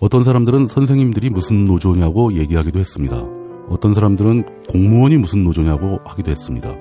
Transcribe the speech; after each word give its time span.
어떤 0.00 0.24
사람들은 0.24 0.66
선생님들이 0.66 1.28
무슨 1.28 1.66
노조냐고 1.66 2.32
얘기하기도 2.32 2.78
했습니다. 2.78 3.22
어떤 3.68 3.92
사람들은 3.92 4.64
공무원이 4.70 5.18
무슨 5.18 5.44
노조냐고 5.44 6.00
하기도 6.06 6.30
했습니다. 6.30 6.74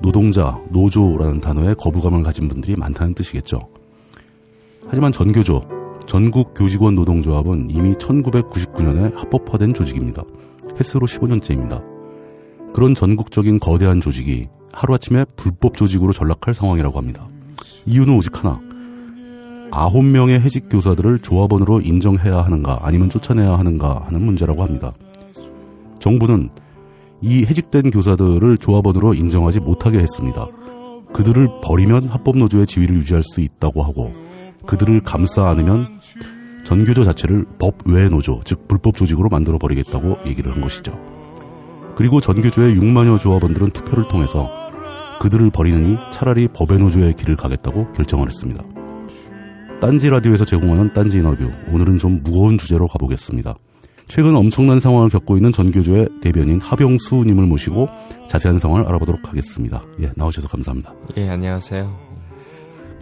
노동자, 0.00 0.56
노조라는 0.70 1.40
단어에 1.40 1.74
거부감을 1.74 2.22
가진 2.22 2.46
분들이 2.46 2.76
많다는 2.76 3.14
뜻이겠죠. 3.14 3.58
하지만 4.86 5.10
전교조, 5.10 5.62
전국 6.06 6.54
교직원 6.54 6.94
노동조합은 6.94 7.70
이미 7.70 7.92
1999년에 7.94 9.16
합법화된 9.16 9.74
조직입니다. 9.74 10.22
횟수로 10.78 11.08
15년째입니다. 11.08 11.82
그런 12.72 12.94
전국적인 12.94 13.58
거대한 13.58 14.00
조직이 14.00 14.46
하루아침에 14.72 15.24
불법 15.34 15.76
조직으로 15.76 16.12
전락할 16.12 16.54
상황이라고 16.54 16.98
합니다. 16.98 17.26
이유는 17.84 18.16
오직 18.16 18.44
하나. 18.44 18.60
아홉 19.76 20.04
명의 20.04 20.40
해직 20.40 20.68
교사들을 20.70 21.18
조합원으로 21.18 21.80
인정해야 21.80 22.42
하는가 22.42 22.78
아니면 22.82 23.10
쫓아내야 23.10 23.58
하는가 23.58 24.04
하는 24.06 24.22
문제라고 24.24 24.62
합니다. 24.62 24.92
정부는 25.98 26.48
이 27.20 27.44
해직된 27.44 27.90
교사들을 27.90 28.58
조합원으로 28.58 29.14
인정하지 29.14 29.58
못하게 29.58 29.98
했습니다. 29.98 30.46
그들을 31.12 31.48
버리면 31.62 32.04
합법노조의 32.04 32.68
지위를 32.68 32.96
유지할 32.96 33.24
수 33.24 33.40
있다고 33.40 33.82
하고 33.82 34.12
그들을 34.64 35.00
감싸 35.00 35.48
안으면 35.48 35.98
전교조 36.64 37.04
자체를 37.04 37.44
법 37.58 37.74
외 37.88 38.08
노조, 38.08 38.40
즉 38.44 38.68
불법 38.68 38.96
조직으로 38.96 39.28
만들어 39.28 39.58
버리겠다고 39.58 40.18
얘기를 40.26 40.52
한 40.52 40.60
것이죠. 40.60 40.96
그리고 41.96 42.20
전교조의 42.20 42.76
6만여 42.76 43.18
조합원들은 43.18 43.70
투표를 43.70 44.06
통해서 44.06 44.48
그들을 45.20 45.50
버리느니 45.50 45.96
차라리 46.12 46.46
법의 46.48 46.78
노조의 46.78 47.14
길을 47.14 47.36
가겠다고 47.36 47.92
결정을 47.92 48.28
했습니다. 48.28 48.73
딴지 49.84 50.08
라디오에서 50.08 50.46
제공하는 50.46 50.94
딴지 50.94 51.18
인터뷰. 51.18 51.46
오늘은 51.70 51.98
좀 51.98 52.22
무거운 52.22 52.56
주제로 52.56 52.88
가보겠습니다. 52.88 53.54
최근 54.08 54.34
엄청난 54.34 54.80
상황을 54.80 55.10
겪고 55.10 55.36
있는 55.36 55.52
전교조의 55.52 56.08
대변인 56.22 56.58
하병수님을 56.58 57.44
모시고 57.44 57.90
자세한 58.26 58.58
상황을 58.58 58.88
알아보도록 58.88 59.28
하겠습니다. 59.28 59.82
예, 60.00 60.10
나오셔서 60.16 60.48
감사합니다. 60.48 60.94
예, 61.18 61.28
안녕하세요. 61.28 61.94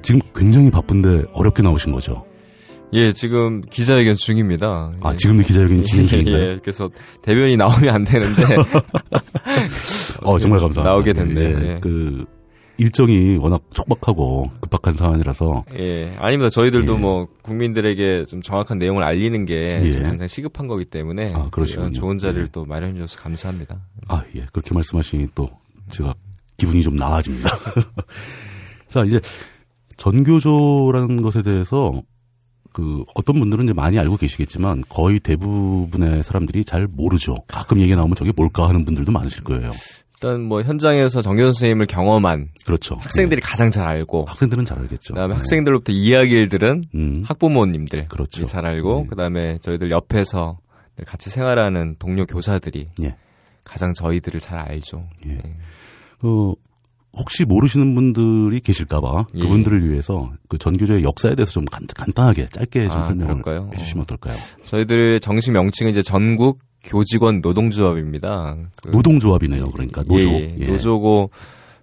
지금 0.02 0.20
굉장히 0.34 0.72
바쁜데 0.72 1.26
어렵게 1.32 1.62
나오신 1.62 1.92
거죠? 1.92 2.24
예, 2.94 3.12
지금 3.12 3.60
기자회견 3.60 4.16
중입니다. 4.16 4.90
아, 5.02 5.14
지금도 5.14 5.44
기자회견 5.44 5.84
진행 5.84 6.08
중인가요? 6.08 6.36
예, 6.36 6.58
그래서 6.64 6.90
대변이 7.22 7.56
나오면 7.56 7.94
안 7.94 8.02
되는데. 8.02 8.42
어, 10.22 10.36
정말 10.36 10.58
감사합니다. 10.58 10.82
나오게 10.82 11.12
됐네. 11.12 11.40
예, 11.40 11.78
그 11.80 12.24
일정이 12.78 13.36
워낙 13.36 13.62
촉박하고 13.72 14.50
급박한 14.60 14.94
상황이라서. 14.94 15.64
예, 15.78 16.14
아닙니다. 16.18 16.50
저희들도 16.50 16.94
예. 16.94 16.98
뭐 16.98 17.28
국민들에게 17.42 18.24
좀 18.26 18.42
정확한 18.42 18.78
내용을 18.78 19.02
알리는 19.02 19.44
게 19.44 19.68
예. 19.72 19.90
굉장히 19.90 20.28
시급한 20.28 20.66
거기 20.66 20.84
때문에 20.84 21.34
아, 21.34 21.48
그러시군요. 21.50 21.86
이런 21.86 21.94
좋은 21.94 22.18
자리를 22.18 22.44
예. 22.44 22.48
또 22.50 22.64
마련해 22.64 22.94
주셔서 22.94 23.18
감사합니다. 23.18 23.80
아, 24.08 24.24
예. 24.36 24.46
그렇게 24.52 24.74
말씀하시니 24.74 25.28
또 25.34 25.48
제가 25.90 26.14
기분이 26.56 26.82
좀 26.82 26.96
나아집니다. 26.96 27.50
자, 28.88 29.04
이제 29.04 29.20
전교조라는 29.96 31.22
것에 31.22 31.42
대해서 31.42 32.02
그 32.72 33.04
어떤 33.14 33.38
분들은 33.38 33.64
이제 33.64 33.72
많이 33.72 33.98
알고 33.98 34.16
계시겠지만 34.16 34.84
거의 34.88 35.20
대부분의 35.20 36.22
사람들이 36.22 36.64
잘 36.64 36.86
모르죠. 36.86 37.36
가끔 37.46 37.80
얘기 37.80 37.94
나오면 37.94 38.14
저게 38.16 38.32
뭘까 38.34 38.68
하는 38.68 38.84
분들도 38.84 39.12
많으실 39.12 39.44
거예요. 39.44 39.70
일단 40.22 40.42
뭐 40.42 40.62
현장에서 40.62 41.20
정교 41.20 41.42
선생님을 41.42 41.86
경험한 41.86 42.50
그렇죠. 42.64 42.94
학생들이 42.94 43.40
가장 43.40 43.72
잘 43.72 43.88
알고 43.88 44.18
네. 44.18 44.24
학생들은 44.28 44.64
잘 44.64 44.78
알겠죠. 44.78 45.14
그다음에 45.14 45.34
네. 45.34 45.38
학생들로부터 45.38 45.92
이야기를 45.92 46.48
들은 46.48 46.84
음, 46.94 47.24
학부모님들 47.26 48.06
그렇죠. 48.06 48.44
잘 48.44 48.64
알고 48.64 49.00
네. 49.02 49.06
그다음에 49.08 49.58
저희들 49.58 49.90
옆에서 49.90 50.58
같이 51.04 51.28
생활하는 51.28 51.96
동료 51.98 52.24
교사들이 52.24 52.88
예. 53.02 53.16
가장 53.64 53.94
저희들을 53.94 54.38
잘 54.38 54.60
알죠. 54.60 55.08
예. 55.26 55.32
예. 55.32 55.56
그 56.20 56.54
혹시 57.14 57.44
모르시는 57.44 57.92
분들이 57.96 58.60
계실까봐 58.60 59.26
예. 59.34 59.40
그분들을 59.40 59.90
위해서 59.90 60.30
그 60.48 60.56
전교조의 60.56 61.02
역사에 61.02 61.34
대해서 61.34 61.50
좀 61.50 61.64
간, 61.64 61.84
간단하게 61.92 62.46
짧게 62.46 62.88
좀 62.88 63.00
아, 63.00 63.02
설명을 63.02 63.42
그럴까요? 63.42 63.70
해주시면 63.74 64.02
어떨까요? 64.02 64.36
저희들의 64.62 65.18
정식 65.18 65.50
명칭은 65.50 65.90
이제 65.90 66.00
전국 66.00 66.60
교직원 66.84 67.40
노동조합입니다. 67.40 68.56
그- 68.82 68.88
노동조합이네요. 68.90 69.70
그러니까 69.70 70.02
노조. 70.04 70.28
예, 70.28 70.34
예. 70.34 70.56
예. 70.58 70.66
노조고 70.66 71.30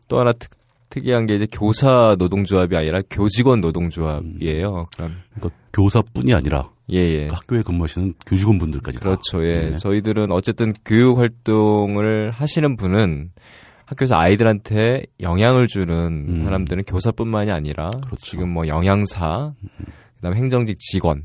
또 0.08 0.20
하나 0.20 0.34
특, 0.34 0.52
특이한 0.90 1.26
게 1.28 1.36
이제 1.36 1.48
교사 1.52 2.16
노동조합이 2.18 2.76
아니라 2.76 3.02
교직원 3.10 3.62
노동조합이에요. 3.62 4.88
그럼 4.98 5.16
그러니까 5.36 5.58
교사뿐이 5.74 6.34
아니라 6.34 6.70
예, 6.92 6.98
예. 6.98 7.28
학교에 7.28 7.62
근무하시는 7.62 8.16
교직원분들까지 8.26 8.98
다. 9.00 9.04
그렇죠. 9.04 9.44
예. 9.46 9.70
예. 9.72 9.76
저희들은 9.76 10.32
어쨌든 10.32 10.74
교육 10.84 11.20
활동을 11.20 12.31
하시는 12.31 12.76
분은 12.76 13.31
학교에서 13.86 14.16
아이들한테 14.16 15.04
영향을 15.20 15.68
주는 15.68 16.26
음. 16.30 16.40
사람들은 16.44 16.84
교사뿐만이 16.86 17.52
아니라 17.52 17.90
그렇죠. 17.92 18.18
지금 18.18 18.50
뭐 18.50 18.68
영양사, 18.68 19.54
그다음에 20.18 20.38
행정직 20.38 20.78
직원, 20.80 21.24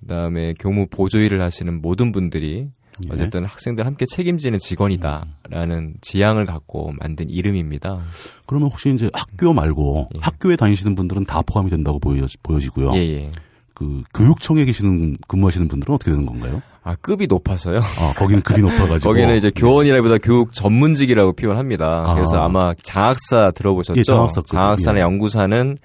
그다음에 0.00 0.54
교무 0.58 0.86
보조 0.88 1.18
일을 1.18 1.40
하시는 1.42 1.80
모든 1.80 2.12
분들이 2.12 2.66
예. 2.66 2.70
어쨌든 3.10 3.44
학생들 3.44 3.86
함께 3.86 4.04
책임지는 4.06 4.58
직원이다라는 4.58 5.94
지향을 6.00 6.46
갖고 6.46 6.92
만든 6.98 7.30
이름입니다. 7.30 8.00
그러면 8.46 8.70
혹시 8.70 8.92
이제 8.92 9.10
학교 9.12 9.52
말고 9.52 10.08
예. 10.16 10.20
학교에 10.20 10.56
다니시는 10.56 10.94
분들은 10.94 11.24
다 11.24 11.42
포함이 11.42 11.70
된다고 11.70 11.98
보여, 11.98 12.26
보여지고요. 12.42 12.92
예, 12.94 12.98
예. 12.98 13.30
그 13.74 14.02
교육청에 14.12 14.64
계시는 14.64 15.16
근무하시는 15.26 15.68
분들은 15.68 15.94
어떻게 15.94 16.10
되는 16.10 16.26
건가요? 16.26 16.60
아, 16.82 16.96
급이 17.00 17.26
높아서요. 17.26 17.78
아, 17.78 18.12
거기는 18.16 18.42
급이 18.42 18.62
높아가지고. 18.62 19.00
거기는 19.10 19.36
이제 19.36 19.50
교원이라기보다 19.54 20.18
교육 20.18 20.52
전문직이라고 20.52 21.34
표현합니다. 21.34 22.04
아. 22.06 22.14
그래서 22.14 22.42
아마 22.42 22.74
장학사 22.82 23.52
들어보셨죠? 23.52 23.98
예, 23.98 24.02
장학사 24.02 24.42
급, 24.42 24.56
나 24.56 24.76
예. 24.96 25.00
연구사는 25.00 25.76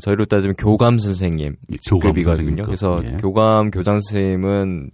저희로 0.00 0.26
따지면 0.26 0.56
교감 0.56 0.98
선생님 0.98 1.56
예, 1.72 1.76
교감 1.88 2.12
급이거든요. 2.12 2.62
그래서 2.64 2.98
예. 3.04 3.16
교감 3.18 3.70
교장 3.70 4.00
선생님은 4.00 4.90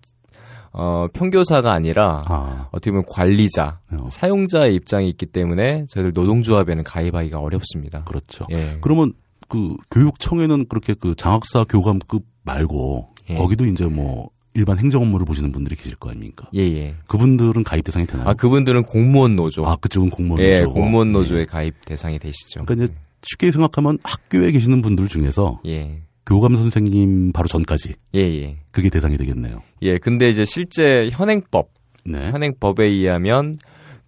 어, 0.72 1.06
평교사가 1.12 1.72
아니라 1.72 2.22
아, 2.26 2.68
어떻게 2.72 2.90
보면 2.90 3.04
관리자, 3.08 3.80
어, 3.92 4.08
사용자의 4.10 4.74
입장이 4.74 5.08
있기 5.10 5.26
때문에 5.26 5.86
저희들 5.88 6.12
노동조합에는 6.14 6.82
가입하기가 6.84 7.38
어렵습니다. 7.38 8.04
그렇죠. 8.04 8.46
예. 8.50 8.78
그러면 8.80 9.12
그 9.48 9.76
교육청에는 9.90 10.66
그렇게 10.68 10.94
그 10.94 11.14
장학사 11.14 11.64
교감급 11.64 12.24
말고 12.44 13.10
예. 13.30 13.34
거기도 13.34 13.66
이제 13.66 13.84
뭐 13.84 14.30
일반 14.54 14.78
행정 14.78 15.02
업무를 15.02 15.24
보시는 15.26 15.52
분들이 15.52 15.76
계실 15.76 15.96
거 15.96 16.10
아닙니까? 16.10 16.46
예, 16.54 16.60
예. 16.60 16.94
그분들은 17.06 17.64
가입 17.64 17.84
대상이 17.84 18.06
되나요? 18.06 18.28
아, 18.28 18.34
그분들은 18.34 18.84
공무원 18.84 19.36
노조. 19.36 19.64
아, 19.66 19.76
그쪽은 19.76 20.10
공무원 20.10 20.42
예, 20.42 20.58
노조고. 20.60 20.74
공무원 20.74 21.12
노조에 21.12 21.40
예. 21.40 21.44
가입 21.46 21.74
대상이 21.86 22.18
되시죠. 22.18 22.64
그러니까 22.64 22.84
이제 22.84 22.94
쉽게 23.22 23.50
생각하면 23.50 23.98
학교에 24.02 24.50
계시는 24.50 24.82
분들 24.82 25.08
중에서 25.08 25.60
예. 25.66 26.02
교감 26.26 26.54
선생님 26.54 27.32
바로 27.32 27.48
전까지 27.48 27.94
예, 28.14 28.20
예. 28.20 28.56
그게 28.70 28.88
대상이 28.90 29.16
되겠네요. 29.16 29.62
예, 29.82 29.98
근데 29.98 30.28
이제 30.28 30.44
실제 30.44 31.08
현행법, 31.12 31.70
네. 32.04 32.30
현행법에 32.30 32.84
의하면 32.84 33.58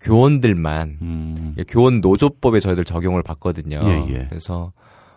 교원들만 0.00 0.98
음, 1.02 1.54
예, 1.58 1.64
교원 1.66 2.00
노조법에 2.00 2.60
저희들 2.60 2.84
적용을 2.84 3.22
받거든요. 3.22 3.80
예, 3.84 4.04
예. 4.14 4.26
그래서 4.28 4.72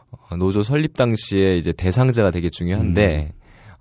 어, 0.09 0.37
노조 0.37 0.63
설립 0.63 0.93
당시에 0.93 1.57
이제 1.57 1.71
대상자가 1.73 2.31
되게 2.31 2.49
중요한데 2.49 3.31
음. 3.33 3.37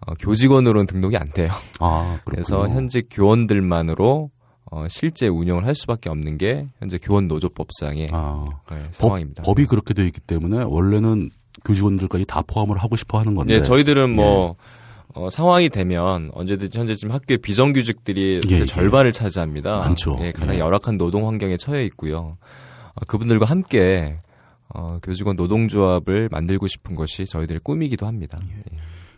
어, 0.06 0.14
교직원으로는 0.14 0.86
등록이 0.86 1.16
안 1.16 1.30
돼요. 1.30 1.50
아, 1.80 2.18
그래서 2.24 2.68
현직 2.68 3.06
교원들만으로 3.10 4.30
어, 4.72 4.86
실제 4.88 5.28
운영을 5.28 5.64
할 5.64 5.74
수밖에 5.76 6.10
없는 6.10 6.38
게 6.38 6.66
현재 6.80 6.98
교원 6.98 7.28
노조법상의 7.28 8.08
아, 8.12 8.44
예, 8.72 8.76
법, 8.82 8.94
상황입니다. 8.94 9.42
법 9.44 9.58
이 9.60 9.64
그렇게 9.66 9.94
되어 9.94 10.04
있기 10.06 10.20
때문에 10.20 10.64
원래는 10.64 11.30
교직원들까지 11.64 12.24
다 12.26 12.42
포함을 12.46 12.78
하고 12.78 12.96
싶어 12.96 13.18
하는 13.18 13.34
건데. 13.34 13.54
예, 13.54 13.62
저희들은 13.62 14.10
뭐 14.14 14.56
어, 15.14 15.30
상황이 15.30 15.70
되면 15.70 16.30
언제든지 16.34 16.78
현재 16.78 16.94
지금 16.94 17.14
학교의 17.14 17.38
비정규직들이 17.38 18.40
예, 18.50 18.54
예. 18.54 18.66
절반을 18.66 19.12
차지합니다. 19.12 19.78
많죠. 19.78 20.18
예, 20.20 20.32
가장 20.32 20.56
예. 20.56 20.58
열악한 20.58 20.98
노동 20.98 21.26
환경에 21.26 21.56
처해 21.56 21.84
있고요. 21.86 22.36
어, 22.94 23.04
그분들과 23.06 23.46
함께 23.46 24.18
어, 24.68 24.98
교직원 25.02 25.36
노동조합을 25.36 26.28
만들고 26.30 26.66
싶은 26.66 26.94
것이 26.94 27.24
저희들의 27.24 27.60
꿈이기도 27.62 28.06
합니다. 28.06 28.36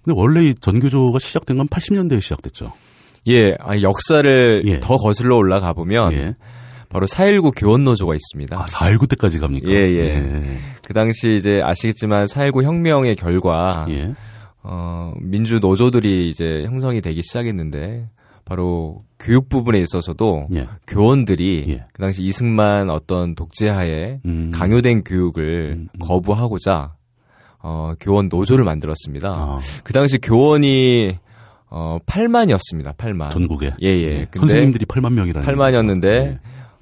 근데 0.04 0.18
원래 0.18 0.44
이 0.44 0.54
전교조가 0.54 1.18
시작된 1.18 1.58
건 1.58 1.68
80년대에 1.68 2.20
시작됐죠. 2.20 2.72
예, 3.26 3.56
아, 3.58 3.80
역사를 3.80 4.62
예. 4.64 4.80
더 4.80 4.96
거슬러 4.96 5.36
올라가 5.36 5.72
보면 5.72 6.12
예. 6.12 6.36
바로 6.88 7.06
4.19 7.06 7.52
교원노조가 7.56 8.14
있습니다. 8.14 8.56
아, 8.56 8.66
4.19 8.66 9.10
때까지 9.10 9.38
갑니까? 9.38 9.68
예, 9.68 9.74
예. 9.74 10.60
그 10.88 10.94
당시 10.94 11.34
이제 11.36 11.60
아시겠지만 11.62 12.24
4.19 12.24 12.62
혁명의 12.62 13.14
결과 13.14 13.72
예. 13.90 14.14
어, 14.62 15.12
민주 15.20 15.58
노조들이 15.58 16.30
이제 16.30 16.64
형성이 16.64 17.02
되기 17.02 17.22
시작했는데 17.22 18.08
바로 18.46 19.04
교육 19.18 19.50
부분에 19.50 19.78
있어서도 19.80 20.46
예. 20.54 20.66
교원들이 20.86 21.66
예. 21.68 21.84
그 21.92 22.00
당시 22.00 22.22
이승만 22.22 22.88
어떤 22.88 23.34
독재하에 23.34 24.20
음. 24.24 24.50
강요된 24.54 25.04
교육을 25.04 25.74
음, 25.76 25.88
음. 25.92 25.98
거부하고자 26.00 26.94
어, 27.58 27.92
교원 28.00 28.30
노조를 28.30 28.64
만들었습니다. 28.64 29.34
아, 29.36 29.60
그 29.84 29.92
당시 29.92 30.16
교원이 30.16 31.18
어 31.66 31.98
8만이었습니다. 32.06 32.96
8만. 32.96 33.30
전국에. 33.30 33.74
예, 33.82 33.88
예. 33.88 34.02
예. 34.20 34.26
선생님들이 34.32 34.86
8만 34.86 35.12
명이라는 35.12 35.46
8만이었는데 35.46 36.04
예. 36.06 36.38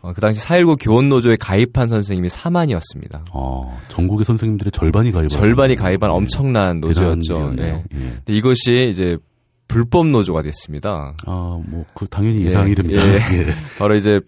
어, 0.07 0.13
그 0.15 0.21
당시 0.21 0.41
4.19 0.47 0.77
교원노조에 0.81 1.37
가입한 1.41 1.89
선생님이 1.89 2.29
4만이었습니다. 2.29 3.25
어, 3.33 3.77
전국의 3.89 4.25
선생님들의 4.25 4.71
절반이 4.71 5.11
가입 5.11 5.29
절반이 5.29 5.75
가입한 5.75 6.11
엄청난 6.11 6.79
노조였죠. 6.79 7.35
대단한 7.35 7.59
예. 7.59 7.85
예. 7.93 7.99
근데 7.99 8.33
이것이 8.33 8.89
이제 8.89 9.19
불법 9.67 10.07
노조가 10.07 10.43
됐습니다. 10.43 11.17
아, 11.27 11.61
뭐, 11.67 11.85
그, 11.93 12.07
당연히 12.07 12.43
예, 12.43 12.45
예상이 12.47 12.77
됩니다. 12.77 13.03
예. 13.05 13.15
예. 13.15 13.47
바로 13.81 13.97
이제 13.97 14.21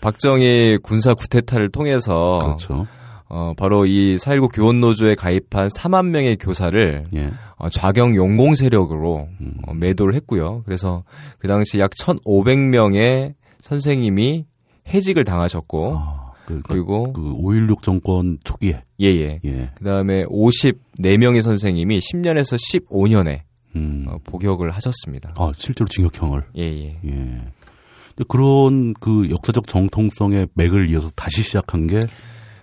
박정희 0.00 0.78
군사 0.82 1.12
구태타를 1.12 1.68
통해서 1.68 2.38
그렇죠. 2.42 2.86
어, 3.28 3.52
바로 3.58 3.84
이 3.84 4.16
4.19 4.16 4.54
교원노조에 4.54 5.16
가입한 5.16 5.68
4만 5.68 6.06
명의 6.06 6.38
교사를 6.38 7.04
예. 7.14 7.30
어, 7.56 7.68
좌경 7.68 8.14
용공 8.14 8.54
세력으로 8.54 9.28
음. 9.42 9.52
어, 9.66 9.74
매도를 9.74 10.14
했고요. 10.14 10.62
그래서 10.64 11.04
그 11.38 11.46
당시 11.46 11.78
약 11.78 11.90
1,500명의 11.90 13.34
선생님이 13.60 14.46
해직을 14.88 15.24
당하셨고, 15.24 15.94
아, 15.96 16.32
그, 16.46 16.56
그, 16.56 16.62
그리고 16.68 17.12
그, 17.12 17.22
5.16 17.34 17.82
정권 17.82 18.38
초기에. 18.44 18.82
예예. 19.00 19.40
예. 19.44 19.70
그 19.76 19.84
다음에 19.84 20.24
54명의 20.24 21.42
선생님이 21.42 21.98
10년에서 21.98 22.56
15년에 22.56 23.40
음. 23.74 24.06
어, 24.08 24.18
복역을 24.24 24.70
하셨습니다. 24.70 25.34
아, 25.36 25.52
실제로 25.56 25.88
징역형을. 25.88 26.44
예예. 26.56 27.00
예. 27.04 27.10
근데 27.10 28.24
그런 28.28 28.94
그 28.94 29.28
역사적 29.30 29.66
정통성의 29.66 30.48
맥을 30.54 30.88
이어서 30.90 31.10
다시 31.16 31.42
시작한 31.42 31.86
게 31.86 31.98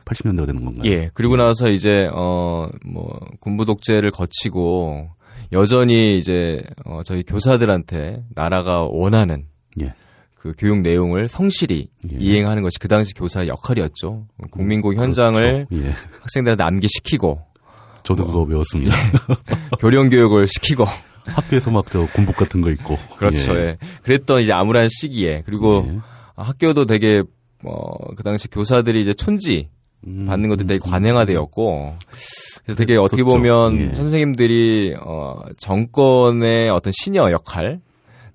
80년대가 0.05 0.47
되는 0.47 0.65
건가요? 0.65 0.89
예. 0.91 1.11
그리고 1.13 1.35
나서 1.35 1.69
이제 1.69 2.07
어 2.13 2.69
뭐 2.85 3.19
군부 3.39 3.65
독재를 3.65 4.11
거치고 4.11 5.09
여전히 5.51 6.17
이제 6.17 6.61
어 6.85 7.01
저희 7.05 7.23
교사들한테 7.23 8.23
나라가 8.33 8.83
원하는 8.83 9.45
예. 9.81 9.93
그 10.43 10.51
교육 10.57 10.81
내용을 10.81 11.29
성실히 11.29 11.87
예. 12.11 12.17
이행하는 12.19 12.63
것이 12.63 12.77
그 12.77 12.89
당시 12.89 13.13
교사의 13.13 13.47
역할이었죠. 13.47 14.27
국민고 14.51 14.93
현장을 14.93 15.67
그렇죠. 15.69 15.87
예. 15.87 15.93
학생들한테 16.19 16.61
암기시키고 16.65 17.39
저도 18.03 18.25
그거 18.25 18.45
배웠습니다. 18.45 18.93
교련 19.79 20.09
교육을 20.09 20.49
시키고 20.49 20.83
학교에서 21.23 21.71
막 21.71 21.85
저 21.89 22.05
군복 22.07 22.35
같은 22.35 22.59
거 22.59 22.69
입고. 22.71 22.97
그렇죠. 23.17 23.55
예. 23.55 23.77
그랬던 24.01 24.41
이제 24.41 24.51
암울한 24.51 24.89
시기에 24.89 25.43
그리고 25.45 25.85
예. 25.87 25.99
학교도 26.35 26.87
되게 26.87 27.23
어그 27.63 28.21
당시 28.23 28.49
교사들이 28.49 28.99
이제 28.99 29.13
촌지 29.13 29.69
음, 30.05 30.25
받는 30.25 30.49
것도 30.49 30.65
되게 30.67 30.81
음, 30.85 30.91
관행화되었고 30.91 31.95
그래서 32.65 32.75
되게 32.77 32.97
어떻게 32.97 33.23
그랬었죠. 33.23 33.37
보면 33.37 33.79
예. 33.79 33.93
선생님들이 33.93 34.95
어 34.99 35.39
정권의 35.57 36.69
어떤 36.69 36.91
시녀 36.93 37.31
역할 37.31 37.79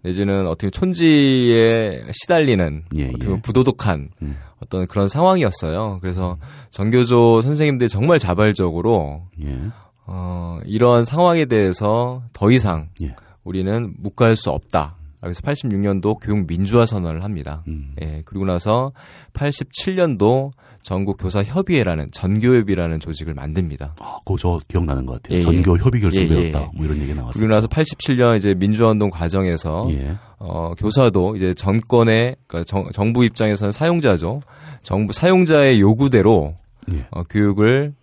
내지는 0.02 0.46
어떻게 0.46 0.70
촌지에 0.70 2.04
시달리는 2.12 2.84
예, 2.96 3.08
어떻게 3.08 3.32
예. 3.32 3.40
부도덕한 3.40 4.10
음. 4.22 4.36
어떤 4.60 4.86
그런 4.86 5.08
상황이었어요. 5.08 5.98
그래서 6.00 6.38
전교조 6.70 7.42
선생님들이 7.42 7.88
정말 7.88 8.18
자발적으로 8.18 9.22
예. 9.42 9.58
어 10.06 10.58
이러한 10.64 11.04
상황에 11.04 11.46
대해서 11.46 12.22
더 12.32 12.50
이상 12.50 12.88
예. 13.02 13.14
우리는 13.44 13.94
묵과할 13.98 14.36
수 14.36 14.50
없다. 14.50 14.96
그래서 15.20 15.42
86년도 15.42 16.18
교육 16.20 16.46
민주화 16.46 16.86
선언을 16.86 17.24
합니다. 17.24 17.64
음. 17.66 17.94
예, 18.00 18.22
그리고 18.24 18.44
나서 18.44 18.92
87년도 19.32 20.52
전국 20.82 21.16
교사 21.18 21.42
협의회라는 21.42 22.08
전교협이라는 22.12 23.00
조직을 23.00 23.34
만듭니다. 23.34 23.94
아, 24.00 24.16
그거 24.24 24.36
저 24.38 24.58
기억나는 24.68 25.04
것 25.06 25.20
같아요. 25.22 25.38
예, 25.38 25.42
전교 25.42 25.76
협의 25.78 26.00
결성되었다. 26.00 26.58
예, 26.60 26.62
예. 26.62 26.70
뭐 26.74 26.86
이런 26.86 27.00
얘기 27.00 27.14
나왔었죠. 27.14 27.38
그리고 27.38 27.52
나서 27.54 27.66
87년 27.68 28.36
이제 28.36 28.54
민주화 28.54 28.90
운동 28.90 29.10
과정에서 29.10 29.88
예. 29.90 30.16
어, 30.38 30.72
교사도 30.78 31.36
이제 31.36 31.52
정권의 31.54 32.36
그러니까 32.46 32.64
정, 32.66 32.90
정부 32.92 33.24
입장에서는 33.24 33.72
사용자죠. 33.72 34.40
정부 34.82 35.12
사용자의 35.12 35.80
요구대로 35.80 36.54
예. 36.92 37.06
어, 37.10 37.22
교육을 37.24 37.94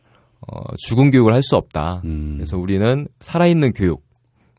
어, 0.48 0.62
죽은 0.78 1.12
교육을 1.12 1.34
할 1.34 1.42
수 1.42 1.56
없다. 1.56 2.02
음. 2.06 2.34
그래서 2.38 2.58
우리는 2.58 3.08
살아있는 3.22 3.74
교육 3.74 4.04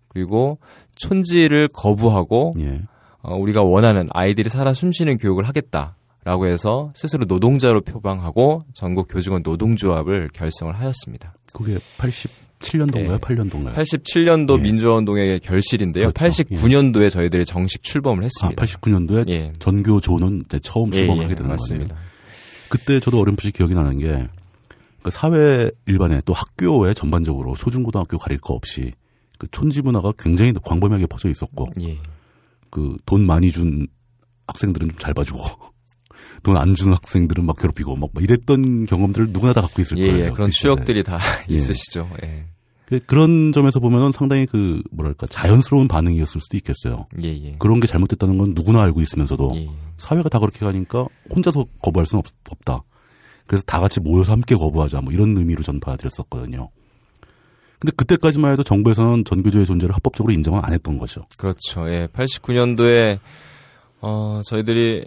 그리고 0.08 0.58
촌지를 0.96 1.68
거부하고 1.68 2.54
예. 2.58 2.80
어, 3.22 3.36
우리가 3.36 3.62
원하는 3.62 4.08
아이들이 4.12 4.48
살아 4.48 4.72
숨쉬는 4.72 5.18
교육을 5.18 5.44
하겠다 5.44 5.95
라고 6.26 6.46
해서 6.48 6.90
스스로 6.96 7.24
노동자로 7.24 7.82
표방하고 7.82 8.64
전국 8.74 9.06
교직원 9.08 9.42
노동조합을 9.44 10.30
결성을 10.34 10.74
하였습니다. 10.74 11.32
그게 11.52 11.76
87년도인가요? 11.76 13.12
예. 13.12 13.18
8년도인가요? 13.18 13.74
87년도 13.74 14.58
예. 14.58 14.62
민주화운동의 14.62 15.38
결실인데요. 15.38 16.10
그렇죠. 16.10 16.42
89년도에 16.42 17.10
저희들이 17.12 17.46
정식 17.46 17.84
출범을 17.84 18.24
아, 18.24 18.26
했습니다. 18.26 18.60
89년도에 18.60 19.30
예. 19.30 19.52
전교조는 19.60 20.42
이제 20.46 20.58
처음 20.58 20.88
예, 20.88 20.96
출범을 20.96 21.20
예, 21.20 21.22
하게 21.26 21.36
되는 21.36 21.48
맞습니다. 21.48 21.94
거네요. 21.94 22.08
그때 22.70 22.98
저도 22.98 23.20
어렴풋이 23.20 23.52
기억이 23.52 23.76
나는 23.76 24.00
게, 24.00 24.26
그 25.04 25.12
사회 25.12 25.70
일반에 25.86 26.22
또 26.24 26.32
학교에 26.32 26.92
전반적으로 26.92 27.54
초중고등학교 27.54 28.18
가릴 28.18 28.40
거 28.40 28.52
없이 28.52 28.90
그 29.38 29.46
촌지 29.52 29.80
문화가 29.80 30.12
굉장히 30.18 30.52
광범위하게 30.60 31.06
퍼져 31.06 31.28
있었고, 31.28 31.68
예. 31.82 31.98
그돈 32.70 33.24
많이 33.24 33.52
준 33.52 33.86
학생들은 34.48 34.88
좀 34.88 34.98
잘 34.98 35.14
봐주고, 35.14 35.75
돈 36.42 36.56
안 36.56 36.74
주는 36.74 36.92
학생들은 36.92 37.44
막 37.44 37.56
괴롭히고, 37.56 37.96
막 37.96 38.10
이랬던 38.20 38.86
경험들을 38.86 39.28
누구나 39.30 39.52
다 39.52 39.60
갖고 39.62 39.82
있을 39.82 39.98
예, 39.98 40.06
거예요. 40.08 40.24
예, 40.26 40.30
그런 40.30 40.48
그. 40.48 40.52
추억들이 40.54 41.02
다 41.02 41.18
예. 41.50 41.54
있으시죠. 41.54 42.08
예. 42.22 42.44
그- 42.86 43.00
그런 43.04 43.50
점에서 43.52 43.80
보면은 43.80 44.12
상당히 44.12 44.46
그, 44.46 44.80
뭐랄까, 44.92 45.26
자연스러운 45.26 45.88
반응이었을 45.88 46.40
수도 46.40 46.56
있겠어요. 46.56 47.06
예, 47.22 47.28
예. 47.28 47.56
그런 47.58 47.80
게 47.80 47.86
잘못됐다는 47.88 48.38
건 48.38 48.52
누구나 48.54 48.82
알고 48.82 49.00
있으면서도, 49.00 49.52
예. 49.56 49.68
사회가 49.96 50.28
다 50.28 50.38
그렇게 50.38 50.60
가니까 50.60 51.04
혼자서 51.34 51.64
거부할 51.82 52.06
수는 52.06 52.22
없, 52.44 52.64
다 52.64 52.80
그래서 53.46 53.62
다 53.64 53.80
같이 53.80 54.00
모여서 54.00 54.32
함께 54.32 54.54
거부하자 54.56 55.00
뭐 55.02 55.12
이런 55.12 55.36
의미로 55.36 55.62
전 55.62 55.78
받아들였었거든요. 55.80 56.68
근데 57.78 57.92
그때까지만 57.96 58.52
해도 58.52 58.62
정부에서는 58.64 59.24
전교조의 59.24 59.66
존재를 59.66 59.94
합법적으로 59.94 60.32
인정을 60.32 60.60
안 60.64 60.72
했던 60.72 60.96
거죠. 60.98 61.26
그렇죠. 61.36 61.88
예. 61.92 62.08
89년도에 62.12 63.18
어, 64.06 64.40
저희들이 64.44 65.04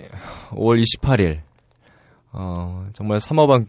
5월 0.50 0.84
28일 0.84 1.40
어, 2.34 2.86
정말 2.94 3.22
삼어방 3.22 3.66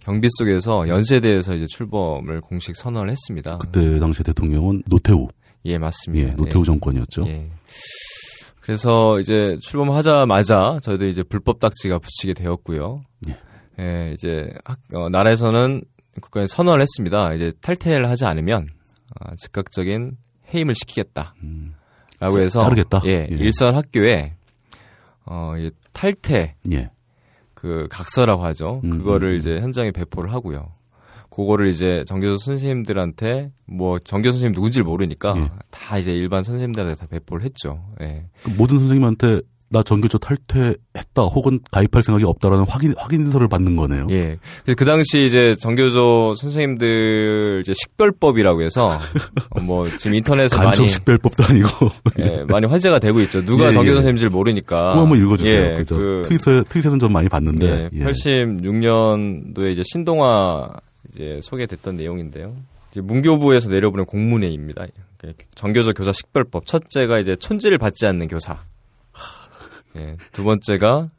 경비 0.00 0.28
속에서 0.38 0.88
연세대에서 0.88 1.54
이제 1.54 1.66
출범을 1.66 2.40
공식 2.40 2.74
선언을 2.74 3.10
했습니다. 3.10 3.58
그때 3.58 4.00
당시 4.00 4.24
대통령은 4.24 4.82
노태우, 4.86 5.28
예, 5.66 5.78
맞습니다. 5.78 6.28
예, 6.30 6.32
노태우 6.32 6.64
정권이었죠. 6.64 7.26
예. 7.28 7.48
그래서 8.60 9.20
이제 9.20 9.56
출범하자마자 9.62 10.78
저희들이 10.82 11.10
이제 11.10 11.22
불법 11.22 11.60
딱지가 11.60 12.00
붙이게 12.00 12.34
되었고요. 12.34 13.02
예. 13.28 13.38
예, 13.78 14.12
이제 14.14 14.50
학, 14.64 14.80
어, 14.94 15.08
나라에서는 15.10 15.82
국가에 16.20 16.48
선언을 16.48 16.80
했습니다. 16.80 17.34
이제 17.34 17.52
탈퇴를 17.60 18.08
하지 18.08 18.24
않으면 18.24 18.66
어, 19.20 19.30
즉각적인 19.36 20.16
해임을 20.52 20.74
시키겠다. 20.74 21.34
음, 21.44 21.74
라고 22.18 22.40
해서 22.40 22.58
자르겠다? 22.58 23.00
예, 23.06 23.28
예. 23.30 23.36
일선 23.36 23.76
학교에 23.76 24.34
어, 25.26 25.54
이 25.56 25.70
탈퇴 25.92 26.56
예, 26.72 26.90
그 27.54 27.86
각서라고 27.90 28.44
하죠. 28.46 28.80
음, 28.84 28.90
그거를 28.90 29.28
음, 29.28 29.32
음. 29.34 29.38
이제 29.38 29.60
현장에 29.60 29.90
배포를 29.90 30.32
하고요. 30.32 30.72
그거를 31.30 31.68
이제 31.68 32.04
정교수 32.06 32.44
선생님들한테 32.44 33.52
뭐 33.64 33.98
정교 34.00 34.32
선생님 34.32 34.52
누군지를 34.52 34.84
모르니까 34.84 35.34
예. 35.36 35.50
다 35.70 35.96
이제 35.96 36.12
일반 36.12 36.42
선생님들한테 36.42 36.96
다 36.96 37.06
배포를 37.06 37.44
했죠. 37.44 37.84
예. 38.00 38.26
그 38.42 38.50
모든 38.58 38.78
선생님한테 38.78 39.40
나 39.72 39.84
전교조 39.84 40.18
탈퇴했다 40.18 41.22
혹은 41.22 41.60
가입할 41.70 42.02
생각이 42.02 42.24
없다라는 42.24 42.64
확인 42.68 42.92
확인서를 42.98 43.46
받는 43.46 43.76
거네요. 43.76 44.08
예. 44.10 44.36
그 44.76 44.84
당시 44.84 45.24
이제 45.24 45.54
정교조 45.60 46.34
선생님들 46.34 47.60
이제 47.62 47.72
식별법이라고 47.72 48.62
해서 48.62 48.98
어, 49.50 49.60
뭐 49.62 49.88
지금 49.88 50.16
인터넷에 50.16 50.56
많이 50.56 50.66
간첩 50.66 50.88
식별법도 50.88 51.44
아니고 51.44 51.68
예, 52.18 52.44
많이 52.48 52.66
화제가 52.66 52.98
되고 52.98 53.20
있죠. 53.20 53.44
누가 53.44 53.68
예, 53.68 53.72
정교 53.72 53.90
예. 53.90 53.94
선생님인지를 53.94 54.30
모르니까. 54.30 54.90
그거 54.90 55.02
한번 55.02 55.18
읽어주세요. 55.18 55.72
예, 55.72 55.74
그죠? 55.76 55.98
그 55.98 56.22
트윗에 56.26 56.64
트윗에서는 56.68 56.98
좀 56.98 57.12
많이 57.12 57.28
봤는데 57.28 57.66
예, 57.66 57.90
예. 57.92 58.04
86년도에 58.04 59.72
이제 59.72 59.82
신동아 59.84 60.68
이제 61.12 61.38
소개됐던 61.42 61.96
내용인데요. 61.96 62.56
이제 62.90 63.00
문교부에서 63.00 63.70
내려보낸 63.70 64.04
공문회입니다. 64.04 64.86
그 65.16 65.32
정교조 65.54 65.92
교사 65.92 66.10
식별법. 66.10 66.66
첫째가 66.66 67.20
이제 67.20 67.36
촌지를 67.36 67.78
받지 67.78 68.06
않는 68.06 68.26
교사. 68.26 68.64
예, 69.96 70.16
두 70.32 70.44
번째가 70.44 71.10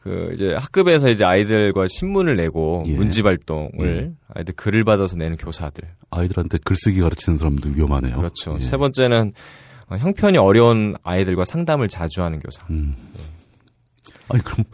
그 0.00 0.30
이제 0.34 0.54
학급에서 0.54 1.10
이제 1.10 1.24
아이들과 1.24 1.86
신문을 1.88 2.36
내고 2.36 2.84
예. 2.86 2.94
문집 2.94 3.26
활동을 3.26 4.14
아이들 4.32 4.54
글을 4.54 4.84
받아서 4.84 5.16
내는 5.16 5.36
교사들. 5.36 5.84
아이들한테 6.10 6.58
글쓰기 6.64 7.00
가르치는 7.00 7.38
사람도 7.38 7.70
위험하네요. 7.70 8.16
그렇죠. 8.16 8.56
예. 8.58 8.62
세 8.62 8.76
번째는 8.76 9.32
어, 9.88 9.96
형편이 9.96 10.38
어려운 10.38 10.94
아이들과 11.02 11.44
상담을 11.44 11.88
자주 11.88 12.22
하는 12.22 12.40
교사. 12.40 12.64
음. 12.70 12.94
아니 14.30 14.44
그럼 14.44 14.64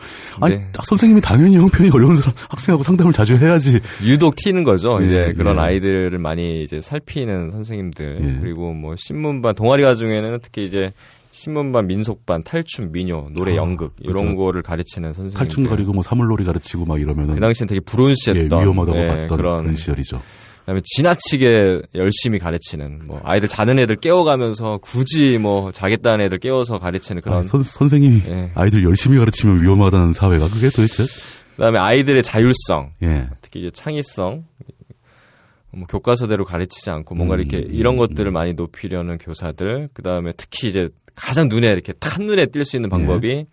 아니 0.40 0.56
네. 0.56 0.72
선생님이 0.82 1.20
당연히 1.20 1.56
형편이 1.56 1.90
어려운 1.90 2.16
사람 2.16 2.34
학생하고 2.50 2.82
상담을 2.82 3.12
자주 3.12 3.36
해야지. 3.36 3.80
유독 4.02 4.34
튀는 4.36 4.64
거죠. 4.64 4.98
예, 5.00 5.06
이제 5.06 5.32
그런 5.36 5.56
예. 5.56 5.60
아이들을 5.60 6.18
많이 6.18 6.62
이제 6.62 6.80
살피는 6.80 7.50
선생님들 7.50 8.18
예. 8.20 8.40
그리고 8.40 8.72
뭐 8.72 8.94
신문반 8.96 9.54
동아리 9.54 9.82
가 9.84 9.94
중에는 9.94 10.40
특히 10.42 10.64
이제 10.64 10.92
신문반, 11.34 11.88
민속반, 11.88 12.44
탈춤, 12.44 12.92
민요, 12.92 13.30
노래, 13.34 13.54
아, 13.54 13.56
연극 13.56 13.96
이런 13.98 14.18
그렇죠. 14.18 14.36
거를 14.36 14.62
가르치는 14.62 15.12
선생님. 15.12 15.36
탈춤 15.36 15.66
가리고 15.66 15.92
뭐 15.92 16.00
사물놀이 16.00 16.44
가르치고 16.44 16.84
막 16.84 17.00
이러면은 17.00 17.34
그 17.34 17.40
당시엔 17.40 17.66
되게 17.66 17.80
불운시했던 17.80 18.56
예, 18.56 18.62
위험하다고 18.62 18.96
네, 18.96 19.08
봤던 19.08 19.36
그런, 19.36 19.58
그런 19.58 19.74
시절이죠. 19.74 20.22
그다음에 20.60 20.80
지나치게 20.84 21.82
열심히 21.96 22.38
가르치는 22.38 23.08
뭐 23.08 23.20
아이들 23.24 23.48
자는 23.48 23.80
애들 23.80 23.96
깨워가면서 23.96 24.78
굳이 24.80 25.38
뭐 25.38 25.72
자겠다는 25.72 26.24
애들 26.26 26.38
깨워서 26.38 26.78
가르치는 26.78 27.20
그런 27.20 27.38
아, 27.38 27.42
선, 27.42 27.64
선생님이 27.64 28.22
예. 28.28 28.52
아이들 28.54 28.84
열심히 28.84 29.18
가르치면 29.18 29.60
위험하다는 29.60 30.12
사회가 30.12 30.46
그게 30.46 30.68
도대체 30.68 31.02
그다음에 31.56 31.80
아이들의 31.80 32.22
자율성 32.22 32.92
예. 33.02 33.28
특히 33.42 33.58
이제 33.58 33.70
창의성 33.72 34.44
뭐 35.72 35.86
교과서대로 35.88 36.44
가르치지 36.44 36.90
않고 36.90 37.16
뭔가 37.16 37.34
음, 37.34 37.40
이렇게 37.40 37.58
이런 37.58 37.94
음, 37.94 37.98
것들을 37.98 38.30
음. 38.30 38.32
많이 38.32 38.52
높이려는 38.52 39.18
교사들 39.18 39.88
그다음에 39.92 40.32
특히 40.36 40.68
이제 40.68 40.90
가장 41.14 41.48
눈에 41.48 41.68
이렇게 41.68 41.92
탄 41.94 42.26
눈에 42.26 42.46
띌 42.46 42.64
수 42.64 42.76
있는 42.76 42.90
방법이 42.90 43.28
예. 43.30 43.46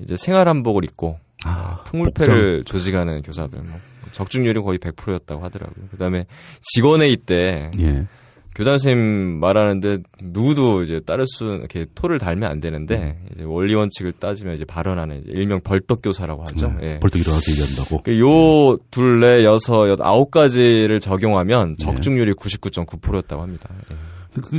이제 0.00 0.16
생활 0.16 0.48
한복을 0.48 0.84
입고 0.84 1.18
아, 1.44 1.82
풍물패를 1.84 2.58
복장. 2.58 2.64
조직하는 2.64 3.22
교사들 3.22 3.60
뭐 3.62 3.78
적중률이 4.12 4.60
거의 4.60 4.78
100%였다고 4.78 5.44
하더라고요. 5.44 5.86
그다음에 5.90 6.26
직원회의 6.60 7.16
때 7.18 7.70
예. 7.78 8.06
교장 8.54 8.72
선생님 8.76 9.38
말하는데 9.38 9.98
누구도 10.20 10.82
이제 10.82 10.98
따를 10.98 11.26
수 11.28 11.44
이렇게 11.44 11.86
토를 11.94 12.18
달면 12.18 12.50
안 12.50 12.58
되는데 12.58 13.16
음. 13.20 13.28
이제 13.32 13.44
원리 13.44 13.72
원칙을 13.72 14.14
따지면 14.14 14.56
이제 14.56 14.64
발언하는 14.64 15.20
이제 15.20 15.30
일명 15.32 15.60
벌떡 15.60 16.02
교사라고 16.02 16.42
하죠. 16.42 16.74
네. 16.80 16.94
예. 16.94 16.98
벌떡 16.98 17.20
일어나서 17.20 17.52
얘기한다고. 17.52 18.02
그요 18.02 18.76
둘레 18.90 19.44
여섯 19.44 19.88
여 19.88 19.96
아홉 20.00 20.32
가지를 20.32 20.98
적용하면 20.98 21.76
네. 21.78 21.84
적중률이 21.84 22.30
예. 22.30 22.34
99.9%였다고 22.34 23.42
합니다. 23.42 23.68
예. 23.92 23.96
그 24.40 24.58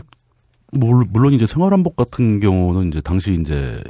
물론 0.71 1.33
이제 1.33 1.47
생활한복 1.47 1.95
같은 1.95 2.39
경우는 2.39 2.89
이제 2.89 3.01
당시 3.01 3.33
이제 3.33 3.81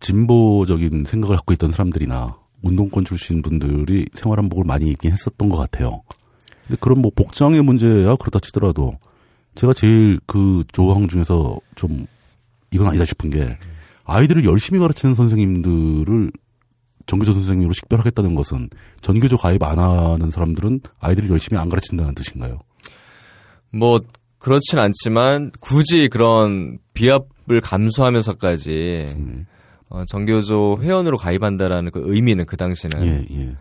진보적인 0.00 1.04
생각을 1.06 1.36
갖고 1.36 1.52
있던 1.54 1.72
사람들이나 1.72 2.36
운동권 2.62 3.04
출신 3.04 3.42
분들이 3.42 4.06
생활한복을 4.14 4.64
많이 4.64 4.90
입긴 4.90 5.12
했었던 5.12 5.48
것 5.48 5.56
같아요. 5.56 6.02
근데 6.66 6.78
그런 6.80 7.00
뭐 7.00 7.10
복장의 7.14 7.62
문제야 7.62 8.14
그렇다 8.16 8.38
치더라도 8.38 8.98
제가 9.54 9.72
제일 9.72 10.20
그 10.26 10.64
조항 10.72 11.08
중에서 11.08 11.58
좀 11.74 12.06
이건 12.72 12.86
아니다 12.86 13.04
싶은 13.04 13.30
게 13.30 13.58
아이들을 14.04 14.44
열심히 14.44 14.78
가르치는 14.80 15.14
선생님들을 15.14 16.32
전교조 17.06 17.32
선생님으로 17.32 17.72
식별하겠다는 17.72 18.34
것은 18.34 18.68
전교조 19.00 19.36
가입 19.36 19.62
안 19.62 19.78
하는 19.78 20.30
사람들은 20.30 20.80
아이들을 21.00 21.30
열심히 21.30 21.58
안 21.58 21.68
가르친다는 21.68 22.14
뜻인가요? 22.14 22.60
뭐 23.70 24.00
그렇진 24.42 24.80
않지만 24.80 25.52
굳이 25.60 26.08
그런 26.08 26.78
비합을 26.94 27.60
감수하면서까지 27.62 29.06
음. 29.16 29.46
어, 29.88 30.04
정교조 30.04 30.78
회원으로 30.82 31.16
가입한다라는 31.16 31.92
그 31.92 32.02
의미는 32.06 32.44
그 32.44 32.56
당시는 32.56 33.06
예, 33.06 33.24
예. 33.30 33.56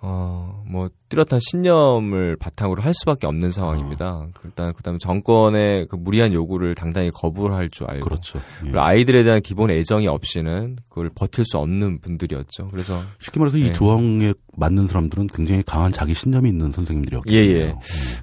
어, 0.00 0.62
뭐 0.64 0.88
뚜렷한 1.08 1.40
신념을 1.40 2.36
바탕으로 2.36 2.82
할 2.82 2.94
수밖에 2.94 3.26
없는 3.26 3.50
상황입니다. 3.50 4.12
어. 4.12 4.28
일단 4.44 4.72
그 4.76 4.82
다음에 4.82 4.98
정권의 5.00 5.86
그 5.88 5.96
무리한 5.96 6.32
요구를 6.32 6.76
당당히 6.76 7.10
거부를 7.10 7.56
할 7.56 7.68
줄 7.70 7.90
알고 7.90 8.08
그렇죠. 8.08 8.40
예. 8.66 8.78
아이들에 8.78 9.24
대한 9.24 9.40
기본 9.40 9.70
애정이 9.70 10.06
없이는 10.06 10.76
그걸 10.88 11.10
버틸 11.14 11.44
수 11.44 11.58
없는 11.58 12.00
분들이었죠. 12.00 12.68
그래서 12.68 13.02
쉽게 13.18 13.40
말해서 13.40 13.58
이 13.58 13.64
예. 13.64 13.72
조항에 13.72 14.32
맞는 14.56 14.86
사람들은 14.86 15.26
굉장히 15.28 15.62
강한 15.64 15.90
자기 15.92 16.14
신념이 16.14 16.48
있는 16.48 16.70
선생님들이었거든요. 16.70 17.36
예, 17.36 17.42
예. 17.44 17.54
예. 17.54 17.74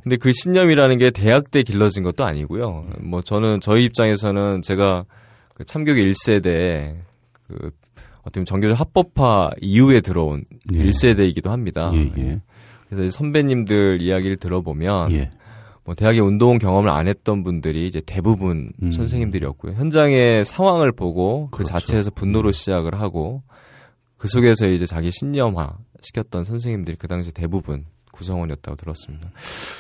근데 0.02 0.16
그 0.16 0.32
신념이라는 0.34 0.98
게 0.98 1.12
대학 1.12 1.52
때 1.52 1.62
길러진 1.62 2.04
것도 2.04 2.24
아니고요. 2.24 2.86
뭐 3.02 3.22
저는 3.22 3.60
저희 3.60 3.84
입장에서는 3.86 4.62
제가 4.62 5.06
그 5.54 5.64
참교육 5.66 5.98
1세대 5.98 6.96
그 7.48 7.72
어떻게 8.26 8.40
보면 8.40 8.46
정교조 8.46 8.74
합법화 8.74 9.52
이후에 9.62 10.02
들어온 10.02 10.44
예. 10.74 10.78
1세대이기도 10.78 11.50
합니다. 11.50 11.92
예, 11.94 12.12
예. 12.18 12.42
그래서 12.90 13.10
선배님들 13.18 14.02
이야기를 14.02 14.38
들어보면 14.38 15.12
예. 15.12 15.32
뭐 15.84 15.94
대학에 15.94 16.20
운동 16.20 16.58
경험을 16.58 16.90
안 16.90 17.08
했던 17.08 17.44
분들이 17.44 17.86
이제 17.86 18.02
대부분 18.04 18.72
음. 18.82 18.92
선생님들이었고요. 18.92 19.74
현장의 19.74 20.44
상황을 20.44 20.92
보고 20.92 21.50
그 21.52 21.58
그렇죠. 21.58 21.74
그 21.74 21.80
자체에서 21.80 22.12
분노로 22.12 22.50
음. 22.50 22.52
시작을 22.52 23.00
하고 23.00 23.44
그 24.18 24.28
속에서 24.28 24.68
이제 24.68 24.86
자기 24.88 25.12
신념화 25.12 25.78
시켰던 26.02 26.44
선생님들이 26.44 26.98
그 26.98 27.08
당시 27.08 27.32
대부분 27.32 27.86
구성원이었다고 28.16 28.76
들었습니다. 28.76 29.30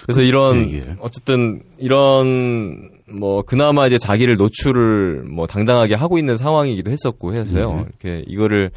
그래서 0.04 0.22
그, 0.22 0.26
이런 0.26 0.70
예, 0.72 0.78
예. 0.78 0.96
어쨌든 1.00 1.62
이런 1.78 2.92
뭐 3.20 3.42
그나마 3.42 3.88
이제 3.88 3.98
자기를 3.98 4.38
노출을 4.38 5.24
뭐 5.24 5.48
당당하게 5.48 5.96
하고 5.96 6.18
있는 6.18 6.38
상황이기도 6.38 6.92
했었고 6.92 7.34
해서요. 7.34 7.78
예. 7.78 7.82
이렇게 7.82 8.24
이거를 8.28 8.72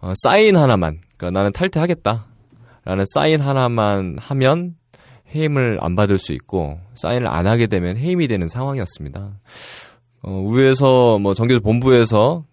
어, 0.00 0.12
사인 0.22 0.56
하나만 0.56 1.00
그러니까 1.16 1.38
나는 1.38 1.52
탈퇴하겠다라는 1.52 3.04
사인 3.14 3.40
하나만 3.40 4.16
하면 4.18 4.74
해임을 5.34 5.78
안 5.80 5.96
받을 5.96 6.18
수 6.18 6.32
있고 6.32 6.78
사인을 6.94 7.26
안 7.26 7.46
하게 7.46 7.66
되면 7.66 7.96
해임이 7.96 8.28
되는 8.28 8.48
상황이었습니다. 8.48 9.40
어, 10.22 10.46
위에서 10.50 11.18
뭐 11.18 11.34
정교조 11.34 11.60
본부에서 11.60 12.44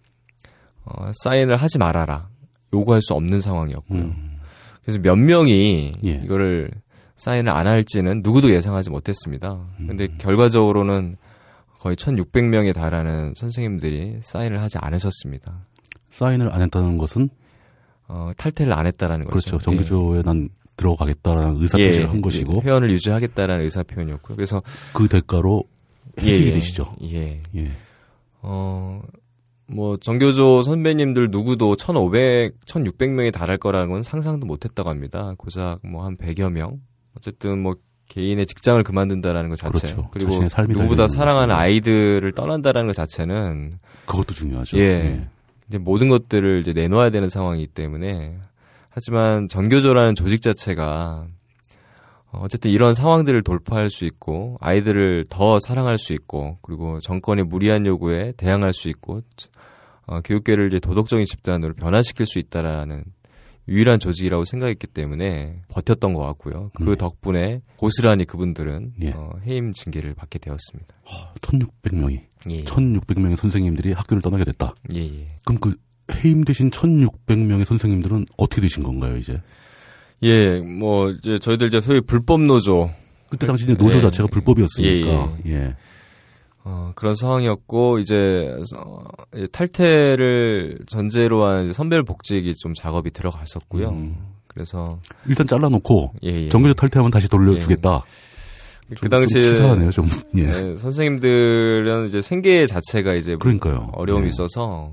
어, 0.84 1.10
사인을 1.22 1.56
하지 1.56 1.78
말아라 1.78 2.28
요구할 2.74 3.00
수 3.02 3.14
없는 3.14 3.40
상황이었고요. 3.40 4.00
음. 4.00 4.31
그래서 4.82 4.98
몇 5.00 5.16
명이 5.16 5.92
예. 6.04 6.10
이거를 6.24 6.70
사인을 7.16 7.52
안 7.52 7.66
할지는 7.66 8.20
누구도 8.22 8.50
예상하지 8.52 8.90
못했습니다. 8.90 9.64
근데 9.76 10.06
음. 10.06 10.18
결과적으로는 10.18 11.16
거의 11.78 11.96
1,600명에 11.96 12.74
달하는 12.74 13.32
선생님들이 13.36 14.18
사인을 14.20 14.60
하지 14.60 14.78
않으셨습니다. 14.80 15.66
사인을 16.08 16.52
안 16.52 16.62
했다는 16.62 16.98
것은 16.98 17.28
어, 18.08 18.32
탈퇴를 18.36 18.72
안 18.72 18.86
했다라는 18.86 19.24
거죠. 19.26 19.50
그렇죠. 19.50 19.58
정규조에 19.58 20.18
예. 20.18 20.22
난 20.22 20.48
들어가겠다라는 20.76 21.60
의사 21.60 21.78
표시를 21.78 22.06
예, 22.06 22.10
한 22.10 22.20
것이고 22.20 22.62
회원을 22.62 22.90
유지하겠다라는 22.90 23.64
의사 23.64 23.82
표현이었고요. 23.82 24.36
그래서 24.36 24.62
그 24.92 25.08
대가로 25.08 25.64
해직이 26.20 26.48
예, 26.48 26.52
되시죠. 26.52 26.96
예. 27.04 27.40
예. 27.54 27.70
어, 28.42 29.00
뭐 29.72 29.96
정교조 29.96 30.62
선배님들 30.62 31.28
누구도 31.30 31.74
1,500, 31.76 32.60
1,600명에 32.60 33.32
달할 33.32 33.58
거라는 33.58 33.90
건 33.90 34.02
상상도 34.02 34.46
못 34.46 34.64
했다고 34.64 34.88
합니다. 34.90 35.34
고작 35.38 35.80
뭐 35.82 36.04
한 36.04 36.16
100여 36.16 36.50
명. 36.52 36.80
어쨌든 37.16 37.60
뭐 37.62 37.76
개인의 38.08 38.46
직장을 38.46 38.82
그만둔다라는 38.82 39.48
것 39.48 39.56
자체 39.56 39.94
그렇죠. 39.94 40.08
그리고 40.12 40.38
누구보다 40.68 41.08
사랑하는 41.08 41.54
아이들을 41.54 42.32
떠난다라는 42.32 42.86
것 42.88 42.94
자체는 42.94 43.72
그것도 44.06 44.34
중요하죠. 44.34 44.76
예. 44.78 44.82
예. 44.82 45.28
이제 45.68 45.78
모든 45.78 46.08
것들을 46.08 46.60
이제 46.60 46.72
내놓아야 46.74 47.10
되는 47.10 47.28
상황이기 47.28 47.68
때문에 47.68 48.36
하지만 48.90 49.48
전교조라는 49.48 50.14
조직 50.14 50.42
자체가 50.42 51.26
어쨌든 52.32 52.70
이런 52.70 52.92
상황들을 52.92 53.42
돌파할 53.42 53.88
수 53.90 54.04
있고 54.04 54.56
아이들을 54.60 55.26
더 55.30 55.58
사랑할 55.58 55.98
수 55.98 56.12
있고 56.12 56.58
그리고 56.62 57.00
정권의 57.00 57.44
무리한 57.44 57.86
요구에 57.86 58.32
대항할 58.36 58.72
수 58.74 58.88
있고 58.88 59.22
어, 60.12 60.20
교육계를 60.22 60.68
이제 60.68 60.78
도덕적인 60.78 61.24
집단으로 61.24 61.74
변화시킬 61.74 62.26
수 62.26 62.38
있다라는 62.38 63.04
유일한 63.68 63.98
조직이라고 63.98 64.44
생각했기 64.44 64.88
때문에 64.88 65.62
버텼던 65.68 66.14
것 66.14 66.22
같고요. 66.22 66.68
그 66.74 66.84
네. 66.84 66.96
덕분에 66.96 67.62
고스란히 67.76 68.24
그분들은 68.24 68.94
예. 69.02 69.10
어, 69.10 69.30
해임 69.46 69.72
징계를 69.72 70.14
받게 70.14 70.40
되었습니다. 70.40 70.94
1,600명이 71.40 72.20
예. 72.50 72.62
1,600명의 72.64 73.36
선생님들이 73.36 73.92
학교를 73.92 74.20
떠나게 74.20 74.44
됐다. 74.44 74.74
예, 74.94 75.00
예. 75.00 75.28
그럼 75.44 75.60
그 75.60 75.76
해임되신 76.12 76.70
1,600명의 76.70 77.64
선생님들은 77.64 78.26
어떻게 78.36 78.60
되신 78.60 78.82
건가요, 78.82 79.16
이제? 79.16 79.40
예, 80.24 80.58
뭐 80.58 81.10
이제 81.10 81.38
저희들 81.38 81.68
이제 81.68 81.80
소위 81.80 82.00
불법 82.00 82.42
노조 82.42 82.90
그때 83.28 83.46
당시 83.46 83.70
에 83.70 83.74
노조 83.74 83.98
예. 83.98 84.00
자체가 84.02 84.28
불법이었으니까. 84.28 85.36
예. 85.46 85.52
예. 85.52 85.76
어, 86.64 86.92
그런 86.94 87.14
상황이었고 87.14 87.98
이제 87.98 88.54
어, 88.78 89.04
탈퇴를 89.50 90.78
전제로 90.86 91.44
한 91.44 91.72
선별 91.72 92.04
복직이 92.04 92.54
좀 92.54 92.72
작업이 92.74 93.10
들어갔었고요. 93.10 93.88
음. 93.88 94.16
그래서 94.46 94.98
일단 95.28 95.46
잘라놓고 95.46 96.12
예, 96.24 96.44
예. 96.44 96.48
정규직 96.48 96.76
탈퇴하면 96.76 97.10
다시 97.10 97.28
돌려주겠다. 97.28 98.04
예. 98.90 98.94
그 99.00 99.08
당시에 99.08 99.40
치사하네요, 99.40 99.90
좀. 99.90 100.06
예. 100.36 100.52
네, 100.52 100.76
선생님들은 100.76 102.08
이제 102.08 102.20
생계 102.20 102.66
자체가 102.66 103.14
이제 103.14 103.34
그러니까요. 103.40 103.88
어려움이 103.94 104.24
예. 104.24 104.28
있어서 104.28 104.92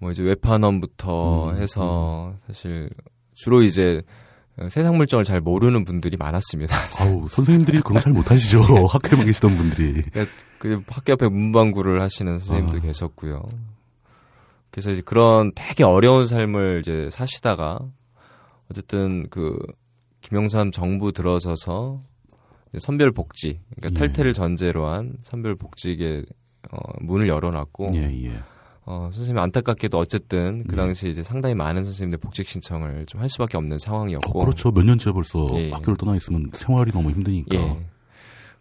뭐 0.00 0.10
이제 0.10 0.22
외판원부터 0.22 1.50
음, 1.50 1.60
해서 1.60 2.32
음. 2.34 2.38
사실 2.46 2.90
주로 3.34 3.62
이제 3.62 4.02
세상 4.70 4.96
물정을 4.96 5.24
잘 5.24 5.40
모르는 5.40 5.84
분들이 5.84 6.16
많았습니다. 6.16 6.74
아우, 7.00 7.28
선생님들이 7.28 7.80
그런 7.80 7.94
거 7.94 8.00
잘 8.00 8.12
못하시죠. 8.12 8.62
학교에만 8.90 9.26
계시던 9.26 9.56
분들이. 9.56 10.02
그 10.58 10.82
학교 10.88 11.12
앞에 11.12 11.28
문방구를 11.28 12.00
하시는 12.02 12.38
선생님들 12.38 12.78
아. 12.78 12.82
계셨고요. 12.82 13.42
그래서 14.70 14.90
이제 14.90 15.02
그런 15.04 15.52
되게 15.54 15.84
어려운 15.84 16.26
삶을 16.26 16.80
이제 16.80 17.08
사시다가 17.10 17.78
어쨌든 18.70 19.24
그 19.30 19.56
김영삼 20.20 20.72
정부 20.72 21.12
들어서서 21.12 22.02
선별 22.78 23.12
복지, 23.12 23.60
그러니까 23.76 24.04
예. 24.04 24.06
탈퇴를 24.08 24.32
전제로 24.34 24.88
한 24.88 25.14
선별 25.22 25.54
복직에 25.56 26.22
어, 26.70 26.78
문을 27.00 27.28
열어놨고 27.28 27.86
예, 27.94 28.02
예. 28.24 28.42
어, 28.90 29.10
선생님 29.12 29.38
안타깝게도 29.42 29.98
어쨌든 29.98 30.64
그 30.64 30.72
예. 30.72 30.76
당시 30.76 31.10
이제 31.10 31.22
상당히 31.22 31.54
많은 31.54 31.84
선생님들 31.84 32.18
복직 32.20 32.48
신청을 32.48 33.04
좀 33.06 33.18
할 33.18 33.28
수밖에 33.28 33.58
없는 33.58 33.78
상황이었고 33.78 34.40
어, 34.40 34.44
그렇죠. 34.44 34.70
몇 34.70 34.84
년째 34.84 35.12
벌써 35.12 35.46
예. 35.54 35.70
학교를 35.70 35.96
떠나 35.96 36.16
있으면 36.16 36.50
생활이 36.54 36.92
너무 36.92 37.10
힘드니까. 37.10 37.56
예. 37.56 37.76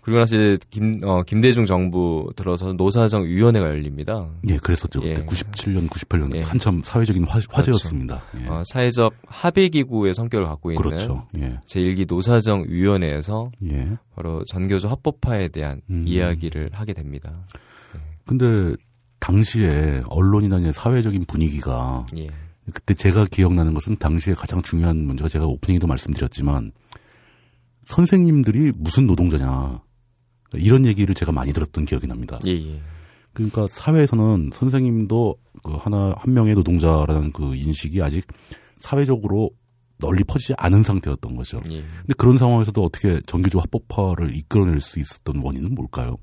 그리고 0.02 0.20
나서 0.20 0.36
이제 0.36 0.58
김, 0.70 0.96
어, 1.04 1.22
김대중 1.24 1.66
정부 1.66 2.32
들어서 2.36 2.74
노사정 2.74 3.26
위원회가 3.26 3.68
열립니다. 3.68 4.30
예, 4.50 4.58
그랬었죠. 4.58 5.02
그때 5.02 5.12
예. 5.22 5.26
97년, 5.26 5.90
98년 5.90 6.34
예. 6.36 6.42
한참 6.42 6.82
사회적인 6.84 7.26
화, 7.26 7.40
화제였습니다. 7.50 8.24
예. 8.42 8.48
어, 8.48 8.64
사회적 8.66 9.14
합의기구의 9.28 10.14
성격을 10.14 10.48
갖고 10.48 10.72
있는 10.72 10.82
그렇죠. 10.82 11.28
예. 11.38 11.60
제1기 11.70 12.08
노사정 12.08 12.66
위원회에서 12.68 13.52
예. 13.70 13.98
바로 14.16 14.44
전교조 14.46 14.88
합법화에 14.90 15.50
대한 15.50 15.82
음. 15.90 16.04
이야기를 16.06 16.72
하게 16.74 16.94
됩니다. 16.94 17.46
근데 18.26 18.76
당시에 19.20 20.04
언론이나 20.08 20.72
사회적인 20.72 21.26
분위기가 21.26 22.06
예. 22.16 22.30
그때 22.74 22.94
제가 22.94 23.26
기억나는 23.26 23.74
것은 23.74 23.98
당시에 23.98 24.34
가장 24.34 24.62
중요한 24.62 24.98
문제가 24.98 25.30
제가 25.30 25.46
오프닝에도 25.46 25.88
말씀드렸지만 25.88 26.72
선생님들이 27.86 28.74
무슨 28.76 29.08
노동자냐 29.08 29.82
이런 30.56 30.86
얘기를 30.86 31.16
제가 31.16 31.32
많이 31.32 31.54
들었던 31.54 31.86
기억이 31.86 32.08
납니다. 32.08 32.40
예, 32.46 32.52
예. 32.52 32.82
그러니까 33.34 33.68
사회에서는 33.70 34.52
선생님도 34.54 35.36
그 35.64 35.74
하나 35.74 36.14
한 36.18 36.34
명의 36.34 36.56
노동자라는 36.56 37.32
그 37.32 37.56
인식이 37.56 38.02
아직 38.02 38.26
사회적으로 38.80 39.52
널리 40.00 40.24
퍼지지 40.24 40.54
않은 40.58 40.84
상태였던 40.84 41.36
거죠. 41.36 41.62
예. 41.72 41.82
근데 41.82 42.14
그런 42.18 42.38
상황에서도 42.38 42.84
어떻게 42.84 43.22
정규조 43.26 43.60
합법화를 43.60 44.36
이끌어낼 44.36 44.80
수 44.82 45.00
있었던 45.00 45.42
원인은 45.42 45.76
뭘까요? 45.76 46.18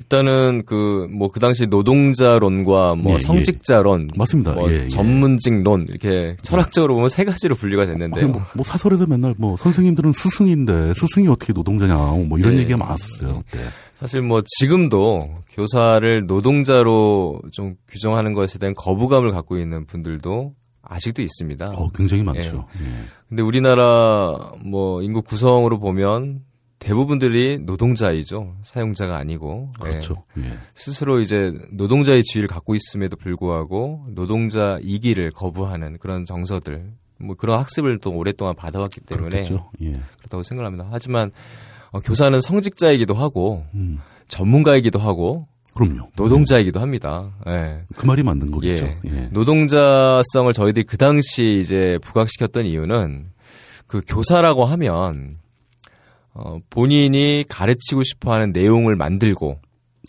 일단은 0.00 0.62
그 0.64 1.06
뭐 1.10 1.28
그 1.28 1.38
당시 1.40 1.66
노동자론과 1.66 2.94
뭐 2.96 3.12
예, 3.12 3.14
예. 3.14 3.18
성직자론, 3.18 4.10
맞습니다. 4.16 4.52
뭐 4.52 4.70
예, 4.70 4.84
예. 4.84 4.88
전문직론 4.88 5.86
이렇게 5.88 6.36
철학적으로 6.42 6.94
보면 6.94 7.08
세 7.08 7.24
가지로 7.24 7.54
분류가 7.54 7.86
됐는데 7.86 8.24
뭐, 8.24 8.42
뭐 8.54 8.64
사설에서 8.64 9.06
맨날 9.06 9.34
뭐 9.38 9.56
선생님들은 9.56 10.12
스승인데 10.12 10.94
스승이 10.94 11.28
어떻게 11.28 11.52
노동자냐 11.52 11.94
뭐 11.94 12.38
이런 12.38 12.54
예. 12.56 12.60
얘기가 12.60 12.78
많았었어요. 12.78 13.42
그때. 13.50 13.64
사실 13.98 14.22
뭐 14.22 14.42
지금도 14.58 15.20
교사를 15.50 16.26
노동자로 16.26 17.42
좀 17.52 17.74
규정하는 17.88 18.32
것에 18.32 18.58
대한 18.58 18.74
거부감을 18.78 19.32
갖고 19.32 19.58
있는 19.58 19.84
분들도 19.86 20.54
아직도 20.82 21.20
있습니다. 21.22 21.66
어, 21.76 21.90
굉장히 21.90 22.22
많죠. 22.22 22.66
예. 22.80 22.86
근데 23.28 23.42
우리나라 23.42 24.52
뭐 24.64 25.02
인구 25.02 25.20
구성으로 25.22 25.78
보면 25.78 26.40
대부분들이 26.80 27.58
노동자이죠. 27.60 28.56
사용자가 28.62 29.16
아니고. 29.16 29.68
예. 29.84 29.90
그렇죠. 29.90 30.24
예. 30.38 30.58
스스로 30.74 31.20
이제 31.20 31.52
노동자의 31.70 32.24
지위를 32.24 32.48
갖고 32.48 32.74
있음에도 32.74 33.16
불구하고 33.16 34.06
노동자 34.08 34.78
이기를 34.82 35.30
거부하는 35.30 35.98
그런 35.98 36.24
정서들, 36.24 36.92
뭐 37.18 37.36
그런 37.36 37.58
학습을 37.58 37.98
또 38.00 38.10
오랫동안 38.12 38.56
받아왔기 38.56 39.02
때문에. 39.02 39.44
예. 39.82 39.92
그렇다고 40.18 40.42
생각합니다. 40.42 40.88
하지만 40.90 41.30
어, 41.92 42.00
교사는 42.00 42.40
성직자이기도 42.40 43.14
하고 43.14 43.64
음. 43.74 43.98
전문가이기도 44.26 44.98
하고 44.98 45.46
그럼요. 45.74 46.10
노동자이기도 46.16 46.80
합니다. 46.80 47.30
예. 47.46 47.82
그 47.94 48.06
말이 48.06 48.22
맞는 48.22 48.50
거겠죠. 48.52 48.86
예. 48.86 48.98
예. 49.04 49.28
노동자성을 49.32 50.50
저희들이 50.52 50.84
그 50.84 50.96
당시 50.96 51.60
이제 51.62 51.98
부각시켰던 52.02 52.64
이유는 52.64 53.32
그 53.86 54.00
교사라고 54.06 54.64
하면 54.64 55.38
어, 56.34 56.58
본인이 56.70 57.44
가르치고 57.48 58.02
싶어 58.02 58.32
하는 58.32 58.52
내용을 58.52 58.96
만들고 58.96 59.58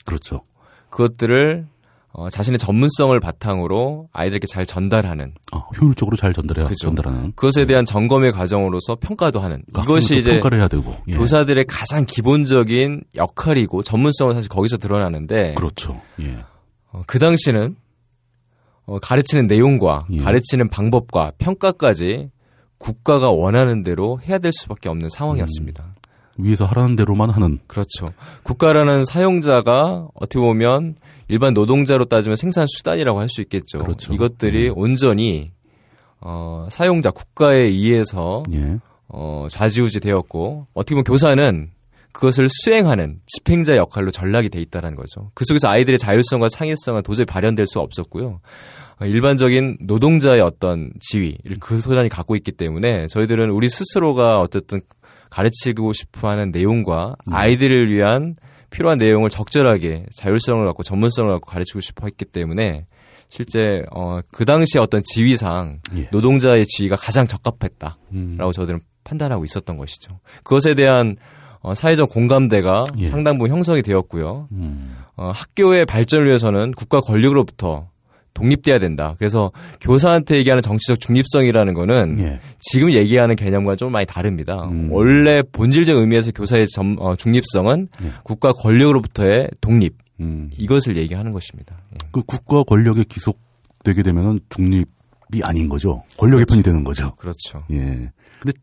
그렇죠. 0.05 0.41
그것들을 0.89 1.67
어, 2.13 2.29
자신의 2.29 2.59
전문성을 2.59 3.17
바탕으로 3.21 4.09
아이들에게 4.11 4.45
잘 4.47 4.65
전달하는 4.65 5.33
아, 5.53 5.59
효율적으로 5.79 6.17
잘 6.17 6.33
전달해야 6.33 6.67
그죠. 6.67 6.87
전달하는. 6.87 7.31
그것에 7.35 7.65
대한 7.65 7.85
점검의 7.85 8.33
과정으로서 8.33 8.97
평가도 8.99 9.39
하는 9.39 9.63
이것이 9.69 9.89
학생을 9.91 10.01
또 10.01 10.19
이제 10.19 10.31
평가를 10.33 10.59
해야 10.59 10.67
되고. 10.67 10.95
예. 11.07 11.13
교사들의 11.13 11.65
가장 11.67 12.05
기본적인 12.05 13.03
역할이고 13.15 13.83
전문성은 13.83 14.33
사실 14.33 14.49
거기서 14.49 14.77
드러나는데 14.77 15.53
그렇죠. 15.53 16.01
예. 16.19 16.43
어, 16.91 17.01
그 17.07 17.17
당시는 17.17 17.77
어, 18.85 18.99
가르치는 18.99 19.47
내용과 19.47 20.07
예. 20.11 20.17
가르치는 20.17 20.69
방법과 20.69 21.31
평가까지 21.37 22.29
국가가 22.77 23.29
원하는 23.29 23.83
대로 23.83 24.19
해야 24.27 24.37
될 24.37 24.51
수밖에 24.51 24.89
없는 24.89 25.07
상황이었습니다. 25.09 25.83
음. 25.85 26.00
위에서 26.43 26.65
하라는 26.65 26.95
대로만 26.95 27.29
하는. 27.29 27.59
그렇죠. 27.67 28.07
국가라는 28.43 29.05
사용자가 29.05 30.07
어떻게 30.13 30.39
보면 30.39 30.95
일반 31.27 31.53
노동자로 31.53 32.05
따지면 32.05 32.35
생산 32.35 32.67
수단이라고 32.67 33.19
할 33.19 33.29
수 33.29 33.41
있겠죠. 33.41 33.79
그렇죠. 33.79 34.13
이것들이 34.13 34.69
음. 34.69 34.73
온전히 34.77 35.51
어, 36.19 36.67
사용자 36.69 37.11
국가에 37.11 37.59
의해서 37.61 38.43
예. 38.53 38.77
어, 39.07 39.47
좌지우지 39.49 39.99
되었고 40.01 40.67
어떻게 40.73 40.95
보면 40.95 41.03
교사는 41.03 41.69
그것을 42.11 42.49
수행하는 42.49 43.21
집행자 43.25 43.77
역할로 43.77 44.11
전락이 44.11 44.49
돼 44.49 44.59
있다는 44.61 44.95
거죠. 44.95 45.31
그 45.33 45.45
속에서 45.45 45.69
아이들의 45.69 45.97
자율성과 45.97 46.49
창의성은 46.49 47.03
도저히 47.03 47.25
발현될 47.25 47.65
수 47.65 47.79
없었고요. 47.79 48.41
어, 48.99 49.05
일반적인 49.05 49.77
노동자의 49.81 50.41
어떤 50.41 50.91
지위를 50.99 51.57
그 51.59 51.79
소단이 51.79 52.09
갖고 52.09 52.35
있기 52.35 52.51
때문에 52.51 53.07
저희들은 53.07 53.49
우리 53.49 53.69
스스로가 53.69 54.39
어쨌든 54.39 54.81
가르치고 55.31 55.93
싶어하는 55.93 56.51
내용과 56.51 57.15
음. 57.27 57.33
아이들을 57.33 57.91
위한 57.91 58.35
필요한 58.69 58.99
내용을 58.99 59.29
적절하게 59.29 60.05
자율성을 60.15 60.63
갖고 60.65 60.83
전문성을 60.83 61.31
갖고 61.31 61.49
가르치고 61.49 61.81
싶어 61.81 62.05
했기 62.05 62.25
때문에 62.25 62.85
실제 63.27 63.83
어, 63.91 64.19
그 64.31 64.45
당시 64.45 64.77
어떤 64.77 65.01
지위상 65.03 65.79
예. 65.95 66.09
노동자의 66.11 66.65
지위가 66.67 66.97
가장 66.97 67.25
적합했다. 67.25 67.97
음. 68.11 68.35
라고 68.37 68.51
저들은 68.51 68.81
판단하고 69.03 69.45
있었던 69.45 69.77
것이죠. 69.77 70.19
그것에 70.43 70.73
대한 70.75 71.15
어, 71.61 71.73
사회적 71.73 72.09
공감대가 72.09 72.83
예. 72.97 73.07
상당 73.07 73.37
부분 73.37 73.51
형성이 73.51 73.81
되었고요. 73.81 74.49
음. 74.51 74.97
어, 75.15 75.31
학교의 75.33 75.85
발전을 75.85 76.25
위해서는 76.25 76.71
국가 76.71 76.99
권력으로부터 76.99 77.90
독립돼야 78.33 78.79
된다. 78.79 79.15
그래서 79.17 79.51
교사한테 79.81 80.37
얘기하는 80.37 80.61
정치적 80.61 80.99
중립성이라는 80.99 81.73
거는 81.73 82.19
예. 82.19 82.39
지금 82.59 82.91
얘기하는 82.91 83.35
개념과 83.35 83.75
좀 83.75 83.91
많이 83.91 84.05
다릅니다. 84.05 84.65
음. 84.65 84.89
원래 84.91 85.41
본질적 85.51 85.97
의미에서 85.97 86.31
교사의 86.31 86.67
점, 86.67 86.95
어, 86.99 87.15
중립성은 87.15 87.89
예. 88.03 88.11
국가 88.23 88.53
권력으로부터의 88.53 89.49
독립 89.59 89.95
음. 90.19 90.49
이것을 90.57 90.97
얘기하는 90.97 91.31
것입니다. 91.31 91.77
예. 91.93 91.97
그 92.11 92.23
국가 92.23 92.63
권력에 92.63 93.03
기속되게 93.03 94.03
되면은 94.03 94.39
중립이 94.49 95.43
아닌 95.43 95.69
거죠. 95.69 96.03
권력의 96.17 96.45
편이 96.45 96.63
되는 96.63 96.83
거죠. 96.83 97.13
그렇죠. 97.15 97.63
예. 97.71 98.11
근데 98.39 98.57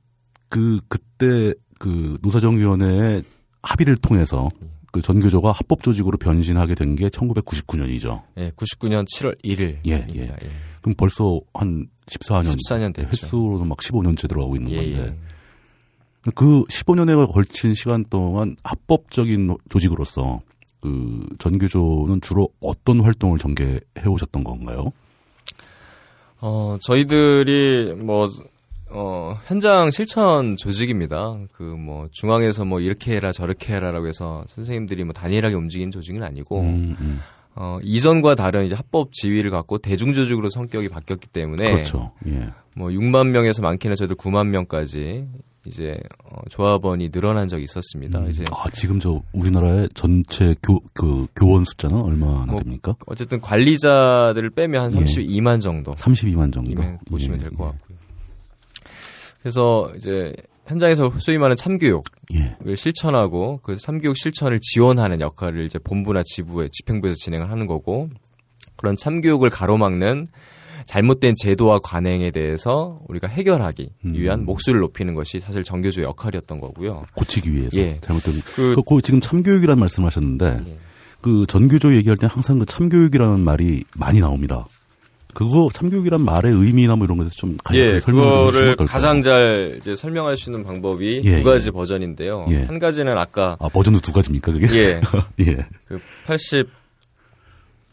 그 0.48 0.80
그때 0.88 1.54
그 1.78 2.18
노사정위원회의 2.22 3.22
합의를 3.62 3.96
통해서 3.96 4.48
그 4.90 5.02
전교조가 5.02 5.52
합법 5.52 5.82
조직으로 5.82 6.16
변신하게 6.18 6.74
된 6.74 6.94
게 6.96 7.08
1999년이죠. 7.08 8.22
예, 8.38 8.50
99년 8.50 9.04
7월 9.06 9.36
1일. 9.44 9.78
예, 9.86 10.06
예. 10.14 10.34
그럼 10.80 10.94
벌써 10.96 11.40
한 11.54 11.86
14년, 12.06 12.56
14년 12.56 12.94
됐죠. 12.94 13.08
횟수로는 13.10 13.68
막 13.68 13.78
15년째 13.78 14.28
들어가고 14.28 14.56
있는 14.56 14.72
예, 14.72 14.76
건데 14.76 15.16
예. 16.26 16.30
그 16.34 16.64
15년에 16.64 17.30
걸친 17.32 17.74
시간 17.74 18.04
동안 18.10 18.56
합법적인 18.64 19.56
조직으로서 19.68 20.40
그 20.80 21.26
전교조는 21.38 22.20
주로 22.20 22.48
어떤 22.60 23.00
활동을 23.00 23.38
전개해 23.38 23.80
오셨던 24.06 24.44
건가요? 24.44 24.92
어, 26.40 26.76
저희들이 26.82 27.94
뭐, 28.02 28.28
어, 28.90 29.38
현장 29.46 29.90
실천 29.90 30.56
조직입니다. 30.56 31.38
그 31.52 31.62
뭐, 31.62 32.08
중앙에서 32.12 32.64
뭐, 32.64 32.80
이렇게 32.80 33.16
해라, 33.16 33.32
저렇게 33.32 33.74
해라라고 33.74 34.08
해서 34.08 34.44
선생님들이 34.46 35.04
뭐, 35.04 35.12
단일하게 35.12 35.54
움직이는 35.54 35.90
조직은 35.90 36.22
아니고, 36.22 36.60
음, 36.60 36.96
음. 37.00 37.20
어, 37.54 37.78
이전과 37.82 38.34
다른 38.36 38.64
이제 38.64 38.74
합법 38.74 39.12
지위를 39.12 39.50
갖고 39.50 39.78
대중 39.78 40.12
조직으로 40.12 40.48
성격이 40.48 40.88
바뀌었기 40.88 41.28
때문에, 41.28 41.70
그렇죠. 41.70 42.12
예. 42.26 42.48
뭐, 42.74 42.88
6만 42.88 43.28
명에서 43.28 43.62
많게는 43.62 43.96
저희들 43.96 44.16
9만 44.16 44.46
명까지 44.48 45.26
이제, 45.66 45.98
어, 46.24 46.40
조합원이 46.48 47.10
늘어난 47.10 47.46
적이 47.48 47.64
있었습니다. 47.64 48.20
음, 48.20 48.30
이제, 48.30 48.42
아, 48.52 48.70
지금 48.70 49.00
저 49.00 49.20
우리나라의 49.32 49.88
전체 49.94 50.54
교, 50.62 50.80
그 50.94 51.26
교원 51.36 51.64
숫자는 51.64 52.00
얼마나 52.00 52.46
뭐, 52.46 52.56
됩니까? 52.58 52.94
어쨌든 53.06 53.40
관리자들을 53.40 54.50
빼면 54.50 54.82
한 54.82 54.92
예. 54.92 55.04
32만 55.04 55.60
정도. 55.60 55.92
32만 55.92 56.54
정도. 56.54 56.80
보시면 57.10 57.38
예, 57.38 57.42
될것 57.42 57.60
예. 57.60 57.64
같고요. 57.64 57.87
그래서 59.42 59.90
이제 59.96 60.32
현장에서 60.66 61.10
소위 61.18 61.38
말하는 61.38 61.56
참교육을 61.56 62.02
예. 62.34 62.74
실천하고 62.76 63.60
그 63.62 63.76
참교육 63.76 64.16
실천을 64.16 64.58
지원하는 64.60 65.20
역할을 65.20 65.64
이제 65.64 65.78
본부나 65.78 66.22
지부에 66.26 66.68
집행부에서 66.70 67.14
진행을 67.18 67.50
하는 67.50 67.66
거고 67.66 68.10
그런 68.76 68.94
참교육을 68.96 69.48
가로막는 69.50 70.26
잘못된 70.86 71.34
제도와 71.38 71.80
관행에 71.80 72.30
대해서 72.30 73.00
우리가 73.08 73.26
해결하기 73.28 73.90
음. 74.04 74.14
위한 74.14 74.44
목소리를 74.44 74.80
높이는 74.80 75.12
것이 75.14 75.40
사실 75.40 75.64
정교조의 75.64 76.06
역할이었던 76.06 76.60
거고요. 76.60 77.04
고치기 77.14 77.52
위해서 77.52 77.80
예. 77.80 77.96
잘못된 78.00 78.34
그- 78.54 78.74
그, 78.76 78.82
그 78.82 79.02
지금 79.02 79.20
참교육이라는 79.20 79.78
말씀하셨는데 79.80 80.60
예. 80.66 80.78
그 81.20 81.46
전교조 81.46 81.96
얘기할 81.96 82.16
때 82.16 82.26
항상 82.30 82.58
그 82.58 82.66
참교육이라는 82.66 83.40
말이 83.40 83.84
많이 83.96 84.20
나옵니다. 84.20 84.66
그거 85.38 85.68
참교육이란 85.72 86.20
말의 86.22 86.52
의미나 86.52 86.96
뭐 86.96 87.04
이런 87.04 87.16
것에서 87.16 87.36
좀 87.36 87.56
간략하게 87.62 87.94
예, 87.94 88.00
설명 88.00 88.24
좀 88.24 88.32
해주시면 88.32 88.50
그거를 88.50 88.72
어떨까요? 88.72 88.92
가장 88.92 89.22
잘 89.22 89.76
이제 89.78 89.94
설명할 89.94 90.36
수 90.36 90.50
있는 90.50 90.64
방법이 90.64 91.20
예, 91.22 91.36
두 91.36 91.44
가지 91.44 91.68
예. 91.68 91.70
버전인데요. 91.70 92.46
예. 92.50 92.64
한 92.64 92.80
가지는 92.80 93.16
아까 93.16 93.56
아 93.60 93.68
버전도 93.68 94.00
두 94.00 94.12
가지입니까 94.12 94.50
그게? 94.50 94.66
예, 94.76 95.00
예. 95.46 95.64
그 95.84 96.00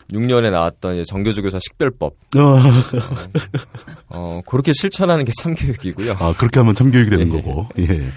86년에 0.10 0.50
나왔던 0.50 1.04
정교조교사 1.04 1.60
식별법. 1.60 2.16
어, 2.36 2.60
어, 4.10 4.42
그렇게 4.48 4.72
실천하는 4.74 5.24
게 5.24 5.32
참교육이고요. 5.40 6.14
아 6.14 6.34
그렇게 6.36 6.60
하면 6.60 6.74
참교육이 6.74 7.12
되는 7.12 7.28
예. 7.28 7.32
거고. 7.32 7.68
예. 7.78 8.08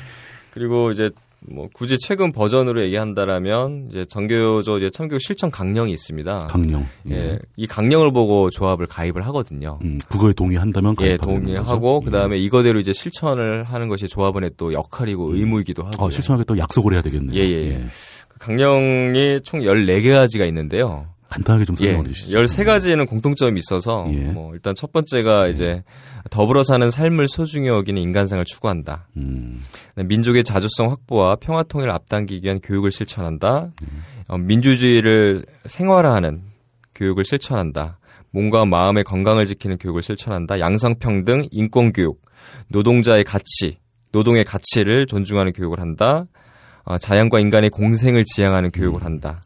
그리고 0.55 0.91
이제 0.91 1.11
뭐 1.41 1.69
굳이 1.73 1.99
최근 1.99 2.33
버전으로 2.33 2.83
얘기한다라면 2.83 3.89
이제 3.91 4.05
정교조 4.09 4.79
이제 4.79 4.91
참교육 4.91 5.21
실천 5.21 5.51
강령이 5.51 5.93
있습니다. 5.93 6.47
강령. 6.47 6.87
예. 7.11 7.15
예, 7.15 7.39
이 7.57 7.67
강령을 7.67 8.13
보고 8.13 8.51
조합을 8.51 8.87
가입을 8.87 9.25
하거든요. 9.29 9.79
음, 9.85 9.99
그거에 10.09 10.33
동의한다면 10.33 10.97
예, 11.01 11.17
가입하게 11.17 11.33
되는 11.33 11.43
동의하고 11.45 12.01
거죠? 12.01 12.05
그다음에 12.05 12.39
이거대로 12.39 12.81
이제 12.81 12.93
실천을 12.93 13.65
하는 13.65 13.89
것이 13.89 14.09
조합원의 14.09 14.53
또 14.57 14.73
역할이고 14.73 15.35
의무이기도 15.35 15.85
하고. 15.85 16.05
예. 16.05 16.07
아, 16.07 16.11
실천하게 16.11 16.45
또 16.45 16.59
약속을 16.59 16.93
해야 16.93 17.03
되겠네요. 17.03 17.39
예, 17.39 17.45
예, 17.45 17.69
예. 17.69 17.87
그 18.29 18.39
강령이 18.39 19.41
총 19.45 19.61
14가지가 19.61 20.47
있는데요. 20.49 21.07
간단하게 21.29 21.65
좀 21.67 21.77
예. 21.81 21.87
설명해 21.87 22.09
주시죠. 22.09 22.39
13가지는 22.39 23.07
공통점이 23.07 23.59
있어서 23.59 24.07
예. 24.13 24.33
뭐 24.33 24.55
일단 24.55 24.75
첫 24.75 24.93
번째가 24.93 25.49
이제 25.49 25.83
더불어 26.31 26.63
사는 26.63 26.91
삶을 26.91 27.29
소중히 27.29 27.69
여기는 27.69 28.01
인간상을 28.01 28.45
추구한다. 28.45 29.09
음, 29.17 29.63
민족의 29.97 30.45
자주성 30.45 30.91
확보와 30.91 31.37
평화 31.37 31.63
통일을 31.63 31.93
앞당기기 31.93 32.45
위한 32.45 32.61
교육을 32.61 32.91
실천한다. 32.91 33.71
음. 33.83 34.03
어, 34.29 34.39
민주주의를 34.39 35.45
생활화하는 35.67 36.43
교육을 36.95 37.25
실천한다. 37.25 37.99
몸과 38.31 38.65
마음의 38.65 39.05
건강을 39.05 39.47
지키는 39.47 39.79
교육을 39.79 40.03
실천한다. 40.03 40.61
양성평등, 40.61 41.49
인권교육, 41.51 42.21
노동자의 42.69 43.25
가치, 43.25 43.79
노동의 44.13 44.45
가치를 44.45 45.07
존중하는 45.07 45.53
교육을 45.53 45.81
한다. 45.81 46.27
어, 46.85 46.97
자연과 46.97 47.41
인간의 47.41 47.71
공생을 47.71 48.25
지향하는 48.25 48.71
교육을 48.71 49.05
한다. 49.05 49.41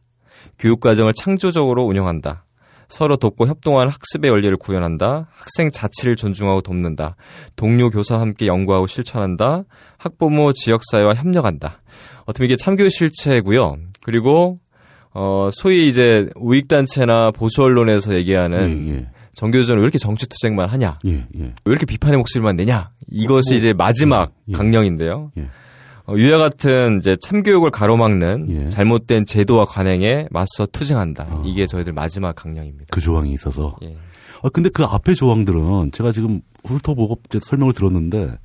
교육과정을 0.58 1.12
창조적으로 1.14 1.84
운영한다. 1.84 2.44
서로 2.92 3.16
돕고 3.16 3.46
협동하는 3.46 3.90
학습의 3.90 4.30
원리를 4.30 4.54
구현한다. 4.58 5.26
학생 5.32 5.70
자치를 5.70 6.14
존중하고 6.14 6.60
돕는다. 6.60 7.16
동료 7.56 7.88
교사와 7.88 8.20
함께 8.20 8.46
연구하고 8.46 8.86
실천한다. 8.86 9.64
학부모 9.96 10.52
지역사회와 10.52 11.14
협력한다. 11.14 11.80
어떻게 12.26 12.44
이게 12.44 12.56
참교육 12.56 12.90
실체고요. 12.90 13.78
그리고 14.04 14.60
어 15.14 15.48
소위 15.54 15.88
이제 15.88 16.28
우익 16.36 16.68
단체나 16.68 17.30
보수 17.30 17.62
언론에서 17.62 18.14
얘기하는 18.14 18.86
예, 18.88 18.94
예. 18.94 19.10
정교조는 19.34 19.80
왜 19.80 19.84
이렇게 19.84 19.98
정치 19.98 20.28
투쟁만 20.28 20.68
하냐? 20.68 20.98
예, 21.06 21.12
예. 21.12 21.40
왜 21.40 21.52
이렇게 21.64 21.86
비판의 21.86 22.18
목소리만 22.18 22.56
내냐? 22.56 22.90
이것이 23.10 23.54
뭐, 23.54 23.58
이제 23.58 23.72
마지막 23.72 24.32
예, 24.48 24.52
예. 24.52 24.56
강령인데요. 24.56 25.32
예. 26.12 26.14
어, 26.14 26.18
유야 26.18 26.38
같은 26.38 26.98
이제 26.98 27.16
참교육을 27.20 27.70
가로막는 27.70 28.46
예. 28.50 28.68
잘못된 28.68 29.24
제도와 29.24 29.64
관행에 29.64 30.28
맞서 30.30 30.66
투쟁한다. 30.66 31.28
어. 31.30 31.42
이게 31.44 31.66
저희들 31.66 31.92
마지막 31.92 32.34
강령입니다. 32.34 32.86
그 32.90 33.00
조항이 33.00 33.32
있어서. 33.32 33.76
예. 33.82 33.96
아, 34.42 34.48
근데 34.48 34.68
그 34.68 34.84
앞에 34.84 35.14
조항들은 35.14 35.92
제가 35.92 36.12
지금 36.12 36.40
훑어보고 36.64 37.20
설명을 37.40 37.72
들었는데, 37.72 38.38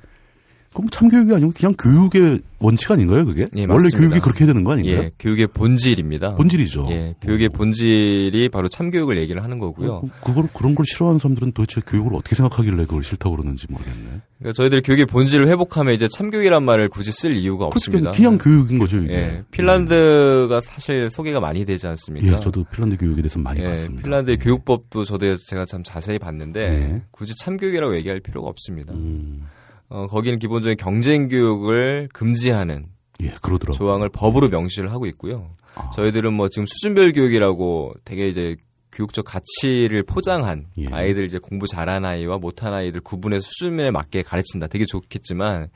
그럼 0.78 0.88
참교육이 0.90 1.34
아니고 1.34 1.52
그냥 1.56 1.74
교육의 1.76 2.40
원칙 2.60 2.88
아닌가요, 2.92 3.24
그게? 3.24 3.48
예, 3.56 3.64
원래. 3.64 3.88
교육이 3.96 4.20
그렇게 4.20 4.46
되는 4.46 4.62
거 4.62 4.72
아닌가요? 4.72 4.96
예, 5.04 5.10
교육의 5.18 5.48
본질입니다. 5.48 6.36
본질이죠. 6.36 6.86
예, 6.90 7.16
교육의 7.20 7.48
본질이 7.48 8.48
바로 8.52 8.68
참교육을 8.68 9.18
얘기를 9.18 9.42
하는 9.42 9.58
거고요. 9.58 9.92
어, 9.94 10.02
그걸, 10.22 10.48
그런 10.54 10.76
걸 10.76 10.86
싫어하는 10.86 11.18
사람들은 11.18 11.50
도대체 11.50 11.80
교육을 11.84 12.14
어떻게 12.14 12.36
생각하길래 12.36 12.84
그걸 12.84 13.02
싫다고 13.02 13.34
그러는지 13.34 13.66
모르겠네. 13.68 14.20
그러니까 14.38 14.52
저희들이 14.54 14.82
교육의 14.82 15.06
본질을 15.06 15.48
회복하면 15.48 15.94
이제 15.94 16.06
참교육이란 16.06 16.62
말을 16.62 16.88
굳이 16.90 17.10
쓸 17.10 17.32
이유가 17.32 17.64
없습니다. 17.66 18.12
그냥 18.12 18.38
그냥 18.38 18.38
교육인 18.38 18.78
거죠, 18.78 18.98
이게. 18.98 19.14
예, 19.14 19.42
핀란드가 19.50 20.60
사실 20.60 21.10
소개가 21.10 21.40
많이 21.40 21.64
되지 21.64 21.88
않습니까? 21.88 22.26
예, 22.28 22.36
저도 22.36 22.62
핀란드 22.72 22.96
교육에 22.98 23.16
대해서 23.16 23.40
많이 23.40 23.58
예, 23.60 23.64
봤습니다. 23.64 24.04
핀란드의 24.04 24.38
예. 24.40 24.44
교육법도 24.44 25.04
저도 25.04 25.34
제가 25.34 25.64
참 25.64 25.82
자세히 25.82 26.20
봤는데 26.20 26.60
예. 26.60 27.02
굳이 27.10 27.34
참교육이라고 27.36 27.96
얘기할 27.96 28.20
필요가 28.20 28.48
없습니다. 28.48 28.94
음, 28.94 29.42
어, 29.88 30.06
거기는 30.06 30.38
기본적인 30.38 30.76
경쟁 30.76 31.28
교육을 31.28 32.08
금지하는 32.12 32.86
예, 33.22 33.34
그러더라고요. 33.42 33.76
조항을 33.76 34.08
법으로 34.10 34.48
명시를 34.48 34.92
하고 34.92 35.06
있고요. 35.06 35.50
아. 35.74 35.90
저희들은 35.90 36.32
뭐 36.32 36.48
지금 36.48 36.66
수준별 36.66 37.12
교육이라고 37.12 37.94
되게 38.04 38.28
이제 38.28 38.56
교육적 38.92 39.24
가치를 39.24 40.02
포장한 40.04 40.66
예. 40.78 40.86
아이들 40.90 41.24
이제 41.24 41.38
공부 41.38 41.66
잘하는 41.66 42.08
아이와 42.08 42.38
못하는 42.38 42.78
아이들 42.78 43.00
구분해서 43.00 43.42
수준에 43.42 43.90
맞게 43.90 44.22
가르친다. 44.22 44.66
되게 44.66 44.84
좋겠지만 44.86 45.68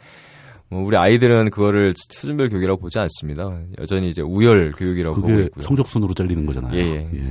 뭐 0.69 0.83
우리 0.85 0.97
아이들은 0.97 1.51
그거를 1.51 1.95
수준별 1.97 2.49
교육이라고 2.49 2.81
보지 2.81 2.99
않습니다. 2.99 3.61
여전히 3.79 4.09
이제 4.09 4.23
우열 4.23 4.73
교육이라고 4.73 5.21
보고 5.21 5.41
있고요. 5.41 5.63
성적 5.63 5.87
순으로 5.87 6.15
잘리는 6.15 6.47
거잖아요. 6.47 6.75
예, 6.75 7.09
예. 7.15 7.23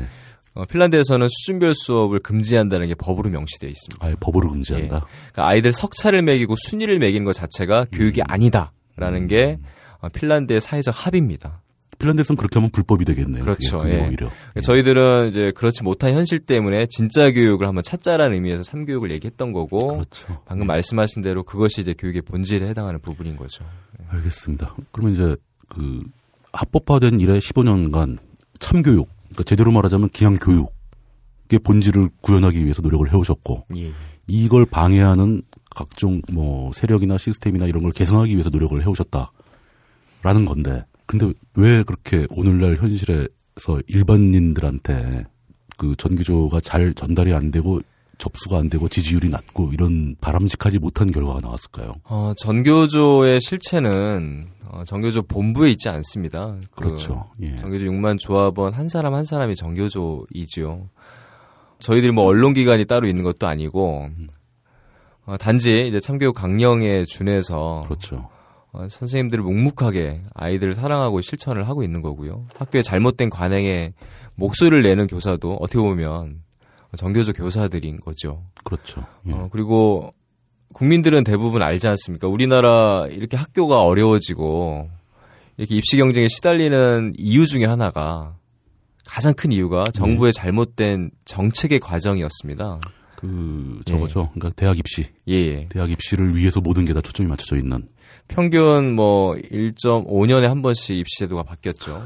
어, 0.53 0.65
핀란드에서는 0.65 1.27
수준별 1.29 1.73
수업을 1.73 2.19
금지한다는 2.19 2.87
게 2.87 2.95
법으로 2.95 3.29
명시되어 3.29 3.69
있습니다. 3.69 4.05
아예 4.05 4.15
법으로 4.19 4.49
금지한다. 4.49 5.05
그러니까 5.07 5.47
아이들 5.47 5.71
석차를 5.71 6.21
매기고 6.23 6.55
순위를 6.57 6.99
매기는 6.99 7.23
것 7.25 7.33
자체가 7.33 7.85
교육이 7.91 8.21
아니다라는 8.23 9.27
게 9.27 9.59
어, 9.99 10.09
핀란드의 10.09 10.59
사회적 10.59 10.93
합의입니다. 11.05 11.61
핀란드에서는 11.99 12.35
그렇게 12.37 12.57
하면 12.57 12.71
불법이 12.71 13.05
되겠네요. 13.05 13.43
그렇죠, 13.43 13.77
그게, 13.77 13.91
그게 13.91 14.01
예. 14.01 14.07
오히려. 14.07 14.31
저희들은 14.61 15.29
이제 15.29 15.51
그렇지 15.55 15.83
못한 15.83 16.13
현실 16.13 16.39
때문에 16.39 16.87
진짜 16.89 17.31
교육을 17.31 17.67
한번 17.67 17.83
찾자라는 17.83 18.33
의미에서 18.33 18.63
삼교육을 18.63 19.11
얘기했던 19.11 19.53
거고 19.53 19.97
그렇죠. 19.97 20.41
방금 20.45 20.65
말씀하신 20.67 21.21
대로 21.21 21.43
그것이 21.43 21.81
이제 21.81 21.93
교육의 21.93 22.23
본질에 22.23 22.67
해당하는 22.67 22.99
부분인 22.99 23.35
거죠. 23.35 23.63
알겠습니다. 24.09 24.75
그러면 24.91 25.13
이제 25.13 25.35
그 25.69 26.03
합법화된 26.53 27.21
이래 27.21 27.37
15년간 27.37 28.17
참교육, 28.59 29.07
그러니까 29.32 29.44
제대로 29.46 29.72
말하자면 29.72 30.10
기양 30.10 30.38
교육의 30.38 31.60
본질을 31.63 32.10
구현하기 32.22 32.63
위해서 32.63 32.82
노력을 32.82 33.12
해오셨고 33.12 33.65
예. 33.78 33.91
이걸 34.28 34.65
방해하는 34.65 35.41
각종 35.74 36.22
뭐 36.32 36.72
세력이나 36.74 37.17
시스템이나 37.17 37.65
이런 37.65 37.84
걸 37.84 37.91
개선하기 37.91 38.32
위해서 38.34 38.50
노력을 38.50 38.80
해오셨다라는 38.82 40.46
건데, 40.46 40.84
근데 41.06 41.32
왜 41.56 41.84
그렇게 41.84 42.28
오늘날 42.30 42.76
현실에서 42.76 43.82
일반인들한테 43.88 45.26
그 45.78 45.96
전기조가 45.98 46.62
잘 46.62 46.94
전달이 46.94 47.34
안 47.34 47.52
되고 47.52 47.82
접수가 48.21 48.57
안 48.57 48.69
되고 48.69 48.88
지지율이 48.88 49.29
낮고 49.29 49.71
이런 49.73 50.15
바람직하지 50.21 50.79
못한 50.79 51.12
결과가 51.12 51.39
나왔을까요? 51.41 51.93
어, 52.03 52.34
전교조의 52.38 53.41
실체는 53.41 54.45
어, 54.69 54.84
전교조 54.86 55.23
본부에 55.23 55.71
있지 55.71 55.89
않습니다. 55.89 56.55
그 56.75 56.84
그렇죠. 56.84 57.31
예. 57.41 57.55
전교조 57.57 57.86
6만 57.86 58.19
조합원 58.19 58.73
한 58.73 58.88
사람 58.88 59.15
한 59.15 59.25
사람이 59.25 59.55
전교조이죠. 59.55 60.88
저희들이 61.79 62.12
뭐 62.12 62.25
언론기관이 62.25 62.86
따로 62.86 63.07
있는 63.07 63.23
것도 63.23 63.47
아니고 63.47 64.10
어, 65.25 65.38
단지 65.38 65.88
이제 65.88 65.99
참교육 65.99 66.36
강령에 66.36 67.05
준해서 67.05 67.81
그렇죠. 67.86 68.29
어, 68.71 68.88
선생님들을 68.88 69.43
묵묵하게 69.43 70.21
아이들을 70.36 70.75
사랑하고 70.75 71.21
실천을 71.21 71.67
하고 71.67 71.84
있는 71.84 72.01
거고요. 72.01 72.45
학교에 72.55 72.84
잘못된 72.84 73.31
관행에 73.31 73.93
목소리를 74.36 74.84
내는 74.84 75.07
교사도 75.07 75.57
어떻게 75.60 75.79
보면 75.79 76.43
전교조 76.97 77.34
교사들인 77.34 77.99
거죠. 77.99 78.43
그렇죠. 78.63 79.06
예. 79.27 79.32
어, 79.34 79.49
그리고 79.51 80.13
국민들은 80.73 81.23
대부분 81.23 81.62
알지 81.62 81.88
않습니까? 81.88 82.27
우리나라 82.27 83.06
이렇게 83.10 83.38
학교가 83.38 83.82
어려워지고 83.82 84.89
이렇게 85.58 85.75
입시 85.75 85.97
경쟁에 85.97 86.27
시달리는 86.27 87.13
이유 87.17 87.45
중에 87.45 87.65
하나가 87.65 88.36
가장 89.06 89.34
큰 89.34 89.51
이유가 89.51 89.84
정부의 89.93 90.32
잘못된 90.34 91.12
정책의 91.25 91.80
과정이었습니다. 91.80 92.80
그 93.17 93.82
저거죠. 93.86 94.30
그러니까 94.34 94.49
대학 94.56 94.80
입시, 94.80 95.06
예, 95.27 95.34
예. 95.34 95.67
대학 95.69 95.91
입시를 95.91 96.36
위해서 96.36 96.60
모든 96.62 96.86
게 96.86 96.93
다 96.93 97.01
초점이 97.01 97.27
맞춰져 97.30 97.58
있는. 97.58 97.88
평균 98.27 98.95
뭐 98.95 99.36
1.5년에 99.36 100.43
한 100.47 100.62
번씩 100.62 100.95
입시 100.97 101.19
제도가 101.19 101.43
바뀌었죠. 101.43 102.01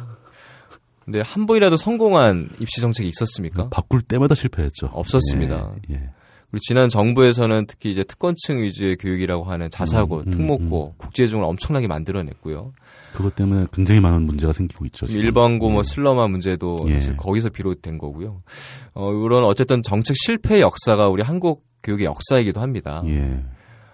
근데 1.05 1.21
한 1.21 1.45
번이라도 1.45 1.77
성공한 1.77 2.49
입시 2.59 2.81
정책이 2.81 3.07
있었습니까? 3.09 3.69
바꿀 3.69 4.01
때마다 4.01 4.33
실패했죠. 4.33 4.87
없었습니다. 4.87 5.75
예, 5.91 5.93
예. 5.93 6.09
그리고 6.49 6.59
지난 6.61 6.89
정부에서는 6.89 7.65
특히 7.67 7.91
이제 7.91 8.03
특권층 8.03 8.61
위주의 8.61 8.95
교육이라고 8.95 9.43
하는 9.43 9.69
자사고, 9.69 10.17
음, 10.17 10.23
음, 10.27 10.31
특목고, 10.31 10.95
국제중을 10.97 11.43
엄청나게 11.43 11.87
만들어냈고요. 11.87 12.73
그것 13.13 13.35
때문에 13.35 13.67
굉장히 13.71 13.99
많은 13.99 14.23
문제가 14.23 14.53
생기고 14.53 14.85
있죠. 14.85 15.05
지금. 15.05 15.21
일반고 15.21 15.69
뭐 15.69 15.79
예. 15.79 15.83
슬럼화 15.83 16.27
문제도 16.27 16.77
예. 16.87 16.93
사실 16.93 17.17
거기서 17.17 17.49
비롯된 17.49 17.97
거고요. 17.97 18.41
어, 18.93 19.11
이런 19.11 19.43
어쨌든 19.43 19.81
정책 19.83 20.15
실패의 20.17 20.61
역사가 20.61 21.07
우리 21.09 21.21
한국 21.23 21.65
교육의 21.83 22.05
역사이기도 22.05 22.61
합니다. 22.61 23.03
예. 23.05 23.43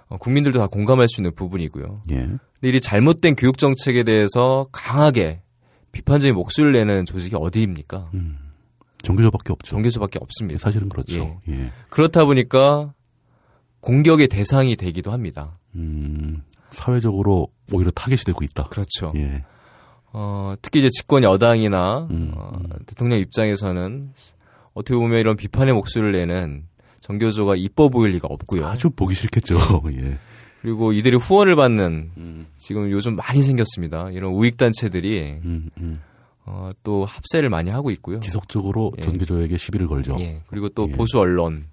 어, 0.07 0.17
국민들도 0.17 0.59
다 0.59 0.67
공감할 0.67 1.07
수 1.09 1.21
있는 1.21 1.33
부분이고요. 1.35 2.03
예. 2.11 2.15
근데 2.15 2.77
이 2.77 2.79
잘못된 2.79 3.35
교육 3.35 3.57
정책에 3.57 4.03
대해서 4.03 4.67
강하게 4.71 5.41
비판적인 5.91 6.35
목소리를 6.35 6.73
내는 6.73 7.05
조직이 7.05 7.35
어디입니까? 7.35 8.09
음. 8.13 8.37
종교조밖에 9.03 9.51
없죠. 9.53 9.71
종교수밖에 9.71 10.19
예, 10.21 10.23
없습니다. 10.23 10.59
사실은 10.59 10.89
그렇죠. 10.89 11.41
예. 11.49 11.71
그렇다 11.89 12.25
보니까 12.25 12.93
공격의 13.81 14.27
대상이 14.27 14.75
되기도 14.75 15.11
합니다. 15.11 15.57
음, 15.75 16.43
사회적으로 16.69 17.47
오히려 17.73 17.89
타겟이 17.91 18.19
되고 18.25 18.43
있다. 18.43 18.65
그렇죠. 18.65 19.11
예. 19.15 19.43
어, 20.13 20.55
특히 20.61 20.79
이제 20.79 20.89
집권 20.89 21.23
여당이나 21.23 22.07
음, 22.11 22.33
어, 22.35 22.51
음. 22.59 22.69
대통령 22.85 23.17
입장에서는 23.19 24.13
어떻게 24.73 24.95
보면 24.95 25.19
이런 25.19 25.35
비판의 25.35 25.73
목소리를 25.73 26.11
내는 26.11 26.67
정교조가 27.01 27.55
이뻐 27.55 27.89
보일 27.89 28.11
리가 28.13 28.27
없고요. 28.29 28.67
아주 28.67 28.89
보기 28.91 29.15
싫겠죠. 29.15 29.57
예. 29.97 30.19
그리고 30.61 30.93
이들이 30.93 31.17
후원을 31.17 31.55
받는 31.55 32.11
음, 32.17 32.47
지금 32.55 32.91
요즘 32.91 33.15
많이 33.15 33.41
생겼습니다. 33.41 34.11
이런 34.11 34.31
우익 34.31 34.57
단체들이 34.57 35.39
음, 35.43 35.69
음. 35.79 36.01
어, 36.45 36.69
또 36.83 37.03
합세를 37.05 37.49
많이 37.49 37.71
하고 37.71 37.89
있고요. 37.91 38.19
지속적으로 38.19 38.91
예. 38.99 39.01
전교조에게 39.01 39.57
시비를 39.57 39.87
걸죠. 39.87 40.15
예. 40.19 40.41
그리고 40.47 40.69
또 40.69 40.87
예. 40.87 40.91
보수 40.91 41.19
언론, 41.19 41.65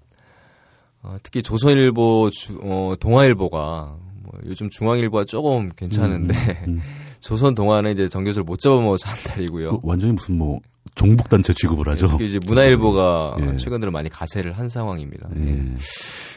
어, 1.03 1.17
특히 1.21 1.43
조선일보, 1.43 2.31
주, 2.33 2.59
어, 2.63 2.95
동아일보가 2.99 3.95
뭐 4.23 4.33
요즘 4.45 4.69
중앙일보가 4.69 5.25
조금 5.25 5.69
괜찮은데. 5.75 6.33
조선 7.19 7.53
동아는 7.53 7.91
이제 7.91 8.07
정교조를 8.07 8.45
못 8.45 8.59
잡아먹어서 8.59 9.09
한 9.09 9.17
달이고요. 9.25 9.71
그 9.71 9.79
완전히 9.83 10.13
무슨 10.13 10.37
뭐 10.37 10.59
종북 10.95 11.29
단체 11.29 11.53
취급을 11.53 11.87
하죠. 11.89 12.07
특히 12.07 12.27
이제 12.27 12.39
문화일보가 12.45 13.37
예. 13.41 13.57
최근 13.57 13.81
들어 13.81 13.91
많이 13.91 14.09
가세를 14.09 14.53
한 14.53 14.69
상황입니다. 14.69 15.29
예. 15.35 15.49
예. 15.49 15.75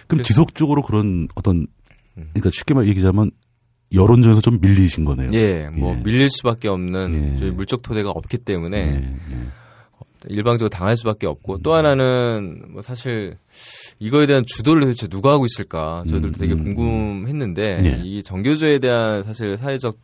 그럼 0.09 0.25
지속적으로 0.25 0.83
그런 0.83 1.29
어떤 1.35 1.57
음. 1.57 1.67
그러니까 2.15 2.51
쉽게 2.51 2.75
말 2.75 2.89
얘기하자면 2.89 3.31
여론전에서 3.95 4.41
좀 4.41 4.59
밀리신 4.61 5.05
거네요. 5.05 5.31
예, 5.35 5.69
뭐 5.69 5.95
예. 5.95 6.03
밀릴 6.03 6.31
수밖에 6.31 6.69
없는 6.69 7.33
예. 7.35 7.37
저희 7.37 7.51
물적 7.51 7.83
토대가 7.83 8.11
없기 8.11 8.39
때문에 8.39 8.79
예, 8.79 9.35
예. 9.35 9.49
일방적으로 10.29 10.69
당할 10.69 10.97
수밖에 10.97 11.27
없고 11.27 11.59
또 11.59 11.75
하나는 11.75 12.63
뭐 12.71 12.81
사실 12.81 13.37
이거에 13.99 14.27
대한 14.27 14.45
주도를 14.47 14.83
도대체 14.83 15.09
누가 15.09 15.33
하고 15.33 15.45
있을까 15.45 16.05
저희들도 16.09 16.37
음, 16.37 16.39
되게 16.39 16.55
음, 16.55 16.75
궁금했는데 16.75 17.63
예. 17.85 18.03
이 18.05 18.23
정교조에 18.23 18.79
대한 18.79 19.23
사실 19.23 19.57
사회적 19.57 19.97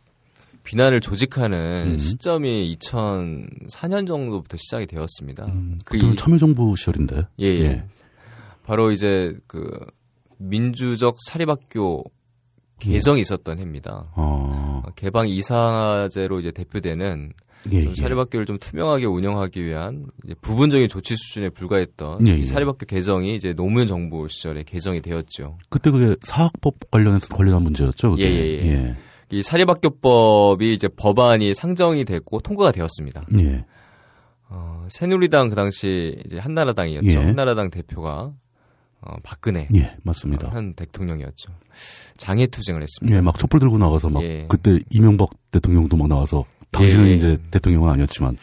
비난을 0.63 1.01
조직하는 1.01 1.93
음. 1.93 1.97
시점이 1.97 2.77
2004년 2.79 4.05
정도부터 4.05 4.57
시작이 4.57 4.85
되었습니다. 4.85 5.45
음, 5.45 5.79
그 5.85 6.15
참여정부 6.15 6.75
시절인데. 6.75 7.23
예, 7.39 7.45
예. 7.45 7.61
예. 7.61 7.83
바로 8.65 8.91
이제 8.91 9.35
그 9.47 9.79
민주적 10.39 11.17
사립학교 11.27 12.01
개정이 12.79 13.21
있었던 13.21 13.59
해입니다. 13.59 14.11
어, 14.15 14.81
개방 14.95 15.27
이사제로 15.27 16.39
이제 16.39 16.51
대표되는 16.51 17.33
예, 17.71 17.83
좀 17.83 17.91
예. 17.91 17.95
사립학교를 17.95 18.45
좀 18.45 18.57
투명하게 18.57 19.05
운영하기 19.05 19.65
위한 19.65 20.05
부분적인 20.41 20.87
조치 20.87 21.15
수준에 21.17 21.49
불과했던 21.49 22.25
예, 22.27 22.37
이 22.37 22.41
예. 22.41 22.45
사립학교 22.45 22.85
개정이 22.85 23.35
이제 23.35 23.53
노무현 23.53 23.85
정부 23.85 24.27
시절에 24.29 24.63
개정이 24.63 25.01
되었죠. 25.01 25.57
그때 25.69 25.91
그게 25.91 26.15
사학법 26.23 26.75
관련해서 26.89 27.27
관련한 27.35 27.63
문제였죠. 27.63 28.11
그게. 28.11 28.23
예, 28.23 28.61
예, 28.63 28.67
예. 28.67 28.97
이 29.31 29.43
사립학교법이 29.43 30.73
이제 30.73 30.87
법안이 30.87 31.53
상정이 31.53 32.05
됐고 32.05 32.39
통과가 32.39 32.71
되었습니다. 32.71 33.23
예. 33.39 33.65
어, 34.49 34.87
새누리당 34.89 35.49
그 35.49 35.55
당시 35.55 36.17
이제 36.25 36.39
한나라당이었죠. 36.39 37.09
예. 37.09 37.15
한나라당 37.15 37.69
대표가 37.69 38.33
어, 39.01 39.15
박근혜 39.23 39.67
예, 39.75 39.95
맞습니다. 40.03 40.49
현 40.49 40.73
대통령이었죠. 40.73 41.53
장애 42.17 42.47
투쟁을 42.47 42.81
했습니다. 42.81 43.17
예, 43.17 43.21
막 43.21 43.37
촛불 43.37 43.59
들고 43.59 43.77
나가서 43.77 44.09
막 44.09 44.23
예. 44.23 44.45
그때 44.49 44.79
이명박 44.91 45.29
대통령도 45.51 45.95
막 45.95 46.07
나와서 46.07 46.45
당신은 46.71 47.07
예, 47.07 47.11
예. 47.11 47.15
이제 47.15 47.37
대통령은 47.51 47.89
아니었지만 47.91 48.37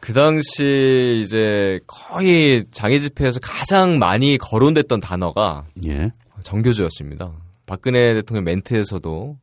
그 0.00 0.12
당시 0.12 1.22
이제 1.24 1.80
거의 1.86 2.66
장애 2.72 2.98
집회에서 2.98 3.40
가장 3.40 3.98
많이 3.98 4.36
거론됐던 4.36 5.00
단어가 5.00 5.64
예. 5.86 6.10
정교조였습니다. 6.42 7.32
박근혜 7.66 8.14
대통령 8.14 8.44
멘트에서도 8.44 9.38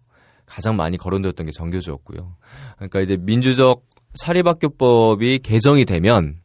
가장 0.45 0.75
많이 0.75 0.97
거론되었던 0.97 1.45
게 1.45 1.51
정교조였고요. 1.55 2.35
그러니까 2.75 2.99
이제 2.99 3.17
민주적 3.17 3.83
사립학교법이 4.15 5.39
개정이 5.39 5.85
되면 5.85 6.35
어, 6.35 6.40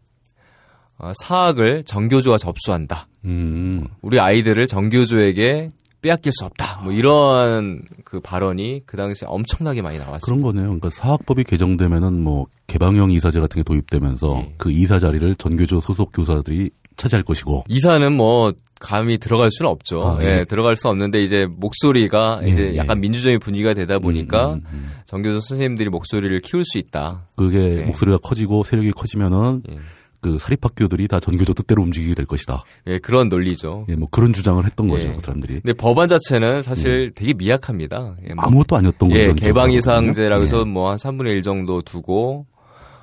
사학을 1.23 1.85
정교조가 1.85 2.39
접수한다. 2.39 3.09
음. 3.25 3.87
우리 4.03 4.19
아이들을 4.19 4.67
정교조에게 4.67 5.71
빼앗길 6.03 6.33
수 6.33 6.45
없다. 6.45 6.83
뭐 6.83 6.93
이런 6.93 7.83
그 8.05 8.21
발언이 8.21 8.83
그 8.87 8.97
당시에 8.97 9.27
엄청나게 9.29 9.83
많이 9.83 9.99
나왔습니다. 9.99 10.25
그런 10.25 10.43
거네요. 10.43 10.65
그러니까 10.67 10.91
사학법이 10.91 11.45
개정되면은 11.45 12.23
뭐 12.23 12.47
개방형 12.67 13.11
이사제 13.11 13.41
같은 13.41 13.61
게 13.61 13.63
도입되면서 13.65 14.37
예. 14.39 14.55
그 14.57 14.71
이사 14.71 14.99
자리를 14.99 15.35
전교조 15.37 15.81
소속 15.81 16.13
교사들이 16.13 16.71
차지할 16.97 17.25
것이고 17.25 17.65
이사는 17.69 18.13
뭐 18.13 18.53
감히 18.79 19.19
들어갈 19.19 19.51
수는 19.51 19.71
없죠. 19.71 20.07
아, 20.07 20.19
예. 20.23 20.41
예. 20.41 20.45
들어갈 20.45 20.77
수 20.77 20.89
없는데 20.89 21.23
이제 21.23 21.47
목소리가 21.47 22.41
예, 22.45 22.49
이제 22.49 22.73
예. 22.75 22.77
약간 22.77 23.01
민주적인 23.01 23.41
분위기가 23.41 23.75
되다 23.75 23.99
보니까 23.99 24.55
음, 24.55 24.55
음, 24.55 24.63
음. 24.73 24.93
정교조 25.07 25.41
선생님들이 25.41 25.89
목소리를 25.89 26.39
키울 26.41 26.65
수 26.65 26.79
있다. 26.79 27.25
그게 27.37 27.81
예. 27.81 27.83
목소리가 27.83 28.19
커지고 28.19 28.63
세력이 28.65 28.93
커지면은 28.93 29.63
예. 29.71 29.79
그 30.27 30.39
사립학교들이 30.41 31.07
다 31.07 31.21
전교조 31.21 31.55
뜻대로 31.55 31.83
움직이게 31.85 32.15
될 32.17 32.27
것이다. 32.27 32.65
예, 32.89 32.99
그런 32.99 33.29
논리죠. 33.29 33.87
예, 33.89 33.95
뭐 33.95 34.09
그런 34.11 34.33
주장을 34.33 34.65
했던 34.65 34.89
거죠, 34.89 35.11
예. 35.11 35.13
그 35.13 35.21
사람들이. 35.21 35.61
근데 35.61 35.73
법안 35.73 36.09
자체는 36.09 36.65
사실 36.65 37.13
되게 37.15 37.33
미약합니다. 37.33 38.17
예, 38.29 38.35
뭐 38.35 38.45
아무것도 38.45 38.77
아니었던 38.77 39.09
거죠. 39.09 39.21
예, 39.21 39.33
개방 39.35 39.71
이상제라고 39.71 40.43
기억하거든요. 40.43 40.43
해서 40.43 40.61
예. 40.61 40.65
뭐한 40.65 40.97
3분의 40.97 41.29
1 41.29 41.43
정도 41.43 41.81
두고 41.83 42.47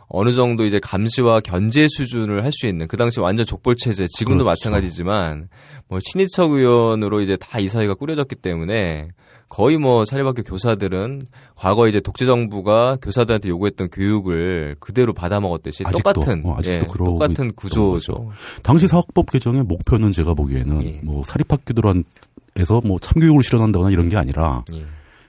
어느 0.09 0.33
정도 0.33 0.65
이제 0.65 0.79
감시와 0.83 1.39
견제 1.39 1.87
수준을 1.89 2.43
할 2.43 2.51
수 2.51 2.67
있는 2.67 2.87
그 2.89 2.97
당시 2.97 3.21
완전 3.21 3.45
족벌 3.45 3.77
체제 3.77 4.05
지금도 4.07 4.43
그렇죠. 4.43 4.69
마찬가지지만 4.69 5.47
뭐 5.87 5.99
친인척 6.01 6.51
의원으로 6.51 7.21
이제 7.21 7.37
다 7.37 7.59
이 7.59 7.69
사회가 7.69 7.93
꾸려졌기 7.93 8.35
때문에 8.35 9.07
거의 9.53 9.77
뭐 9.77 10.03
사립학교 10.03 10.41
교사들은 10.41 11.27
과거 11.55 11.87
이제 11.87 11.99
독재 11.99 12.25
정부가 12.25 12.97
교사들한테 12.99 13.49
요구했던 13.49 13.89
교육을 13.89 14.77
그대로 14.79 15.13
받아먹었듯이 15.13 15.83
아직도, 15.85 16.11
똑같은 16.11 16.41
어, 16.43 16.55
아직도 16.57 16.75
예, 16.75 16.87
똑같은 17.05 17.53
구조죠. 17.53 18.31
당시 18.63 18.87
사학법 18.87 19.29
개정의 19.29 19.61
목표는 19.61 20.11
제가 20.11 20.33
보기에는 20.33 20.83
예. 20.83 20.99
뭐 21.03 21.23
사립학교들한에서 21.23 22.81
뭐 22.83 22.97
참교육을 22.97 23.43
실현한다거나 23.43 23.91
이런 23.91 24.09
게 24.09 24.17
아니라 24.17 24.65
예. 24.73 24.85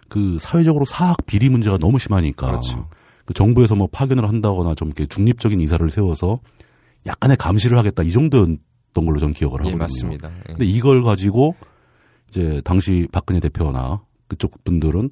그 0.09 0.39
사회적으로 0.41 0.87
사학 0.87 1.19
비리 1.27 1.51
문제가 1.51 1.77
너무 1.77 1.99
심하니까 1.99 2.47
그렇죠. 2.47 2.89
그 3.27 3.35
정부에서 3.35 3.75
뭐 3.75 3.89
파견을 3.93 4.27
한다거나 4.27 4.75
좀 4.75 4.89
이렇게 4.89 5.05
중립적인 5.05 5.61
이사를 5.61 5.91
세워서 5.91 6.41
약간의 7.05 7.37
감시를 7.37 7.77
하겠다 7.77 8.03
이 8.03 8.11
정도였던 8.11 9.05
걸로 9.05 9.19
저는 9.19 9.35
기억을 9.35 9.59
예, 9.67 9.69
하거든요. 9.69 9.79
맞습니다. 9.81 10.31
예. 10.31 10.53
근데 10.55 10.65
이걸 10.65 11.03
가지고 11.03 11.57
이제 12.31 12.63
당시 12.65 13.07
박근혜 13.13 13.39
대표나 13.39 14.01
그쪽 14.29 14.63
분들은 14.65 15.11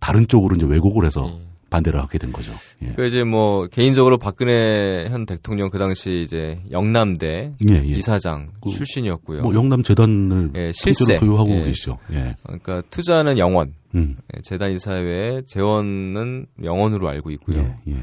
다른 0.00 0.28
쪽으로 0.28 0.56
이제 0.56 0.66
왜곡을 0.66 1.04
해서 1.04 1.38
예. 1.40 1.48
반대를 1.70 2.00
하게 2.00 2.16
된 2.18 2.32
거죠. 2.32 2.52
예. 2.82 2.92
그 2.94 3.06
이제 3.06 3.24
뭐 3.24 3.66
개인적으로 3.66 4.16
박근혜 4.16 5.06
현 5.10 5.26
대통령 5.26 5.68
그 5.68 5.78
당시 5.78 6.22
이제 6.24 6.60
영남대 6.70 7.52
예, 7.70 7.74
예. 7.74 7.84
이사장 7.84 8.48
그 8.62 8.70
출신이었고요. 8.70 9.42
뭐 9.42 9.54
영남 9.54 9.82
재단을 9.82 10.50
예, 10.56 10.72
실제로 10.72 11.06
실세. 11.06 11.18
소유하고 11.18 11.50
예. 11.50 11.62
계시죠. 11.64 11.98
예. 12.12 12.36
그러니까 12.42 12.82
투자는 12.90 13.36
영원, 13.36 13.74
음. 13.94 14.16
예, 14.34 14.40
재단 14.42 14.72
이사회 14.72 15.42
재원은 15.46 16.46
영원으로 16.62 17.06
알고 17.08 17.30
있고요. 17.32 17.76
예, 17.86 17.92
예. 17.92 17.96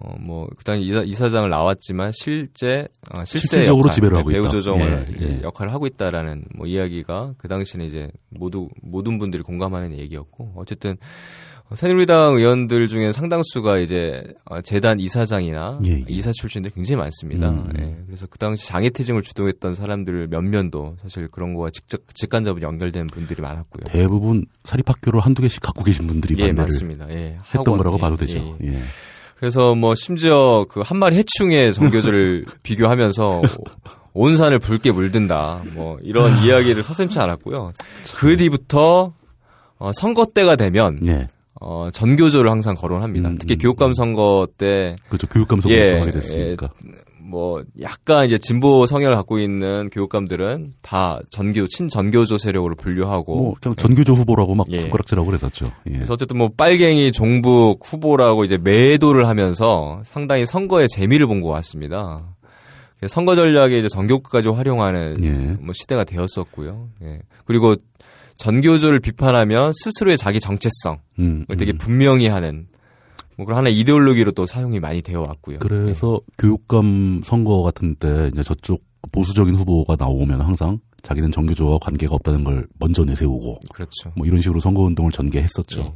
어, 0.00 0.16
뭐, 0.20 0.48
그 0.56 0.64
당시 0.64 0.86
이사, 0.86 1.02
이사장을 1.02 1.48
나왔지만 1.50 2.12
실제, 2.12 2.86
어, 3.12 3.24
실세 3.24 3.66
역할, 3.66 3.90
지배를 3.90 4.16
예, 4.16 4.18
하고 4.18 4.30
배우 4.30 4.40
있다. 4.42 4.50
조정을 4.50 5.16
예, 5.20 5.24
예. 5.24 5.42
역할을 5.42 5.72
하고 5.72 5.86
있다라는 5.86 6.44
뭐 6.54 6.66
이야기가 6.66 7.34
그 7.38 7.48
당시는 7.48 7.86
이제 7.86 8.08
모두, 8.30 8.68
모든 8.82 9.18
분들이 9.18 9.42
공감하는 9.42 9.98
얘기였고, 9.98 10.52
어쨌든, 10.56 10.96
어, 11.70 11.74
새누리당 11.74 12.36
의원들 12.36 12.88
중에 12.88 13.12
상당수가 13.12 13.78
이제 13.78 14.22
어, 14.46 14.62
재단 14.62 15.00
이사장이나 15.00 15.80
예, 15.84 15.90
예. 15.90 16.04
이사 16.08 16.32
출신들이 16.32 16.72
굉장히 16.74 17.00
많습니다. 17.00 17.50
음. 17.50 17.70
예, 17.78 17.96
그래서 18.06 18.26
그 18.26 18.38
당시 18.38 18.66
장애퇴직을 18.68 19.20
주도했던 19.20 19.74
사람들 19.74 20.28
몇면도 20.28 20.96
사실 21.02 21.28
그런 21.28 21.52
거와 21.52 21.68
직접 21.70 22.00
직간접으로 22.14 22.62
연결된 22.62 23.08
분들이 23.08 23.42
많았고요. 23.42 23.84
대부분 23.86 24.46
사립학교를 24.64 25.20
한두 25.20 25.42
개씩 25.42 25.60
갖고 25.60 25.84
계신 25.84 26.06
분들이 26.06 26.36
예, 26.38 26.46
반대를 26.46 26.62
맞습니다. 26.62 27.10
예, 27.10 27.14
했던 27.32 27.42
학원, 27.42 27.76
거라고 27.76 27.96
예, 27.96 28.00
봐도 28.00 28.16
되죠. 28.16 28.56
예, 28.62 28.66
예. 28.66 28.72
예. 28.72 28.78
그래서 29.38 29.74
뭐 29.74 29.94
심지어 29.94 30.66
그 30.68 30.80
한 30.82 30.98
마리 30.98 31.16
해충의 31.16 31.72
정교조를 31.72 32.44
비교하면서 32.62 33.42
온 34.14 34.36
산을 34.36 34.58
붉게 34.58 34.90
물든다. 34.92 35.62
뭐 35.74 35.98
이런 36.02 36.42
이야기를 36.42 36.82
서슴지 36.82 37.18
않았고요. 37.20 37.72
그 38.16 38.36
뒤부터 38.36 39.12
어, 39.78 39.90
선거 39.92 40.26
때가 40.26 40.56
되면 40.56 40.98
예. 41.06 41.28
어, 41.60 41.88
전교조를 41.92 42.50
항상 42.50 42.74
거론합니다. 42.74 43.28
음, 43.30 43.36
특히 43.38 43.54
음, 43.54 43.58
교육감 43.58 43.94
선거 43.94 44.46
때 44.58 44.96
그렇죠. 45.08 45.26
교육감 45.28 45.60
선거를 45.60 45.92
예, 45.94 45.98
하게 46.00 46.12
됐으니까. 46.12 46.70
뭐 47.28 47.62
약간 47.82 48.24
이제 48.24 48.38
진보 48.38 48.86
성향을 48.86 49.14
갖고 49.14 49.38
있는 49.38 49.90
교육감들은 49.90 50.72
다 50.80 51.20
전교 51.30 51.66
친전교조 51.68 52.38
세력으로 52.38 52.74
분류하고 52.74 53.36
뭐 53.36 53.74
전교조 53.76 54.14
후보라고 54.14 54.54
막 54.54 54.66
예. 54.70 54.80
손가락질하고 54.80 55.26
그랬었죠. 55.26 55.70
예. 55.88 55.92
그래서 55.92 56.14
어쨌든 56.14 56.38
뭐 56.38 56.50
빨갱이 56.56 57.12
종북 57.12 57.80
후보라고 57.84 58.44
이제 58.44 58.56
매도를 58.56 59.28
하면서 59.28 60.00
상당히 60.04 60.46
선거의 60.46 60.88
재미를 60.88 61.26
본 61.26 61.38
것 61.38 61.50
같습니다. 61.50 62.34
선거 63.06 63.36
전략에 63.36 63.78
이제 63.78 63.86
전교까지 63.88 64.48
활용하는 64.48 65.22
예. 65.22 65.30
뭐 65.62 65.72
시대가 65.72 66.02
되었었고요. 66.02 66.88
예. 67.04 67.20
그리고 67.44 67.76
전교조를 68.38 69.00
비판하면 69.00 69.72
스스로의 69.74 70.16
자기 70.16 70.40
정체성을 70.40 70.98
음, 71.18 71.44
되게 71.58 71.72
음. 71.72 71.78
분명히 71.78 72.26
하는 72.28 72.66
뭐 73.38 73.46
그런 73.46 73.58
하나의 73.58 73.78
이데올로기로 73.78 74.32
또 74.32 74.46
사용이 74.46 74.80
많이 74.80 75.00
되어 75.00 75.20
왔고요. 75.20 75.60
그래서 75.60 76.20
교육감 76.38 77.22
선거 77.24 77.62
같은 77.62 77.94
때 77.94 78.30
이제 78.32 78.42
저쪽 78.42 78.84
보수적인 79.12 79.54
후보가 79.54 79.94
나오면 79.96 80.40
항상 80.40 80.80
자기는 81.02 81.30
정교조와 81.30 81.78
관계가 81.78 82.16
없다는 82.16 82.42
걸 82.42 82.66
먼저 82.80 83.04
내세우고 83.04 83.60
예. 83.64 83.68
그렇죠. 83.72 84.12
뭐 84.16 84.26
이런 84.26 84.40
식으로 84.40 84.58
선거 84.58 84.82
운동을 84.82 85.12
전개했었죠. 85.12 85.80
예. 85.80 85.94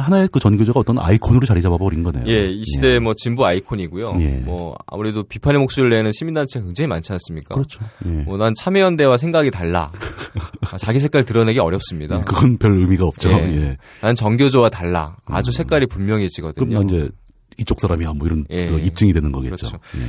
하나의 0.00 0.28
그 0.32 0.40
전교조가 0.40 0.80
어떤 0.80 0.98
아이콘으로 0.98 1.46
자리 1.46 1.60
잡아버린 1.60 2.02
거네요. 2.02 2.24
예, 2.26 2.50
이 2.50 2.64
시대의 2.64 3.00
뭐 3.00 3.14
진보 3.14 3.44
아이콘이고요. 3.44 4.16
예. 4.20 4.28
뭐 4.44 4.76
아무래도 4.86 5.22
비판의 5.22 5.60
목소리를 5.60 5.90
내는 5.96 6.12
시민단체가 6.12 6.64
굉장히 6.64 6.88
많지 6.88 7.12
않습니까? 7.12 7.54
그렇죠. 7.54 7.84
예. 8.06 8.08
뭐난 8.08 8.54
참여연대와 8.54 9.16
생각이 9.16 9.50
달라. 9.50 9.90
아, 10.60 10.76
자기 10.78 10.98
색깔 10.98 11.24
드러내기 11.24 11.58
어렵습니다. 11.58 12.16
예, 12.16 12.20
그건 12.26 12.56
별 12.58 12.76
의미가 12.78 13.04
없죠. 13.04 13.30
예. 13.30 13.34
예. 13.34 13.76
난 14.00 14.14
정교조와 14.14 14.70
달라. 14.70 15.16
아주 15.26 15.52
색깔이 15.52 15.86
분명해지거든요. 15.86 16.66
그럼 16.66 16.86
난 16.86 16.88
이제 16.88 17.10
이쪽 17.58 17.80
사람이야 17.80 18.12
뭐 18.14 18.26
이런 18.26 18.46
예. 18.50 18.66
그 18.66 18.78
입증이 18.78 19.12
되는 19.12 19.30
거겠죠. 19.32 19.56
그렇죠. 19.56 19.78
예. 19.96 20.00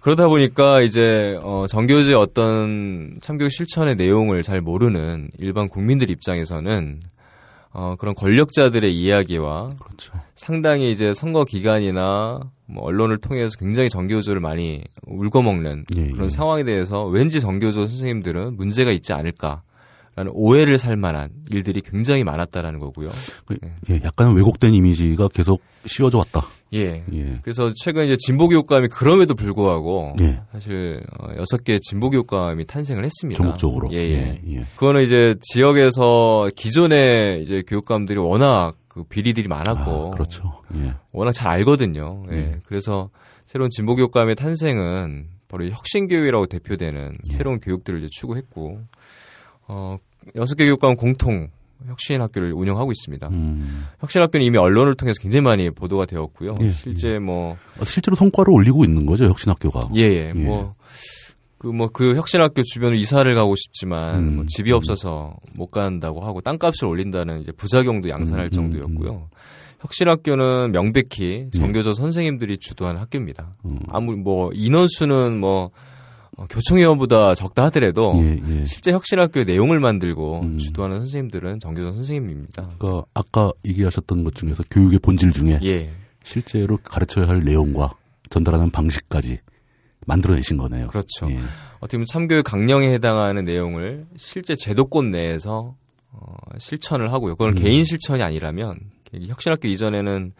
그러다 0.00 0.26
보니까 0.26 0.80
이제 0.80 1.38
어, 1.42 1.66
정교조의 1.68 2.14
어떤 2.16 3.18
참교육 3.22 3.52
실천의 3.52 3.94
내용을 3.94 4.42
잘 4.42 4.60
모르는 4.60 5.30
일반 5.38 5.68
국민들 5.68 6.10
입장에서는 6.10 6.98
어, 7.74 7.96
그런 7.98 8.14
권력자들의 8.14 8.94
이야기와 8.94 9.70
그렇죠. 9.82 10.12
상당히 10.34 10.90
이제 10.90 11.12
선거 11.14 11.44
기간이나 11.44 12.40
뭐 12.66 12.84
언론을 12.84 13.18
통해서 13.18 13.56
굉장히 13.58 13.88
정교조를 13.88 14.40
많이 14.40 14.84
울거먹는 15.06 15.86
예, 15.96 16.10
그런 16.10 16.26
예. 16.26 16.28
상황에 16.28 16.64
대해서 16.64 17.04
왠지 17.04 17.40
정교조 17.40 17.86
선생님들은 17.86 18.56
문제가 18.56 18.90
있지 18.90 19.12
않을까 19.12 19.62
라는 20.14 20.30
오해를 20.34 20.78
살 20.78 20.96
만한 20.96 21.30
일들이 21.50 21.80
굉장히 21.80 22.22
많았다라는 22.22 22.80
거고요. 22.80 23.10
그, 23.46 23.56
예, 23.88 24.00
약간 24.04 24.34
왜곡된 24.34 24.74
이미지가 24.74 25.28
계속 25.28 25.62
씌워져 25.86 26.18
왔다. 26.18 26.42
예. 26.74 27.02
예. 27.12 27.38
그래서 27.42 27.72
최근 27.74 28.04
이제 28.04 28.16
진보교육감이 28.18 28.88
그럼에도 28.88 29.34
불구하고 29.34 30.14
예. 30.20 30.40
사실 30.52 31.02
어, 31.18 31.28
여섯 31.38 31.64
개 31.64 31.78
진보교육감이 31.80 32.66
탄생을 32.66 33.04
했습니다. 33.04 33.38
전국적으로. 33.38 33.88
예, 33.92 33.96
예. 33.96 34.42
예. 34.48 34.66
그거는 34.76 35.02
이제 35.02 35.34
지역에서 35.40 36.50
기존의 36.56 37.42
이제 37.42 37.62
교육감들이 37.66 38.18
워낙 38.18 38.74
그 38.88 39.04
비리들이 39.04 39.48
많았고 39.48 40.08
아, 40.08 40.10
그렇죠. 40.10 40.60
예. 40.76 40.92
워낙 41.12 41.32
잘 41.32 41.50
알거든요. 41.52 42.24
예. 42.30 42.34
네. 42.34 42.60
그래서 42.66 43.08
새로운 43.46 43.70
진보교육감의 43.70 44.34
탄생은 44.34 45.28
바로 45.48 45.64
이 45.64 45.70
혁신교육이라고 45.70 46.46
대표되는 46.46 47.12
예. 47.30 47.36
새로운 47.36 47.60
교육들을 47.60 47.98
이제 48.00 48.08
추구했고, 48.10 48.80
어, 49.68 49.96
여섯 50.36 50.54
개 50.54 50.64
교육감 50.64 50.96
공통 50.96 51.48
혁신학교를 51.86 52.52
운영하고 52.52 52.92
있습니다. 52.92 53.28
음. 53.28 53.86
혁신학교는 54.00 54.46
이미 54.46 54.56
언론을 54.58 54.94
통해서 54.94 55.20
굉장히 55.20 55.42
많이 55.42 55.70
보도가 55.70 56.06
되었고요. 56.06 56.54
예, 56.60 56.70
실제 56.70 57.18
뭐, 57.18 57.56
어, 57.80 57.84
실제로 57.84 58.14
성과를 58.14 58.52
올리고 58.52 58.84
있는 58.84 59.04
거죠, 59.04 59.24
혁신학교가. 59.24 59.88
예, 59.96 60.00
예, 60.02 60.32
뭐, 60.32 60.74
그 61.62 61.68
뭐 61.68 61.88
그 61.92 62.16
혁신학교 62.16 62.62
주변으로 62.64 62.98
이사를 62.98 63.32
가고 63.36 63.54
싶지만 63.54 64.18
음, 64.18 64.36
뭐 64.36 64.44
집이 64.48 64.72
음. 64.72 64.76
없어서 64.76 65.36
못 65.54 65.68
간다고 65.70 66.20
하고 66.24 66.40
땅값을 66.40 66.88
올린다는 66.88 67.40
이제 67.40 67.52
부작용도 67.52 68.08
양산할 68.08 68.46
음, 68.46 68.48
음, 68.48 68.50
정도였고요. 68.50 69.28
혁신학교는 69.80 70.72
명백히 70.72 71.48
정교조 71.52 71.92
선생님들이 71.92 72.58
주도하는 72.58 73.00
학교입니다. 73.00 73.54
음. 73.64 73.78
아무리 73.88 74.16
뭐 74.16 74.50
인원수는 74.54 75.38
뭐 75.38 75.66
어, 75.66 75.70
교총회원보다 76.50 77.34
적다 77.34 77.64
하더라도 77.64 78.12
예, 78.16 78.40
예. 78.48 78.64
실제 78.64 78.92
혁신학교의 78.92 79.44
내용을 79.44 79.80
만들고 79.80 80.40
음. 80.42 80.58
주도하는 80.58 80.98
선생님들은 80.98 81.60
정교조 81.60 81.94
선생님입니다. 81.94 82.74
그러니까 82.78 83.06
아까 83.14 83.52
얘기하셨던 83.66 84.24
것 84.24 84.34
중에서 84.34 84.62
교육의 84.70 84.98
본질 85.00 85.32
중에 85.32 85.60
예, 85.62 85.90
실제로 86.22 86.76
가르쳐야 86.76 87.28
할 87.28 87.40
내용과 87.40 87.94
전달하는 88.30 88.70
방식까지 88.70 89.38
만들어내신 90.06 90.56
거네요. 90.56 90.88
그렇죠. 90.88 91.30
예. 91.30 91.38
어떻게 91.78 91.96
보면 91.96 92.06
참교육 92.06 92.44
강령에 92.44 92.92
해당하는 92.92 93.44
내용을 93.44 94.06
실제 94.16 94.54
제도권 94.54 95.10
내에서 95.10 95.76
어, 96.10 96.34
실천을 96.58 97.12
하고요. 97.12 97.36
그건 97.36 97.50
음. 97.50 97.54
개인 97.54 97.84
실천이 97.84 98.22
아니라면 98.22 98.78
혁신학교 99.28 99.68
이전에는 99.68 100.32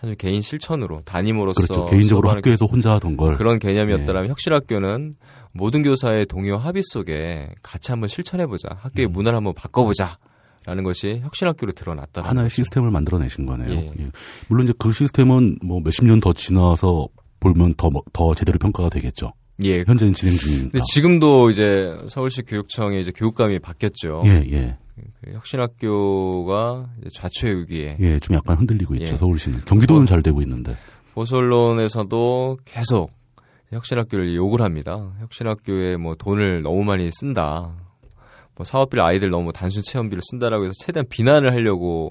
사실 0.00 0.14
개인 0.16 0.40
실천으로 0.42 1.02
담임으로서 1.04 1.60
그렇죠. 1.60 1.84
개인적으로 1.86 2.30
학교에서 2.30 2.66
혼자 2.66 2.92
하던 2.94 3.16
걸 3.16 3.34
그런 3.34 3.58
개념이었다면 3.58 4.28
혁신학교는 4.28 5.16
모든 5.52 5.82
교사의 5.82 6.26
동요 6.26 6.56
합의 6.56 6.82
속에 6.84 7.48
같이 7.62 7.90
한번 7.90 8.08
실천해보자. 8.08 8.68
학교의 8.80 9.06
음. 9.08 9.12
문화를 9.12 9.36
한번 9.36 9.54
바꿔보자. 9.54 10.18
라는 10.66 10.84
것이 10.84 11.20
혁신학교로 11.22 11.72
드러났다. 11.72 12.20
하나의 12.22 12.50
시스템을 12.50 12.90
만들어내신 12.90 13.46
거네요. 13.46 13.70
예. 13.72 13.92
예. 14.00 14.10
물론 14.48 14.64
이제 14.64 14.74
그 14.78 14.92
시스템은 14.92 15.58
뭐 15.64 15.80
몇십 15.80 16.04
년 16.04 16.20
더 16.20 16.32
지나서 16.34 17.08
보면 17.40 17.74
더, 17.76 17.88
뭐- 17.90 18.02
더 18.12 18.34
제대로 18.34 18.58
평가가 18.58 18.90
되겠죠. 18.90 19.32
예. 19.64 19.82
현재는 19.86 20.12
진행. 20.12 20.36
근데 20.70 20.80
지금도 20.92 21.48
이제 21.50 21.96
서울시 22.08 22.42
교육청의 22.42 23.00
이제 23.00 23.12
교육감이 23.12 23.60
바뀌었죠. 23.60 24.22
예, 24.26 24.44
예. 24.52 24.76
그 25.24 25.32
혁신학교가 25.32 26.88
좌초의 27.12 27.60
위기에 27.60 27.96
예, 28.00 28.18
좀 28.18 28.36
약간 28.36 28.56
흔들리고 28.56 28.94
있죠, 28.96 29.12
예. 29.12 29.16
서울시는. 29.16 29.60
경기도는 29.60 30.02
어. 30.02 30.06
잘 30.06 30.22
되고 30.22 30.40
있는데. 30.42 30.76
보수 31.14 31.36
언론에서도 31.36 32.58
계속 32.64 33.10
혁신학교를 33.72 34.34
욕을 34.36 34.62
합니다. 34.62 35.12
혁신학교에 35.20 35.96
뭐 35.96 36.14
돈을 36.14 36.62
너무 36.62 36.84
많이 36.84 37.10
쓴다. 37.12 37.74
뭐 38.54 38.64
사업비를 38.64 39.04
아이들 39.04 39.30
너무 39.30 39.52
단순 39.52 39.82
체험비를 39.82 40.20
쓴다라고 40.30 40.64
해서 40.64 40.74
최대한 40.80 41.06
비난을 41.08 41.52
하려고 41.52 42.10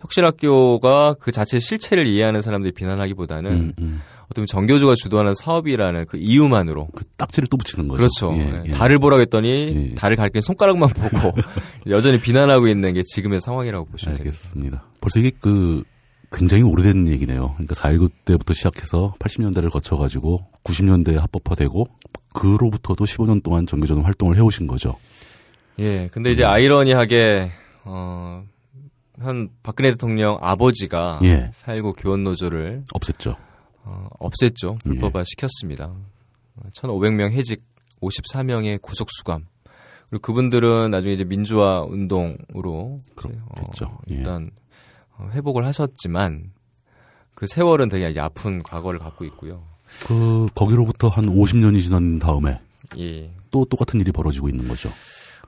혁신학교가 0.00 1.16
그 1.20 1.32
자체 1.32 1.58
실체를 1.58 2.06
이해하는 2.06 2.40
사람들이 2.40 2.72
비난하기보다는 2.72 3.50
음, 3.50 3.72
음. 3.78 4.00
어떤 4.32 4.46
정교조가 4.46 4.94
주도하는 4.94 5.34
사업이라는 5.34 6.06
그 6.06 6.16
이유만으로 6.18 6.88
그 6.94 7.04
딱지를 7.18 7.48
또 7.48 7.58
붙이는 7.58 7.86
거죠. 7.86 7.98
그렇죠. 7.98 8.34
예, 8.34 8.40
예, 8.40 8.62
예. 8.66 8.70
달을 8.70 8.98
보라고 8.98 9.20
했더니 9.20 9.90
예. 9.90 9.94
달을 9.94 10.16
가리키는 10.16 10.40
손가락만 10.40 10.88
보고 10.96 11.36
여전히 11.88 12.20
비난하고 12.20 12.66
있는 12.66 12.94
게 12.94 13.02
지금의 13.04 13.40
상황이라고 13.40 13.86
보시면 13.86 14.16
됩니다. 14.16 14.36
알겠습니다. 14.36 14.84
벌써 15.00 15.20
이게 15.20 15.30
그 15.38 15.84
굉장히 16.32 16.62
오래된 16.62 17.08
얘기네요. 17.08 17.52
그러니까 17.56 17.74
4.19 17.74 18.10
때부터 18.24 18.54
시작해서 18.54 19.14
80년대를 19.18 19.70
거쳐가지고 19.70 20.46
90년대에 20.64 21.18
합법화되고 21.18 21.86
그로부터도 22.32 23.04
15년 23.04 23.42
동안 23.42 23.66
정교조는 23.66 24.02
활동을 24.02 24.36
해오신 24.36 24.66
거죠. 24.66 24.96
예, 25.78 26.08
근데 26.08 26.30
이제 26.30 26.44
아이러니하게 26.44 27.50
어, 27.84 28.44
한 29.18 29.50
박근혜 29.62 29.90
대통령 29.90 30.38
아버지가 30.40 31.20
예. 31.24 31.50
4.19 31.52 31.94
교원노조를 31.98 32.84
없앴죠. 32.94 33.36
어, 33.84 34.08
없앴죠. 34.20 34.82
불법화 34.84 35.24
시켰습니다. 35.24 35.92
1,500명 36.72 37.30
해직, 37.32 37.62
54명의 38.00 38.80
구속 38.80 39.08
수감. 39.10 39.46
그리고 40.08 40.22
그분들은 40.22 40.90
나중에 40.90 41.14
이제 41.14 41.24
민주화 41.24 41.82
운동으로 41.82 43.00
이제, 43.00 43.12
그렇겠죠. 43.14 43.98
예. 44.10 44.14
일단 44.14 44.50
어, 45.16 45.28
회복을 45.32 45.64
하셨지만 45.66 46.52
그 47.34 47.46
세월은 47.46 47.88
되게 47.88 48.10
이제 48.10 48.20
아픈 48.20 48.62
과거를 48.62 48.98
갖고 48.98 49.24
있고요. 49.24 49.64
그 50.06 50.46
거기로부터 50.54 51.08
한 51.08 51.26
50년이 51.26 51.80
지난 51.80 52.18
다음에 52.18 52.60
예. 52.98 53.30
또 53.50 53.64
똑같은 53.64 54.00
일이 54.00 54.12
벌어지고 54.12 54.48
있는 54.48 54.68
거죠. 54.68 54.90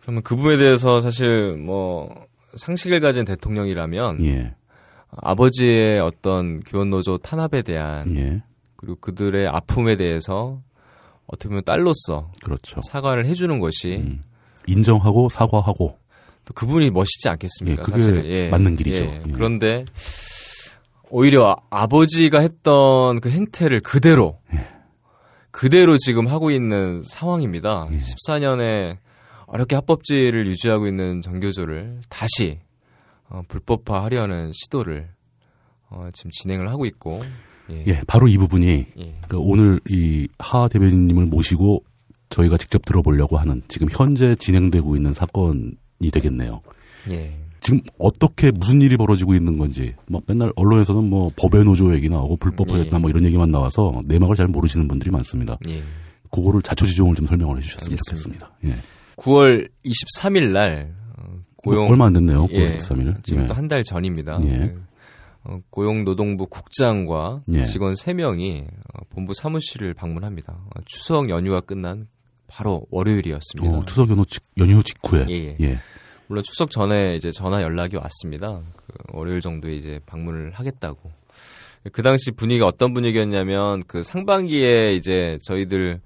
그러면 0.00 0.22
그 0.22 0.36
부분에 0.36 0.56
대해서 0.56 1.00
사실 1.00 1.56
뭐 1.56 2.26
상식을 2.56 3.00
가진 3.00 3.24
대통령이라면 3.24 4.24
예. 4.24 4.54
아버지의 5.16 6.00
어떤 6.00 6.60
교원노조 6.60 7.18
탄압에 7.18 7.62
대한 7.62 8.04
예. 8.16 8.42
그리고 8.76 8.96
그들의 9.00 9.46
아픔에 9.48 9.96
대해서 9.96 10.60
어떻게 11.26 11.48
보면 11.48 11.64
딸로서 11.64 12.30
그렇죠. 12.44 12.80
사과를 12.82 13.26
해주는 13.26 13.58
것이 13.60 13.96
음. 13.96 14.22
인정하고 14.66 15.28
사과하고 15.28 15.98
또 16.44 16.54
그분이 16.54 16.90
멋있지 16.90 17.28
않겠습니까? 17.28 17.80
예, 17.80 17.84
그게 17.84 17.98
사실은. 17.98 18.50
맞는 18.50 18.76
길이죠. 18.76 19.04
예. 19.04 19.22
예. 19.26 19.32
그런데 19.32 19.84
오히려 21.10 21.50
아- 21.50 21.56
아버지가 21.70 22.40
했던 22.40 23.20
그 23.20 23.30
행태를 23.30 23.80
그대로 23.80 24.38
예. 24.54 24.66
그대로 25.50 25.96
지금 25.98 26.26
하고 26.26 26.50
있는 26.50 27.00
상황입니다. 27.04 27.88
예. 27.92 27.96
14년에 27.96 28.98
어렵게 29.46 29.76
합법지를 29.76 30.46
유지하고 30.48 30.86
있는 30.88 31.20
정교조를 31.22 32.00
다시 32.08 32.58
어, 33.34 33.42
불법화하려는 33.48 34.52
시도를 34.52 35.08
어, 35.90 36.08
지금 36.14 36.30
진행을 36.30 36.68
하고 36.70 36.86
있고 36.86 37.20
예. 37.70 37.84
예, 37.86 38.02
바로 38.06 38.28
이 38.28 38.36
부분이 38.38 38.86
예. 38.98 39.14
그 39.28 39.36
오늘 39.38 39.80
이 39.88 40.28
하 40.38 40.68
대변인님을 40.68 41.26
모시고 41.26 41.82
저희가 42.30 42.56
직접 42.58 42.84
들어보려고 42.84 43.36
하는 43.38 43.62
지금 43.68 43.88
현재 43.90 44.34
진행되고 44.34 44.96
있는 44.96 45.14
사건이 45.14 45.72
되겠네요. 46.12 46.60
예. 47.10 47.36
지금 47.60 47.80
어떻게 47.98 48.50
무슨 48.50 48.82
일이 48.82 48.96
벌어지고 48.96 49.34
있는 49.34 49.56
건지 49.58 49.94
뭐 50.06 50.20
맨날 50.26 50.52
언론에서는 50.54 51.08
뭐 51.08 51.30
법의 51.36 51.64
노조 51.64 51.94
얘기나 51.94 52.16
하고 52.16 52.36
불법화했나 52.36 52.96
예. 52.96 53.00
뭐 53.00 53.10
이런 53.10 53.24
얘기만 53.24 53.50
나와서 53.50 54.00
내막을 54.04 54.36
잘 54.36 54.46
모르시는 54.48 54.86
분들이 54.86 55.10
많습니다. 55.10 55.58
예. 55.68 55.82
그거를 56.30 56.62
자초지종을 56.62 57.14
좀 57.16 57.26
설명을 57.26 57.56
해주셨으면 57.58 57.98
알겠습니다. 57.98 58.46
좋겠습니다. 58.46 58.78
예. 58.78 58.82
9월 59.16 59.70
23일 59.84 60.52
날 60.52 60.94
어, 60.98 61.03
고용 61.64 61.84
뭐 61.84 61.92
얼마 61.92 62.06
안 62.06 62.12
됐네요. 62.12 62.44
9월 62.46 62.52
예, 62.52 62.76
13일. 62.76 63.24
지금부터 63.24 63.54
한달 63.54 63.82
전입니다. 63.82 64.38
예. 64.44 64.74
어, 65.44 65.58
고용노동부 65.70 66.46
국장과 66.46 67.42
예. 67.52 67.64
직원 67.64 67.94
3명이 67.94 68.66
어, 68.66 69.00
본부 69.10 69.34
사무실을 69.34 69.94
방문합니다. 69.94 70.52
어, 70.52 70.80
추석 70.86 71.28
연휴가 71.28 71.60
끝난 71.60 72.08
바로 72.46 72.86
월요일이었습니다. 72.90 73.76
어, 73.76 73.84
추석 73.84 74.10
연휴, 74.10 74.24
직, 74.24 74.42
연휴 74.58 74.82
직후에. 74.82 75.26
예, 75.30 75.56
예. 75.60 75.78
물론 76.26 76.42
추석 76.44 76.70
전에 76.70 77.16
이제 77.16 77.30
전화 77.30 77.62
연락이 77.62 77.96
왔습니다. 77.96 78.60
그 78.76 78.94
월요일 79.12 79.40
정도에 79.40 79.74
이제 79.74 80.00
방문을 80.06 80.52
하겠다고. 80.52 81.10
그 81.92 82.02
당시 82.02 82.30
분위기가 82.30 82.66
어떤 82.66 82.94
분위기였냐면 82.94 83.82
그 83.86 84.02
상반기에 84.02 84.94
이제 84.94 85.38
저희들 85.42 86.00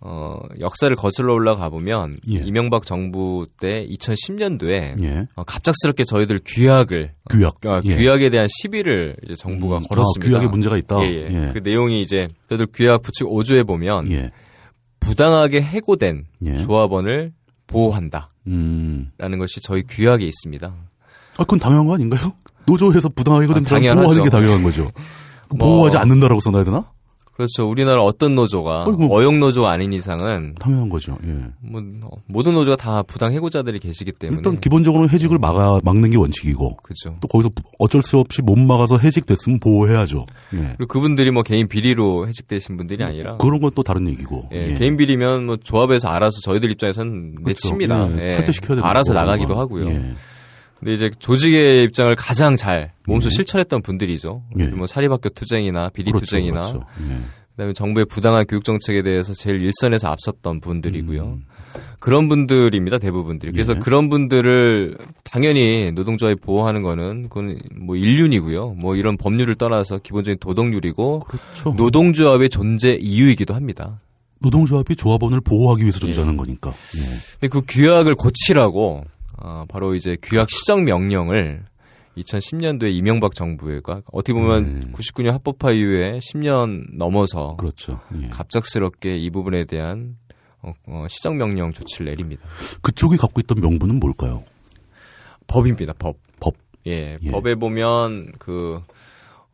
어 0.00 0.38
역사를 0.60 0.94
거슬러 0.94 1.32
올라가 1.32 1.70
보면 1.70 2.12
예. 2.30 2.34
이명박 2.44 2.84
정부 2.84 3.46
때 3.58 3.86
2010년도에 3.88 5.02
예. 5.02 5.26
어, 5.36 5.44
갑작스럽게 5.44 6.04
저희들 6.04 6.40
규약을 6.44 7.12
규약. 7.30 7.54
어, 7.66 7.80
예. 7.84 7.96
규약에 7.96 8.28
대한 8.28 8.46
시비를 8.48 9.16
이제 9.24 9.34
정부가 9.34 9.78
음, 9.78 9.82
걸었습니다. 9.88 10.26
아, 10.26 10.30
규약에 10.30 10.48
문제가 10.48 10.76
있다. 10.76 11.00
예, 11.02 11.08
예. 11.30 11.50
그 11.54 11.60
내용이 11.64 12.02
이제 12.02 12.28
저희들 12.50 12.66
규약 12.74 13.00
부칙 13.02 13.26
5조에 13.26 13.66
보면 13.66 14.10
예. 14.12 14.30
부당하게 15.00 15.62
해고된 15.62 16.26
예. 16.46 16.56
조합원을 16.58 17.32
보호한다라는 17.66 18.28
음. 18.48 19.10
것이 19.38 19.60
저희 19.62 19.82
규약에 19.82 20.26
있습니다. 20.26 20.66
아, 20.68 21.42
그건 21.44 21.58
당연한 21.58 21.86
거 21.86 21.94
아닌가요? 21.94 22.32
노조에서 22.66 23.08
부당하게 23.08 23.46
된 23.46 23.56
아, 23.64 23.68
사람. 23.68 23.82
보호하는 23.96 24.22
게 24.22 24.28
당연한 24.30 24.62
거죠. 24.62 24.90
뭐- 25.56 25.68
보호하지 25.70 25.96
않는다라고 25.96 26.40
써놔야 26.40 26.64
되나? 26.64 26.90
그렇죠. 27.36 27.68
우리나라 27.68 28.02
어떤 28.02 28.34
노조가 28.34 28.84
아니, 28.86 28.96
뭐- 28.96 29.18
어용 29.18 29.38
노조 29.40 29.66
아닌 29.66 29.92
이상은 29.92 30.54
당연한 30.58 30.88
거죠. 30.88 31.18
예. 31.26 31.32
뭐 31.60 31.82
어, 32.02 32.10
모든 32.26 32.54
노조가 32.54 32.76
다 32.76 33.02
부당 33.02 33.32
해고자들이 33.34 33.78
계시기 33.78 34.12
때문에 34.12 34.38
일단 34.38 34.58
기본적으로는 34.58 35.10
해직을 35.10 35.38
막아 35.38 35.78
막는 35.84 36.10
게 36.10 36.16
원칙이고 36.16 36.76
그렇죠. 36.82 37.16
또 37.20 37.28
거기서 37.28 37.50
어쩔 37.78 38.00
수 38.00 38.18
없이 38.18 38.40
못 38.42 38.58
막아서 38.58 38.96
해직됐으면 38.98 39.60
보호해야죠. 39.60 40.24
예. 40.54 40.58
그리고 40.78 40.86
그분들이 40.86 41.30
뭐 41.30 41.42
개인 41.42 41.68
비리로 41.68 42.26
해직되신 42.26 42.76
분들이 42.78 43.04
아니라 43.04 43.36
그런 43.36 43.60
건 43.60 43.70
또 43.74 43.82
다른 43.82 44.08
얘기고. 44.08 44.48
예, 44.54 44.70
예. 44.70 44.74
개인 44.78 44.96
비리면 44.96 45.44
뭐 45.44 45.56
조합에서 45.58 46.08
알아서 46.08 46.40
저희들 46.40 46.70
입장에서는 46.70 47.34
그렇죠. 47.42 47.48
내칩니다. 47.48 48.08
예, 48.22 48.30
예. 48.30 48.32
탈퇴시켜야 48.36 48.76
되는 48.76 48.84
알아서. 48.84 49.12
나가기도 49.12 49.58
하고요. 49.58 49.86
예. 50.76 50.80
근데 50.80 50.94
이제 50.94 51.10
조직의 51.18 51.84
입장을 51.84 52.14
가장 52.16 52.56
잘 52.56 52.92
몸소 53.06 53.26
예. 53.26 53.30
실천했던 53.30 53.82
분들이죠. 53.82 54.42
예. 54.58 54.64
뭐 54.66 54.86
사립학교 54.86 55.30
투쟁이나 55.30 55.90
비리 55.90 56.10
그렇죠, 56.10 56.26
투쟁이나 56.26 56.60
그렇죠. 56.60 56.84
예. 57.10 57.18
그다음에 57.52 57.72
정부의 57.72 58.04
부당한 58.06 58.44
교육 58.46 58.64
정책에 58.64 59.02
대해서 59.02 59.32
제일 59.32 59.62
일선에서 59.62 60.08
앞섰던 60.08 60.60
분들이고요. 60.60 61.22
음. 61.22 61.44
그런 61.98 62.28
분들입니다 62.28 62.98
대부분들이. 62.98 63.52
그래서 63.52 63.74
예. 63.74 63.78
그런 63.78 64.10
분들을 64.10 64.98
당연히 65.24 65.90
노동조합이 65.92 66.38
보호하는 66.40 66.82
거는 66.82 67.28
그건 67.30 67.58
뭐 67.74 67.96
인륜이고요. 67.96 68.76
뭐 68.78 68.94
이런 68.94 69.16
법률을 69.16 69.54
떠나서 69.54 69.98
기본적인 69.98 70.38
도덕률이고 70.38 71.20
그렇죠. 71.20 71.72
노동조합의 71.76 72.50
존재 72.50 72.98
이유이기도 73.00 73.54
합니다. 73.54 74.00
노동조합이 74.40 74.94
조합원을 74.94 75.40
보호하기 75.40 75.82
위해서 75.82 75.96
예. 75.96 76.00
존재하는 76.00 76.36
거니까. 76.36 76.70
예. 76.70 77.00
근데 77.40 77.48
그 77.48 77.62
규약을 77.66 78.14
고치라고 78.16 79.04
어, 79.38 79.64
바로 79.68 79.94
이제 79.94 80.16
규약 80.22 80.50
시정 80.50 80.84
명령을 80.84 81.64
2010년도에 82.16 82.92
이명박 82.92 83.34
정부가 83.34 84.02
어떻게 84.10 84.32
보면 84.32 84.64
음. 84.64 84.92
99년 84.94 85.32
합법화 85.32 85.72
이후에 85.72 86.18
10년 86.18 86.96
넘어서 86.96 87.56
그렇죠. 87.56 88.00
예. 88.20 88.28
갑작스럽게 88.28 89.18
이 89.18 89.30
부분에 89.30 89.64
대한 89.64 90.16
어, 90.62 90.72
어, 90.86 91.06
시정 91.08 91.36
명령 91.36 91.72
조치를 91.72 92.06
내립니다. 92.06 92.42
그쪽이 92.80 93.16
갖고 93.18 93.40
있던 93.40 93.60
명분은 93.60 94.00
뭘까요? 94.00 94.44
법입니다. 95.46 95.92
법. 95.98 96.16
법. 96.40 96.54
예, 96.86 97.18
예. 97.20 97.30
법에 97.30 97.54
보면 97.54 98.32
그 98.38 98.80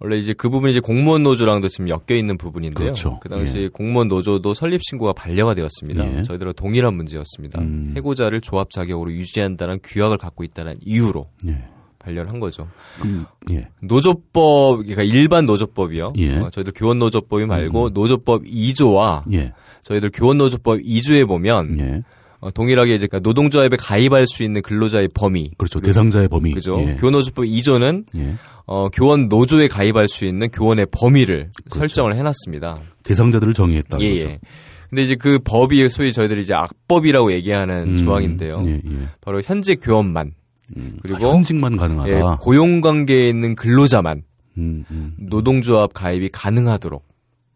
원래 0.03 0.18
이제 0.18 0.32
그 0.32 0.50
부분이 0.50 0.72
이제 0.72 0.80
공무원 0.80 1.22
노조랑도 1.22 1.68
지금 1.68 1.88
엮여 1.88 2.16
있는 2.18 2.36
부분인데요. 2.36 2.86
그렇죠. 2.86 3.20
그 3.20 3.28
당시 3.28 3.70
공무원 3.72 4.09
노조도 4.09 4.53
설립 4.53 4.80
신고가 4.82 5.12
반려가 5.12 5.55
되었습니다. 5.55 6.18
예. 6.18 6.22
저희들은 6.24 6.55
동일한 6.55 6.94
문제였습니다. 6.94 7.61
음. 7.61 7.92
해고자를 7.96 8.40
조합 8.40 8.70
자격으로 8.72 9.12
유지한다는 9.12 9.78
규약을 9.80 10.18
갖고 10.18 10.42
있다는 10.42 10.74
이유로 10.80 11.28
예. 11.46 11.62
반려를 12.00 12.30
한 12.32 12.40
거죠. 12.40 12.66
그럼 13.00 13.26
예. 13.53 13.68
노조법, 13.80 14.78
그러니까 14.78 15.05
일반 15.05 15.46
노조법이요. 15.46 16.14
예. 16.18 16.38
어, 16.38 16.50
저희들 16.50 16.72
교원 16.74 16.98
노조법이 16.98 17.46
말고 17.46 17.90
노조법 17.90 18.42
2조와 18.42 19.22
예. 19.32 19.53
저희들 19.82 20.11
교원 20.12 20.38
노조법 20.38 20.80
2조에 20.80 21.28
보면 21.28 21.78
예. 21.78 22.03
어, 22.43 22.51
동일하게 22.51 22.97
이제 22.97 23.07
그러니까 23.07 23.28
노동조합에 23.28 23.76
가입할 23.76 24.26
수 24.26 24.43
있는 24.43 24.62
근로자의 24.62 25.09
범위. 25.14 25.53
그렇죠. 25.57 25.80
대상자의 25.80 26.26
범위. 26.28 26.53
그죠. 26.53 26.76
예. 26.80 26.97
교원노조법 26.97 27.45
2조는 27.45 28.05
예. 28.16 28.34
어, 28.66 28.88
교원 28.88 29.28
노조에 29.28 29.68
가입할 29.68 30.09
수 30.09 30.24
있는 30.24 30.51
교원의 30.51 30.86
범위를 30.90 31.51
그렇죠. 31.55 31.78
설정을 31.78 32.16
해놨습니다. 32.16 32.76
대상자들을 33.05 33.55
정의했다. 33.55 34.01
예. 34.01 34.16
예. 34.16 34.40
근데 34.90 35.05
이제 35.05 35.14
그 35.14 35.38
법이 35.38 35.88
소위 35.88 36.12
저희들이 36.12 36.40
이제 36.40 36.53
악법이라고 36.53 37.32
얘기하는 37.32 37.93
음, 37.93 37.97
조항인데요. 37.97 38.61
예, 38.66 38.72
예. 38.72 39.09
바로 39.20 39.40
현직 39.40 39.78
교원만 39.80 40.32
음, 40.76 40.99
그리고 41.03 41.28
아, 41.28 41.30
현직만 41.30 41.76
가능하다. 41.76 42.11
예, 42.11 42.22
고용 42.40 42.80
관계에 42.80 43.28
있는 43.28 43.55
근로자만 43.55 44.22
음, 44.59 44.84
음. 44.90 45.14
노동조합 45.16 45.95
가입이 45.95 46.28
가능하도록 46.30 47.03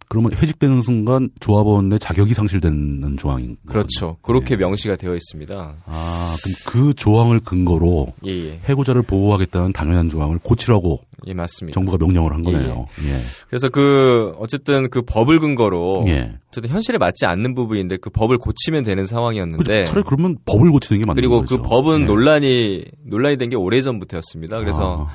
그러면 0.08 0.32
해직되는 0.34 0.82
순간 0.82 1.30
조합원의 1.40 1.98
자격이 1.98 2.32
상실되는 2.34 3.16
조항인 3.16 3.56
그렇죠. 3.66 4.16
그렇게 4.22 4.56
명시가 4.56 4.96
되어 4.96 5.14
있습니다. 5.14 5.74
아, 5.84 6.36
그럼 6.42 6.54
그 6.66 6.94
조항을 6.94 7.40
근거로 7.40 8.12
예, 8.24 8.30
예. 8.30 8.60
해고자를 8.68 9.02
보호하겠다는 9.02 9.72
당연한 9.72 10.08
조항을 10.08 10.38
고치라고 10.42 11.00
예, 11.26 11.34
맞습니다. 11.34 11.74
정부가 11.74 11.98
명령을 11.98 12.32
한 12.32 12.46
예, 12.46 12.52
거네요. 12.52 12.86
예. 13.04 13.16
그래서 13.48 13.68
그 13.68 14.34
어쨌든 14.38 14.88
그 14.90 15.02
법을 15.02 15.40
근거로 15.40 16.04
예. 16.08 16.34
어쨌든 16.50 16.70
현실에 16.70 16.98
맞지 16.98 17.26
않는 17.26 17.54
부분인데 17.54 17.96
그 17.96 18.10
법을 18.10 18.38
고치면 18.38 18.84
되는? 18.84 19.06
상황이었는데 19.06 19.84
차라리 19.86 20.04
그러면 20.06 20.36
법을 20.44 20.70
고치는 20.70 21.00
게 21.02 21.06
맞는 21.06 21.16
그리고 21.20 21.40
거죠. 21.40 21.60
그 21.60 21.68
법은 21.68 22.02
예. 22.02 22.04
논란이 22.04 22.84
논란이 23.06 23.36
된 23.38 23.46
게 23.50 23.56
오래 23.56 23.80
전부터였습니다. 23.82 24.58
그래서 24.58 25.08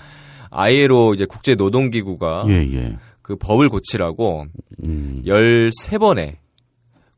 ILO 0.49 1.13
이제 1.13 1.25
국제 1.25 1.55
노동기구가 1.55 2.43
아, 2.45 2.49
예, 2.49 2.53
예. 2.73 2.97
그 3.31 3.37
법을 3.37 3.69
고치라고 3.69 4.45
음. 4.83 5.23
13번의 5.25 6.35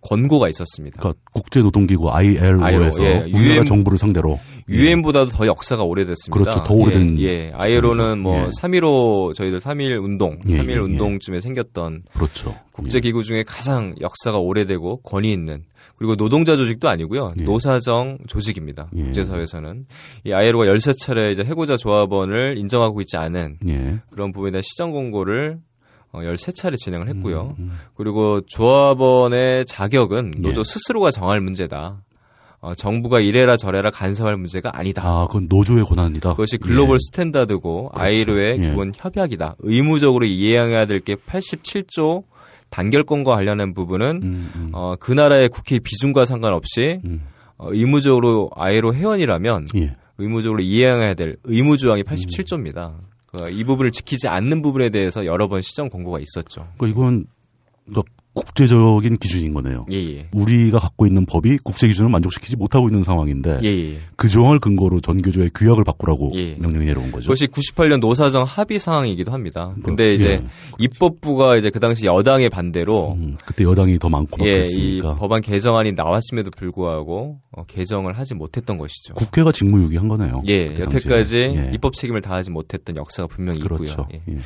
권고가 0.02 0.50
있었습니다. 0.50 1.00
그러니까 1.00 1.20
국제노동기구 1.34 2.12
ILO에서 2.12 3.04
예, 3.04 3.20
우리나라 3.20 3.56
UN 3.56 3.66
정부를 3.66 3.98
상대로 3.98 4.40
유엔보다도 4.70 5.32
더 5.32 5.48
역사가 5.48 5.84
오래됐습니다. 5.84 6.38
그렇죠. 6.38 6.64
더 6.64 6.74
오래된 6.74 7.20
예, 7.20 7.26
예. 7.26 7.50
ILO는 7.54 8.20
뭐 8.20 8.38
예. 8.38 8.50
3.15 8.62 9.34
저희들 9.34 9.60
3.1 9.60 10.04
운동, 10.04 10.40
예, 10.50 10.58
3.1 10.58 10.70
예, 10.70 10.74
예. 10.74 10.78
운동쯤에 10.78 11.40
생겼던 11.40 12.04
그렇죠. 12.14 12.54
국제기구 12.74 13.24
중에 13.24 13.44
가장 13.44 13.96
역사가 14.02 14.38
오래되고 14.40 15.02
권위 15.04 15.32
있는 15.32 15.64
그리고 15.96 16.16
노동자 16.16 16.56
조직도 16.56 16.90
아니고요. 16.90 17.34
예. 17.40 17.44
노사정 17.44 18.18
조직입니다. 18.28 18.90
예. 18.96 19.04
국제사회에서는. 19.04 19.86
이 20.26 20.34
ILO가 20.34 20.66
13차례 20.66 21.32
이제 21.32 21.44
해고자 21.44 21.78
조합원을 21.78 22.58
인정하고 22.58 23.00
있지 23.02 23.16
않은 23.16 23.58
예. 23.68 23.74
예. 23.74 24.00
그런 24.12 24.34
부분에 24.34 24.52
대한 24.52 24.62
시정 24.62 24.92
공고를 24.92 25.60
어, 26.14 26.20
13차례 26.20 26.78
진행을 26.78 27.10
했고요. 27.10 27.56
음, 27.60 27.66
음. 27.66 27.72
그리고 27.96 28.42
조합원의 28.48 29.66
자격은 29.66 30.36
노조 30.40 30.62
예. 30.62 30.64
스스로가 30.64 31.12
정할 31.12 31.42
문제다. 31.42 32.02
어, 32.62 32.74
정부가 32.76 33.20
이래라 33.20 33.58
저래라 33.58 33.90
간섭할 33.92 34.38
문제가 34.38 34.72
아니다. 34.78 35.02
아, 35.06 35.28
그건 35.28 35.48
노조의 35.50 35.84
권한이다. 35.84 36.32
그것이 36.32 36.58
글로벌 36.58 36.96
예. 36.96 37.00
스탠다드고 37.08 37.90
그렇죠. 37.90 38.02
아이로의 38.02 38.60
예. 38.60 38.62
기본 38.70 38.94
협약이다. 38.96 39.56
의무적으로 39.60 40.26
이행해야 40.26 40.86
될 40.86 41.02
게 41.02 41.16
87조 41.16 42.24
단결권과 42.70 43.36
관련한 43.36 43.74
부분은 43.74 44.22
음, 44.24 44.52
음, 44.56 44.70
어, 44.72 44.96
그 45.00 45.12
나라의 45.12 45.50
국회 45.50 45.78
비중과 45.80 46.26
상관없이 46.26 47.00
음. 47.04 47.24
어, 47.58 47.68
의무적으로 47.72 48.50
아이로 48.56 48.96
회원이라면 48.96 49.66
예. 49.76 49.94
의무적으로 50.18 50.62
이행해야 50.62 51.16
될 51.16 51.36
의무 51.44 51.78
조항이 51.78 52.04
87조입니다. 52.04 52.94
이 53.52 53.64
부분을 53.64 53.92
지키지 53.92 54.28
않는 54.28 54.62
부분에 54.62 54.90
대해서 54.90 55.26
여러 55.26 55.48
번 55.48 55.62
시정 55.62 55.90
공고가 55.90 56.20
있었죠. 56.20 56.68
그러니까 56.78 56.88
이건 56.88 57.26
국제적인 58.34 59.18
기준인 59.18 59.54
거네요. 59.54 59.84
예, 59.92 59.96
예. 59.96 60.28
우리가 60.34 60.80
갖고 60.80 61.06
있는 61.06 61.26
법이 61.26 61.60
국제 61.64 61.88
기준을 61.88 62.10
만족시키지 62.10 62.56
못하고 62.56 62.88
있는 62.88 63.04
상황인데 63.04 63.60
예, 63.64 63.68
예. 63.68 64.00
그 64.16 64.28
조항을 64.28 64.60
근거로 64.60 65.00
전교조의 65.02 65.52
규약을 65.54 65.84
바꾸라고 65.84 66.32
예. 66.36 66.56
명령이 66.56 66.86
내려온 66.86 67.12
거죠. 67.12 67.24
그것이 67.24 67.48
98년 67.48 68.00
노사정 68.00 68.44
합의 68.44 68.80
상황이기도 68.80 69.32
합니다. 69.32 69.76
근데 69.84 70.14
이제 70.16 70.30
예. 70.30 70.44
입법부가 70.80 71.58
이제 71.58 71.70
그 71.70 71.80
당시 71.80 72.06
여당의 72.06 72.50
반대로 72.50 73.14
음, 73.14 73.38
그때 73.46 73.64
여당이 73.64 74.00
더 74.00 74.10
많고 74.10 74.38
막 74.38 74.48
예, 74.48 75.00
법안 75.18 75.42
개정안이 75.42 75.94
나왔음에도 75.94 76.52
불구하고 76.52 77.40
어, 77.52 77.64
개정을 77.66 78.18
하지 78.18 78.34
못했던 78.34 78.78
것이죠. 78.78 79.14
국회가 79.14 79.52
직무유기한 79.52 80.08
거네요. 80.08 80.42
예, 80.48 80.76
여태까지. 80.80 81.38
예. 81.38 81.72
입법 81.74 81.94
책임을 81.94 82.22
다하지 82.22 82.52
못했던 82.52 82.96
역사가 82.96 83.28
분명히 83.28 83.60
그렇죠. 83.60 83.84
있고요. 83.84 84.08
예. 84.30 84.38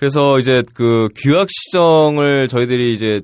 예. 0.00 0.06
그래서 0.06 0.38
이제 0.38 0.62
그 0.74 1.08
규약 1.14 1.48
시정을 1.50 2.48
저희들이 2.48 2.94
이제 2.94 3.20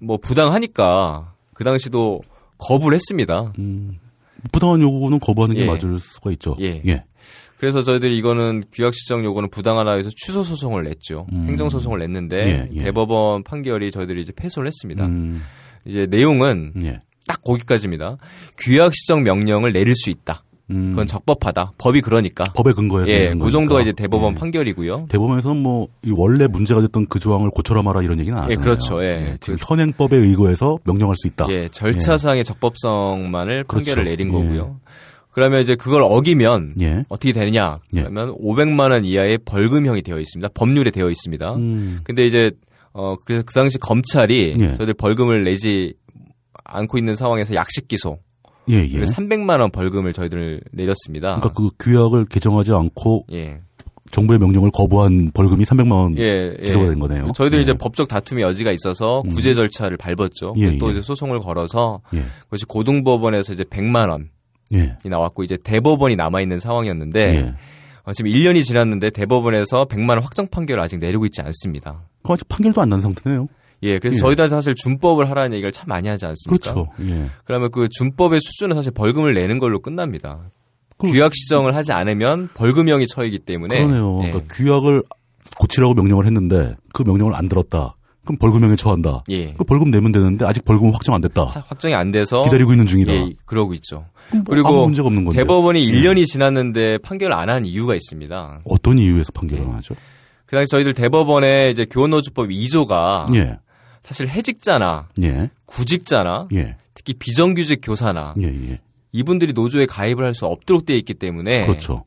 뭐 0.00 0.16
부당하니까 0.16 1.32
그 1.54 1.64
당시도 1.64 2.22
거부를 2.58 2.96
했습니다. 2.96 3.52
음, 3.58 3.98
부당한 4.50 4.82
요구는 4.82 5.20
거부하는 5.20 5.54
게 5.54 5.62
예. 5.62 5.66
맞을 5.66 5.96
수가 5.98 6.32
있죠. 6.32 6.56
예. 6.60 6.82
예. 6.86 7.04
그래서 7.58 7.82
저희들이 7.82 8.18
이거는 8.18 8.64
규약 8.72 8.92
시정 8.92 9.24
요구는 9.24 9.48
부당하다 9.48 9.92
해서 9.92 10.10
취소 10.16 10.42
소송을 10.42 10.82
냈죠. 10.82 11.28
음. 11.32 11.46
행정 11.48 11.68
소송을 11.70 12.00
냈는데 12.00 12.36
예, 12.36 12.68
예. 12.74 12.82
대법원 12.82 13.44
판결이 13.44 13.92
저희들이 13.92 14.20
이제 14.20 14.32
패소를 14.34 14.66
했습니다. 14.66 15.06
음, 15.06 15.40
이제 15.84 16.06
내용은 16.10 16.72
예. 16.82 17.00
딱 17.28 17.40
거기까지입니다. 17.42 18.16
규약 18.58 18.92
시정 18.92 19.22
명령을 19.22 19.72
내릴 19.72 19.94
수 19.94 20.10
있다. 20.10 20.42
음, 20.72 20.90
그건 20.90 21.06
적법하다. 21.06 21.72
법이 21.78 22.00
그러니까. 22.00 22.44
법에 22.54 22.72
근거해서 22.72 23.12
예, 23.12 23.34
그 23.34 23.50
정도가 23.50 23.78
거니까. 23.78 23.80
이제 23.82 23.92
대법원 23.92 24.34
예. 24.34 24.38
판결이고요. 24.38 25.06
대법원에서는 25.08 25.62
뭐, 25.62 25.88
이 26.04 26.12
원래 26.16 26.46
문제가 26.46 26.80
됐던 26.80 27.06
그 27.08 27.18
조항을 27.18 27.50
고쳐라 27.50 27.82
마라 27.82 28.02
이런 28.02 28.18
얘기는 28.18 28.36
안 28.36 28.50
예, 28.50 28.54
하잖아요. 28.54 28.64
그렇죠. 28.64 29.04
예. 29.04 29.36
지금 29.40 29.58
현행법에 29.60 30.16
의거해서 30.16 30.78
명령할 30.84 31.16
수 31.16 31.28
있다. 31.28 31.46
예, 31.50 31.68
절차상의 31.70 32.44
적법성만을 32.44 33.64
판결을 33.64 34.04
그렇죠. 34.04 34.10
내린 34.10 34.28
예. 34.28 34.32
거고요. 34.32 34.80
그러면 35.30 35.62
이제 35.62 35.74
그걸 35.76 36.02
어기면 36.02 36.74
예. 36.82 37.04
어떻게 37.08 37.32
되느냐? 37.32 37.78
예. 37.96 38.02
그러면 38.02 38.34
500만 38.36 38.90
원 38.90 39.04
이하의 39.04 39.38
벌금형이 39.38 40.02
되어 40.02 40.18
있습니다. 40.20 40.50
법률에 40.54 40.90
되어 40.90 41.08
있습니다. 41.10 41.54
음, 41.54 42.00
근데 42.04 42.26
이제 42.26 42.50
어 42.92 43.16
그래서 43.24 43.42
그 43.46 43.54
당시 43.54 43.78
검찰이 43.78 44.56
예. 44.60 44.74
저희들 44.74 44.92
벌금을 44.94 45.44
내지 45.44 45.94
않고 46.64 46.98
있는 46.98 47.14
상황에서 47.14 47.54
약식 47.54 47.88
기소 47.88 48.18
예, 48.72 48.78
예. 48.78 48.88
그리고 48.88 49.04
300만 49.06 49.60
원 49.60 49.70
벌금을 49.70 50.12
저희들 50.12 50.60
내렸습니다. 50.72 51.36
그러니까 51.36 51.50
그 51.52 51.70
규약을 51.78 52.24
개정하지 52.26 52.72
않고 52.72 53.26
예. 53.32 53.60
정부의 54.10 54.38
명령을 54.40 54.70
거부한 54.72 55.30
벌금이 55.32 55.64
300만 55.64 55.92
원 55.92 56.18
예, 56.18 56.54
기소가 56.62 56.86
예. 56.86 56.88
된 56.90 56.98
거네요. 56.98 57.32
저희들이 57.34 57.58
예. 57.60 57.62
이제 57.62 57.72
법적 57.72 58.08
다툼의 58.08 58.42
여지가 58.44 58.72
있어서 58.72 59.22
구제 59.30 59.54
절차를 59.54 59.96
밟았죠. 59.96 60.54
예, 60.58 60.76
또 60.78 60.88
예. 60.88 60.92
이제 60.92 61.00
소송을 61.00 61.40
걸어서 61.40 62.00
예. 62.14 62.22
그것이 62.44 62.64
고등법원에서 62.66 63.52
이제 63.54 63.64
100만 63.64 64.10
원이 64.10 64.24
예. 64.74 64.96
나왔고 65.04 65.44
이제 65.44 65.56
대법원이 65.62 66.16
남아 66.16 66.40
있는 66.42 66.58
상황이었는데 66.58 67.20
예. 67.36 67.54
어, 68.04 68.12
지금 68.12 68.30
1년이 68.30 68.64
지났는데 68.64 69.10
대법원에서 69.10 69.84
100만 69.86 70.10
원 70.10 70.22
확정 70.22 70.46
판결을 70.48 70.82
아직 70.82 70.98
내리고 70.98 71.24
있지 71.26 71.40
않습니다. 71.40 72.02
그 72.22 72.32
아직 72.32 72.48
판결도 72.48 72.80
안 72.82 72.88
난 72.90 73.00
상태네요. 73.00 73.48
예, 73.84 73.98
그래서 73.98 74.16
예. 74.16 74.20
저희들한테 74.20 74.54
사실 74.54 74.74
준법을 74.74 75.28
하라는 75.30 75.52
얘기를 75.54 75.72
참 75.72 75.86
많이 75.88 76.08
하지 76.08 76.26
않습니까? 76.26 76.72
그렇죠. 76.72 76.90
예. 77.08 77.28
그러면 77.44 77.70
그 77.70 77.88
준법의 77.90 78.40
수준은 78.40 78.76
사실 78.76 78.92
벌금을 78.92 79.34
내는 79.34 79.58
걸로 79.58 79.80
끝납니다. 79.80 80.50
그- 80.98 81.10
규약 81.10 81.34
시정을 81.34 81.74
하지 81.74 81.92
않으면 81.92 82.48
벌금형이 82.54 83.06
처이기 83.08 83.40
때문에 83.40 83.76
그러네요. 83.84 84.20
예. 84.24 84.30
그러니까 84.30 84.54
규약을 84.54 85.02
고치라고 85.58 85.94
명령을 85.94 86.26
했는데 86.26 86.76
그 86.92 87.02
명령을 87.02 87.34
안 87.34 87.48
들었다. 87.48 87.96
그럼 88.24 88.38
벌금형에 88.38 88.76
처한다. 88.76 89.24
예. 89.30 89.52
그 89.54 89.64
벌금 89.64 89.90
내면 89.90 90.12
되는데 90.12 90.44
아직 90.44 90.64
벌금은 90.64 90.92
확정 90.92 91.12
안 91.16 91.20
됐다. 91.20 91.42
하- 91.42 91.58
확정이 91.66 91.92
안 91.96 92.12
돼서 92.12 92.44
기다리고 92.44 92.70
있는 92.72 92.86
중이다. 92.86 93.12
예, 93.12 93.32
그러고 93.46 93.74
있죠. 93.74 94.04
뭐 94.32 94.42
그리고. 94.46 94.88
대법원이 95.32 95.84
1년이 95.90 96.26
지났는데 96.26 96.98
판결을 96.98 97.34
안 97.34 97.48
한 97.48 97.66
이유가 97.66 97.96
있습니다. 97.96 98.60
어떤 98.64 98.98
이유에서 99.00 99.32
판결을 99.32 99.64
예. 99.64 99.68
안 99.68 99.74
하죠? 99.74 99.96
그 100.46 100.54
당시 100.54 100.70
저희들 100.70 100.94
대법원에 100.94 101.70
이제 101.70 101.84
교원노조법 101.84 102.50
2조가 102.50 103.34
예. 103.34 103.58
사실 104.02 104.28
해직자나 104.28 105.08
예. 105.22 105.50
구직자나 105.66 106.48
예. 106.54 106.76
특히 106.94 107.14
비정규직 107.14 107.80
교사나 107.82 108.34
예. 108.42 108.46
예. 108.46 108.80
이분들이 109.12 109.52
노조에 109.52 109.86
가입을 109.86 110.24
할 110.24 110.34
수 110.34 110.46
없도록 110.46 110.86
되어 110.86 110.96
있기 110.96 111.14
때문에 111.14 111.66
그렇죠. 111.66 112.04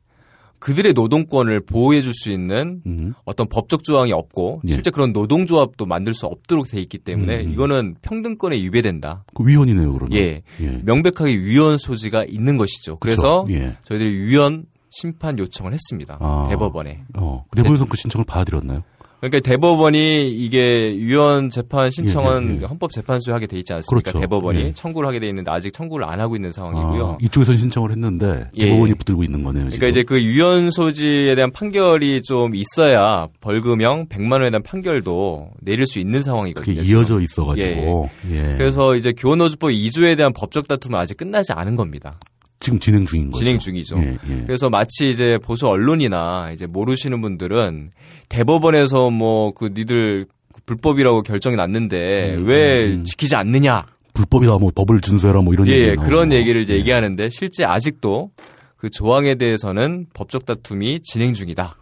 그들의 0.60 0.94
노동권을 0.94 1.60
보호해 1.62 2.02
줄 2.02 2.14
수 2.14 2.32
있는 2.32 2.82
음. 2.88 3.14
어떤 3.26 3.48
법적 3.48 3.84
조항이 3.84 4.12
없고 4.14 4.62
예. 4.68 4.74
실제 4.74 4.90
그런 4.90 5.14
노동조합도 5.14 5.86
만들 5.86 6.14
수 6.16 6.26
없도록 6.26 6.68
돼 6.70 6.82
있기 6.82 6.98
때문에 6.98 7.44
음. 7.44 7.54
이거는 7.54 7.96
평등권에 8.02 8.56
위배된다. 8.58 9.26
그 9.36 9.46
위헌이네요, 9.48 9.94
그러면. 9.94 10.18
예. 10.18 10.42
예. 10.62 10.82
명백하게 10.84 11.32
위헌 11.38 11.78
소지가 11.78 12.26
있는 12.28 12.58
것이죠. 12.58 12.98
그래서? 13.00 13.46
예. 13.52 13.78
저희들이 13.84 14.12
위헌 14.28 14.66
심판 14.90 15.38
요청을 15.38 15.74
했습니다. 15.74 16.18
아. 16.22 16.48
대법원에. 16.50 17.04
어. 17.18 17.46
대법원에서 17.56 17.86
그 17.86 17.98
신청을 17.98 18.26
받아들였나요? 18.26 18.82
그러니까 19.20 19.40
대법원이 19.40 20.32
이게 20.32 20.96
위헌 20.98 21.50
재판 21.50 21.90
신청은 21.90 22.50
예, 22.50 22.54
예, 22.58 22.62
예. 22.62 22.66
헌법재판소에 22.66 23.34
하게 23.34 23.48
돼 23.48 23.58
있지 23.58 23.74
않습니까? 23.74 24.12
그렇죠. 24.12 24.20
대법원이 24.20 24.60
예. 24.60 24.74
청구를 24.74 25.08
하게 25.08 25.20
돼 25.20 25.28
있는데 25.30 25.52
아직 25.52 25.72
청구를 25.72 26.06
안 26.06 26.20
하고 26.20 26.36
있는 26.36 26.52
상황이고요. 26.52 27.08
아, 27.08 27.18
이쪽에서는 27.22 27.58
신청을 27.58 27.92
했는데 27.92 28.50
예. 28.58 28.66
대법원이 28.66 28.94
붙들고 28.96 29.24
있는 29.24 29.44
거네요. 29.44 29.66
그러니까 29.66 29.88
이제 29.88 30.04
그 30.04 30.16
위헌 30.16 30.70
소지에 30.72 31.34
대한 31.36 31.52
판결이 31.52 32.22
좀 32.24 32.56
있어야 32.56 33.28
벌금형 33.42 34.08
100만 34.08 34.34
원에 34.34 34.50
대한 34.52 34.62
판결도 34.64 35.52
내릴 35.62 35.88
수 35.88 36.00
있는 36.00 36.20
그게 36.20 36.24
상황이거든요. 36.24 36.82
이어져 36.82 37.22
있어가지고. 37.22 38.10
예. 38.32 38.56
그래서 38.58 38.96
이제 38.96 39.12
교원노조법 39.14 39.72
2조에 39.72 40.18
대한 40.18 40.34
법적 40.34 40.68
다툼은 40.68 41.00
아직 41.00 41.18
끝나지 41.18 41.54
않은 41.54 41.76
겁니다. 41.76 42.20
지금 42.60 42.80
진행 42.80 43.06
중인 43.06 43.32
거죠. 43.32 43.44
진행 43.44 43.60
중이죠. 43.60 43.98
예, 44.00 44.18
예. 44.30 44.44
그래서 44.48 44.70
마치 44.70 45.10
이제 45.10 45.38
보수 45.44 45.68
언론이나 45.68 46.52
이제 46.54 46.66
모르시는 46.66 47.22
분들은 47.22 47.92
대법원에서 48.30 49.10
뭐 49.12 49.52
그 49.54 49.72
니들 49.74 50.26
불법이라고 50.66 51.22
결정이 51.22 51.56
났는데 51.56 52.36
음, 52.36 52.46
왜 52.48 52.86
음. 52.88 53.04
지키지 53.04 53.36
않느냐. 53.36 53.84
불법이다, 54.14 54.58
뭐 54.58 54.72
법을 54.74 55.02
준수해라, 55.02 55.42
뭐 55.42 55.54
이런 55.54 55.68
예, 55.68 55.72
얘기. 55.74 55.84
예, 55.90 55.96
그런 55.96 56.32
얘기를 56.32 56.62
이제 56.62 56.74
예. 56.74 56.78
얘기하는데 56.80 57.30
실제 57.30 57.66
아직도 57.66 58.32
그 58.78 58.90
조항에 58.90 59.36
대해서는 59.36 60.08
법적 60.14 60.46
다툼이 60.46 61.02
진행 61.04 61.34
중이다. 61.34 61.76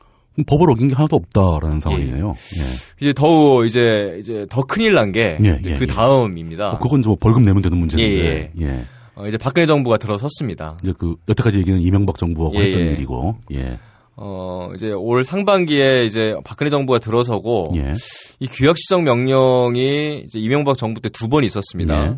법을 0.47 0.69
어긴 0.71 0.87
게 0.87 0.95
하나도 0.95 1.15
없다라는 1.15 1.79
상황이네요. 1.79 2.33
예. 2.57 2.61
이제 2.99 3.13
더우 3.13 3.65
이제 3.67 4.17
이제 4.19 4.47
더 4.49 4.63
큰일 4.63 4.93
난게그 4.95 5.45
예, 5.45 5.61
예, 5.63 5.77
예. 5.79 5.85
다음입니다. 5.85 6.71
어, 6.71 6.79
그건 6.79 7.03
좀 7.03 7.15
벌금 7.19 7.43
내면 7.43 7.61
되는 7.61 7.77
문제인데. 7.77 8.51
예, 8.59 8.65
예. 8.65 8.79
어, 9.15 9.27
이제 9.27 9.37
박근혜 9.37 9.65
정부가 9.65 9.97
들어섰습니다. 9.97 10.77
이제 10.81 10.93
그 10.97 11.15
여태까지 11.29 11.59
얘기는 11.59 11.79
이명박 11.79 12.17
정부하고 12.17 12.55
예, 12.55 12.65
했던 12.67 12.81
예. 12.81 12.91
일이고. 12.91 13.35
예. 13.53 13.79
어, 14.15 14.71
이제 14.75 14.91
올 14.91 15.23
상반기에 15.23 16.05
이제 16.05 16.35
박근혜 16.43 16.69
정부가 16.69 16.99
들어서고 16.99 17.73
예. 17.75 17.93
이 18.39 18.47
규약 18.47 18.77
시정 18.77 19.03
명령이 19.03 20.23
이제 20.25 20.39
이명박 20.39 20.77
정부 20.77 21.01
때 21.01 21.09
두 21.09 21.27
번 21.29 21.43
있었습니다. 21.43 22.05
예. 22.05 22.17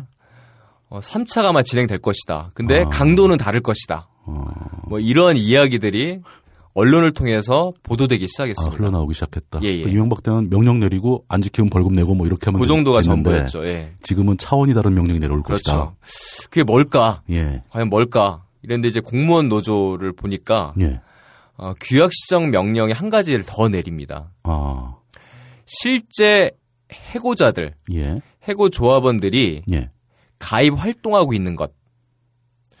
어, 0.88 1.00
3차가 1.00 1.46
아마 1.46 1.62
진행될 1.62 1.98
것이다. 1.98 2.50
근데 2.54 2.82
아. 2.82 2.88
강도는 2.88 3.38
다를 3.38 3.60
것이다. 3.60 4.08
어, 4.24 4.44
뭐 4.88 4.98
이런 5.00 5.36
이야기들이 5.36 6.20
언론을 6.76 7.12
통해서 7.12 7.70
보도되기 7.82 8.24
아, 8.24 8.26
시작했습니다. 8.28 8.76
흘러나오기 8.76 9.14
시작했다. 9.14 9.60
예, 9.62 9.68
예. 9.68 9.82
그 9.82 9.88
이명박 9.88 10.22
때는 10.22 10.50
명령 10.50 10.78
내리고 10.78 11.24
안 11.26 11.40
지키면 11.40 11.70
벌금 11.70 11.94
내고 11.94 12.14
뭐 12.14 12.26
이렇게 12.26 12.44
하면 12.46 12.60
그 12.60 12.66
정도가 12.66 13.00
전부였죠. 13.00 13.66
예. 13.66 13.94
지금은 14.02 14.36
차원이 14.36 14.74
다른 14.74 14.94
명령이 14.94 15.18
내려올 15.18 15.42
것이다. 15.42 15.72
그렇죠. 15.72 15.96
그게 16.50 16.62
뭘까? 16.64 17.22
예. 17.30 17.62
과연 17.70 17.88
뭘까? 17.88 18.44
이랬는데 18.62 18.88
이제 18.88 19.00
공무원 19.00 19.48
노조를 19.48 20.12
보니까 20.12 20.74
예. 20.80 21.00
어, 21.56 21.72
규약 21.80 22.12
시정 22.12 22.50
명령이 22.50 22.92
한 22.92 23.08
가지를 23.08 23.44
더 23.46 23.70
내립니다. 23.70 24.30
아. 24.42 24.96
실제 25.64 26.50
해고자들, 26.92 27.74
예. 27.94 28.20
해고 28.46 28.68
조합원들이 28.68 29.62
예. 29.72 29.90
가입 30.38 30.74
활동하고 30.76 31.32
있는 31.32 31.56
것. 31.56 31.72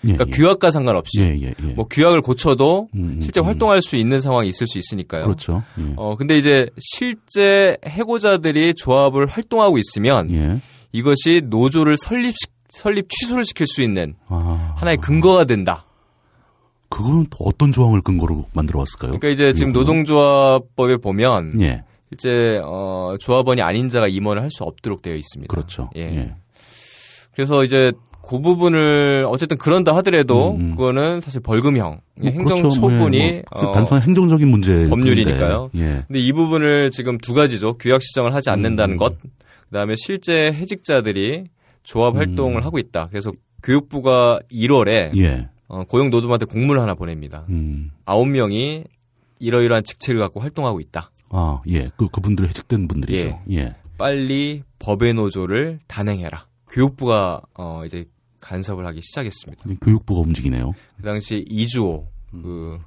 예. 0.04 0.12
그러니까 0.12 0.24
예. 0.26 0.30
규약과 0.30 0.70
상관없이 0.70 1.20
예, 1.20 1.36
예, 1.40 1.54
예. 1.62 1.72
뭐 1.74 1.86
규약을 1.88 2.20
고쳐도 2.22 2.88
음, 2.94 3.00
음, 3.16 3.20
실제 3.20 3.40
음. 3.40 3.46
활동할 3.46 3.82
수 3.82 3.96
있는 3.96 4.20
상황이 4.20 4.48
있을 4.48 4.66
수 4.66 4.78
있으니까요. 4.78 5.22
그렇죠. 5.22 5.62
예. 5.78 5.92
어 5.96 6.16
근데 6.16 6.36
이제 6.36 6.68
실제 6.78 7.76
해고자들이 7.86 8.74
조합을 8.76 9.26
활동하고 9.26 9.78
있으면 9.78 10.30
예. 10.30 10.60
이것이 10.92 11.42
노조를 11.46 11.96
설립 11.98 12.34
설립 12.68 13.08
취소를 13.08 13.44
시킬 13.44 13.66
수 13.66 13.82
있는 13.82 14.14
아. 14.28 14.74
하나의 14.76 14.98
근거가 14.98 15.44
된다. 15.46 15.84
그건 16.88 17.26
또 17.30 17.38
어떤 17.40 17.72
조항을 17.72 18.00
근거로 18.02 18.46
만들어 18.52 18.78
왔을까요? 18.80 19.18
그러니까 19.18 19.28
이제 19.28 19.52
지금? 19.54 19.72
노동조합법에 19.72 20.98
보면 20.98 21.60
예. 21.60 21.82
실제 22.10 22.60
어 22.62 23.16
조합원이 23.18 23.60
아닌 23.62 23.88
자가 23.88 24.06
임원을 24.08 24.42
할 24.42 24.50
수 24.50 24.62
없도록 24.64 25.02
되어 25.02 25.14
있습니다. 25.16 25.50
그렇죠. 25.52 25.90
예. 25.96 26.02
예. 26.02 26.34
그래서 27.34 27.64
이제 27.64 27.92
그 28.26 28.40
부분을 28.40 29.24
어쨌든 29.28 29.56
그런다 29.56 29.94
하더라도 29.96 30.56
음, 30.56 30.60
음. 30.60 30.70
그거는 30.72 31.20
사실 31.20 31.40
벌금형 31.40 32.00
뭐 32.16 32.30
행정 32.30 32.58
그렇죠. 32.58 32.80
뭐, 32.80 32.90
처분이 32.90 33.18
예, 33.18 33.42
뭐 33.54 33.68
어, 33.68 33.70
단순한 33.70 34.02
행정적인 34.02 34.48
문제 34.48 34.88
법률이니까요. 34.88 35.70
예. 35.76 36.04
근데 36.06 36.18
이 36.18 36.32
부분을 36.32 36.90
지금 36.90 37.18
두 37.18 37.34
가지죠. 37.34 37.74
규약 37.74 38.02
시정을 38.02 38.34
하지 38.34 38.50
않는다는 38.50 38.94
음. 38.94 38.98
것. 38.98 39.16
그다음에 39.68 39.94
실제 39.96 40.52
해직자들이 40.52 41.44
조합 41.84 42.14
음. 42.14 42.18
활동을 42.18 42.64
하고 42.64 42.78
있다. 42.80 43.06
그래서 43.10 43.32
교육부가 43.62 44.40
1월에 44.50 45.16
예. 45.16 45.48
어, 45.68 45.84
고용노동부한테 45.84 46.46
공문을 46.46 46.82
하나 46.82 46.94
보냅니다. 46.94 47.44
음. 47.48 47.92
아홉 48.04 48.26
명이 48.26 48.84
이러이러한 49.38 49.84
직책을 49.84 50.20
갖고 50.20 50.40
활동하고 50.40 50.80
있다. 50.80 51.10
아, 51.28 51.60
예. 51.68 51.90
그, 51.96 52.08
그분들 52.08 52.48
해직된 52.48 52.88
분들이죠. 52.88 53.40
예. 53.52 53.76
빨리 53.98 54.62
법의 54.80 55.14
노조를 55.14 55.78
단행해라. 55.86 56.46
교육부가 56.70 57.40
어, 57.54 57.82
이제 57.86 58.04
간섭을 58.46 58.86
하기 58.86 59.00
시작했습니다. 59.02 59.64
교육부가 59.82 60.20
움직이네요. 60.20 60.72
그 60.96 61.02
당시 61.02 61.44
이주호 61.48 62.06
그, 62.30 62.78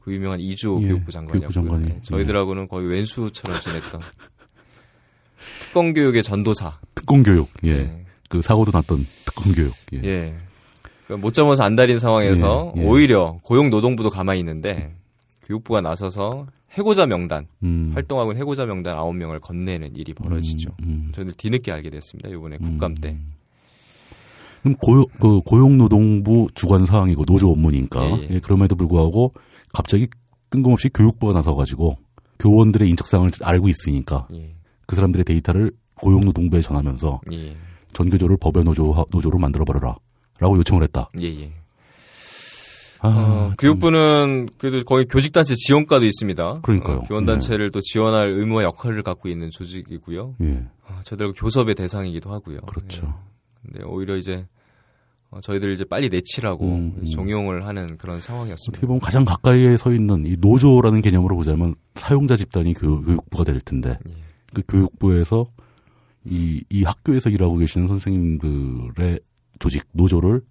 그 0.00 0.12
유명한 0.12 0.38
이주호 0.40 0.82
예, 0.82 0.88
교육부 0.88 1.10
장관이었고요. 1.10 1.40
교육부 1.40 1.52
장관이, 1.52 1.84
네, 1.88 2.00
저희들하고는 2.02 2.68
거의 2.68 2.88
왼수처럼 2.88 3.60
지냈던 3.60 4.00
특권 5.60 5.92
교육의 5.92 6.22
전도사. 6.22 6.78
특공교육. 6.94 7.48
예. 7.64 7.70
예. 7.70 8.04
그 8.28 8.40
사고도 8.40 8.70
났던 8.72 8.98
특공교육. 9.26 9.72
예. 9.94 10.00
예. 10.04 10.34
그못 11.08 11.34
잡아서 11.34 11.64
안달인 11.64 11.98
상황에서 11.98 12.72
예, 12.76 12.82
예. 12.82 12.86
오히려 12.86 13.40
고용노동부도 13.42 14.10
가만히 14.10 14.38
있는데 14.40 14.94
교육부가 15.42 15.80
나서서 15.80 16.46
해고자 16.70 17.06
명단 17.06 17.48
음. 17.64 17.90
활동하고 17.94 18.30
있는 18.30 18.40
해고자 18.42 18.64
명단 18.64 18.96
9명을 18.96 19.40
건네는 19.40 19.96
일이 19.96 20.14
벌어지죠. 20.14 20.70
음, 20.82 20.84
음. 20.84 21.12
저희들 21.12 21.34
뒤늦게 21.34 21.72
알게 21.72 21.90
됐습니다. 21.90 22.28
이번에 22.28 22.58
국감 22.58 22.94
때. 22.94 23.18
그럼 24.62 24.76
고용, 24.76 25.06
그 25.20 25.40
고용노동부 25.40 26.48
주관 26.54 26.84
사항이고 26.86 27.24
노조 27.24 27.50
업무니까. 27.50 28.04
예, 28.04 28.22
예. 28.22 28.28
예, 28.30 28.40
그럼에도 28.40 28.76
불구하고 28.76 29.32
갑자기 29.72 30.08
뜬금없이 30.50 30.88
교육부가 30.90 31.32
나서가지고 31.32 31.96
교원들의 32.38 32.88
인적사항을 32.90 33.30
알고 33.42 33.68
있으니까 33.68 34.26
예. 34.34 34.54
그 34.86 34.96
사람들의 34.96 35.24
데이터를 35.24 35.72
고용노동부에 35.94 36.60
전하면서 36.60 37.20
예. 37.32 37.56
전교조를 37.92 38.36
법의 38.38 38.64
노조, 38.64 39.06
노조로 39.10 39.38
만들어 39.38 39.64
버려라. 39.64 39.96
라고 40.38 40.56
요청을 40.56 40.82
했다. 40.84 41.10
예, 41.20 41.26
예. 41.26 41.52
아, 43.02 43.08
어, 43.08 43.46
참. 43.48 43.54
교육부는 43.58 44.48
그래도 44.58 44.82
거의 44.84 45.06
교직단체 45.06 45.54
지원과도 45.54 46.04
있습니다. 46.04 46.60
그러니까요. 46.62 46.98
어, 46.98 47.00
교원단체를 47.02 47.70
또 47.70 47.80
지원할 47.80 48.30
의무와 48.32 48.62
역할을 48.64 49.02
갖고 49.02 49.28
있는 49.28 49.50
조직이고요. 49.50 50.36
예, 50.42 50.64
아, 50.86 51.00
저희들 51.04 51.32
교섭의 51.34 51.74
대상이기도 51.74 52.30
하고요. 52.30 52.60
그렇죠. 52.62 53.06
예. 53.06 53.29
근데 53.62 53.82
오히려 53.84 54.16
이제 54.16 54.46
어, 55.30 55.40
저희들 55.40 55.72
이제 55.72 55.84
빨리 55.84 56.08
내치라고 56.08 56.64
음, 56.66 56.94
음. 56.98 57.04
종용을 57.04 57.64
하는 57.64 57.96
그런 57.96 58.16
어떻게 58.16 58.26
상황이었습니다. 58.26 58.86
보면 58.86 59.00
가장 59.00 59.24
가까이에 59.24 59.76
서 59.76 59.92
있는 59.92 60.26
이 60.26 60.36
노조라는 60.40 61.02
개념으로 61.02 61.36
보자면 61.36 61.74
사용자 61.94 62.36
집단이 62.36 62.74
교, 62.74 63.00
교육부가 63.02 63.44
될 63.44 63.60
텐데 63.60 63.96
예. 64.08 64.12
그 64.52 64.62
교육부에서 64.66 65.46
이, 66.24 66.64
이 66.68 66.82
학교에서 66.82 67.30
일하고 67.30 67.56
계시는 67.56 67.86
선생님들의 67.86 69.20
조직 69.60 69.84
노조를 69.92 70.42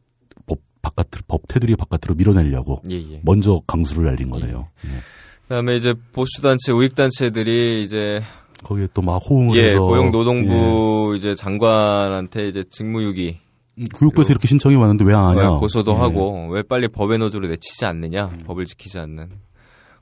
법 0.45 0.59
바깥으로 0.81 1.23
법 1.27 1.41
테두리 1.47 1.75
바깥으로 1.75 2.15
밀어내려고 2.15 2.81
예, 2.89 2.95
예. 2.95 3.21
먼저 3.23 3.61
강수를 3.67 4.05
날린 4.05 4.29
거네요. 4.29 4.69
예. 4.85 4.89
그다음에 5.43 5.75
이제 5.75 5.93
보수 6.13 6.41
단체, 6.41 6.71
우익 6.71 6.95
단체들이 6.95 7.83
이제 7.83 8.21
거기에 8.63 8.87
또 8.93 9.01
막 9.01 9.17
호응을 9.17 9.57
예, 9.57 9.69
해서 9.69 9.79
고용노동부 9.81 11.13
이제 11.17 11.33
장관한테 11.35 12.47
이제 12.47 12.63
직무유기 12.69 13.37
예. 13.79 13.83
교육부에서 13.97 14.31
이렇게 14.33 14.47
신청이 14.47 14.75
왔는데 14.75 15.05
왜 15.05 15.13
안 15.13 15.37
하냐? 15.37 15.51
고소도 15.51 15.91
예. 15.91 15.95
음. 15.95 16.01
하고 16.01 16.47
왜 16.51 16.61
빨리 16.63 16.87
법의 16.87 17.17
노조로 17.19 17.47
내치지 17.47 17.85
않느냐, 17.85 18.29
법을 18.45 18.65
지키지 18.65 18.99
않는 18.99 19.29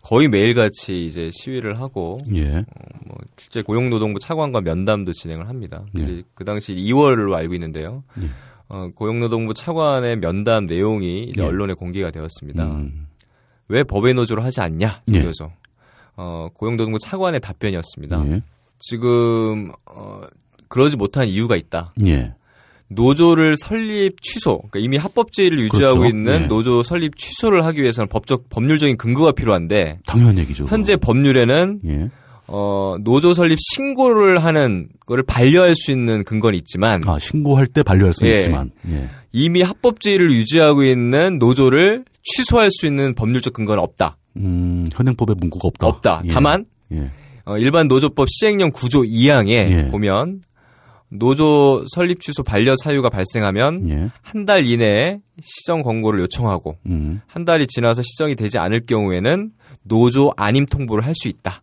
거의 0.03 0.27
매일같이 0.29 1.05
이제 1.05 1.29
시위를 1.33 1.79
하고 1.79 2.17
예. 2.33 2.63
뭐 3.05 3.17
실제 3.37 3.61
고용노동부 3.61 4.19
차관과 4.19 4.61
면담도 4.61 5.11
진행을 5.13 5.47
합니다. 5.49 5.83
예. 5.99 6.23
그 6.33 6.45
당시 6.45 6.73
2월로 6.73 7.33
알고 7.33 7.53
있는데요. 7.55 8.03
예. 8.21 8.27
어, 8.69 8.89
고용노동부 8.95 9.53
차관의 9.53 10.17
면담 10.17 10.65
내용이 10.65 11.23
이제 11.25 11.41
예. 11.41 11.45
언론에 11.45 11.73
공개가 11.73 12.09
되었습니다. 12.11 12.65
음. 12.65 13.07
왜 13.69 13.83
법의 13.83 14.13
노조를 14.13 14.43
하지 14.43 14.61
않냐 14.61 15.01
예. 15.13 15.19
이거죠. 15.19 15.51
어, 16.17 16.49
고용노동부 16.53 16.99
차관의 16.99 17.39
답변이었습니다. 17.39 18.23
예. 18.27 18.41
지금 18.79 19.71
어, 19.85 20.21
그러지 20.67 20.97
못한 20.97 21.27
이유가 21.27 21.55
있다. 21.55 21.93
예. 22.05 22.33
노조를 22.89 23.57
설립 23.57 24.21
취소, 24.21 24.59
그러니까 24.59 24.79
이미 24.79 24.97
합법제의를 24.97 25.59
유지하고 25.59 25.99
그렇죠. 25.99 26.15
있는 26.15 26.43
예. 26.43 26.47
노조 26.47 26.83
설립 26.83 27.17
취소를 27.17 27.65
하기 27.65 27.81
위해서는 27.81 28.07
법적 28.07 28.49
법률적인 28.49 28.97
근거가 28.97 29.33
필요한데 29.33 29.99
당연한 30.05 30.37
얘기죠. 30.39 30.65
현재 30.65 30.95
법률에는 30.95 31.81
예. 31.85 32.09
어, 32.47 32.95
노조 33.01 33.33
설립 33.33 33.59
신고를 33.59 34.43
하는 34.43 34.87
거를 35.05 35.23
반려할 35.23 35.75
수 35.75 35.91
있는 35.91 36.23
근거는 36.23 36.57
있지만 36.59 37.01
아 37.05 37.19
신고할 37.19 37.67
때 37.67 37.83
반려할 37.83 38.13
수는 38.13 38.31
예. 38.31 38.37
있지만 38.37 38.71
예. 38.89 39.09
이미 39.33 39.61
합법제의를 39.61 40.31
유지하고 40.31 40.83
있는 40.83 41.39
노조를 41.39 42.05
취소할 42.23 42.71
수 42.71 42.87
있는 42.87 43.13
법률적 43.15 43.53
근거는 43.53 43.83
없다. 43.83 44.16
음, 44.37 44.87
현행법에 44.93 45.33
문구가 45.37 45.67
없다. 45.67 45.87
없다. 45.87 46.21
예. 46.25 46.29
다만 46.29 46.65
예. 46.91 47.11
어, 47.45 47.57
일반 47.57 47.87
노조법 47.87 48.27
시행령 48.29 48.71
9조 48.71 49.09
2항에 49.09 49.49
예. 49.49 49.87
보면 49.89 50.41
노조 51.09 51.83
설립 51.93 52.19
취소 52.19 52.43
반려 52.43 52.75
사유가 52.83 53.09
발생하면 53.09 53.89
예. 53.89 54.09
한달 54.21 54.65
이내에 54.65 55.19
시정 55.41 55.81
권고를 55.81 56.19
요청하고 56.21 56.77
음. 56.87 57.21
한 57.27 57.45
달이 57.45 57.67
지나서 57.67 58.01
시정이 58.01 58.35
되지 58.35 58.57
않을 58.57 58.85
경우에는 58.85 59.51
노조 59.83 60.31
안임 60.35 60.65
통보를 60.65 61.05
할 61.05 61.13
수 61.15 61.27
있다. 61.29 61.61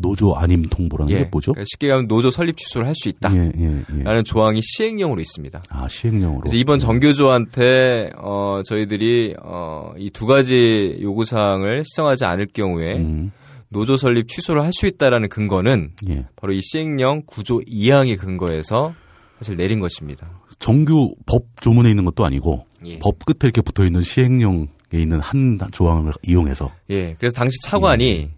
노조 0.00 0.34
안임 0.34 0.62
통보라는 0.62 1.12
게 1.14 1.28
뭐죠? 1.30 1.52
그러니까 1.52 1.64
쉽게 1.72 1.88
말하면 1.88 2.08
노조 2.08 2.30
설립 2.30 2.56
취소를 2.56 2.86
할 2.86 2.94
수 2.94 3.08
있다. 3.08 3.34
예, 3.36 3.52
예, 3.58 3.82
예. 3.98 4.02
라는 4.02 4.24
조항이 4.24 4.60
시행령으로 4.62 5.20
있습니다. 5.20 5.62
아, 5.68 5.88
시행령으로. 5.88 6.40
그래서 6.40 6.56
이번 6.56 6.78
정교조한테 6.78 8.10
어 8.18 8.62
저희들이 8.64 9.34
어 9.42 9.94
이 9.98 10.10
두 10.10 10.26
가지 10.26 10.96
요구 11.00 11.24
사항을 11.24 11.84
시정하지 11.84 12.24
않을 12.24 12.46
경우에 12.52 12.96
음, 12.96 13.32
노조 13.68 13.96
설립 13.96 14.28
취소를 14.28 14.62
할 14.62 14.72
수 14.72 14.86
있다라는 14.86 15.28
근거는 15.28 15.90
예. 16.08 16.26
바로 16.36 16.52
이 16.52 16.60
시행령 16.62 17.22
9조 17.26 17.66
2항의 17.68 18.18
근거에서 18.18 18.94
사실 19.38 19.56
내린 19.56 19.80
것입니다. 19.80 20.28
정규 20.58 21.14
법 21.26 21.44
조문에 21.60 21.90
있는 21.90 22.04
것도 22.04 22.24
아니고 22.24 22.64
예. 22.86 22.98
법 22.98 23.24
끝에 23.24 23.36
이렇게 23.44 23.60
붙어 23.60 23.84
있는 23.84 24.00
시행령에 24.00 24.66
있는 24.94 25.20
한 25.20 25.58
조항을 25.72 26.12
이용해서 26.26 26.70
예. 26.90 27.14
그래서 27.18 27.34
당시 27.36 27.58
차관이 27.62 28.30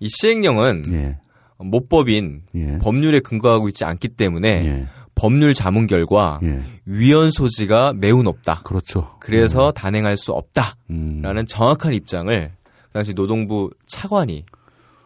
이 0.00 0.08
시행령은 0.08 0.84
예. 0.92 1.18
모법인 1.58 2.40
예. 2.54 2.78
법률에 2.78 3.20
근거하고 3.20 3.68
있지 3.68 3.84
않기 3.84 4.08
때문에 4.08 4.48
예. 4.48 4.88
법률 5.14 5.54
자문 5.54 5.86
결과 5.86 6.38
예. 6.44 6.62
위헌 6.86 7.32
소지가 7.32 7.94
매우 7.94 8.22
높다. 8.22 8.62
그렇죠. 8.64 9.16
그래서 9.18 9.72
단행할 9.72 10.16
수 10.16 10.32
없다라는 10.32 10.78
음. 10.90 11.44
정확한 11.46 11.92
입장을 11.94 12.52
그 12.62 12.90
당시 12.92 13.14
노동부 13.14 13.70
차관이 13.86 14.44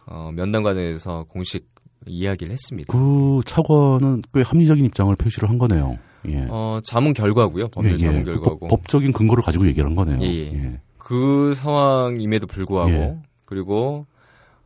어, 0.05 0.31
면담 0.33 0.63
과정에서 0.63 1.25
공식 1.29 1.67
이야기를 2.05 2.51
했습니다. 2.51 2.91
그 2.91 3.41
차관은 3.45 4.21
꽤 4.33 4.41
합리적인 4.41 4.85
입장을 4.85 5.15
표시를 5.15 5.49
한 5.49 5.57
거네요. 5.57 5.97
예. 6.27 6.45
어, 6.49 6.79
자문 6.83 7.13
결과고요. 7.13 7.69
법률 7.69 7.93
예, 7.93 7.95
예. 7.95 8.07
자문 8.07 8.23
그 8.23 8.31
결과고. 8.33 8.67
법, 8.67 8.87
적인 8.87 9.11
근거를 9.11 9.43
가지고 9.43 9.65
얘기를 9.67 9.85
한 9.87 9.95
거네요. 9.95 10.19
예, 10.21 10.53
예. 10.53 10.81
그 10.97 11.53
상황임에도 11.55 12.47
불구하고 12.47 12.91
예. 12.91 13.17
그리고 13.45 14.05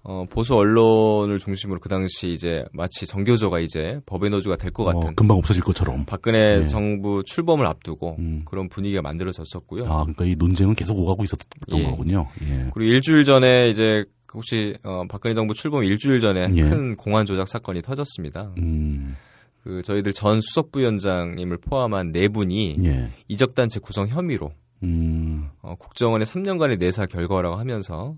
어, 0.09 0.25
보수 0.29 0.55
언론을 0.55 1.37
중심으로 1.37 1.81
그 1.81 1.89
당시 1.89 2.29
이제 2.29 2.63
마치 2.71 3.05
정교조가 3.05 3.59
이제 3.59 3.99
법의 4.05 4.29
노조가 4.29 4.55
될 4.55 4.71
것 4.71 4.85
같은 4.85 5.09
어, 5.09 5.13
금방 5.15 5.37
없어질 5.37 5.61
것처럼. 5.63 6.05
박근혜 6.05 6.61
예. 6.63 6.67
정부 6.67 7.23
출범을 7.25 7.67
앞두고 7.67 8.15
음. 8.17 8.41
그런 8.45 8.69
분위기가 8.69 9.01
만들어졌었고요. 9.01 9.85
아, 9.85 10.03
그러니까 10.03 10.23
이 10.23 10.35
논쟁은 10.37 10.75
계속 10.75 10.97
오가고 10.97 11.25
있었던 11.25 11.49
예. 11.79 11.83
거군요. 11.83 12.27
예. 12.43 12.69
그리고 12.73 12.83
일주일 12.83 13.25
전에 13.25 13.69
이제 13.69 14.05
혹시 14.33 14.77
어, 14.83 15.03
박근혜 15.09 15.35
정부 15.35 15.53
출범 15.53 15.83
일주일 15.83 16.21
전에 16.21 16.47
예. 16.55 16.61
큰 16.61 16.95
공안 16.95 17.25
조작 17.25 17.47
사건이 17.49 17.81
터졌습니다. 17.81 18.51
음, 18.59 19.15
그 19.63 19.81
저희들 19.81 20.13
전 20.13 20.39
수석부위원장님을 20.39 21.57
포함한 21.57 22.13
네 22.13 22.29
분이 22.29 22.75
예. 22.85 23.09
이적단체 23.27 23.81
구성 23.81 24.07
혐의로 24.07 24.51
음, 24.83 25.49
어, 25.61 25.75
국정원의 25.75 26.25
3년간의 26.25 26.77
내사 26.79 27.05
결과라고 27.07 27.55
하면서 27.57 28.15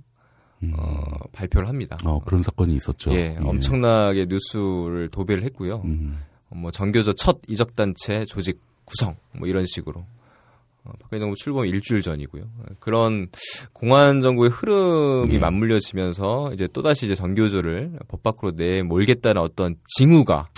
음. 0.64 0.74
어, 0.78 1.20
발표를 1.32 1.68
합니다. 1.68 1.98
어, 2.06 2.20
그런 2.26 2.44
사건이 2.44 2.76
있었죠. 2.76 3.14
예, 3.14 3.36
엄청나게 3.42 4.26
뉴스를 4.30 5.10
도배를 5.12 5.44
했고요. 5.44 5.82
음, 5.86 6.20
어, 6.50 6.56
뭐 6.56 6.72
정교조 6.72 7.14
첫 7.14 7.40
이적 7.48 7.76
단체 7.76 8.26
조직 8.26 8.60
구성 8.86 9.16
뭐 9.38 9.48
이런 9.48 9.66
식으로 9.66 10.06
어, 10.84 10.92
박근혜 11.00 11.20
정부 11.20 11.36
출범 11.36 11.66
일주일 11.66 12.02
전이고요. 12.02 12.42
그런 12.80 13.28
공안 13.74 14.22
정부의 14.22 14.50
흐름이 14.50 15.36
예. 15.36 15.40
맞물려지면서 15.40 16.52
이제 16.54 16.68
또 16.74 16.82
다시 16.82 17.06
이제 17.06 17.16
정교조를 17.16 18.00
법 18.08 18.24
밖으로 18.24 18.56
내 18.56 18.82
몰겠다는 18.82 19.42
어떤 19.42 19.76
징후가 19.98 20.50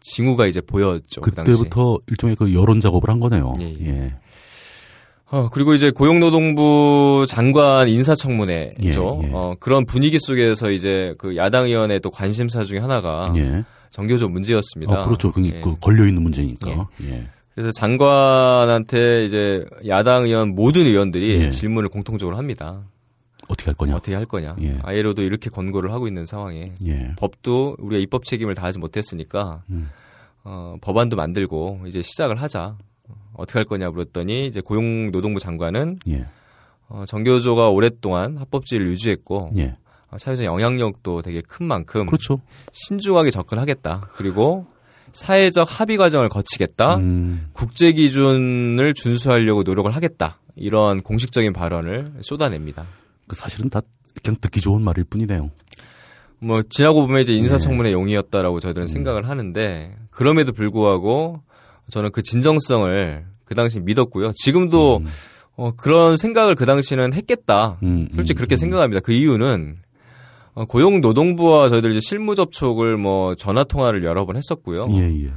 징후가 0.00 0.46
이제 0.46 0.60
보였죠. 0.60 1.20
그. 1.20 1.30
그때부터 1.30 1.98
일종의 2.06 2.36
그 2.36 2.54
여론 2.54 2.80
작업을 2.80 3.10
한 3.10 3.20
거네요. 3.20 3.54
예, 3.60 3.64
예. 3.64 3.86
예. 3.86 4.14
어, 5.30 5.48
그리고 5.50 5.74
이제 5.74 5.90
고용노동부 5.90 7.26
장관 7.28 7.88
인사청문회죠. 7.88 9.20
예, 9.22 9.26
예. 9.26 9.30
어, 9.32 9.56
그런 9.58 9.84
분위기 9.84 10.18
속에서 10.20 10.70
이제 10.70 11.14
그 11.18 11.36
야당 11.36 11.66
의원의 11.66 12.00
또 12.00 12.10
관심사 12.10 12.62
중에 12.62 12.78
하나가 12.78 13.32
예. 13.36 13.64
정교조 13.90 14.28
문제였습니다. 14.28 15.00
아, 15.00 15.04
그렇죠. 15.04 15.32
그, 15.32 15.44
예. 15.44 15.60
그 15.60 15.76
걸려 15.80 16.06
있는 16.06 16.22
문제니까. 16.22 16.88
예. 17.02 17.28
그래서 17.54 17.70
장관한테 17.72 19.24
이제 19.24 19.64
야당 19.86 20.24
의원 20.24 20.54
모든 20.54 20.86
의원들이 20.86 21.40
예. 21.40 21.50
질문을 21.50 21.88
공통적으로 21.88 22.36
합니다. 22.36 22.84
어떻게 23.48 23.66
할 23.70 23.74
거냐? 23.74 23.96
어떻게 23.96 24.14
할 24.14 24.26
거냐. 24.26 24.56
예. 24.60 24.78
아예로도 24.82 25.22
이렇게 25.22 25.50
권고를 25.50 25.92
하고 25.92 26.06
있는 26.06 26.24
상황에 26.26 26.72
예. 26.86 27.12
법도 27.16 27.76
우리가 27.78 28.00
입법 28.00 28.24
책임을 28.24 28.54
다하지 28.54 28.78
못했으니까 28.78 29.62
음. 29.70 29.88
어, 30.44 30.76
법안도 30.80 31.16
만들고 31.16 31.82
이제 31.86 32.02
시작을 32.02 32.40
하자. 32.40 32.76
어떻게 33.36 33.58
할 33.58 33.66
거냐 33.66 33.90
물었더니 33.90 34.46
이제 34.46 34.60
고용노동부 34.60 35.40
장관은 35.40 35.98
예. 36.08 36.26
어, 36.88 37.04
정교조가 37.06 37.70
오랫동안 37.70 38.36
합법지를 38.36 38.86
유지했고 38.88 39.50
예. 39.58 39.76
어, 40.10 40.18
사회적 40.18 40.44
영향력도 40.44 41.22
되게 41.22 41.40
큰 41.40 41.66
만큼 41.66 42.06
그렇죠. 42.06 42.40
신중하게 42.72 43.30
접근하겠다. 43.30 44.00
그리고 44.14 44.66
사회적 45.12 45.80
합의 45.80 45.96
과정을 45.96 46.28
거치겠다. 46.28 46.96
음, 46.96 47.46
국제 47.52 47.92
기준을 47.92 48.94
준수하려고 48.94 49.62
노력을 49.62 49.90
하겠다. 49.90 50.38
이런 50.56 51.00
공식적인 51.00 51.52
발언을 51.52 52.12
쏟아냅니다. 52.20 52.86
그 53.26 53.36
사실은 53.36 53.70
다 53.70 53.80
그냥 54.22 54.36
듣기 54.40 54.60
좋은 54.60 54.82
말일 54.82 55.04
뿐이네요. 55.04 55.50
뭐 56.38 56.62
지나고 56.62 57.06
보면 57.06 57.22
이제 57.22 57.32
네. 57.32 57.38
인사청문회 57.38 57.92
용이었다라고 57.92 58.56
음. 58.56 58.60
저희들은 58.60 58.88
생각을 58.88 59.28
하는데 59.28 59.96
그럼에도 60.10 60.52
불구하고 60.52 61.42
저는 61.90 62.10
그 62.12 62.22
진정성을 62.22 63.24
그 63.44 63.54
당시 63.54 63.80
믿었고요. 63.80 64.32
지금도 64.34 64.98
음, 64.98 65.06
어, 65.56 65.72
그런 65.76 66.16
생각을 66.16 66.54
그 66.54 66.66
당시는 66.66 67.12
했겠다. 67.14 67.78
음, 67.82 68.08
솔직히 68.12 68.34
음, 68.34 68.38
그렇게 68.38 68.54
음. 68.54 68.58
생각합니다. 68.58 69.00
그 69.00 69.12
이유는 69.12 69.76
어, 70.54 70.64
고용노동부와 70.64 71.68
저희들 71.68 71.90
이제 71.90 72.00
실무 72.00 72.34
접촉을 72.34 72.96
뭐 72.96 73.34
전화 73.34 73.62
통화를 73.64 74.04
여러 74.04 74.24
번 74.26 74.36
했었고요. 74.36 74.88
예, 74.92 75.24
예. 75.26 75.30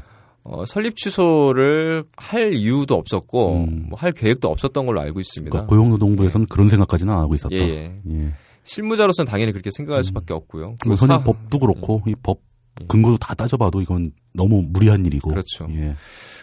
어, 0.43 0.65
설립 0.65 0.95
취소를 0.95 2.05
할 2.17 2.53
이유도 2.53 2.95
없었고 2.95 3.65
음. 3.65 3.85
뭐할 3.89 4.11
계획도 4.13 4.49
없었던 4.49 4.85
걸로 4.85 5.01
알고 5.01 5.19
있습니다. 5.19 5.51
그러니까 5.51 5.67
고용노동부에서는 5.69 6.47
그런 6.47 6.69
생각까지는 6.69 7.13
안 7.13 7.19
하고 7.19 7.35
있었다. 7.35 7.53
예, 7.55 7.59
예. 7.59 8.01
예. 8.09 8.33
실무자로서는 8.63 9.29
당연히 9.29 9.51
그렇게 9.51 9.69
생각할 9.71 10.03
수밖에 10.03 10.33
없고요. 10.33 10.75
선임 10.83 10.97
사- 10.97 11.19
법도 11.23 11.59
그렇고 11.59 12.01
이법 12.07 12.39
예. 12.81 12.85
근거도 12.87 13.17
다 13.17 13.33
따져봐도 13.33 13.81
이건 13.81 14.11
너무 14.33 14.63
무리한 14.67 15.05
일이고. 15.05 15.29
그렇죠. 15.29 15.67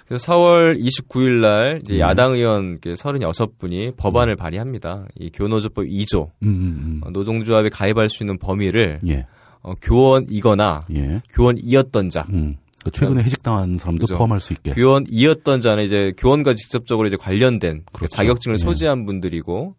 예. 0.07 0.09
그래서 0.09 0.33
4월 0.33 0.81
29일 0.81 1.41
날 1.41 1.81
이제 1.83 1.97
예. 1.97 2.01
야당 2.01 2.33
의원 2.33 2.79
36분이 2.81 3.97
법안을 3.97 4.37
발의합니다. 4.37 5.07
이 5.19 5.31
교노조법 5.33 5.87
2조 5.87 6.31
음, 6.43 6.49
음, 6.49 7.01
어, 7.05 7.11
노동조합에 7.11 7.69
가입할 7.71 8.09
수 8.09 8.23
있는 8.23 8.39
범위를 8.39 9.01
음. 9.03 9.09
예. 9.09 9.27
어, 9.63 9.75
교원이거나 9.83 10.87
예. 10.95 11.23
교원이었던 11.31 12.09
자, 12.11 12.27
음. 12.31 12.57
그러니까 12.79 12.91
최근에 12.93 13.23
해직당한 13.25 13.79
사람도 13.79 14.03
그죠. 14.07 14.17
포함할 14.17 14.39
수 14.39 14.53
있게. 14.53 14.71
교원이었던 14.73 15.61
자는 15.61 15.85
이제 15.85 16.13
교원과 16.17 16.55
직접적으로 16.55 17.09
이제 17.09 17.17
관련된 17.17 17.83
그 17.87 17.99
그렇죠. 17.99 18.17
자격증을 18.17 18.55
예. 18.55 18.59
소지한 18.59 19.05
분들이고 19.07 19.75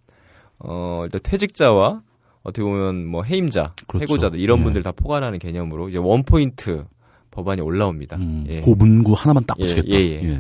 어 0.60 1.02
일단 1.06 1.22
퇴직자와 1.24 2.02
어떻게 2.44 2.64
보면 2.64 3.06
뭐 3.06 3.24
해임자, 3.24 3.74
그렇죠. 3.88 4.04
해고자들 4.04 4.40
이런 4.40 4.60
예. 4.60 4.64
분들 4.64 4.84
다 4.84 4.92
포괄하는 4.92 5.40
개념으로 5.40 5.90
이제 5.90 5.98
원 5.98 6.24
포인트 6.24 6.86
법안이 7.38 7.62
올라옵니다. 7.62 8.18
음, 8.18 8.46
예. 8.50 8.62
고문구 8.62 9.14
하나만 9.14 9.44
딱 9.46 9.58
예, 9.60 9.62
붙이겠다. 9.62 9.96
예, 9.96 10.24
예. 10.24 10.40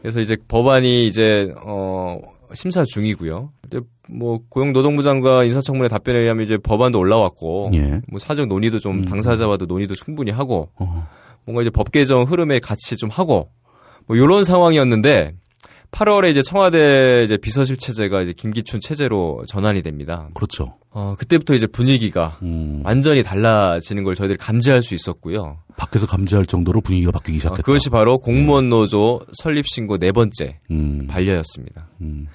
그래서 0.00 0.20
이제 0.20 0.36
법안이 0.46 1.08
이제 1.08 1.52
어 1.64 2.20
심사 2.54 2.84
중이고요. 2.84 3.50
근데 3.60 3.80
뭐 4.08 4.38
고용노동부 4.48 5.02
장관 5.02 5.46
인사청문회 5.46 5.88
답변에 5.88 6.20
의하면 6.20 6.44
이제 6.44 6.58
법안도 6.58 6.96
올라왔고 6.96 7.72
예. 7.74 8.00
뭐 8.08 8.20
사적 8.20 8.46
논의도 8.46 8.78
좀 8.78 8.98
음. 8.98 9.04
당사자와도 9.04 9.66
논의도 9.66 9.96
충분히 9.96 10.30
하고 10.30 10.70
어, 10.76 11.08
뭔가 11.44 11.62
이제 11.62 11.70
법 11.70 11.90
개정 11.90 12.22
흐름에 12.22 12.60
같이 12.60 12.96
좀 12.96 13.10
하고 13.10 13.50
뭐 14.06 14.16
이런 14.16 14.44
상황이었는데 14.44 15.34
8월에 15.92 16.30
이제 16.30 16.42
청와대 16.42 17.22
이제 17.24 17.36
비서실 17.36 17.76
체제가 17.76 18.22
이제 18.22 18.32
김기춘 18.32 18.80
체제로 18.80 19.42
전환이 19.46 19.82
됩니다. 19.82 20.28
그렇죠. 20.34 20.76
어 20.90 21.14
그때부터 21.18 21.54
이제 21.54 21.66
분위기가 21.66 22.38
음, 22.42 22.80
완전히 22.84 23.22
달라지는 23.22 24.02
걸 24.02 24.14
저희들이 24.14 24.38
감지할 24.38 24.82
수 24.82 24.94
있었고요. 24.94 25.58
밖에서 25.76 26.06
감지할 26.06 26.46
정도로 26.46 26.80
분위기가 26.80 27.12
바뀌기 27.12 27.36
어, 27.36 27.40
시작했다. 27.40 27.62
그것이 27.62 27.90
바로 27.90 28.18
공무원 28.18 28.70
노조 28.70 29.20
설립 29.34 29.66
신고 29.66 29.98
네 29.98 30.12
번째 30.12 30.60
음, 30.70 31.06
반려였습니다. 31.08 31.88
음, 32.00 32.26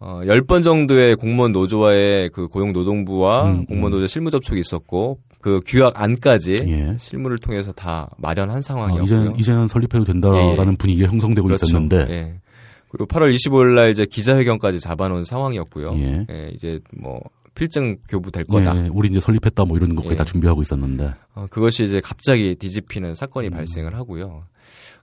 어, 0.00 0.20
10번 0.24 0.64
정도의 0.64 1.14
공무원 1.14 1.52
노조와의 1.52 2.30
그 2.30 2.48
고용노동부와 2.48 3.44
음, 3.44 3.66
공무원 3.66 3.92
노조 3.92 4.08
실무 4.08 4.30
접촉이 4.32 4.60
있었고 4.60 5.20
그 5.40 5.60
규약 5.64 6.00
안까지 6.00 6.56
예. 6.66 6.96
실무를 6.98 7.38
통해서 7.38 7.70
다 7.70 8.10
마련한 8.18 8.58
어, 8.58 8.60
상황이었고요. 8.60 9.04
이제는, 9.04 9.36
이제는 9.36 9.68
설립해도 9.68 10.04
된다라는 10.04 10.56
예, 10.58 10.72
예. 10.72 10.76
분위기가 10.76 11.08
형성되고 11.08 11.46
그렇죠. 11.46 11.64
있었는데. 11.64 12.06
예. 12.10 12.40
그리고 12.88 13.06
8월 13.06 13.34
25일 13.34 13.74
날 13.74 13.90
이제 13.90 14.06
기자회견까지 14.06 14.80
잡아놓은 14.80 15.24
상황이었고요. 15.24 15.92
예. 15.96 16.26
예, 16.30 16.50
이제 16.54 16.80
뭐 16.96 17.20
필증 17.54 17.98
교부 18.08 18.30
될 18.30 18.44
거다. 18.44 18.76
예, 18.84 18.88
우리 18.92 19.08
이제 19.08 19.20
설립했다 19.20 19.64
뭐 19.64 19.76
이런 19.76 19.94
것까지 19.94 20.12
예. 20.14 20.16
다 20.16 20.24
준비하고 20.24 20.62
있었는데. 20.62 21.12
어, 21.34 21.46
그것이 21.50 21.84
이제 21.84 22.00
갑자기 22.02 22.54
뒤집히는 22.54 23.10
음. 23.10 23.14
사건이 23.14 23.50
발생을 23.50 23.94
하고요. 23.94 24.44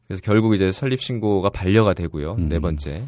그래서 0.08 0.22
결국 0.24 0.56
이제 0.56 0.72
설립 0.72 1.02
신고가 1.02 1.50
반려가 1.50 1.94
되고요. 1.94 2.36
음. 2.40 2.50
네 2.50 2.60
번째. 2.60 3.08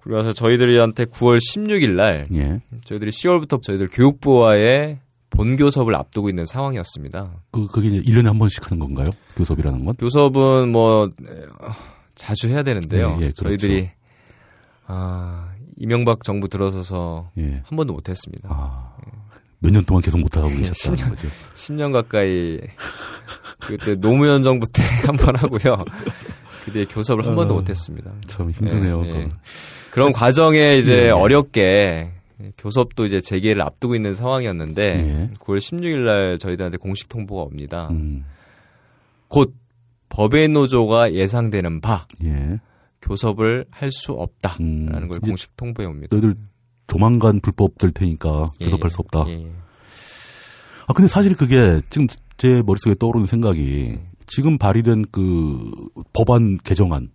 그래서 0.00 0.32
저희들한테 0.32 1.06
9월 1.06 1.38
16일 1.38 1.92
날 1.92 2.26
예. 2.34 2.60
저희들이 2.84 3.10
10월부터 3.10 3.62
저희들 3.62 3.88
교육부와의 3.90 4.98
본교 5.30 5.70
섭을 5.70 5.94
앞두고 5.96 6.28
있는 6.28 6.46
상황이었습니다. 6.46 7.32
그, 7.50 7.66
그게 7.66 7.88
이제 7.88 8.12
1년에 8.12 8.26
한 8.26 8.38
번씩 8.38 8.70
하는 8.70 8.78
건가요? 8.78 9.06
교섭이라는 9.36 9.84
건? 9.84 9.94
교섭은 9.96 10.70
뭐 10.70 11.06
에, 11.06 11.46
자주 12.14 12.48
해야 12.48 12.62
되는데요. 12.62 13.08
예, 13.12 13.14
예, 13.14 13.20
그렇죠. 13.20 13.44
저희들이 13.44 13.90
아, 14.86 15.50
이명박 15.76 16.24
정부 16.24 16.48
들어서서 16.48 17.30
예. 17.38 17.62
한 17.64 17.76
번도 17.76 17.92
못했습니다. 17.94 18.48
아, 18.52 18.94
몇년 19.60 19.84
동안 19.84 20.02
계속 20.02 20.18
못하고 20.20 20.50
예, 20.50 20.56
계셨다는 20.64 20.96
10년. 20.98 21.08
거죠. 21.10 21.28
10년 21.54 21.92
가까이 21.92 22.58
그때 23.60 23.94
노무현 23.96 24.42
정부 24.42 24.66
때 24.66 24.82
한 25.06 25.16
번 25.16 25.36
하고요. 25.36 25.84
그때 26.64 26.84
교섭을 26.86 27.26
한 27.26 27.34
번도 27.34 27.54
어, 27.54 27.58
못했습니다. 27.58 28.12
참 28.26 28.50
힘드네요. 28.50 29.02
예, 29.06 29.10
예. 29.10 29.28
그런 29.90 30.12
과정에 30.12 30.76
이제 30.78 31.06
예. 31.06 31.10
어렵게 31.10 32.10
교섭도 32.58 33.06
이제 33.06 33.20
재개를 33.20 33.62
앞두고 33.62 33.94
있는 33.94 34.14
상황이었는데 34.14 34.82
예. 34.96 35.30
9월 35.38 35.58
16일 35.58 35.98
날 36.04 36.38
저희들한테 36.38 36.76
공식 36.78 37.08
통보가 37.08 37.42
옵니다. 37.42 37.88
음, 37.90 38.24
곧 39.28 39.54
법의 40.08 40.48
노조가 40.48 41.12
예상되는 41.14 41.80
바 41.80 42.06
예. 42.24 42.60
교섭을 43.08 43.66
할 43.70 43.90
수 43.92 44.12
없다라는 44.12 44.60
음, 45.04 45.08
걸 45.10 45.20
공식 45.20 45.56
통보해 45.56 45.86
옵니다. 45.86 46.08
너희들 46.10 46.34
조만간 46.86 47.40
불법 47.40 47.78
될 47.78 47.90
테니까 47.90 48.46
예, 48.60 48.64
교섭할 48.64 48.86
예. 48.86 48.88
수 48.88 49.00
없다. 49.00 49.24
예, 49.28 49.32
예. 49.44 49.46
아, 50.86 50.92
근데 50.92 51.08
사실 51.08 51.34
그게 51.36 51.80
지금 51.90 52.06
제 52.36 52.62
머릿속에 52.64 52.94
떠오르는 52.98 53.26
생각이 53.26 53.98
지금 54.26 54.58
발의된 54.58 55.06
그 55.12 55.70
법안 56.12 56.58
개정안, 56.58 57.10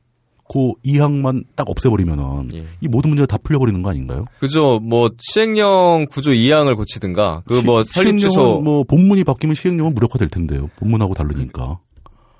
그 0.51 0.71
이항만 0.83 1.43
딱 1.55 1.69
없애버리면은 1.69 2.49
예. 2.53 2.65
이 2.81 2.87
모든 2.87 3.09
문제가 3.11 3.25
다 3.27 3.37
풀려버리는 3.37 3.81
거 3.83 3.89
아닌가요? 3.91 4.25
그죠. 4.39 4.79
뭐 4.79 5.09
시행령 5.19 6.07
구조 6.09 6.31
2항을 6.31 6.75
고치든가 6.77 7.43
그뭐 7.45 7.83
시- 7.83 7.93
설립 7.93 8.19
시행령은 8.19 8.63
뭐 8.63 8.83
본문이 8.83 9.23
바뀌면 9.23 9.53
시행령은 9.55 9.93
무력화될 9.93 10.29
텐데요. 10.29 10.69
본문하고 10.77 11.13
다르니까. 11.13 11.79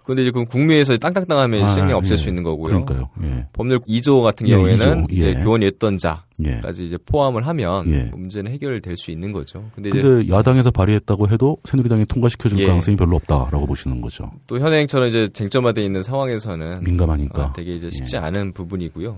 근데 0.09 0.23
이제 0.23 0.31
그 0.31 0.43
국무회에서 0.43 0.97
땅땅땅 0.97 1.37
하면 1.37 1.63
아, 1.65 1.67
시행령 1.67 1.97
없앨 1.99 2.13
예. 2.13 2.17
수 2.17 2.29
있는 2.29 2.41
거고요. 2.41 2.83
그러니까요. 2.83 3.09
예. 3.21 3.45
법률 3.53 3.79
2조 3.81 4.23
같은 4.23 4.47
예, 4.47 4.55
경우에는 4.55 5.05
2조. 5.05 5.11
이제 5.11 5.35
예. 5.37 5.43
교원이었던 5.43 5.99
자까지 5.99 6.81
예. 6.81 6.85
이제 6.85 6.97
포함을 7.05 7.45
하면 7.45 7.87
예. 7.91 8.09
문제는 8.11 8.51
해결될 8.51 8.97
수 8.97 9.11
있는 9.11 9.31
거죠. 9.31 9.69
근데 9.75 9.89
이제 9.89 10.01
근데 10.01 10.33
야당에서 10.33 10.71
발의했다고 10.71 11.29
해도 11.29 11.57
새누리당이 11.63 12.05
통과시켜줄 12.05 12.57
예. 12.57 12.65
가능성이 12.65 12.97
별로 12.97 13.17
없다라고 13.17 13.67
보시는 13.67 14.01
거죠. 14.01 14.31
또 14.47 14.57
현행처럼 14.57 15.09
이제 15.09 15.29
쟁점화돼 15.31 15.85
있는 15.85 16.01
상황에서는 16.01 16.83
민감하니까. 16.83 17.43
아, 17.43 17.53
되게 17.53 17.75
이제 17.75 17.91
쉽지 17.91 18.15
예. 18.15 18.19
않은 18.19 18.53
부분이고요. 18.53 19.15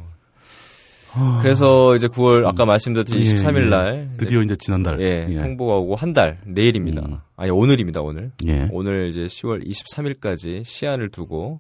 그래서 1.41 1.95
이제 1.95 2.07
9월 2.07 2.45
아까 2.45 2.66
말씀드렸듯이 2.66 3.18
예, 3.18 3.22
23일 3.36 3.66
예. 3.66 3.70
날 3.70 4.07
이제 4.07 4.18
드디어 4.18 4.41
이제 4.41 4.55
지난달. 4.55 5.01
예, 5.01 5.28
예. 5.30 5.38
통보가 5.39 5.76
오고 5.78 5.95
한 5.95 6.14
달 6.14 6.39
내일입니다. 6.45 7.01
음. 7.05 7.18
아니 7.38 7.51
오늘입니다 7.51 8.01
오늘. 8.01 8.32
예. 8.47 8.68
오늘 8.72 9.09
이제 9.09 9.26
10월 9.26 9.66
23일까지 9.68 10.64
시한을 10.64 11.09
두고 11.09 11.59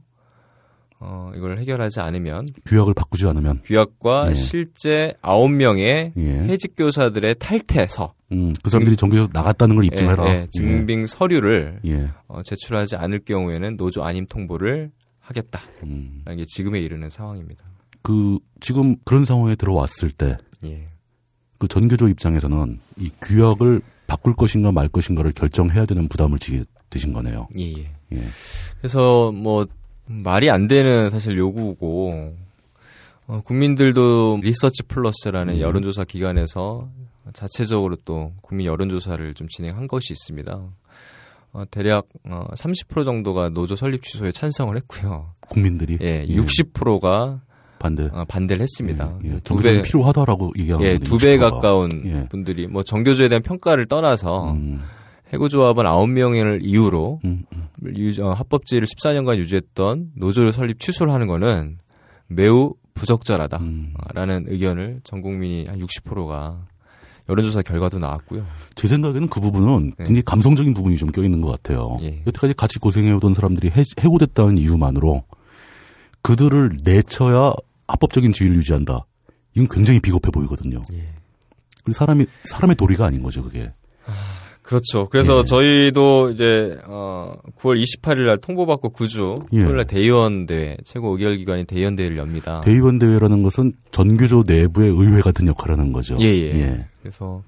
어 0.99 1.31
이걸 1.35 1.57
해결하지 1.57 1.99
않으면 2.01 2.45
규약을 2.65 2.93
바꾸지 2.93 3.25
않으면. 3.27 3.61
규약과 3.63 4.29
예. 4.29 4.33
실제 4.33 5.13
9명의 5.21 6.11
예. 6.15 6.21
해직 6.47 6.73
교사들의 6.77 7.35
탈퇴서 7.39 8.13
음, 8.33 8.53
그 8.63 8.69
사람들이 8.69 8.95
정규에서 8.95 9.27
나갔다는 9.33 9.75
걸 9.75 9.85
입증해라. 9.85 10.27
예, 10.29 10.31
예, 10.41 10.47
증빙 10.51 11.05
서류를 11.05 11.79
예. 11.87 12.09
어, 12.27 12.41
제출하지 12.43 12.95
않을 12.97 13.21
경우에는 13.25 13.77
노조 13.77 14.03
안임 14.03 14.25
통보를 14.27 14.91
하겠다라는 15.19 15.71
음. 15.83 16.23
게 16.37 16.45
지금에 16.45 16.79
이르는 16.79 17.09
상황입니다. 17.09 17.63
그 18.01 18.39
지금 18.59 18.95
그런 19.03 19.25
상황에 19.25 19.55
들어왔을 19.55 20.11
때그 20.11 20.37
예. 20.65 20.85
전교조 21.69 22.07
입장에서는 22.07 22.79
이 22.97 23.09
규약을 23.21 23.81
바꿀 24.07 24.35
것인가 24.35 24.71
말 24.71 24.87
것인가를 24.87 25.31
결정해야 25.31 25.85
되는 25.85 26.07
부담을 26.07 26.39
지게 26.39 26.63
되신 26.89 27.13
거네요. 27.13 27.47
예, 27.57 27.71
예. 27.71 27.91
예. 28.11 28.21
그래서 28.79 29.31
뭐 29.31 29.65
말이 30.05 30.49
안 30.49 30.67
되는 30.67 31.09
사실 31.09 31.37
요구고 31.37 32.35
어, 33.27 33.41
국민들도 33.45 34.39
리서치 34.41 34.83
플러스라는 34.83 35.57
예. 35.57 35.61
여론조사 35.61 36.03
기관에서 36.03 36.89
자체적으로 37.33 37.95
또 38.03 38.33
국민 38.41 38.67
여론조사를 38.67 39.33
좀 39.35 39.47
진행한 39.47 39.87
것이 39.87 40.11
있습니다. 40.11 40.61
어, 41.53 41.63
대략 41.69 42.07
어, 42.29 42.47
30% 42.55 43.05
정도가 43.05 43.49
노조 43.49 43.75
설립 43.75 44.03
취소에 44.03 44.31
찬성을 44.31 44.75
했고요. 44.75 45.33
국민들이 45.47 45.97
예, 46.01 46.25
60%가 46.25 47.41
반대. 47.81 48.09
어, 48.11 48.23
반대를 48.27 48.61
했습니다. 48.61 49.17
예, 49.25 49.29
예. 49.29 49.33
두 49.35 49.55
정교조는 49.55 49.81
배, 49.81 49.87
필요하다라고 49.87 50.51
얘기하는 50.59 50.85
예, 50.85 50.91
건데, 50.93 51.05
두배 51.05 51.37
60%가. 51.37 51.51
가까운 51.51 52.03
예. 52.05 52.27
분들이 52.29 52.67
뭐 52.67 52.83
정교조에 52.83 53.29
대한 53.29 53.41
평가를 53.41 53.87
떠나서 53.87 54.51
음, 54.51 54.81
해고조합은 55.33 55.83
9명을 55.85 56.59
이유로 56.63 57.21
음, 57.25 57.43
음. 57.53 57.67
유, 57.95 58.23
어, 58.23 58.33
합법제를 58.33 58.87
14년간 58.87 59.37
유지했던 59.37 60.11
노조 60.15 60.51
설립 60.51 60.79
취소를 60.79 61.11
하는 61.13 61.27
거는 61.27 61.79
매우 62.27 62.73
부적절하다라는 62.93 63.65
음. 63.67 64.45
의견을 64.47 65.01
전 65.03 65.21
국민이 65.21 65.65
한 65.67 65.79
60%가 65.79 66.65
여론조사 67.29 67.61
결과도 67.61 67.97
나왔고요. 67.99 68.45
제 68.75 68.87
생각에는 68.87 69.29
그 69.29 69.39
부분은 69.39 69.93
네. 69.97 70.03
굉장히 70.03 70.21
감성적인 70.23 70.73
부분이 70.73 70.97
좀 70.97 71.09
껴있는 71.11 71.41
것 71.41 71.49
같아요. 71.49 71.97
예. 72.01 72.21
여태까지 72.27 72.53
같이 72.55 72.79
고생해오던 72.79 73.33
사람들이 73.33 73.69
해, 73.69 73.83
해고됐다는 73.99 74.57
이유만으로 74.57 75.23
그들을 76.21 76.71
내쳐야 76.83 77.53
합법적인 77.91 78.31
지위를 78.31 78.57
유지한다. 78.57 79.05
이건 79.53 79.67
굉장히 79.67 79.99
비겁해 79.99 80.31
보이거든요. 80.31 80.81
예. 80.93 81.13
그리고 81.83 81.93
사람이 81.93 82.25
사람의 82.45 82.75
도리가 82.75 83.05
아닌 83.05 83.21
거죠, 83.23 83.43
그게. 83.43 83.71
그렇죠. 84.61 85.09
그래서 85.09 85.39
예. 85.39 85.43
저희도 85.43 86.29
이제 86.29 86.77
어 86.87 87.33
9월 87.59 87.81
28일 87.83 88.25
날 88.27 88.37
통보받고 88.37 88.93
9주 88.93 89.47
예. 89.53 89.63
토요일 89.63 89.75
날 89.75 89.85
대의원 89.85 90.45
대회 90.45 90.77
최고 90.85 91.11
의결 91.13 91.37
기관인 91.37 91.65
대의원 91.65 91.95
대회를 91.97 92.17
엽니다. 92.17 92.61
대의원 92.61 92.97
대회라는 92.97 93.43
것은 93.43 93.73
전교조 93.91 94.43
내부의 94.47 94.91
의회 94.91 95.19
같은 95.21 95.47
역할을 95.47 95.77
하는 95.77 95.91
거죠. 95.91 96.15
예, 96.21 96.25
예. 96.25 96.87
그래서 97.01 97.43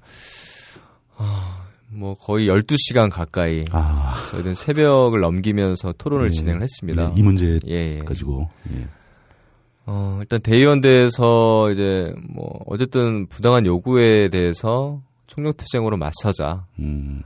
아, 1.16 1.64
뭐 1.88 2.14
거의 2.14 2.48
12시간 2.48 3.10
가까이 3.10 3.62
아, 3.70 4.22
저희는 4.32 4.54
새벽을 4.54 5.20
넘기면서 5.20 5.94
토론을 5.96 6.26
예. 6.26 6.30
진행을 6.30 6.62
했습니다. 6.62 7.04
예, 7.04 7.14
이 7.16 7.22
문제 7.22 7.58
예, 7.66 7.96
예. 7.96 7.98
가지고. 8.00 8.50
예. 8.70 8.86
어, 9.86 10.18
일단 10.20 10.40
대의원대에서 10.40 11.70
이제 11.70 12.14
뭐 12.28 12.60
어쨌든 12.66 13.26
부당한 13.26 13.66
요구에 13.66 14.28
대해서 14.28 15.02
총력투쟁으로 15.26 15.96
맞서자라는 15.96 16.64
음, 16.78 17.22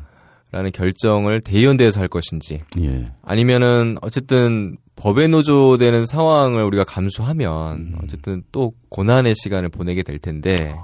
결정을 0.72 1.40
대의원대에서 1.42 2.00
할 2.00 2.08
것인지 2.08 2.62
예. 2.78 3.12
아니면은 3.22 3.96
어쨌든 4.02 4.76
법에 4.96 5.28
노조되는 5.28 6.06
상황을 6.06 6.64
우리가 6.64 6.82
감수하면 6.84 7.76
음. 7.76 7.98
어쨌든 8.02 8.42
또 8.50 8.72
고난의 8.88 9.34
시간을 9.36 9.68
보내게 9.68 10.02
될 10.02 10.18
텐데 10.18 10.74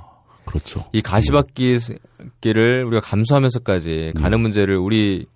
그렇죠. 0.44 0.84
이 0.92 1.02
가시밭길을 1.02 2.84
우리가 2.86 3.00
감수하면서까지 3.00 4.12
음. 4.14 4.20
가는 4.20 4.38
문제를 4.38 4.76
우리 4.76 5.26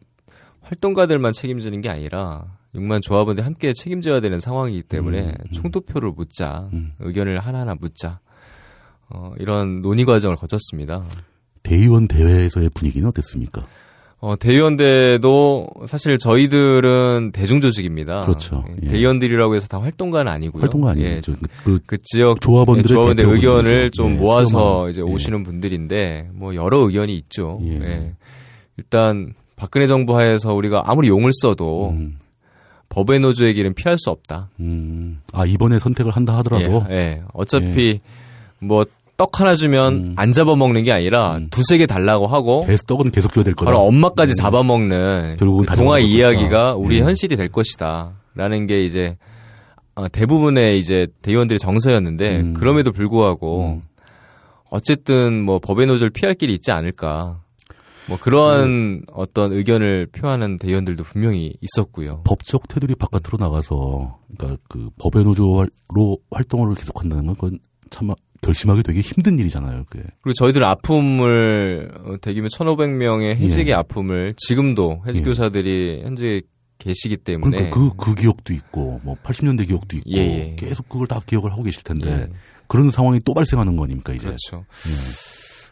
활동가들만 0.62 1.32
책임지는 1.32 1.80
게 1.80 1.88
아니라 1.88 2.44
6만 2.74 3.02
조합원들 3.02 3.44
함께 3.46 3.72
책임져야 3.72 4.20
되는 4.20 4.40
상황이기 4.40 4.82
때문에 4.82 5.20
음, 5.22 5.34
음. 5.40 5.52
총투표를 5.52 6.12
묻자 6.12 6.68
음. 6.72 6.92
의견을 7.00 7.40
하나하나 7.40 7.74
묻자 7.74 8.20
어, 9.10 9.32
이런 9.38 9.80
논의 9.80 10.04
과정을 10.04 10.36
거쳤습니다. 10.36 11.04
대의원 11.62 12.08
대회에서의 12.08 12.70
분위기는 12.74 13.08
어땠습니까? 13.08 13.66
어, 14.20 14.34
대의원대도 14.36 15.68
사실 15.86 16.18
저희들은 16.18 17.30
대중조직입니다. 17.32 18.22
그렇죠. 18.22 18.64
예, 18.68 18.76
예. 18.82 18.88
대의원들이라고 18.88 19.54
해서 19.54 19.68
다 19.68 19.80
활동가는 19.80 20.30
아니고요. 20.30 20.60
활동가 20.60 20.98
예, 20.98 21.12
아니죠. 21.12 21.34
그그 21.62 21.98
지역 22.02 22.40
조합원들의 22.40 22.84
예, 22.84 22.88
조합원들 22.94 23.24
대표분들이죠. 23.24 23.58
의견을 23.58 23.90
좀 23.92 24.12
예, 24.12 24.16
모아서. 24.16 24.88
이제 24.88 25.00
예. 25.00 25.04
오시는 25.04 25.44
분들인데 25.44 26.30
뭐 26.32 26.56
여러 26.56 26.78
의견이 26.78 27.14
있죠. 27.16 27.60
예. 27.62 27.80
예. 27.80 28.12
일단 28.76 29.34
박근혜 29.54 29.86
정부 29.86 30.16
하에서 30.16 30.52
우리가 30.52 30.82
아무리 30.86 31.08
용을 31.08 31.30
써도 31.32 31.90
음, 31.90 32.18
법의 32.88 33.20
노조의 33.20 33.54
길은 33.54 33.74
피할 33.74 33.98
수 33.98 34.10
없다. 34.10 34.50
음, 34.60 35.20
아 35.32 35.44
이번에 35.44 35.78
선택을 35.78 36.12
한다 36.12 36.36
하더라도 36.38 36.84
예, 36.90 36.94
예. 36.94 37.22
어차피 37.32 38.00
뭐떡 38.60 39.40
하나 39.40 39.54
주면 39.54 39.94
음. 39.94 40.12
안 40.16 40.32
잡아먹는 40.32 40.84
게 40.84 40.92
아니라 40.92 41.36
음. 41.36 41.48
두세 41.50 41.78
개 41.78 41.86
달라고 41.86 42.26
하고 42.26 42.60
계속 42.60 42.86
떡은 42.86 43.10
계속 43.10 43.32
줘야 43.32 43.44
될 43.44 43.54
거다. 43.54 43.70
바로 43.70 43.84
엄마까지 43.84 44.32
음. 44.32 44.34
잡아먹는 44.34 45.36
결국은 45.38 45.64
그다 45.64 45.76
동화 45.76 45.98
이야기가 45.98 46.48
것이다. 46.48 46.74
우리 46.76 46.96
예. 46.96 47.02
현실이 47.02 47.36
될 47.36 47.48
것이다. 47.48 48.12
라는 48.34 48.66
게 48.66 48.84
이제 48.84 49.16
어, 49.94 50.08
대부분의 50.08 50.78
이제 50.78 51.08
대의원들의 51.22 51.58
정서였는데 51.58 52.40
음. 52.40 52.54
그럼에도 52.54 52.92
불구하고 52.92 53.80
음. 53.80 53.82
어쨌든 54.70 55.42
뭐 55.42 55.58
법의 55.58 55.86
노조를 55.86 56.10
피할 56.10 56.34
길이 56.34 56.54
있지 56.54 56.70
않을까. 56.70 57.40
뭐 58.08 58.18
그런 58.18 58.62
음. 58.62 59.02
어떤 59.12 59.52
의견을 59.52 60.06
표하는 60.12 60.56
대의원들도 60.56 61.04
분명히 61.04 61.54
있었고요. 61.60 62.22
법적 62.24 62.66
테두리 62.68 62.94
바깥으로 62.94 63.36
나가서 63.38 64.18
그러니까 64.36 64.62
그 64.68 64.88
법의 64.98 65.24
노조로 65.24 66.18
활동을 66.30 66.74
계속한다는 66.74 67.26
건 67.26 67.34
그건 67.34 67.58
참 67.90 68.10
결심하기 68.40 68.82
되게 68.82 69.00
힘든 69.00 69.38
일이잖아요. 69.38 69.84
그게. 69.88 70.04
그리고 70.22 70.34
저희들 70.34 70.64
아픔을 70.64 71.90
어, 72.04 72.16
대기면 72.20 72.48
1,500명의 72.50 73.36
해직의 73.36 73.68
예. 73.68 73.74
아픔을 73.74 74.34
지금도 74.36 75.02
해직 75.06 75.20
예. 75.20 75.24
교사들이 75.24 76.02
현재 76.02 76.40
계시기 76.78 77.16
때문에 77.16 77.56
그러니까 77.56 77.78
그, 77.78 77.90
그 77.96 78.14
기억도 78.14 78.52
있고, 78.52 79.00
뭐 79.02 79.16
80년대 79.22 79.66
기억도 79.66 79.96
있고, 79.96 80.10
예, 80.12 80.18
예. 80.18 80.56
계속 80.56 80.88
그걸 80.88 81.08
다 81.08 81.20
기억을 81.26 81.50
하고 81.50 81.64
계실 81.64 81.82
텐데, 81.82 82.08
예, 82.08 82.28
그런 82.68 82.90
상황이 82.90 83.18
또 83.24 83.34
발생하는 83.34 83.76
거 83.76 83.84
아닙니까, 83.84 84.12
이제. 84.12 84.28
그렇죠. 84.28 84.64
예. 84.86 84.92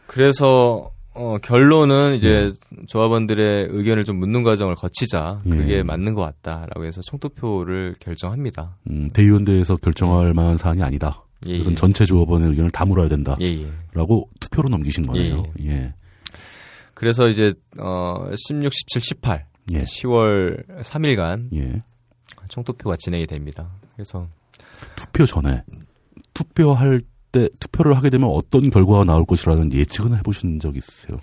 그래서 0.08 0.90
어, 1.16 1.38
결론은 1.38 2.14
이제 2.14 2.52
조합원들의 2.88 3.68
의견을 3.70 4.04
좀 4.04 4.18
묻는 4.18 4.42
과정을 4.42 4.74
거치자 4.74 5.40
예. 5.46 5.50
그게 5.50 5.82
맞는 5.82 6.14
것 6.14 6.22
같다라고 6.22 6.84
해서 6.84 7.00
총투표를 7.02 7.96
결정합니다. 7.98 8.76
음, 8.90 9.08
대의원대에서 9.12 9.76
결정할 9.76 10.34
만한 10.34 10.58
사안이 10.58 10.82
아니다. 10.82 11.24
예, 11.48 11.58
우선 11.58 11.72
예. 11.72 11.76
전체 11.76 12.04
조합원의 12.04 12.50
의견을 12.50 12.70
다 12.70 12.84
물어야 12.84 13.08
된다. 13.08 13.36
예, 13.40 13.46
예. 13.46 13.66
라고 13.92 14.28
투표로 14.40 14.68
넘기신 14.68 15.06
거네요. 15.06 15.44
예. 15.62 15.94
그래서 16.94 17.28
이제 17.28 17.52
어 17.80 18.26
16, 18.34 18.72
17, 18.72 19.00
18 19.02 19.46
예. 19.74 19.82
10월 19.82 20.66
3일간 20.82 21.48
예. 21.54 21.82
총투표가 22.48 22.96
진행이 22.98 23.26
됩니다. 23.26 23.70
그래서 23.94 24.28
투표 24.96 25.26
전에 25.26 25.62
투표할 26.34 27.02
때 27.36 27.48
투표를 27.60 27.96
하게 27.96 28.10
되면 28.10 28.28
어떤 28.30 28.70
결과가 28.70 29.04
나올 29.04 29.24
것이라는 29.24 29.72
예측은 29.72 30.16
해보신 30.18 30.60
적 30.60 30.76
있으세요? 30.76 31.18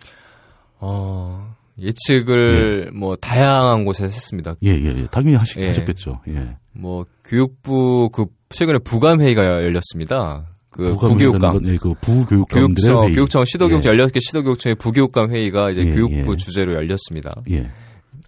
어 0.79 1.55
예측을 1.79 2.91
뭐 2.93 3.15
다양한 3.15 3.83
곳에서 3.85 4.05
했습니다. 4.05 4.55
예, 4.63 4.69
예, 4.69 4.85
예. 4.97 5.07
당연히 5.11 5.35
하시, 5.37 5.59
예. 5.61 5.67
하셨겠죠. 5.67 6.21
예. 6.27 6.55
뭐 6.73 7.05
교육부 7.25 8.09
그 8.13 8.25
최근에 8.49 8.79
부감 8.79 9.21
회의가 9.21 9.43
열렸습니다. 9.43 10.47
그 10.69 10.95
부교육감 10.95 11.51
건, 11.51 11.67
예, 11.67 11.75
그 11.75 11.93
부교육감들의 12.01 12.47
교육청, 12.67 13.03
회의. 13.05 13.15
교육청 13.15 13.45
시도교육청 13.45 13.93
예. 13.93 13.97
16개 13.97 14.19
시도교육청의 14.21 14.75
부교육감 14.75 15.31
회의가 15.31 15.69
이제 15.71 15.81
예, 15.81 15.91
교육부 15.91 16.33
예. 16.33 16.37
주제로 16.37 16.73
열렸습니다. 16.73 17.31
예. 17.51 17.69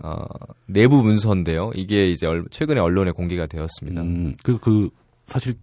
어, 0.03 0.17
내부 0.67 1.01
문서인데요. 1.01 1.71
이게 1.73 2.09
이제 2.09 2.27
얼- 2.27 2.45
최근에 2.51 2.79
언론에 2.79 3.11
공개가 3.11 3.45
되었습니다. 3.47 4.01
음, 4.01 4.35
그, 4.43 4.57
그, 4.59 4.89
사실, 5.25 5.55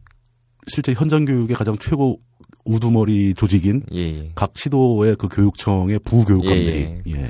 실제 0.67 0.93
현장 0.93 1.25
교육의 1.25 1.57
가장 1.57 1.77
최고 1.79 2.21
우두머리 2.65 3.35
조직인 3.35 3.83
예, 3.93 3.99
예. 3.99 4.33
각 4.35 4.53
시도의 4.55 5.17
그 5.17 5.29
교육청의 5.29 5.99
부교육감들이, 6.01 6.79
예, 6.79 7.03
예. 7.07 7.29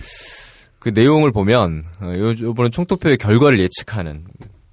그 0.78 0.90
내용을 0.90 1.32
보면 1.32 1.84
어, 2.00 2.06
요, 2.06 2.34
요번에 2.38 2.68
총투표의 2.70 3.16
결과를 3.16 3.58
예측하는 3.60 4.24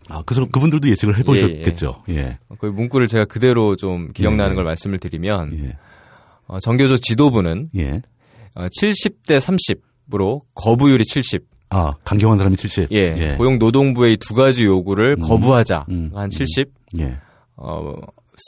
아, 0.10 0.24
그, 0.26 0.36
그분들도 0.47 0.89
예측을 0.89 1.18
해보셨겠죠. 1.20 2.03
예. 2.10 2.39
그 2.57 2.66
문구를 2.66 3.07
제가 3.07 3.26
그대로 3.26 3.76
좀 3.76 4.12
기억나는 4.12 4.51
예. 4.51 4.55
걸 4.55 4.64
말씀을 4.64 4.97
드리면 4.97 5.60
예. 5.64 5.78
어, 6.47 6.60
정교조 6.60 6.97
지도부는 6.97 7.70
예. 7.78 8.01
어, 8.55 8.66
70대 8.66 9.39
30으로 9.39 10.41
거부율이 10.55 11.05
70. 11.05 11.45
아, 11.70 11.93
강경한 12.03 12.39
사람이 12.39 12.57
70. 12.57 12.91
예. 12.91 13.36
고용노동부의 13.38 14.18
두 14.18 14.34
가지 14.34 14.66
요구를 14.66 15.18
음. 15.20 15.22
거부하자 15.22 15.86
음. 15.89 16.10
한 16.16 16.30
70. 16.32 16.74
예. 16.99 17.18
어, 17.55 17.95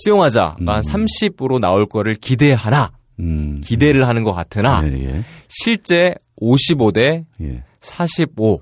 수용하자가 0.03 0.57
음. 0.61 0.69
한 0.69 0.81
30으로 0.81 1.59
나올 1.59 1.85
거를 1.85 2.15
기대하나 2.15 2.91
음. 3.19 3.59
기대를 3.63 4.07
하는 4.07 4.23
것 4.23 4.31
같으나 4.33 4.83
예, 4.87 4.93
예. 4.93 5.23
실제 5.47 6.15
55대 6.41 7.25
예. 7.41 7.63
45 7.81 8.61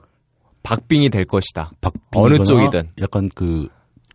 박빙이 0.64 1.10
될 1.10 1.26
것이다. 1.26 1.72
어느 2.16 2.38
쪽이든. 2.44 2.90
약간 3.02 3.30
그 3.34 3.68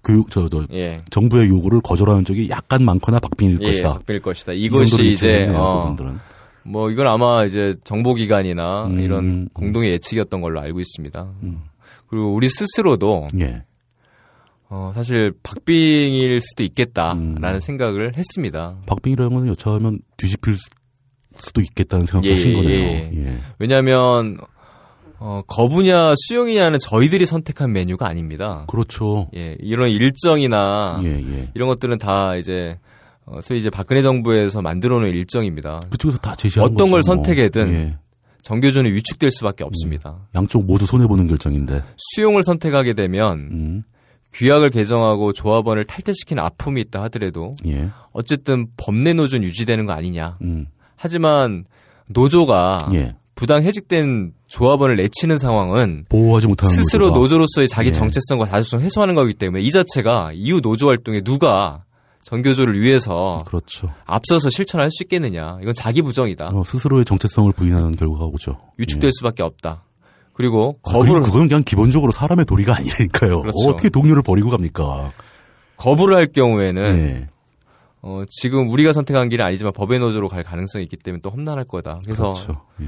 교육 0.05 0.31
저 0.31 0.47
저 0.49 0.67
예. 0.73 1.03
정부의 1.11 1.49
요구를 1.49 1.81
거절하는 1.81 2.25
쪽이 2.25 2.51
약간 2.51 2.85
많거나 2.85 3.19
박빙일 3.21 3.59
예, 3.63 3.67
것이다. 3.67 3.95
박빙일 3.95 4.21
것이다. 4.21 4.53
이 4.53 4.65
이것이 4.65 5.05
이제 5.13 5.47
어. 5.49 5.97
뭐 6.63 6.91
이건 6.91 7.07
아마 7.07 7.45
이제 7.45 7.75
정보기관이나 7.85 8.87
음. 8.87 9.01
이런 9.01 9.49
공동의 9.53 9.91
예측이었던 9.93 10.41
걸로 10.41 10.61
알고 10.61 10.81
있습니다. 10.81 11.27
음. 11.43 11.63
그리고 12.07 12.35
우리 12.35 12.49
스스로도 12.49 13.29
예. 13.41 13.65
어, 14.77 14.91
사실 14.93 15.33
박빙일 15.45 16.41
수도 16.41 16.65
있겠다라는 16.65 17.45
음. 17.45 17.61
생각을 17.61 18.17
했습니다. 18.17 18.75
박빙이라는 18.87 19.33
건 19.33 19.47
여차하면 19.49 20.01
뒤집힐 20.17 20.55
수- 20.55 20.69
수도 21.37 21.61
있겠다는 21.61 22.07
생각을 22.07 22.29
예, 22.29 22.33
하신 22.33 22.51
예, 22.51 22.55
거네요. 22.55 22.79
예. 22.81 23.11
예. 23.15 23.39
왜냐하면 23.61 24.37
어, 25.21 25.43
거부냐 25.47 26.15
수용이냐는 26.27 26.79
저희들이 26.81 27.25
선택한 27.25 27.73
메뉴가 27.73 28.07
아닙니다. 28.09 28.65
그렇죠. 28.69 29.31
예, 29.37 29.57
이런 29.61 29.91
일정이나 29.91 31.01
예, 31.05 31.09
예. 31.09 31.51
이런 31.55 31.69
것들은 31.69 31.99
다 31.99 32.35
이제 32.35 32.77
어, 33.27 33.41
소위 33.43 33.61
이제 33.61 33.71
박근혜 33.71 34.03
정부에서 34.03 34.61
만들어놓은 34.61 35.09
일정입니다. 35.11 35.81
그쪽에서 35.91 36.19
다 36.19 36.35
제시한 36.35 36.65
어떤 36.69 36.91
걸 36.91 36.99
거죠, 37.01 37.15
뭐. 37.15 37.17
선택해든 37.25 37.69
예. 37.73 37.97
정교조는 38.43 38.93
위축될 38.93 39.31
수밖에 39.31 39.63
없습니다. 39.65 40.19
양쪽 40.35 40.67
모두 40.67 40.85
손해 40.85 41.07
보는 41.07 41.29
결정인데. 41.29 41.81
수용을 41.97 42.43
선택하게 42.43 42.93
되면 42.95 43.39
음. 43.53 43.83
규약을 44.35 44.71
개정하고 44.71 45.33
조합원을 45.33 45.85
탈퇴시키는 45.85 46.43
아픔이 46.43 46.81
있다 46.83 47.03
하더라도 47.05 47.53
예. 47.67 47.89
어쨌든 48.13 48.67
법내 48.77 49.15
노조는 49.15 49.47
유지되는 49.47 49.87
거 49.87 49.93
아니냐. 49.93 50.39
음. 50.43 50.67
하지만 50.97 51.65
노조가 52.09 52.79
예. 52.93 53.17
부당 53.35 53.63
해직된 53.63 54.33
조합원을 54.49 54.97
내치는 54.97 55.39
상황은 55.39 56.07
보호하지 56.09 56.47
못하는 56.49 56.75
스스로 56.75 57.07
노조가. 57.07 57.21
노조로서의 57.21 57.69
자기 57.69 57.89
예. 57.89 57.93
정체성과 57.93 58.47
자주성 58.47 58.81
을 58.81 58.85
해소하는 58.85 59.15
거기 59.15 59.35
때문에 59.35 59.63
이 59.63 59.71
자체가 59.71 60.33
이후 60.35 60.61
노조 60.61 60.89
활동에 60.89 61.21
누가 61.23 61.85
정교조를 62.25 62.81
위해서 62.81 63.45
그렇죠. 63.47 63.93
앞서서 64.07 64.51
실천할 64.51 64.91
수 64.91 65.03
있겠느냐. 65.03 65.59
이건 65.63 65.75
자기 65.75 66.01
부정이다. 66.03 66.49
어, 66.55 66.63
스스로의 66.65 67.05
정체성을 67.05 67.53
부인하는 67.53 67.93
결과가 67.97 68.25
오죠. 68.27 68.57
유축될 68.79 69.11
수밖에 69.13 69.43
없다. 69.43 69.85
그리고 70.35 70.79
아, 70.83 70.91
그리고 70.93 71.05
거부를 71.07 71.23
그건 71.23 71.49
그냥 71.49 71.63
기본적으로 71.65 72.13
사람의 72.13 72.45
도리가 72.45 72.77
아니라니까요. 72.77 73.41
그렇죠. 73.43 73.69
어떻게 73.71 73.89
동료를 73.89 74.23
버리고 74.23 74.51
갑니까? 74.51 75.13
거부를 75.77 76.17
할 76.17 76.27
경우에는 76.33 76.83
예. 76.99 77.27
어, 78.03 78.23
지금 78.29 78.69
우리가 78.71 78.93
선택한 78.93 79.29
길은 79.31 79.45
아니지만 79.45 79.73
법의 79.73 79.99
노조로 80.01 80.29
갈 80.29 80.43
가능성이 80.43 80.85
있기 80.85 80.97
때문에 80.99 81.21
또 81.23 81.31
험난할 81.31 81.65
거다. 81.65 82.01
그래서 82.05 82.33
그렇죠. 82.33 82.63
예. 82.83 82.87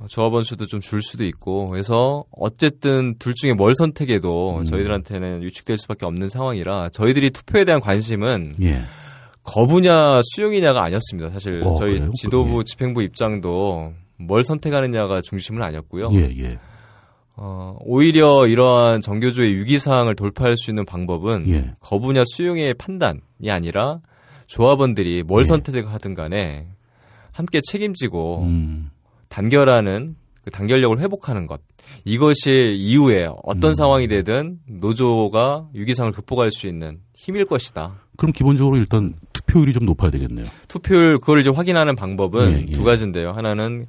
어, 0.00 0.06
조합원 0.08 0.42
수도 0.42 0.66
좀 0.66 0.80
줄 0.80 1.02
수도 1.02 1.24
있고 1.24 1.68
그래서 1.68 2.24
어쨌든 2.32 3.14
둘 3.18 3.34
중에 3.34 3.52
뭘 3.54 3.74
선택해도 3.74 4.58
음. 4.58 4.64
저희들한테는 4.64 5.42
유축될 5.42 5.78
수밖에 5.78 6.06
없는 6.06 6.28
상황이라 6.28 6.90
저희들이 6.90 7.30
투표에 7.30 7.64
대한 7.64 7.80
관심은 7.80 8.52
예. 8.62 8.80
거부냐 9.44 10.20
수용이냐가 10.34 10.82
아니었습니다. 10.84 11.30
사실 11.30 11.60
어, 11.64 11.74
저희 11.76 11.94
그래요? 11.94 12.10
지도부 12.14 12.58
예. 12.60 12.64
집행부 12.64 13.02
입장도 13.02 13.92
뭘 14.18 14.44
선택하느냐가 14.44 15.22
중심은 15.22 15.62
아니었고요. 15.62 16.10
예, 16.12 16.30
예. 16.38 16.58
어, 17.36 17.76
오히려 17.80 18.46
이러한 18.46 19.00
정교조의 19.00 19.54
위기사항을 19.56 20.14
돌파할 20.14 20.56
수 20.56 20.70
있는 20.70 20.84
방법은 20.84 21.48
예. 21.48 21.74
거부냐 21.80 22.24
수용의 22.26 22.74
판단이 22.74 23.20
아니라 23.48 24.00
조합원들이 24.46 25.22
뭘 25.22 25.42
예. 25.42 25.44
선택하든 25.46 26.14
간에 26.14 26.68
함께 27.32 27.60
책임지고 27.62 28.42
음. 28.42 28.90
단결하는 29.28 30.16
그 30.44 30.50
단결력을 30.50 30.98
회복하는 30.98 31.46
것 31.46 31.60
이것이 32.04 32.76
이후에 32.78 33.28
어떤 33.42 33.70
음. 33.70 33.74
상황이 33.74 34.08
되든 34.08 34.58
노조가 34.68 35.68
위기상을 35.72 36.10
극복할 36.12 36.50
수 36.52 36.66
있는 36.66 36.98
힘일 37.14 37.44
것이다. 37.44 37.94
그럼 38.16 38.32
기본적으로 38.32 38.76
일단 38.76 39.14
투표율이 39.32 39.72
좀 39.72 39.86
높아야 39.86 40.10
되겠네요. 40.10 40.46
투표율 40.68 41.18
그걸 41.18 41.40
이제 41.40 41.50
확인하는 41.50 41.96
방법은 41.96 42.52
예, 42.52 42.66
예. 42.68 42.72
두 42.72 42.84
가지인데요. 42.84 43.32
하나는 43.32 43.86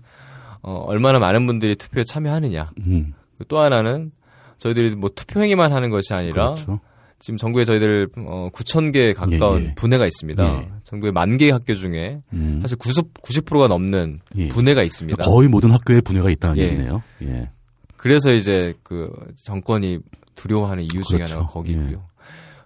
어, 0.62 0.84
얼마나 0.88 1.20
많은 1.20 1.48
분들이 1.48 1.76
투표에 1.76 2.04
참여하느냐. 2.04 2.72
음. 2.86 3.14
또 3.48 3.60
하나는 3.60 4.12
저희들이 4.58 4.96
뭐 4.96 5.10
투표 5.16 5.42
행위만 5.42 5.74
하는 5.74 5.90
것이 5.90 6.14
아니라 6.14 6.54
그렇죠. 6.54 6.80
지금 7.20 7.38
전국에 7.38 7.66
저희들 7.66 8.10
어, 8.18 8.50
9천 8.52 8.92
개에 8.92 9.14
가까운 9.14 9.62
예, 9.62 9.66
예. 9.68 9.76
분해가 9.76 10.06
있습니다. 10.06 10.44
예. 10.44 10.70
전국에 10.84 11.12
만 11.12 11.38
개의 11.38 11.52
학교 11.52 11.76
중에 11.76 12.22
음. 12.34 12.60
사실 12.62 12.78
90 12.78 13.14
90%가 13.14 13.68
넘는 13.68 14.18
예. 14.38 14.48
분해가 14.48 14.82
있습니다. 14.82 15.24
거의 15.24 15.48
모든 15.48 15.72
학교에 15.72 16.02
분해가 16.02 16.32
있다는 16.32 16.58
예. 16.58 16.64
얘기네요. 16.64 17.04
예. 17.24 17.50
그래서 17.96 18.34
이제 18.34 18.74
그 18.82 19.12
정권이 19.44 20.00
두려워하는 20.36 20.84
이유 20.84 21.04
중에 21.04 21.18
그렇죠. 21.18 21.36
하나가 21.36 21.50
거기고요. 21.50 22.04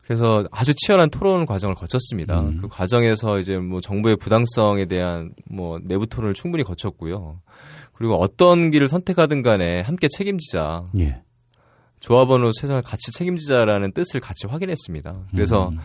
그래서 0.05 0.45
아주 0.51 0.73
치열한 0.73 1.09
토론 1.09 1.45
과정을 1.45 1.76
거쳤습니다. 1.76 2.39
음. 2.39 2.59
그 2.61 2.67
과정에서 2.69 3.39
이제 3.39 3.57
뭐 3.57 3.82
정부의 3.82 4.15
부당성에 4.17 4.86
대한 4.86 5.34
뭐 5.49 5.80
내부 5.84 6.05
토론을 6.07 6.34
충분히 6.34 6.63
거쳤고요. 6.63 7.41
그리고 7.95 8.15
어떤 8.15 8.71
길을 8.71 8.87
선택하든 8.87 9.41
간에 9.41 9.81
함께 9.81 10.07
책임지자. 10.07 10.83
예. 10.99 11.21
조합원으로 11.99 12.51
최소한 12.51 12.83
같이 12.83 13.11
책임지자라는 13.13 13.93
뜻을 13.93 14.19
같이 14.19 14.47
확인했습니다. 14.47 15.27
그래서 15.31 15.69
음. 15.69 15.79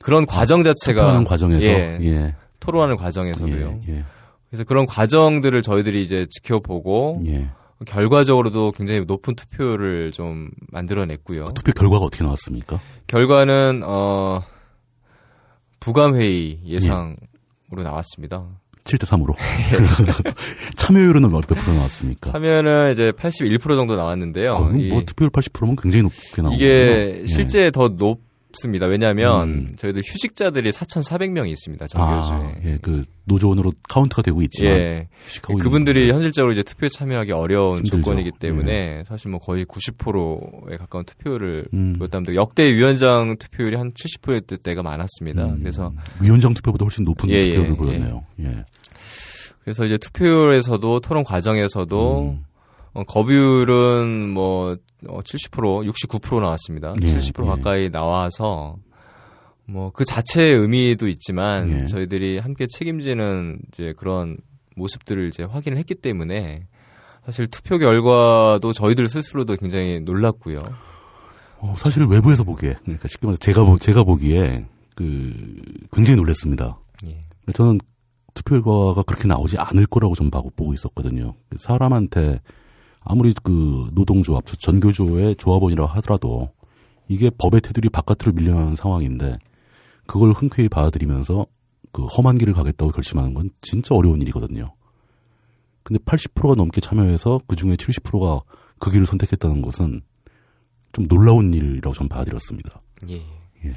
그런 0.00 0.26
과정 0.26 0.62
자체가 0.62 1.00
투표하는 1.00 1.24
과정에서 1.24 1.66
예, 1.66 1.98
예. 2.02 2.34
토론하는 2.60 2.96
과정에서도요. 2.96 3.80
예. 3.88 3.92
예. 3.92 4.04
그래서 4.48 4.64
그런 4.64 4.86
과정들을 4.86 5.60
저희들이 5.62 6.02
이제 6.02 6.26
지켜보고 6.30 7.22
예. 7.26 7.50
결과적으로도 7.84 8.72
굉장히 8.72 9.00
높은 9.06 9.34
투표를 9.34 10.12
좀 10.12 10.50
만들어냈고요. 10.70 11.44
그 11.44 11.54
투표 11.54 11.72
결과가 11.72 12.04
어떻게 12.04 12.24
나왔습니까? 12.24 12.80
결과는 13.06 13.82
어 13.84 14.42
부감 15.80 16.16
회의 16.16 16.60
예상으로 16.64 17.82
나왔습니다. 17.82 18.46
7대 18.86 19.04
3으로. 19.06 19.34
참여율은 20.76 21.20
몇 21.30 21.46
프로 21.46 21.74
나왔습니까? 21.74 22.30
참여는 22.30 22.92
이제 22.92 23.12
81% 23.12 23.60
정도 23.76 23.96
나왔는데요. 23.96 24.56
아, 24.56 24.76
이- 24.76 24.88
뭐 24.88 25.02
투표율 25.04 25.30
80%면 25.30 25.76
굉장히 25.76 26.02
높게 26.04 26.42
나오고 26.42 26.54
이게 26.56 27.24
실제 27.26 27.70
더높 27.70 28.25
습니다. 28.56 28.86
왜냐하면 28.86 29.48
음. 29.48 29.74
저희들 29.76 30.02
휴직자들이 30.04 30.70
4,400명이 30.70 31.50
있습니다. 31.50 31.86
아, 31.94 32.22
정교조에. 32.22 32.62
예, 32.64 32.78
그 32.82 33.04
노조원으로 33.24 33.72
카운트가 33.88 34.22
되고 34.22 34.40
있지만 34.42 34.72
예. 34.72 35.08
그분들이. 35.42 36.10
현실적으로 36.10 36.52
이제 36.52 36.62
투표에 36.62 36.88
참여하기 36.88 37.32
어려운 37.32 37.76
힘들죠. 37.78 37.98
예. 37.98 38.02
조건이기 38.02 38.32
때문에 38.38 39.04
사실 39.06 39.30
뭐 39.30 39.40
거의 39.40 39.64
90%에 39.64 40.76
가까운 40.76 41.04
투표를 41.04 41.66
음. 41.74 41.94
보였다면 41.98 42.34
역대 42.34 42.72
위원장 42.72 43.36
투표율이 43.38 43.76
한 43.76 43.92
70%대가 43.92 44.82
많았습니다. 44.82 45.44
음, 45.44 45.58
그래서 45.60 45.92
위원장 46.22 46.54
투표보다 46.54 46.84
훨씬 46.84 47.04
높은 47.04 47.28
예, 47.30 47.42
투표율을 47.42 47.70
예, 47.70 47.76
보였네요. 47.76 48.24
예. 48.40 48.64
그래서 49.64 49.84
이제 49.84 49.98
투표율에서도 49.98 51.00
토론 51.00 51.24
과정에서도 51.24 52.22
음. 52.22 52.44
어, 52.92 53.02
거부율은 53.04 54.30
뭐 54.30 54.76
어, 55.08 55.20
70% 55.20 55.90
69% 55.92 56.40
나왔습니다. 56.40 56.94
예, 57.02 57.06
70% 57.06 57.44
예. 57.44 57.48
가까이 57.48 57.90
나와서 57.90 58.76
뭐 59.66 59.90
그 59.90 60.04
자체의 60.04 60.54
의미도 60.54 61.08
있지만 61.08 61.70
예. 61.70 61.86
저희들이 61.86 62.38
함께 62.38 62.66
책임지는 62.68 63.58
이제 63.68 63.94
그런 63.96 64.36
모습들을 64.76 65.28
이제 65.28 65.42
확인을 65.42 65.78
했기 65.78 65.94
때문에 65.94 66.66
사실 67.24 67.48
투표 67.48 67.78
결과도 67.78 68.72
저희들 68.72 69.08
스스로도 69.08 69.56
굉장히 69.56 70.00
놀랐고요. 70.00 70.62
어, 71.58 71.74
사실 71.76 72.04
외부에서 72.04 72.44
보기에, 72.44 72.74
그러니까 72.82 73.08
쉽게 73.08 73.26
말해서 73.26 73.40
제가, 73.40 73.64
보, 73.64 73.78
제가 73.78 74.04
보기에, 74.04 74.66
그, 74.94 75.34
굉장히 75.90 76.20
놀랐습니다. 76.20 76.78
예. 77.06 77.24
저는 77.52 77.80
투표 78.34 78.60
결과가 78.62 79.02
그렇게 79.02 79.26
나오지 79.26 79.56
않을 79.58 79.86
거라고 79.86 80.14
좀 80.14 80.30
보고, 80.30 80.50
보고 80.50 80.74
있었거든요. 80.74 81.34
사람한테 81.56 82.40
아무리 83.08 83.32
그 83.42 83.88
노동조합, 83.92 84.44
전교조의 84.46 85.36
조합원이라 85.36 85.86
하더라도 85.86 86.50
이게 87.08 87.30
법의 87.30 87.60
테두리 87.60 87.88
바깥으로 87.88 88.32
밀려나는 88.32 88.74
상황인데 88.74 89.38
그걸 90.06 90.32
흔쾌히 90.32 90.68
받아들이면서 90.68 91.46
그 91.92 92.04
험한 92.04 92.36
길을 92.36 92.52
가겠다고 92.52 92.90
결심하는 92.90 93.32
건 93.32 93.50
진짜 93.62 93.94
어려운 93.94 94.20
일이거든요. 94.22 94.74
근데 95.84 96.02
80%가 96.02 96.54
넘게 96.56 96.80
참여해서 96.80 97.40
그 97.46 97.54
중에 97.54 97.76
70%가 97.76 98.42
그 98.80 98.90
길을 98.90 99.06
선택했다는 99.06 99.62
것은 99.62 100.02
좀 100.92 101.06
놀라운 101.06 101.54
일이라고 101.54 101.94
좀 101.94 102.08
받아들였습니다. 102.08 102.82
예. 103.08 103.22
예. 103.64 103.72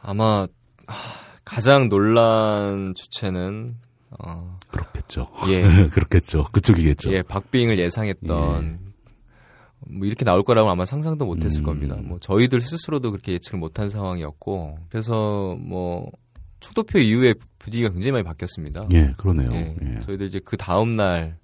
아마 0.00 0.46
하, 0.86 0.96
가장 1.44 1.90
놀란 1.90 2.94
주체는 2.94 3.76
어, 4.18 4.56
그렇겠죠. 4.68 5.28
예. 5.48 5.62
그렇겠죠. 5.88 6.44
그쪽이겠죠. 6.52 7.12
예, 7.12 7.22
박빙을 7.22 7.78
예상했던 7.78 8.78
뭐 9.86 10.06
이렇게 10.06 10.24
나올 10.24 10.42
거라고 10.42 10.70
아마 10.70 10.84
상상도 10.84 11.26
못했을 11.26 11.62
음. 11.62 11.64
겁니다. 11.64 11.96
뭐 12.02 12.18
저희들 12.20 12.60
스스로도 12.60 13.10
그렇게 13.10 13.32
예측을 13.32 13.58
못한 13.58 13.88
상황이었고 13.88 14.78
그래서 14.88 15.56
뭐 15.60 16.10
초도표 16.60 16.98
이후에 16.98 17.34
분위기가 17.58 17.90
굉장히 17.90 18.12
많이 18.12 18.24
바뀌었습니다. 18.24 18.88
예, 18.92 19.12
그러네요. 19.18 19.52
예, 19.52 19.76
예. 19.82 20.00
저희들 20.00 20.26
이제 20.26 20.40
그 20.42 20.56
다음 20.56 20.96
날 20.96 21.36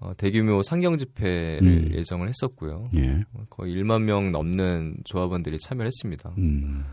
어, 0.00 0.12
대규모 0.16 0.62
상경 0.62 0.96
집회를 0.96 1.62
음. 1.62 1.90
예정을 1.94 2.28
했었고요. 2.28 2.84
예. 2.96 3.24
거의 3.50 3.74
1만 3.76 4.02
명 4.02 4.30
넘는 4.32 4.98
조합원들이 5.04 5.58
참여했습니다. 5.58 6.34
음. 6.38 6.84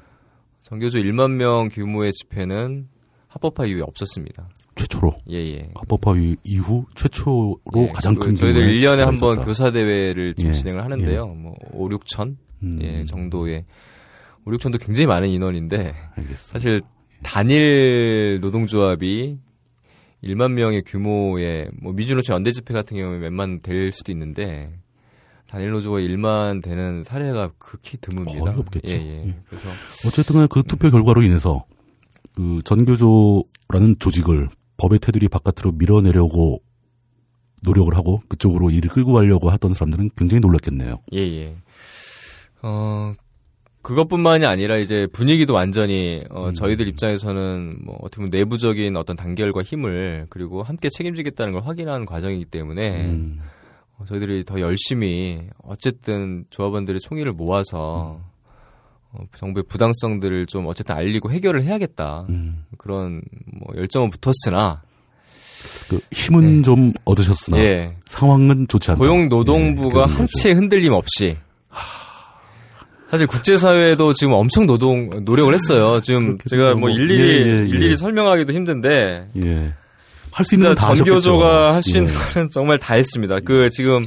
정교조 0.63 0.99
1만 0.99 1.31
명 1.31 1.69
규모의 1.71 2.11
집회는 2.13 2.89
합법화 3.27 3.67
이후에 3.67 3.81
없었습니다. 3.81 4.49
최초로 4.75 5.13
예, 5.31 5.37
예. 5.37 5.69
합법화 5.75 6.17
이후 6.43 6.85
최초로 6.95 7.59
예, 7.77 7.87
가장 7.93 8.15
큰 8.15 8.35
저희들 8.35 8.67
1년에 8.73 8.97
한 9.05 9.15
번. 9.15 9.41
교사 9.41 9.71
대회를 9.71 10.35
지금 10.35 10.51
예, 10.51 10.53
진행을 10.53 10.83
하는데요. 10.83 11.27
뭐 11.27 11.55
5, 11.71 11.89
6천 11.89 12.35
음, 12.63 12.79
예, 12.81 13.03
정도의 13.05 13.65
5, 14.45 14.51
6천도 14.51 14.85
굉장히 14.85 15.07
많은 15.07 15.29
인원인데 15.29 15.95
알겠습니다. 16.15 16.35
사실 16.37 16.81
단일 17.23 18.39
노동조합이 18.41 19.39
1만 20.23 20.51
명의 20.53 20.81
규모의 20.83 21.69
뭐 21.81 21.93
미주노총 21.93 22.35
연대 22.35 22.51
집회 22.51 22.73
같은 22.73 22.97
경우에 22.97 23.19
몇만 23.19 23.61
될 23.61 23.91
수도 23.91 24.11
있는데 24.11 24.71
단일 25.47 25.69
노조가 25.71 25.99
1만 25.99 26.61
되는 26.63 27.03
사례가 27.03 27.51
극히 27.57 27.97
드뭅니다. 27.97 28.39
거의 28.39 28.55
없겠죠. 28.59 28.95
예, 28.95 29.01
예. 29.01 29.27
예. 29.27 29.35
그래서 29.47 29.69
어쨌든 30.07 30.47
그 30.47 30.63
투표 30.63 30.89
결과로 30.89 31.21
인해서 31.21 31.63
그 32.33 32.59
전교조라는 32.65 33.97
조직을 33.99 34.49
법의 34.77 34.99
테두리 34.99 35.29
바깥으로 35.29 35.73
밀어내려고 35.73 36.61
노력을 37.63 37.95
하고 37.95 38.21
그쪽으로 38.27 38.69
일을 38.69 38.89
끌고 38.89 39.13
가려고 39.13 39.49
하던 39.49 39.73
사람들은 39.73 40.11
굉장히 40.15 40.41
놀랐겠네요. 40.41 41.01
예, 41.13 41.19
예. 41.19 41.55
어, 42.61 43.13
그것뿐만이 43.81 44.45
아니라 44.45 44.77
이제 44.77 45.07
분위기도 45.13 45.53
완전히 45.53 46.23
어, 46.31 46.47
음. 46.47 46.53
저희들 46.53 46.87
입장에서는 46.87 47.81
뭐 47.83 47.97
어떻게 48.01 48.17
보면 48.17 48.31
내부적인 48.31 48.97
어떤 48.97 49.15
단결과 49.15 49.61
힘을 49.61 50.25
그리고 50.29 50.63
함께 50.63 50.89
책임지겠다는 50.89 51.53
걸 51.53 51.61
확인하는 51.63 52.05
과정이기 52.05 52.45
때문에 52.45 53.05
음, 53.05 53.39
어, 53.97 54.05
저희들이 54.05 54.43
더 54.43 54.59
열심히 54.59 55.39
어쨌든 55.63 56.45
조합원들의 56.49 56.99
총의를 57.01 57.33
모아서 57.33 58.19
어, 58.19 58.31
정부의 59.35 59.63
부당성들을 59.67 60.45
좀 60.47 60.67
어쨌든 60.67 60.95
알리고 60.95 61.31
해결을 61.31 61.63
해야겠다 61.63 62.25
음. 62.29 62.65
그런 62.77 63.21
뭐 63.51 63.73
열정은 63.77 64.09
붙었으나 64.09 64.81
그 65.89 65.99
힘은 66.11 66.57
네. 66.57 66.61
좀 66.61 66.93
얻으셨으나 67.05 67.57
예 67.59 67.95
상황은 68.09 68.67
좋지 68.67 68.91
않다. 68.91 68.99
고용노동부가 68.99 69.99
예, 69.99 70.03
거죠. 70.03 70.13
한치의 70.19 70.55
흔들림 70.55 70.93
없이 70.93 71.37
사실 73.09 73.27
국제사회도 73.27 74.13
지금 74.13 74.33
엄청 74.33 74.65
노동 74.65 75.09
노력을 75.23 75.53
했어요. 75.53 76.01
지금. 76.01 76.37
제가 76.49 76.71
뭐 76.73 76.81
뭐, 76.81 76.89
일일이 76.89 77.21
예, 77.21 77.45
예, 77.45 77.61
예. 77.61 77.67
일일이 77.67 77.97
설명하기도 77.97 78.51
힘든데 78.51 79.29
예. 79.43 79.73
할수 80.31 80.55
있는 80.55 80.69
하셨겠죠. 80.71 80.95
전교조가 80.95 81.75
할 81.75 81.81
수 81.81 81.97
있는 81.97 82.11
예. 82.11 82.17
거는 82.33 82.49
정말 82.49 82.77
다 82.77 82.95
했습니다. 82.95 83.37
그 83.45 83.69
지금 83.69 84.05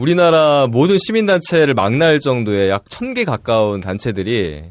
우리나라 0.00 0.66
모든 0.66 0.96
시민단체를 0.98 1.74
막날 1.74 2.20
정도의 2.20 2.70
약 2.70 2.84
천 2.88 3.12
개 3.12 3.24
가까운 3.24 3.80
단체들이 3.82 4.62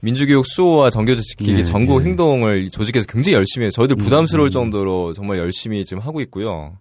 민주교육 0.00 0.44
수호와 0.46 0.90
전교조 0.90 1.22
지키기 1.22 1.52
예, 1.54 1.62
전국 1.64 2.02
예. 2.02 2.06
행동을 2.06 2.68
조직해서 2.68 3.06
굉장히 3.08 3.36
열심히 3.36 3.64
해요. 3.64 3.70
저희들 3.70 3.96
부담스러울 3.96 4.48
음. 4.48 4.50
정도로 4.50 5.14
정말 5.14 5.38
열심히 5.38 5.84
지금 5.86 6.02
하고 6.02 6.20
있고요. 6.20 6.76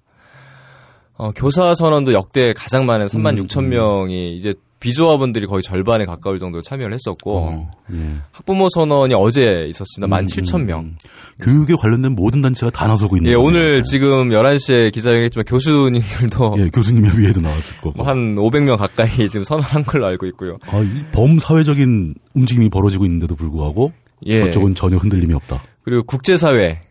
어, 1.13 1.31
교사 1.31 1.73
선언도 1.73 2.11
역대 2.11 2.51
가장 2.53 2.85
많은 2.85 3.05
3만 3.05 3.37
음, 3.37 3.45
6천 3.45 3.63
명이 3.67 4.35
이제 4.35 4.53
비조합원들이 4.86 5.47
거의 5.47 5.63
절반에 5.63 6.05
가까울 6.05 6.38
정도로 6.38 6.61
참여를 6.61 6.93
했었고 6.93 7.38
어, 7.38 7.71
예. 7.91 8.17
학부모 8.31 8.69
선언이 8.69 9.15
어제 9.15 9.65
있었습니다. 9.69 10.07
1만 10.07 10.19
음, 10.21 10.25
7천 10.27 10.59
음, 10.59 10.65
명. 10.67 10.79
음. 10.81 10.97
교육에 11.41 11.73
관련된 11.73 12.11
모든 12.11 12.43
단체가 12.43 12.69
다 12.69 12.86
나서고 12.86 13.17
있는 13.17 13.31
예, 13.31 13.36
거네요. 13.36 13.47
오늘 13.47 13.77
예. 13.79 13.83
지금 13.83 14.29
11시에 14.29 14.91
기자회견했지만 14.93 15.45
교수님들도 15.45 16.55
예, 16.59 16.69
교수님 16.69 17.03
협의회도 17.03 17.41
나왔을 17.41 17.75
거고. 17.77 17.93
뭐한 17.97 18.36
500명 18.36 18.77
가까이 18.77 19.09
지금 19.27 19.43
선언한 19.43 19.86
걸로 19.86 20.05
알고 20.05 20.27
있고요. 20.27 20.59
아, 20.67 20.79
이 20.81 21.03
범사회적인 21.11 22.13
움직임이 22.36 22.69
벌어지고 22.69 23.05
있는데도 23.05 23.36
불구하고 23.36 23.91
예. 24.27 24.41
저쪽은 24.45 24.75
전혀 24.75 24.97
흔들림이 24.97 25.33
없다. 25.33 25.63
그리고 25.81 26.03
국제사회. 26.03 26.81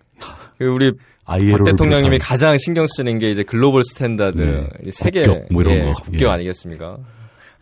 그리고 0.58 0.74
우리 0.74 0.92
박 1.24 1.38
대통령님이 1.64 2.18
가장 2.18 2.58
신경 2.58 2.86
쓰는 2.88 3.18
게 3.18 3.30
이제 3.30 3.44
global 3.44 3.84
standard, 3.84 4.40
네. 4.40 4.68
이 4.84 4.90
세계 4.90 5.22
국격 5.22 5.46
뭐 5.52 5.62
이런 5.62 5.74
예, 5.74 5.80
거. 5.84 5.94
국격 5.94 6.26
예. 6.28 6.32
아니겠습니까? 6.32 6.98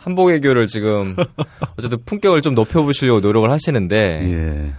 한복외교를 0.02 0.66
지금 0.66 1.14
어쨌든 1.78 1.98
품격을 2.04 2.42
좀 2.42 2.54
높여보시려고 2.54 3.20
노력을 3.20 3.50
하시는데 3.50 4.20
예. 4.22 4.72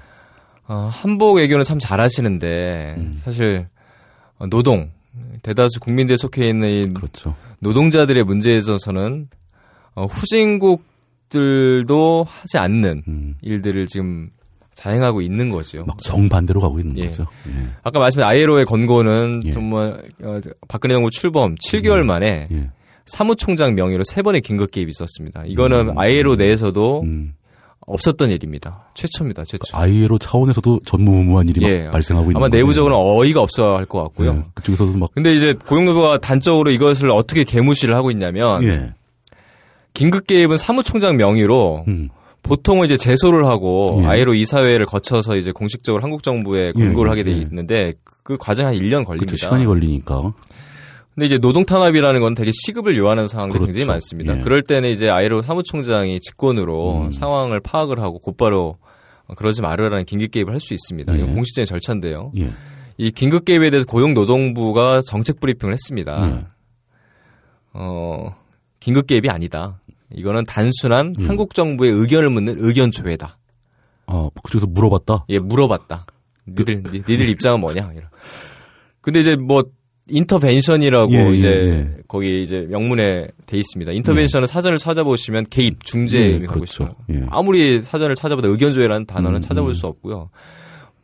어, 0.68 0.90
한복외교는 0.92 1.64
참 1.64 1.80
잘하시는데 1.80 2.96
음. 2.98 3.20
사실 3.24 3.68
어, 4.38 4.46
노동 4.48 4.92
대다수 5.42 5.80
국민들에 5.80 6.18
속해 6.18 6.50
있는 6.50 6.70
이 6.70 6.94
그렇죠. 6.94 7.36
노동자들의 7.60 8.24
문제에 8.24 8.58
있어서는 8.58 9.30
어, 9.96 10.06
후진국들도 10.06 12.26
하지 12.28 12.58
않는 12.58 13.04
음. 13.08 13.36
일들을 13.42 13.88
지금 13.88 14.26
자행하고 14.74 15.22
있는 15.22 15.50
거죠. 15.50 15.86
막 15.86 15.98
정반대로 16.00 16.60
가고 16.60 16.80
있는 16.80 16.98
예. 16.98 17.06
거죠. 17.06 17.28
예. 17.48 17.52
아까 17.84 18.00
말씀드린 18.00 18.28
아이로의 18.28 18.66
권고는 18.66 19.44
예. 19.46 19.52
정말 19.52 20.04
어, 20.24 20.42
박근혜 20.68 20.96
정부 20.96 21.10
출범 21.12 21.56
7개월 21.56 22.04
만에 22.04 22.48
예. 22.52 22.72
사무총장 23.06 23.76
명의로 23.76 24.04
세 24.06 24.22
번의 24.22 24.41
긴급 24.41 24.72
개입이 24.72 24.89
있었습니다. 24.91 25.43
이거는 25.45 25.89
음. 25.89 25.99
아이로 25.99 26.36
내에서도 26.36 27.01
음. 27.01 27.34
없었던 27.86 28.30
일입니다. 28.30 28.86
최초입니다. 28.95 29.43
최초. 29.43 29.76
ILO 29.78 30.18
차원에서도 30.18 30.80
전무후무한 30.86 31.49
일이 31.49 31.60
막 31.60 31.70
예. 31.70 31.89
발생하고 31.91 32.30
있는 32.32 32.38
아마. 32.38 32.47
내부적으로는 32.47 32.97
어이가 33.20 33.41
없어 33.41 33.76
할 33.76 33.86
것 33.86 34.01
같고요. 34.04 34.36
예. 34.38 34.51
그쪽에서도 34.54 34.93
막 34.97 35.12
근데 35.14 35.34
이제 35.34 35.51
고용노조가 35.54 36.20
단적으로 36.20 36.72
이것을 36.72 37.12
어떻게 37.12 37.43
개무시를 37.43 37.93
하고 37.93 38.10
있냐면 38.12 38.64
예. 38.64 38.93
긴급 39.93 40.28
개입은 40.28 40.56
사무총장 40.58 41.18
명의로 41.18 41.84
음. 41.89 42.08
보통은 42.41 42.86
이제 42.86 42.95
제소를 42.95 43.45
하고 43.47 43.99
예. 44.04 44.06
아이로 44.06 44.34
이사회를 44.34 44.86
거쳐서 44.86 45.36
이제 45.36 45.51
공식적으로 45.51 46.01
한국 46.04 46.24
정부에 46.24 46.72
공고를 46.72 47.10
예, 47.10 47.12
하게 47.12 47.24
돼 47.24 47.32
예. 47.32 47.41
있는데 47.41 47.93
그 48.24 48.38
과정 48.38 48.66
한 48.66 48.74
1년 48.76 49.04
걸립니다. 49.06 49.26
그렇죠. 49.32 49.36
시간이 49.36 49.66
걸리니까. 49.66 50.34
근데 51.16 51.28
이제 51.28 51.38
노동 51.38 51.66
탄압이라는 51.66 52.22
건 52.22 52.34
되게 52.34 52.51
시급을 52.51 52.97
요하는 52.97 53.28
상황들이 53.28 53.59
그렇죠. 53.59 53.68
굉장히 53.74 53.88
많습니다. 53.88 54.39
예. 54.39 54.41
그럴 54.41 54.61
때는 54.64 54.89
이제 54.89 55.09
아이로 55.09 55.41
사무총장이 55.43 56.20
직권으로 56.20 57.01
음. 57.03 57.11
상황을 57.11 57.59
파악을 57.59 57.99
하고 57.99 58.18
곧바로 58.20 58.78
어, 59.28 59.36
그러지 59.36 59.61
말으라는 59.61 60.05
긴급 60.05 60.32
개입을 60.32 60.53
할 60.53 60.59
수 60.59 60.74
있습니다. 60.74 61.14
예. 61.14 61.18
이건 61.20 61.36
공식적인 61.36 61.66
절차인데요. 61.68 62.32
예. 62.38 62.49
이 62.97 63.11
긴급 63.11 63.45
개입에 63.45 63.70
대해서 63.70 63.86
고용노동부가 63.86 65.01
정책 65.05 65.39
브리핑을 65.39 65.74
했습니다. 65.74 66.30
예. 66.39 66.45
어, 67.74 68.36
긴급 68.80 69.07
개입이 69.07 69.30
아니다. 69.30 69.80
이거는 70.11 70.45
단순한 70.45 71.16
예. 71.20 71.26
한국 71.26 71.53
정부의 71.53 71.91
의견을 71.91 72.30
묻는 72.32 72.55
의견 72.57 72.91
조회다. 72.91 73.38
아, 74.07 74.30
그쪽에서 74.43 74.68
물어봤다. 74.68 75.26
예, 75.30 75.39
물어봤다. 75.39 76.05
니들 76.47 76.84
니- 76.84 76.99
니들 77.07 77.30
입장은 77.30 77.59
뭐냐? 77.61 77.91
이런. 77.95 78.09
근데 79.01 79.20
이제 79.22 79.36
뭐 79.36 79.64
인터벤션이라고 80.10 81.14
예, 81.14 81.18
예, 81.18 81.34
이제 81.34 81.47
예. 81.47 82.01
거기 82.08 82.43
이제 82.43 82.68
명문에 82.70 83.28
돼 83.45 83.58
있습니다. 83.58 83.91
인터벤션은 83.93 84.47
사전을 84.47 84.78
찾아보시면 84.78 85.45
개입, 85.49 85.84
중재 85.84 86.20
예, 86.20 86.26
의미하고 86.26 86.56
그렇죠. 86.60 86.84
있어요. 86.84 86.95
예. 87.12 87.26
아무리 87.30 87.82
사전을 87.82 88.16
찾아봐도 88.16 88.49
의견조회라는 88.49 89.06
단어는 89.06 89.38
음, 89.38 89.41
찾아볼 89.41 89.72
음. 89.72 89.74
수 89.74 89.88
없고요. 89.88 90.30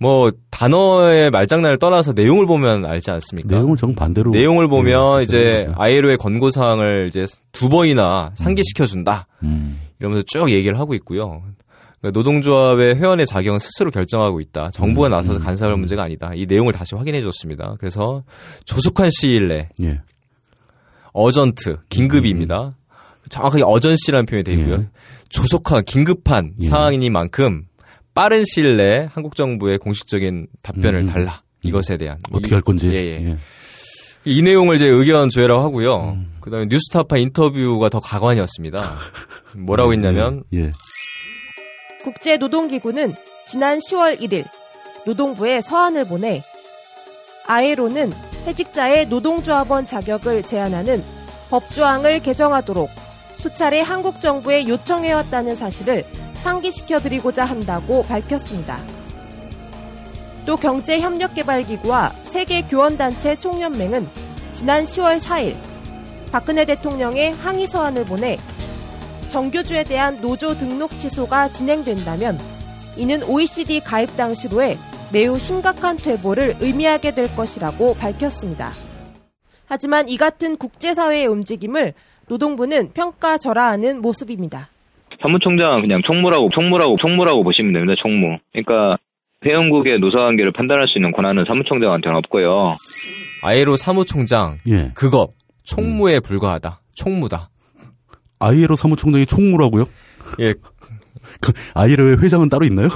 뭐 0.02 0.32
단어의 0.50 1.30
말장난을 1.30 1.78
떠나서 1.78 2.14
내용을 2.14 2.46
보면 2.46 2.86
알지 2.86 3.12
않습니까? 3.12 3.56
내용을 3.56 3.76
정반대로 3.76 4.32
내용을 4.32 4.70
보면 4.70 5.20
예, 5.20 5.24
이제. 5.24 5.68
아이로의 5.76 6.18
권고 6.18 6.52
사항을 6.52 7.08
이제 7.10 7.26
두 7.52 7.68
번이나 7.70 8.32
상기시켜 8.36 8.86
준다. 8.86 9.28
음. 9.44 9.80
이러면서 10.00 10.24
쭉 10.26 10.50
얘기를 10.52 10.80
하고 10.80 10.94
있고요. 10.96 11.44
그러니까 12.02 12.18
노동조합의 12.18 12.96
회원의 12.96 13.26
자격은 13.26 13.60
스스로 13.60 13.92
결정하고 13.92 14.40
있다. 14.42 14.72
정부가 14.72 15.08
음, 15.10 15.12
나서서 15.12 15.40
음, 15.40 15.44
간섭할 15.44 15.74
음. 15.76 15.80
문제가 15.80 16.04
아니다. 16.04 16.32
이 16.34 16.46
내용을 16.46 16.72
다시 16.74 16.96
확인해 16.96 17.22
줬습니다. 17.22 17.76
그래서 17.80 18.24
조속한 18.66 19.10
시일 19.12 19.48
내 19.50 19.70
예. 19.82 20.02
어전트, 21.14 21.78
긴급입니다. 21.90 22.76
정확하게 23.30 23.64
어전시라는 23.66 24.26
표현이 24.26 24.44
되어 24.44 24.56
있고요. 24.56 24.76
예. 24.76 24.88
조속한, 25.30 25.84
긴급한 25.86 26.54
예. 26.62 26.66
상황이니만큼 26.68 27.66
빠른 28.16 28.44
시일 28.46 28.78
내에 28.78 29.08
한국 29.12 29.36
정부의 29.36 29.78
공식적인 29.78 30.48
답변을 30.62 31.02
음, 31.02 31.06
음. 31.08 31.12
달라. 31.12 31.44
이것에 31.62 31.98
대한. 31.98 32.18
어떻게 32.32 32.50
이- 32.50 32.54
할 32.54 32.62
건지. 32.62 32.88
예, 32.90 32.96
예. 32.96 33.38
이 34.26 34.42
내용을 34.42 34.76
이제 34.76 34.86
의견 34.86 35.30
조회라고 35.30 35.62
하고요. 35.64 36.14
음. 36.16 36.32
그다음에 36.42 36.66
뉴스타파 36.70 37.18
인터뷰가 37.18 37.90
더 37.90 38.00
가관이었습니다. 38.00 38.96
뭐라고 39.58 39.94
했냐면 39.94 40.44
예. 40.54 40.60
예. 40.66 40.70
국제노동기구는 42.04 43.16
지난 43.46 43.80
10월 43.80 44.20
1일 44.20 44.46
노동부에 45.06 45.62
서한을 45.62 46.06
보내 46.06 46.44
아에로는 47.46 48.14
해직자의 48.46 49.08
노동조합원 49.08 49.86
자격을 49.86 50.44
제한하는 50.44 51.04
법조항을 51.50 52.22
개정하도록 52.22 52.90
수차례 53.38 53.82
한국 53.82 54.22
정부에 54.22 54.68
요청해왔다는 54.68 55.56
사실을 55.56 56.06
상기시켜드리고자 56.44 57.46
한다고 57.46 58.04
밝혔습니다. 58.04 58.80
또 60.46 60.56
경제협력개발기구와 60.56 62.10
세계교원단체 62.10 63.38
총연맹은 63.38 64.08
지난 64.54 64.84
10월 64.84 65.20
4일 65.20 65.56
박근혜 66.32 66.66
대통령의 66.66 67.34
항의 67.34 67.68
서한을 67.68 68.06
보내 68.06 68.38
정교주에 69.30 69.84
대한 69.84 70.18
노조 70.22 70.58
등록 70.58 70.92
취소가 71.00 71.50
진행된다면 71.50 72.38
이는 72.98 73.24
OECD 73.24 73.80
가입 73.80 74.18
당시로의 74.18 74.78
매우 75.14 75.40
심각한 75.40 75.96
퇴보를 75.98 76.56
의미하게 76.60 77.12
될 77.14 77.34
것이라고 77.36 77.96
밝혔습니다. 77.96 78.72
하지만 79.66 80.10
이 80.10 80.18
같은 80.18 80.58
국제사회의 80.58 81.28
움직임을 81.28 81.94
노동부는 82.28 82.90
평가절하하는 82.94 84.02
모습입니다. 84.02 84.70
사무총장은 85.22 85.82
그냥 85.82 86.02
총무라고 86.06 86.50
총무라고 86.54 86.96
총무라고 87.02 87.44
보시면 87.44 87.74
됩니다. 87.74 87.94
총무. 88.02 88.38
그러니까 88.52 88.98
회원국의 89.46 90.00
노사관계를 90.00 90.52
판단할 90.54 90.88
수 90.88 90.98
있는 90.98 91.12
권한은 91.12 91.46
사무총장한테는 91.48 92.18
없고요. 92.18 92.72
아이로 93.44 93.76
사무총장 93.76 94.58
예. 94.68 94.92
그거 94.94 95.28
총무에 95.64 96.20
불과하다. 96.20 96.82
총무다. 96.96 97.49
아이에로 98.40 98.76
사무총장이 98.76 99.26
총무라고요? 99.26 99.86
예. 100.40 100.54
그 101.42 101.52
아이에로의 101.74 102.18
회장은 102.20 102.50
따로 102.50 102.66
있나요? 102.66 102.88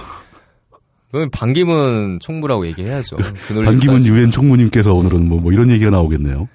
그러면 1.12 1.30
반기문 1.30 2.20
총무라고 2.22 2.66
얘기해야죠. 2.68 3.18
그 3.48 3.62
반기문. 3.62 4.04
유엔 4.06 4.32
총무님께서 4.32 4.94
오늘은 4.94 5.28
뭐, 5.28 5.40
뭐 5.40 5.52
이런 5.52 5.70
얘기가 5.70 5.92
나오겠네요. 5.92 6.48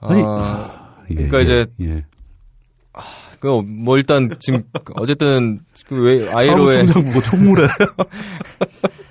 아니, 0.00 0.22
아, 0.24 0.94
예, 1.10 1.14
그러니까 1.14 1.38
예, 1.38 1.42
이제 1.42 1.66
예. 1.80 2.04
그뭐 3.40 3.96
일단 3.96 4.36
지금 4.40 4.62
어쨌든 4.94 5.60
그 5.88 5.94
왜 5.96 6.28
ILO의 6.30 6.86
사무총장 6.86 7.04
보고 7.12 7.22
총무래. 7.22 7.66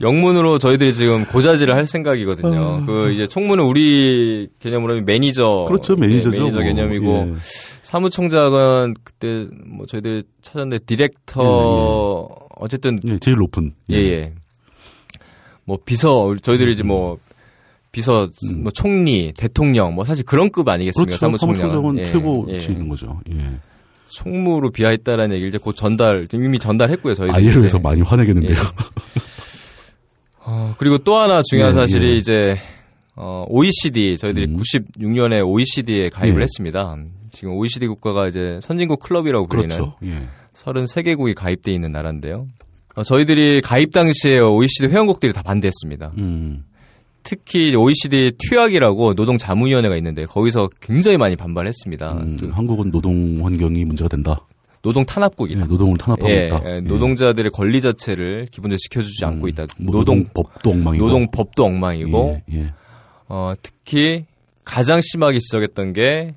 영문으로 0.00 0.58
저희들이 0.58 0.92
지금 0.92 1.24
고자질을 1.24 1.74
할 1.74 1.86
생각이거든요. 1.86 2.84
그 2.84 3.12
이제 3.12 3.26
총무는 3.26 3.64
우리 3.64 4.48
개념으로 4.60 4.92
하면 4.92 5.04
매니저 5.06 5.64
그렇죠, 5.68 5.96
매니저죠. 5.96 6.36
예, 6.36 6.40
매니저 6.40 6.58
뭐. 6.58 6.66
개념이고 6.66 7.32
예. 7.32 7.34
사무총장은 7.82 8.94
그때 9.02 9.46
뭐 9.66 9.86
저희들이 9.86 10.24
찾았는데 10.42 10.84
디렉터 10.84 12.28
어쨌든 12.56 12.98
예, 13.08 13.18
제일 13.20 13.38
높은. 13.38 13.72
예, 13.90 13.96
예. 13.96 14.32
뭐 15.64 15.78
비서 15.82 16.34
저희들이 16.42 16.72
이제 16.72 16.82
뭐 16.82 17.18
비서 17.90 18.28
뭐 18.58 18.70
총리, 18.72 19.32
대통령 19.34 19.94
뭐 19.94 20.04
사실 20.04 20.26
그런 20.26 20.50
급 20.50 20.68
아니겠습니까? 20.68 21.06
그렇죠. 21.06 21.18
사무총장은 21.18 21.70
사무총장은 21.70 21.98
예, 22.00 22.04
최고 22.04 22.46
예. 22.50 22.58
치 22.58 22.72
있는 22.72 22.90
거죠. 22.90 23.18
예. 23.32 23.38
총무로 24.08 24.70
비하했다라는 24.70 25.34
얘기를 25.34 25.48
이제 25.48 25.58
곧 25.58 25.74
전달 25.74 26.28
이미 26.32 26.58
전달했고요. 26.58 27.14
저희들이 27.14 27.36
아이에로에서 27.36 27.78
네. 27.78 27.82
많이 27.82 28.02
화내겠는데요. 28.02 28.56
예. 30.46 30.50
어, 30.50 30.74
그리고 30.78 30.98
또 30.98 31.16
하나 31.16 31.42
중요한 31.42 31.72
예, 31.72 31.74
사실이 31.74 32.06
예. 32.06 32.16
이제 32.16 32.58
어, 33.14 33.44
OECD 33.48 34.16
저희들이 34.18 34.46
음. 34.46 34.56
96년에 34.56 35.46
OECD에 35.46 36.10
가입을 36.10 36.40
예. 36.40 36.42
했습니다. 36.42 36.96
지금 37.32 37.54
OECD 37.54 37.86
국가가 37.86 38.28
이제 38.28 38.58
선진국 38.62 39.00
클럽이라고 39.00 39.46
불리는 39.46 39.68
그렇죠. 39.68 39.96
예. 40.04 40.22
33개국이 40.54 41.34
가입돼 41.34 41.72
있는 41.72 41.90
나라인데요. 41.90 42.46
어, 42.94 43.02
저희들이 43.02 43.60
가입 43.62 43.92
당시에 43.92 44.38
OECD 44.38 44.86
회원국들이 44.86 45.32
다 45.32 45.42
반대했습니다. 45.42 46.12
음. 46.18 46.64
특히 47.22 47.74
OECD 47.74 48.32
투약이라고 48.38 49.14
노동자문위원회가 49.14 49.96
있는데 49.96 50.26
거기서 50.26 50.70
굉장히 50.80 51.16
많이 51.16 51.34
반발했습니다. 51.34 52.12
음, 52.12 52.36
그 52.40 52.48
한국은 52.50 52.92
노동 52.92 53.40
환경이 53.42 53.84
문제가 53.84 54.08
된다. 54.08 54.38
노동 54.86 55.04
탄압국이다. 55.04 55.62
예, 55.62 55.64
노동을 55.64 55.98
탄압하고 55.98 56.30
예, 56.30 56.46
있다. 56.46 56.62
예, 56.64 56.76
예. 56.76 56.80
노동자들의 56.80 57.50
권리 57.50 57.80
자체를 57.80 58.46
기본적으로 58.52 58.78
지켜주지 58.78 59.24
음, 59.24 59.28
않고 59.28 59.48
있다. 59.48 59.66
뭐 59.78 59.92
노동 59.92 60.18
노동 60.18 60.32
법도 60.32 60.70
엉망이고. 60.70 61.04
노동 61.04 61.30
법도 61.32 61.64
엉망이고 61.64 62.40
예, 62.52 62.56
예. 62.56 62.72
어, 63.28 63.54
특히 63.60 64.26
가장 64.64 65.00
심하게 65.02 65.40
지적했던 65.40 65.92
게 65.92 66.34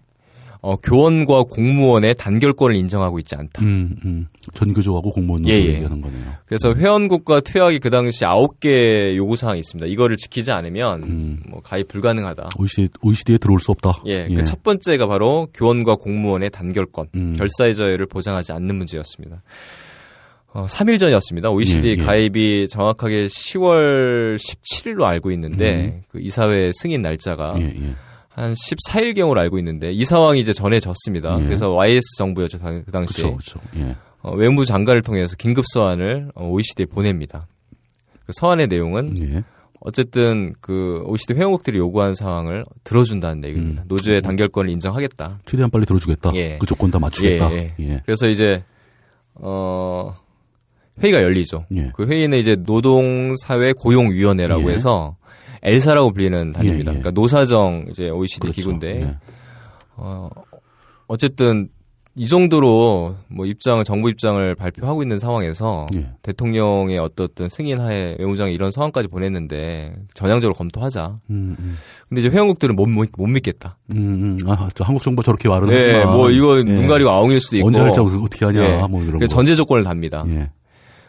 어, 0.62 0.76
교원과 0.76 1.44
공무원의 1.44 2.16
단결권을 2.16 2.76
인정하고 2.76 3.18
있지 3.20 3.34
않다. 3.36 3.64
음, 3.64 3.96
음. 4.04 4.28
전교조하고 4.54 5.12
공무원 5.12 5.44
노조 5.44 5.56
예, 5.56 5.60
예. 5.62 5.68
얘기하는 5.76 6.02
거네요. 6.02 6.34
그래서 6.46 6.74
회원국과 6.74 7.40
투약이 7.40 7.80
그 7.80 7.90
당시 7.90 8.26
아홉 8.26 8.60
개 8.60 9.16
요구 9.16 9.38
사항이 9.38 9.60
있습니다. 9.60 9.88
이거를 9.88 10.18
지키지 10.18 10.52
않으면 10.52 11.04
음. 11.04 11.44
뭐 11.50 11.62
가입 11.62 11.88
불가능하다. 11.88 12.50
OECD, 12.60 12.90
OECD에 13.02 13.38
들어올 13.38 13.62
수 13.62 13.72
없다. 13.72 14.02
예, 14.08 14.28
그 14.28 14.44
첫 14.44 14.64
번째가 14.64 15.06
바로 15.08 15.48
교원과 15.54 15.96
공무원의 15.96 16.50
단결권, 16.50 17.08
음. 17.16 17.34
결사의 17.38 17.76
자유를 17.76 18.08
보장하지 18.08 18.52
않는 18.52 18.76
문제였습니다. 18.76 19.42
어, 20.52 20.66
3일 20.66 20.98
전이었습니다. 21.00 21.52
OECD 21.52 21.88
예, 21.90 21.92
예. 21.92 21.96
가입이 21.98 22.68
정확하게 22.70 23.28
10월 23.28 24.36
17일로 24.38 25.04
알고 25.04 25.32
있는데 25.32 26.02
그 26.10 26.20
이사회 26.20 26.72
승인 26.74 27.04
날짜가 27.04 27.54
예, 27.58 27.66
예. 27.66 27.96
한 28.40 28.54
14일경으로 28.54 29.38
알고 29.38 29.58
있는데 29.60 29.92
이 29.92 30.04
상황이 30.06 30.40
이제 30.40 30.54
전해졌습니다. 30.54 31.38
예. 31.40 31.44
그래서 31.44 31.72
YS 31.72 32.18
정부였죠 32.18 32.58
당- 32.58 32.84
그 32.86 32.92
당시에 32.92 33.30
그렇죠, 33.32 33.60
그렇죠. 33.60 33.88
예. 33.90 33.96
어, 34.22 34.34
외무부 34.36 34.66
장관을 34.66 35.02
통해서 35.02 35.36
긴급 35.38 35.66
서한을 35.68 36.32
어, 36.36 36.48
OECD에 36.48 36.86
보냅니다. 36.86 37.48
그 38.26 38.32
서한의 38.34 38.68
내용은 38.68 39.16
예. 39.22 39.44
어쨌든 39.82 40.54
그 40.60 41.02
OECD 41.06 41.34
회원국들이 41.36 41.78
요구한 41.78 42.14
사항을 42.14 42.66
들어준다는 42.84 43.44
얘기입니다. 43.46 43.84
음. 43.84 43.86
노조의 43.88 44.22
단결권을 44.22 44.70
인정하겠다. 44.72 45.40
최대한 45.46 45.70
빨리 45.70 45.86
들어주겠다. 45.86 46.32
예. 46.36 46.58
그 46.60 46.66
조건 46.66 46.92
다 46.92 47.00
맞추겠다. 47.00 47.52
예, 47.54 47.74
예. 47.80 48.02
그래서 48.06 48.28
이제 48.28 48.62
어 49.36 50.16
회의가 51.02 51.22
열리죠. 51.24 51.66
예. 51.76 51.92
그 51.96 52.06
회의는 52.08 52.38
이제 52.40 52.56
노동사회 52.58 53.72
고용위원회라고 53.74 54.70
예. 54.70 54.74
해서 54.76 55.16
엘사라고 55.64 56.12
불리는 56.14 56.54
단위입니다. 56.54 56.92
예, 56.92 56.96
예. 56.96 57.00
그러니까 57.00 57.12
노사정 57.12 57.86
이제 57.90 58.10
OECD 58.10 58.40
그렇죠. 58.42 58.56
기구인데 58.56 59.02
예. 59.02 59.18
어, 59.96 60.30
어쨌든 61.08 61.70
이 62.16 62.28
정도로 62.28 63.16
뭐 63.30 63.46
입장을 63.46 63.82
정부 63.86 64.10
입장을 64.10 64.54
발표하고 64.56 65.04
있는 65.04 65.18
상황에서 65.20 65.88
예. 65.96 66.10
대통령의 66.22 66.98
어떻든 67.00 67.48
승인하에 67.48 68.18
외무장이 68.20 68.54
이런 68.54 68.72
상황까지 68.72 69.08
보냈는데 69.08 69.94
전향적으로 70.16 70.54
검토하자. 70.56 71.20
음, 71.30 71.56
음. 71.60 71.78
근데 72.10 72.20
이제 72.20 72.30
회원국들은 72.30 72.76
못, 72.76 72.88
못, 72.88 73.08
못 73.18 73.28
믿겠다. 73.28 73.78
음, 73.96 74.38
음. 74.42 74.50
아, 74.50 74.68
저 74.76 74.84
한국 74.84 75.02
정부 75.02 75.24
저렇게 75.24 75.48
말은 75.48 75.70
네, 75.70 75.94
하지만 75.94 76.18
뭐 76.18 76.30
이거 76.30 76.58
예. 76.58 76.64
눈 76.64 76.88
가리고 76.88 77.10
아웅일 77.10 77.40
수도 77.40 77.58
있고. 77.58 77.68
언제 77.68 77.80
할지 77.80 78.00
어떻게 78.02 78.44
하냐, 78.46 78.64
예. 78.64 78.88
뭐 78.90 79.02
이런 79.02 79.26
전제 79.28 79.56
조건을 79.56 79.84
답니다. 79.84 80.26
예. 80.28 80.50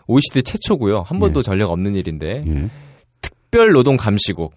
OECD 0.06 0.42
최초고요. 0.42 1.02
한 1.06 1.18
번도 1.18 1.40
예. 1.40 1.42
전례가 1.42 1.70
없는 1.72 1.94
일인데 1.96 2.44
예. 2.46 2.70
특별 3.50 3.72
노동 3.72 3.96
감시국 3.96 4.54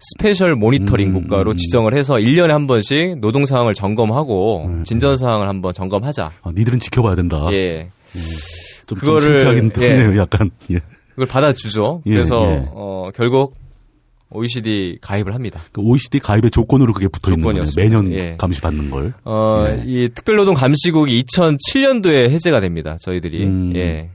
special 0.00 0.56
monitoring 0.56 1.10
음, 1.10 1.12
국가로 1.22 1.52
음. 1.52 1.56
지정을 1.56 1.94
해서 1.94 2.16
1년에 2.16 2.48
한 2.48 2.66
번씩 2.66 3.20
노동 3.20 3.46
상황을 3.46 3.72
점검하고 3.72 4.66
음. 4.66 4.82
진전 4.82 5.16
사항을 5.16 5.48
한번 5.48 5.72
점검하자. 5.72 6.32
아, 6.42 6.50
니들은 6.54 6.80
지켜봐야 6.80 7.14
된다. 7.14 7.46
예. 7.52 7.88
좀, 8.86 8.98
그거를- 8.98 9.70
좀 9.72 9.82
하네요, 9.82 10.16
약간. 10.20 10.50
예. 10.72 10.80
그걸 11.10 11.26
받아주죠. 11.26 12.02
예, 12.06 12.14
그래서 12.14 12.36
예. 12.42 12.64
어, 12.72 13.10
결국 13.14 13.54
OECD 14.30 14.98
가입을 15.00 15.32
합니다. 15.32 15.60
그 15.72 15.80
OECD 15.80 16.18
가입의 16.18 16.50
조건으로 16.50 16.92
그게 16.92 17.06
붙어 17.08 17.30
있는. 17.30 17.42
조건이었습니다. 17.44 17.80
매년 17.82 18.12
예. 18.12 18.36
감시 18.36 18.60
받는 18.60 18.90
걸. 18.90 19.14
어, 19.24 19.64
예. 19.68 19.82
이 19.86 20.08
특별노동 20.14 20.54
감시국이 20.54 21.22
2007년도에 21.22 22.28
해제가 22.30 22.58
됩니다. 22.60 22.96
저희들이. 23.00 23.44
음. 23.44 23.72
예. 23.76 24.10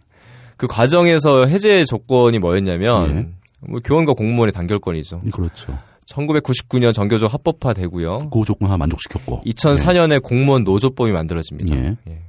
그 0.57 0.67
과정에서 0.67 1.45
해제 1.47 1.83
조건이 1.85 2.37
뭐였냐면 2.39 3.15
예. 3.17 3.40
뭐 3.67 3.79
교원과 3.83 4.13
공무원의 4.13 4.53
단결권이죠. 4.53 5.21
그렇죠. 5.31 5.77
1999년 6.07 6.93
정교조 6.93 7.27
합법화 7.27 7.73
되고요. 7.73 8.17
그 8.31 8.43
조건 8.45 8.67
하나 8.67 8.77
만족시켰고. 8.77 9.43
2004년에 9.45 10.21
공무원 10.21 10.63
노조법이 10.63 11.11
만들어집니다. 11.11 11.75
예. 11.75 11.95
예. 12.09 12.21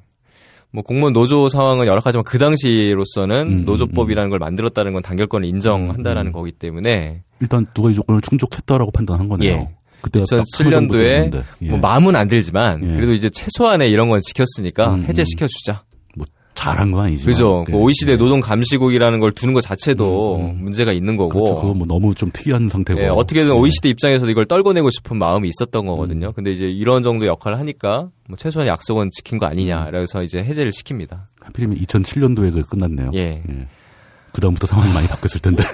뭐 0.70 0.82
공무원 0.82 1.12
노조 1.12 1.48
상황은 1.48 1.86
여러 1.86 2.00
가지만 2.00 2.24
그 2.24 2.38
당시로서는 2.38 3.46
음, 3.46 3.64
노조법이라는 3.64 4.30
걸 4.30 4.38
만들었다는 4.38 4.94
건 4.94 5.02
단결권을 5.02 5.46
인정한다라는 5.46 6.30
음. 6.30 6.32
거기 6.32 6.50
때문에 6.50 7.22
일단 7.40 7.66
두 7.74 7.82
가지 7.82 7.94
조건을 7.94 8.22
충족했다라고 8.22 8.90
판단한 8.90 9.28
거네요. 9.28 9.52
예. 9.52 9.68
그때가 10.00 10.24
딱 10.30 10.42
2007년도에 10.42 11.30
3월 11.30 11.44
예. 11.62 11.68
뭐 11.68 11.78
마음은 11.78 12.16
안 12.16 12.26
들지만 12.26 12.82
예. 12.84 12.94
그래도 12.94 13.12
이제 13.12 13.28
최소한의 13.30 13.90
이런 13.90 14.08
건 14.08 14.20
지켰으니까 14.22 14.94
음, 14.94 15.04
해제시켜 15.04 15.46
주자. 15.46 15.84
잘한 16.54 16.92
건 16.92 17.06
아니지만. 17.06 17.32
그죠. 17.32 17.64
예. 17.68 17.72
그 17.72 17.78
OECD 17.78 18.16
노동 18.16 18.40
감시국이라는 18.40 19.20
걸 19.20 19.32
두는 19.32 19.54
것 19.54 19.60
자체도 19.62 20.36
음, 20.36 20.44
음. 20.44 20.58
문제가 20.64 20.92
있는 20.92 21.16
거고. 21.16 21.30
그렇죠. 21.30 21.54
그거 21.56 21.74
뭐 21.74 21.86
너무 21.86 22.14
좀 22.14 22.30
특이한 22.32 22.68
상태고. 22.68 23.00
예, 23.00 23.06
어떻게든 23.08 23.50
예. 23.50 23.54
OECD 23.54 23.88
입장에서도 23.90 24.30
이걸 24.30 24.44
떨궈내고 24.46 24.90
싶은 24.90 25.18
마음이 25.18 25.48
있었던 25.48 25.84
음. 25.84 25.86
거거든요. 25.86 26.32
근데 26.32 26.52
이제 26.52 26.70
이런 26.70 27.02
정도 27.02 27.26
역할을 27.26 27.58
하니까 27.58 28.10
뭐 28.28 28.36
최소한 28.36 28.68
약속은 28.68 29.10
지킨 29.12 29.38
거 29.38 29.46
아니냐. 29.46 29.80
음. 29.80 29.86
그래서 29.86 30.22
이제 30.22 30.42
해제를 30.42 30.70
시킵니다. 30.70 31.22
하필이면 31.40 31.78
2007년도에 31.78 32.52
그 32.52 32.62
끝났네요. 32.64 33.10
예. 33.14 33.42
그 34.32 34.40
다음부터 34.40 34.66
상황이 34.66 34.92
많이 34.92 35.06
바뀌었을 35.08 35.40
텐데. 35.40 35.62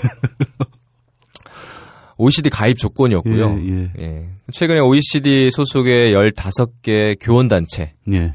OECD 2.18 2.50
가입 2.50 2.78
조건이었고요. 2.78 3.58
예, 3.64 3.70
예. 3.70 3.90
예. 4.00 4.28
최근에 4.50 4.80
OECD 4.80 5.50
소속의 5.50 6.14
15개 6.14 7.16
교원단체가 7.20 7.92
예. 8.12 8.32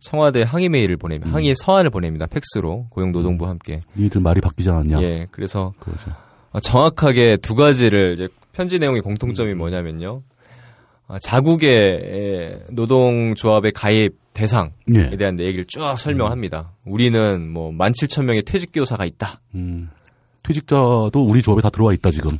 청와대 0.00 0.42
항의 0.42 0.68
메일을 0.68 0.96
보냅니다. 0.96 1.30
음. 1.30 1.34
항의 1.34 1.54
서한을 1.56 1.90
보냅니다. 1.90 2.26
팩스로 2.26 2.86
고용노동부와 2.90 3.50
함께. 3.50 3.74
예. 3.74 4.02
니들 4.02 4.20
말이 4.20 4.40
바뀌지 4.40 4.70
않았냐. 4.70 5.00
예. 5.02 5.26
그래서 5.30 5.72
그거죠. 5.78 6.10
어, 6.50 6.60
정확하게 6.60 7.38
두 7.38 7.54
가지를 7.54 8.14
이제 8.14 8.28
편지 8.52 8.78
내용의 8.78 9.02
공통점이 9.02 9.54
뭐냐면요. 9.54 10.22
어, 11.06 11.18
자국의 11.20 12.64
노동조합의 12.70 13.72
가입 13.72 14.16
대상에 14.34 14.70
예. 14.94 15.16
대한 15.16 15.38
얘기를 15.38 15.64
쭉 15.66 15.80
설명합니다. 15.96 16.72
우리는 16.84 17.48
뭐 17.48 17.70
17,000명의 17.70 18.44
퇴직교사가 18.44 19.04
있다. 19.04 19.40
음. 19.54 19.90
퇴직자도 20.42 21.12
우리 21.14 21.40
조합에 21.40 21.62
다 21.62 21.70
들어와 21.70 21.92
있다 21.92 22.10
지금. 22.10 22.38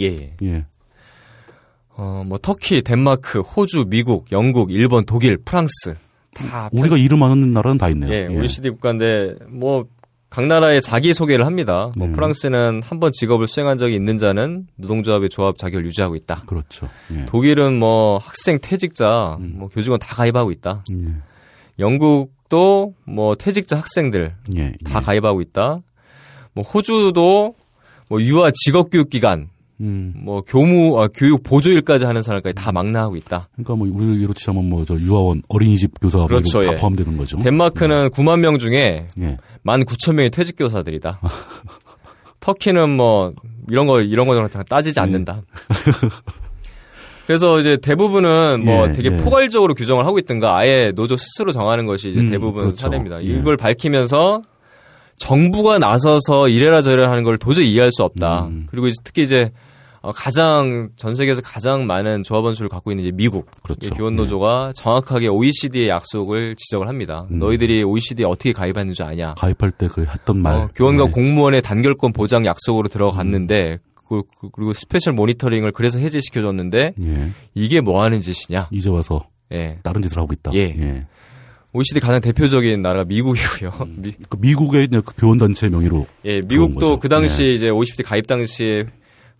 예. 0.00 0.34
예. 0.42 0.64
어, 1.96 2.22
뭐 2.26 2.38
터키, 2.38 2.82
덴마크, 2.82 3.40
호주, 3.40 3.86
미국, 3.88 4.30
영국, 4.32 4.70
일본, 4.70 5.04
독일, 5.04 5.38
프랑스 5.38 5.94
다 6.34 6.68
우리가 6.72 6.96
이름 6.96 7.20
많은 7.20 7.52
나라는 7.52 7.78
다 7.78 7.88
있네요. 7.90 8.12
예, 8.12 8.26
OECD 8.26 8.70
국가인데 8.70 9.34
뭐 9.48 9.84
각 10.28 10.46
나라의 10.46 10.82
자기 10.82 11.14
소개를 11.14 11.46
합니다. 11.46 11.92
뭐 11.96 12.08
음. 12.08 12.12
프랑스는 12.12 12.82
한 12.84 13.00
번 13.00 13.10
직업을 13.12 13.46
수행한 13.46 13.78
적이 13.78 13.94
있는 13.94 14.18
자는 14.18 14.66
노동조합의 14.76 15.30
조합 15.30 15.56
자격을 15.56 15.86
유지하고 15.86 16.16
있다. 16.16 16.42
그렇죠. 16.46 16.88
예. 17.14 17.24
독일은 17.26 17.78
뭐 17.78 18.18
학생, 18.18 18.58
퇴직자, 18.60 19.36
음. 19.40 19.54
뭐 19.56 19.68
교직원 19.68 19.98
다 20.00 20.14
가입하고 20.14 20.50
있다. 20.50 20.84
예. 20.92 21.14
영국도 21.78 22.94
뭐 23.04 23.34
퇴직자 23.36 23.76
학생들 23.78 24.34
예. 24.56 24.72
다 24.84 24.98
예. 25.00 25.04
가입하고 25.04 25.40
있다. 25.40 25.80
뭐 26.54 26.64
호주도 26.64 27.54
뭐 28.08 28.20
유아 28.20 28.50
직업교육기관, 28.52 29.48
음. 29.80 30.14
뭐 30.16 30.42
교무, 30.46 31.00
아, 31.00 31.08
교육 31.12 31.42
보조일까지 31.42 32.06
하는 32.06 32.22
사람까지 32.22 32.54
다 32.54 32.72
망라하고 32.72 33.16
있다. 33.16 33.48
그러니까 33.52 33.74
뭐 33.74 33.86
우리로 33.92 34.32
치자면 34.32 34.68
뭐 34.70 34.84
저 34.86 34.94
유아원 34.94 35.42
어린이집 35.48 35.92
교사 36.00 36.18
뭐 36.18 36.26
그렇죠, 36.28 36.60
거다 36.60 36.72
예. 36.72 36.76
포함되는 36.76 37.16
거죠. 37.16 37.38
덴마크는 37.38 38.08
9만 38.10 38.38
명 38.38 38.58
중에 38.58 39.08
예. 39.20 39.36
19,000명이 39.64 40.32
퇴직 40.32 40.56
교사들이다. 40.56 41.20
터키는 42.40 42.90
뭐 42.90 43.32
이런 43.68 43.86
거 43.86 44.00
이런 44.00 44.26
거다 44.28 44.62
따지지 44.62 44.94
네. 44.94 45.00
않는다. 45.00 45.42
그래서 47.26 47.58
이제 47.58 47.76
대부분은 47.76 48.62
뭐 48.64 48.88
예, 48.88 48.92
되게 48.92 49.10
예. 49.12 49.16
포괄적으로 49.16 49.74
규정을 49.74 50.06
하고 50.06 50.18
있든가 50.20 50.56
아예 50.56 50.92
노조 50.94 51.16
스스로 51.16 51.50
정하는 51.50 51.84
것이 51.84 52.10
이제 52.10 52.20
음, 52.20 52.30
대부분 52.30 52.60
그렇죠. 52.60 52.76
사례입니다. 52.76 53.20
예. 53.24 53.26
이걸 53.26 53.56
밝히면서 53.56 54.42
정부가 55.16 55.78
나서서 55.78 56.48
이래라 56.48 56.82
저래라 56.82 57.10
하는 57.10 57.24
걸 57.24 57.38
도저히 57.38 57.72
이해할 57.72 57.90
수 57.90 58.04
없다. 58.04 58.44
음. 58.46 58.66
그리고 58.70 58.86
이제 58.86 58.94
특히 59.02 59.24
이제 59.24 59.50
어, 60.02 60.12
가장 60.12 60.90
전 60.96 61.14
세계에서 61.14 61.42
가장 61.42 61.86
많은 61.86 62.22
조합원 62.22 62.54
수를 62.54 62.68
갖고 62.68 62.92
있는 62.92 63.04
이제 63.04 63.12
미국 63.12 63.48
그렇죠. 63.62 63.86
이 63.86 63.90
교원 63.90 64.16
노조가 64.16 64.72
정확하게 64.76 65.28
OECD의 65.28 65.88
약속을 65.88 66.54
지적을 66.56 66.88
합니다. 66.88 67.26
음. 67.30 67.38
너희들이 67.38 67.82
OECD에 67.82 68.24
어떻게 68.26 68.52
가입했는지 68.52 69.02
아냐? 69.02 69.34
가입할 69.34 69.70
때 69.72 69.88
그 69.88 70.04
했던 70.04 70.38
말. 70.38 70.54
어, 70.56 70.68
교원과 70.74 71.06
예. 71.08 71.10
공무원의 71.10 71.62
단결권 71.62 72.12
보장 72.12 72.44
약속으로 72.46 72.88
들어갔는데 72.88 73.78
그, 74.08 74.22
그- 74.40 74.50
그리고 74.52 74.72
special 74.72 75.14
monitoring을 75.14 75.72
그래서 75.72 75.98
해제시켜줬는데 75.98 76.94
예. 77.02 77.30
이게 77.54 77.80
뭐 77.80 78.02
하는 78.04 78.20
짓이냐? 78.20 78.68
이제 78.70 78.88
와서 78.90 79.28
예. 79.52 79.78
다른 79.82 80.02
짓을 80.02 80.18
하고 80.18 80.28
있다. 80.32 80.52
예. 80.54 81.06
OECD 81.72 82.00
가장 82.00 82.20
대표적인 82.20 82.80
나라가 82.80 83.04
미국이고요. 83.04 83.70
미, 83.96 84.12
그 84.28 84.36
미국의 84.40 84.86
그 84.88 85.02
교원 85.18 85.36
단체 85.38 85.68
명의로 85.68 86.06
예. 86.24 86.40
미국도 86.46 86.98
그 87.00 87.08
당시 87.08 87.44
예. 87.44 87.54
이제 87.54 87.68
OECD 87.68 88.02
가입 88.02 88.26
당시에 88.26 88.86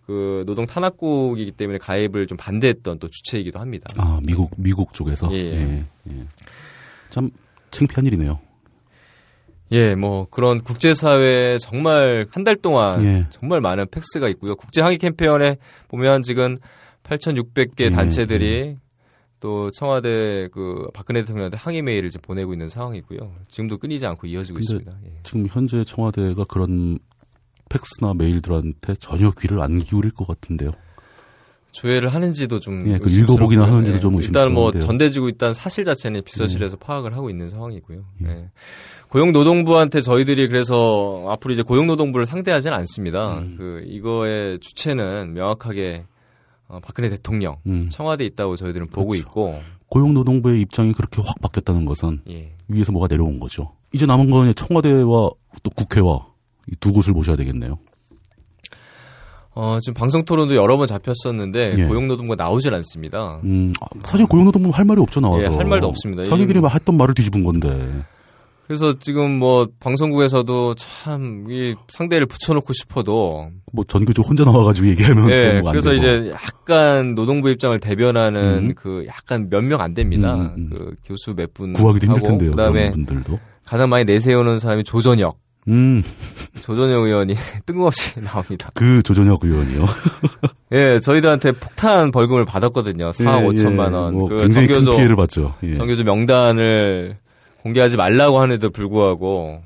그 0.07 0.43
노동 0.47 0.65
탄압국이기 0.65 1.51
때문에 1.51 1.77
가입을 1.79 2.27
좀 2.27 2.37
반대했던 2.37 2.97
또 2.99 3.09
주체이기도 3.09 3.59
합니다. 3.59 3.85
아 3.97 4.19
미국 4.23 4.51
미국 4.57 4.93
쪽에서 4.93 5.29
예. 5.33 5.37
예. 5.37 5.85
예. 6.09 6.27
참 7.09 7.29
창피한 7.71 8.05
일이네요. 8.05 8.39
예, 9.73 9.95
뭐 9.95 10.25
그런 10.31 10.59
국제사회에 10.63 11.57
정말 11.59 12.25
한 12.31 12.45
달 12.45 12.55
동안 12.55 13.03
예. 13.03 13.25
정말 13.31 13.59
많은 13.59 13.87
팩스가 13.91 14.29
있고요. 14.29 14.55
국제 14.55 14.79
항의 14.81 14.97
캠페인에 14.97 15.57
보면 15.89 16.23
지금 16.23 16.55
8,600개 17.03 17.81
예, 17.81 17.89
단체들이 17.89 18.77
또 19.41 19.69
청와대 19.71 20.47
그 20.53 20.87
박근혜 20.93 21.19
대통령한테 21.21 21.57
항의 21.57 21.81
메일을 21.81 22.09
지금 22.09 22.21
보내고 22.21 22.53
있는 22.53 22.69
상황이고요. 22.69 23.33
지금도 23.49 23.77
끊이지 23.77 24.05
않고 24.05 24.27
이어지고 24.27 24.59
있습니다. 24.59 24.91
예. 25.05 25.11
지금 25.23 25.47
현재 25.49 25.83
청와대가 25.83 26.45
그런 26.45 26.97
팩스나 27.69 28.13
메일들한테 28.13 28.95
전혀 28.99 29.31
귀를 29.31 29.61
안 29.61 29.79
기울일 29.79 30.11
것 30.11 30.27
같은데요. 30.27 30.71
조회를 31.71 32.09
하는지도 32.09 32.59
좀 32.59 32.87
예, 32.91 32.97
그. 32.97 33.09
읽어보기나 33.09 33.63
하는지도 33.63 33.99
좀 33.99 34.21
일단 34.21 34.51
뭐. 34.51 34.71
전대지고 34.71 35.29
있다는 35.29 35.53
사실 35.53 35.83
자체는 35.83 36.23
비서실에서 36.23 36.77
파악을 36.77 37.15
하고 37.15 37.29
있는 37.29 37.49
상황이고요. 37.49 37.97
예. 38.25 38.29
예. 38.29 38.49
고용노동부한테 39.09 40.01
저희들이 40.01 40.47
그래서 40.47 41.25
앞으로 41.29 41.53
이제 41.53 41.61
고용노동부를 41.61 42.25
상대하지는 42.25 42.75
않습니다. 42.77 43.39
음. 43.39 43.55
그 43.57 43.83
이거의 43.85 44.59
주체는 44.59 45.33
명확하게 45.33 46.05
어, 46.67 46.79
박근혜 46.83 47.09
대통령 47.09 47.57
음. 47.67 47.89
청와대 47.89 48.23
에 48.23 48.27
있다고 48.27 48.55
저희들은 48.55 48.87
보고 48.87 49.09
그렇죠. 49.09 49.21
있고 49.21 49.61
고용노동부의 49.89 50.61
입장이 50.61 50.93
그렇게 50.93 51.21
확 51.21 51.39
바뀌었다는 51.41 51.85
것은 51.85 52.21
예. 52.29 52.53
위에서 52.67 52.91
뭐가 52.91 53.07
내려온 53.07 53.39
거죠. 53.39 53.73
이제 53.93 54.05
남은 54.05 54.29
건 54.29 54.53
청와대와 54.53 55.29
또 55.63 55.69
국회와 55.75 56.26
이 56.26 56.26
두 56.79 56.91
곳을 56.91 57.13
모셔야 57.13 57.35
되겠네요. 57.35 57.77
어, 59.59 59.79
지금 59.81 59.95
방송 59.95 60.23
토론도 60.23 60.55
여러 60.55 60.77
번 60.77 60.85
잡혔었는데 60.85 61.69
예. 61.77 61.83
고용노동부가 61.85 62.41
나오질 62.43 62.73
않습니다. 62.75 63.39
음, 63.43 63.73
아, 63.81 63.87
사실 64.03 64.27
고용노동부 64.27 64.69
할 64.71 64.85
말이 64.85 65.01
없죠 65.01 65.19
나와서. 65.19 65.51
예, 65.51 65.55
할 65.55 65.65
말도 65.65 65.87
없습니다. 65.87 66.23
자기들이 66.25 66.59
이- 66.59 66.61
막 66.61 66.73
했던 66.75 66.95
말을 66.95 67.15
뒤집은 67.15 67.43
건데. 67.43 68.03
그래서 68.67 68.99
지금 68.99 69.31
뭐 69.39 69.67
방송국에서도 69.79 70.75
참 70.75 71.45
이 71.49 71.73
상대를 71.87 72.27
붙여놓고 72.27 72.73
싶어도 72.73 73.49
뭐 73.71 73.83
전교조 73.85 74.21
혼자 74.21 74.43
나와가지고 74.43 74.89
얘기하면 74.89 75.29
예, 75.31 75.61
안 75.65 75.71
그래서 75.71 75.91
되고. 75.91 75.99
이제 76.03 76.31
약간 76.33 77.15
노동부 77.15 77.49
입장을 77.49 77.79
대변하는 77.79 78.41
음. 78.71 78.73
그 78.75 79.05
약간 79.07 79.49
몇 79.49 79.63
명 79.63 79.79
안 79.81 79.93
됩니다. 79.95 80.35
음, 80.35 80.41
음, 80.41 80.53
음. 80.57 80.69
그 80.75 80.95
교수 81.05 81.33
몇 81.33 81.51
분 81.53 81.73
구하기도 81.73 82.05
힘들 82.07 82.21
텐데요. 82.21 82.51
그다음에 82.51 82.91
분들도. 82.91 83.39
가장 83.65 83.89
많이 83.89 84.03
내세우는 84.05 84.59
사람이 84.59 84.83
조전혁. 84.83 85.39
음, 85.67 86.01
조전혁 86.61 87.03
의원이 87.03 87.35
뜬금없이 87.65 88.21
나옵니다. 88.21 88.69
그 88.73 89.01
조전혁 89.03 89.43
의원이요. 89.43 89.85
예, 90.73 90.99
저희들한테 91.01 91.51
폭탄 91.53 92.11
벌금을 92.11 92.45
받았거든요. 92.45 93.09
4억 93.11 93.41
예, 93.43 93.47
5천만 93.47 93.91
예. 93.93 93.97
원. 93.97 94.13
뭐 94.15 94.29
그 94.29 94.37
굉장히 94.37 94.67
큰 94.67 94.75
정교조 94.75 94.97
피해를 94.97 95.15
봤죠. 95.15 95.55
예. 95.63 95.73
정교조 95.73 96.03
명단을 96.03 97.17
공개하지 97.63 97.97
말라고 97.97 98.39
하는데도 98.39 98.69
불구하고 98.69 99.61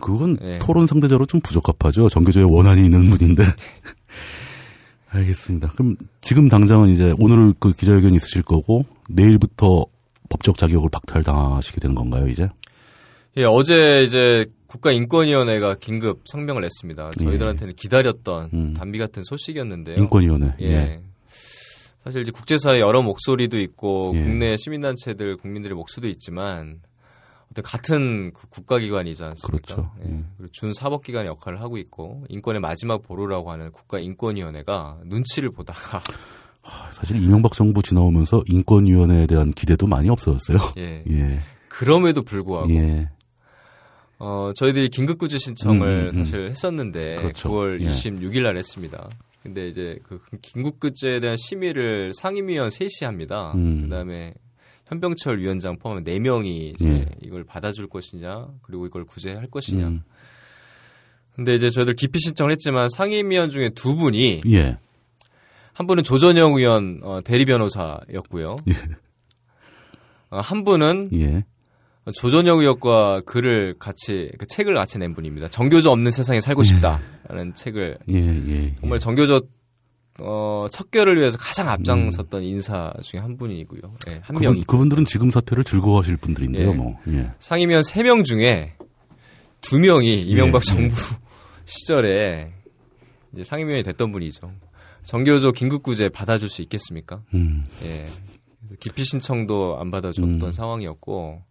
그건 0.00 0.36
예. 0.42 0.58
토론 0.58 0.86
상대자로 0.86 1.24
좀 1.26 1.40
부적합하죠. 1.40 2.08
정교조에 2.10 2.42
원한이 2.42 2.82
있는 2.84 3.08
분인데. 3.10 3.44
알겠습니다. 5.10 5.68
그럼 5.76 5.96
지금 6.20 6.48
당장은 6.48 6.88
이제 6.88 7.14
오늘 7.20 7.54
그 7.60 7.72
기자회견 7.72 8.14
있으실 8.14 8.42
거고 8.42 8.84
내일부터 9.08 9.86
법적 10.28 10.58
자격을 10.58 10.88
박탈당하시게 10.90 11.80
되는 11.80 11.94
건가요, 11.94 12.26
이제? 12.26 12.48
예, 13.36 13.44
어제 13.44 14.02
이제 14.04 14.44
국가인권위원회가 14.74 15.76
긴급 15.76 16.22
성명을 16.24 16.62
냈습니다. 16.62 17.10
저희들한테는 17.18 17.74
기다렸던 17.74 18.50
예. 18.52 18.56
음. 18.56 18.74
단비 18.74 18.98
같은 18.98 19.22
소식이었는데요. 19.22 19.96
인권위원회. 19.96 20.56
예. 20.60 21.00
사실 22.02 22.22
이제 22.22 22.32
국제사회 22.32 22.80
여러 22.80 23.00
목소리도 23.02 23.60
있고 23.60 24.12
예. 24.16 24.22
국내 24.24 24.56
시민단체들 24.56 25.36
국민들의 25.36 25.76
목소리도 25.76 26.08
있지만 26.14 26.80
어떤 27.50 27.62
같은 27.62 28.32
그 28.32 28.48
국가기관이지 28.48 29.22
않습니까? 29.22 29.74
그렇죠. 29.76 29.90
예. 30.04 30.10
예. 30.10 30.24
그리고 30.36 30.50
준 30.52 30.72
사법기관의 30.72 31.28
역할을 31.28 31.60
하고 31.60 31.78
있고 31.78 32.24
인권의 32.28 32.60
마지막 32.60 33.02
보루라고 33.02 33.52
하는 33.52 33.70
국가인권위원회가 33.70 34.98
눈치를 35.04 35.50
보다가 35.50 36.02
사실 36.90 37.22
이명박 37.22 37.52
정부 37.52 37.80
지나오면서 37.82 38.42
인권위원회에 38.48 39.26
대한 39.26 39.52
기대도 39.52 39.86
많이 39.86 40.08
없어졌어요. 40.10 40.58
예. 40.78 41.04
예. 41.10 41.40
그럼에도 41.68 42.22
불구하고 42.22 42.70
예. 42.74 43.08
어, 44.18 44.52
저희들이 44.54 44.88
긴급구제 44.88 45.38
신청을 45.38 45.86
음, 45.86 46.10
음, 46.14 46.18
음. 46.18 46.24
사실 46.24 46.48
했었는데 46.48 47.16
그렇죠. 47.16 47.50
9월 47.50 47.82
예. 47.82 47.88
26일 47.88 48.42
날 48.42 48.56
했습니다. 48.56 49.08
근데 49.42 49.68
이제 49.68 49.98
그 50.04 50.18
긴급구제에 50.40 51.20
대한 51.20 51.36
심의를 51.36 52.12
상임위원 52.14 52.70
셋이 52.70 52.90
합니다. 53.02 53.52
음. 53.54 53.82
그다음에 53.82 54.34
현병철 54.86 55.38
위원장 55.38 55.76
포함한 55.76 56.04
4명이 56.04 56.74
이제 56.74 56.88
예. 56.88 57.06
이걸 57.22 57.44
받아줄 57.44 57.88
것이냐, 57.88 58.48
그리고 58.62 58.86
이걸 58.86 59.04
구제할 59.04 59.48
것이냐. 59.50 59.88
음. 59.88 60.02
근데 61.34 61.54
이제 61.54 61.68
저희들 61.68 61.94
기피 61.94 62.20
신청을 62.20 62.52
했지만 62.52 62.88
상임위원 62.88 63.50
중에 63.50 63.70
두 63.70 63.96
분이 63.96 64.42
예. 64.52 64.78
한 65.72 65.86
분은 65.86 66.04
조전영 66.04 66.54
의원 66.54 67.00
어, 67.02 67.20
대리 67.22 67.44
변호사였고요. 67.44 68.56
예. 68.68 68.74
어, 70.30 70.40
한 70.40 70.64
분은 70.64 71.10
예. 71.14 71.44
조전혁 72.12 72.58
의원과 72.58 73.22
글을 73.24 73.76
같이 73.78 74.30
그 74.38 74.46
책을 74.46 74.74
같이 74.74 74.98
낸 74.98 75.14
분입니다. 75.14 75.48
정교조 75.48 75.90
없는 75.90 76.10
세상에 76.10 76.40
살고 76.40 76.62
싶다라는 76.62 77.54
책을 77.54 77.98
예, 78.10 78.14
예. 78.14 78.74
정말 78.80 78.98
정교조 78.98 79.40
어, 80.22 80.66
척결을 80.70 81.18
위해서 81.18 81.38
가장 81.38 81.68
앞장섰던 81.68 82.42
인사 82.44 82.92
중에 83.02 83.20
한 83.20 83.36
분이고요. 83.36 83.80
예, 84.08 84.12
한 84.22 84.36
그분, 84.36 84.42
명이 84.42 84.64
그분들은 84.64 85.06
지금 85.06 85.30
사태를 85.30 85.64
즐거워하실 85.64 86.18
분들인데요, 86.18 86.70
예. 86.70 86.74
뭐. 86.74 86.98
예. 87.08 87.30
상임위원 87.38 87.82
3명 87.82 88.24
중에 88.24 88.74
2명이 89.62 90.24
이명박 90.26 90.62
예. 90.68 90.72
정부 90.72 90.94
시절에 91.64 92.52
이제 93.32 93.44
상임위원이 93.44 93.82
됐던 93.82 94.12
분이죠. 94.12 94.52
정교조 95.04 95.52
긴급구제 95.52 96.10
받아줄 96.10 96.48
수 96.48 96.62
있겠습니까? 96.62 97.22
음. 97.34 97.64
예. 97.82 98.06
기피 98.78 99.04
신청도 99.04 99.78
안 99.80 99.90
받아줬던 99.90 100.42
음. 100.42 100.52
상황이었고, 100.52 101.42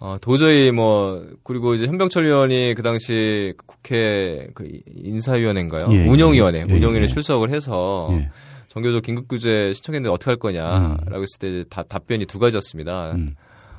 어, 0.00 0.16
도저히 0.20 0.70
뭐 0.70 1.24
그리고 1.44 1.74
이제 1.74 1.86
현병철 1.86 2.24
의원이 2.24 2.74
그 2.76 2.82
당시 2.82 3.54
국회 3.66 4.48
그 4.54 4.68
인사위원회인가요? 4.96 5.86
예, 5.92 6.06
운영위원회, 6.08 6.60
예, 6.60 6.62
운영위원회 6.64 7.02
예. 7.02 7.06
출석을 7.06 7.50
해서 7.50 8.08
예. 8.12 8.28
정교조 8.68 9.00
긴급구제 9.00 9.72
신청했는데 9.72 10.12
어떻게 10.12 10.30
할 10.32 10.36
거냐라고 10.36 11.22
했을 11.22 11.38
때 11.38 11.64
다- 11.70 11.84
답변이 11.84 12.26
두 12.26 12.38
가지였습니다. 12.40 13.12
음. 13.12 13.34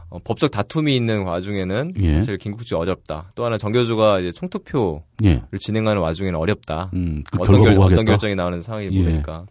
어, 0.10 0.20
법적 0.24 0.52
다툼이 0.52 0.96
있는 0.96 1.24
와중에는 1.24 1.94
예. 2.02 2.14
사실 2.14 2.38
긴급구제 2.38 2.76
어렵다. 2.76 3.32
또 3.36 3.44
하나 3.44 3.58
정교조가 3.58 4.20
이제 4.22 4.32
총투표를 4.32 5.02
예. 5.26 5.42
진행하는 5.60 6.02
와중에는 6.02 6.40
어렵다. 6.40 6.92
음, 6.94 7.24
그 7.30 7.40
어떤, 7.42 7.62
결, 7.62 7.78
어떤. 7.78 8.06
결정이 8.06 8.36
나오는 8.36 8.62
상황이 8.62 8.88
예. 8.92 9.04
보니까 9.04 9.46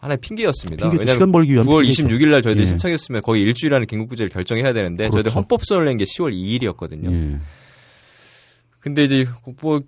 하나의 0.00 0.18
핑계였습니다. 0.18 0.82
핑계, 0.88 0.98
왜냐하면 0.98 1.14
시간 1.14 1.32
벌기 1.32 1.52
위한 1.54 1.66
9월 1.66 1.82
핑계죠. 1.84 2.06
26일 2.06 2.28
날 2.30 2.42
저희들이 2.42 2.62
예. 2.64 2.66
신청했으면 2.68 3.22
거의 3.22 3.42
일주일 3.42 3.74
안에 3.74 3.86
긴급구제를 3.86 4.30
결정해야 4.30 4.72
되는데 4.72 5.04
그렇죠. 5.04 5.14
저희들 5.22 5.34
헌법소를 5.34 5.86
낸게 5.86 6.04
10월 6.04 6.32
2일이었거든요. 6.32 7.12
예. 7.12 7.38
근데 8.80 9.04
이제 9.04 9.26
뭐 9.60 9.80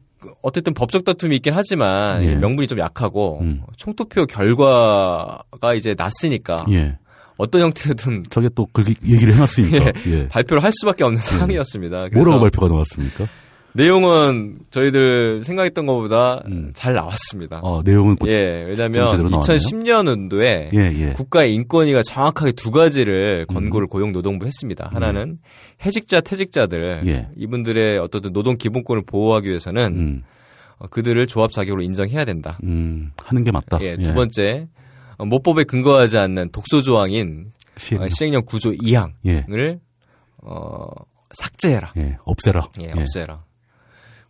어쨌든 0.42 0.74
법적 0.74 1.04
다툼이 1.04 1.36
있긴 1.36 1.52
하지만 1.54 2.22
예. 2.24 2.34
명분이 2.36 2.68
좀 2.68 2.78
약하고 2.78 3.40
음. 3.40 3.62
총투표 3.76 4.26
결과가 4.26 5.74
이제 5.76 5.94
났으니까 5.96 6.56
예. 6.70 6.98
어떤 7.38 7.62
형태로든 7.62 8.24
저게 8.30 8.48
또 8.50 8.66
그 8.72 8.84
얘기를 9.04 9.34
해놨으니까. 9.34 9.92
예. 10.06 10.28
발표를 10.28 10.62
할 10.62 10.70
수밖에 10.72 11.02
없는 11.04 11.20
상황이었습니다. 11.20 12.08
그래서 12.10 12.24
뭐라고 12.24 12.40
발표가 12.42 12.68
나왔습니까? 12.68 13.26
내용은 13.74 14.58
저희들 14.70 15.42
생각했던 15.44 15.86
것보다 15.86 16.42
음. 16.46 16.70
잘 16.74 16.92
나왔습니다. 16.94 17.60
어, 17.62 17.80
내용은 17.84 18.16
곧- 18.16 18.28
예, 18.28 18.64
왜냐하면 18.68 19.10
제대로 19.10 19.30
나왔네요. 19.30 19.38
2010년도에 19.40 20.74
예, 20.74 20.78
예. 21.08 21.12
국가의 21.14 21.54
인권위가 21.54 22.02
정확하게 22.02 22.52
두 22.52 22.70
가지를 22.70 23.46
음. 23.48 23.54
권고를 23.54 23.86
고용노동부 23.88 24.44
했습니다. 24.46 24.90
하나는 24.92 25.38
해직자, 25.84 26.20
퇴직자들 26.20 27.02
예. 27.06 27.28
이분들의 27.36 27.98
어떤 27.98 28.20
노동 28.32 28.56
기본권을 28.58 29.04
보호하기 29.06 29.48
위해서는 29.48 29.84
음, 29.96 30.22
어, 30.78 30.86
그들을 30.88 31.26
조합 31.26 31.50
자격으로 31.52 31.82
인정해야 31.82 32.24
된다. 32.26 32.58
음, 32.64 33.12
하는 33.16 33.42
게 33.44 33.50
맞다. 33.52 33.78
예, 33.80 33.96
두 33.96 34.12
번째 34.12 34.68
어, 35.16 35.24
모법에 35.24 35.64
근거하지 35.64 36.18
않는 36.18 36.50
독소 36.52 36.82
조항인 36.82 37.52
시행. 37.78 38.02
어, 38.02 38.08
시행령 38.10 38.42
구조 38.44 38.70
2항을 38.72 39.12
예, 39.26 39.78
어, 40.42 40.88
삭제해라. 41.30 41.94
예, 41.96 42.18
없애라. 42.24 42.66
예, 42.82 42.92
예. 42.94 43.00
없애라. 43.00 43.44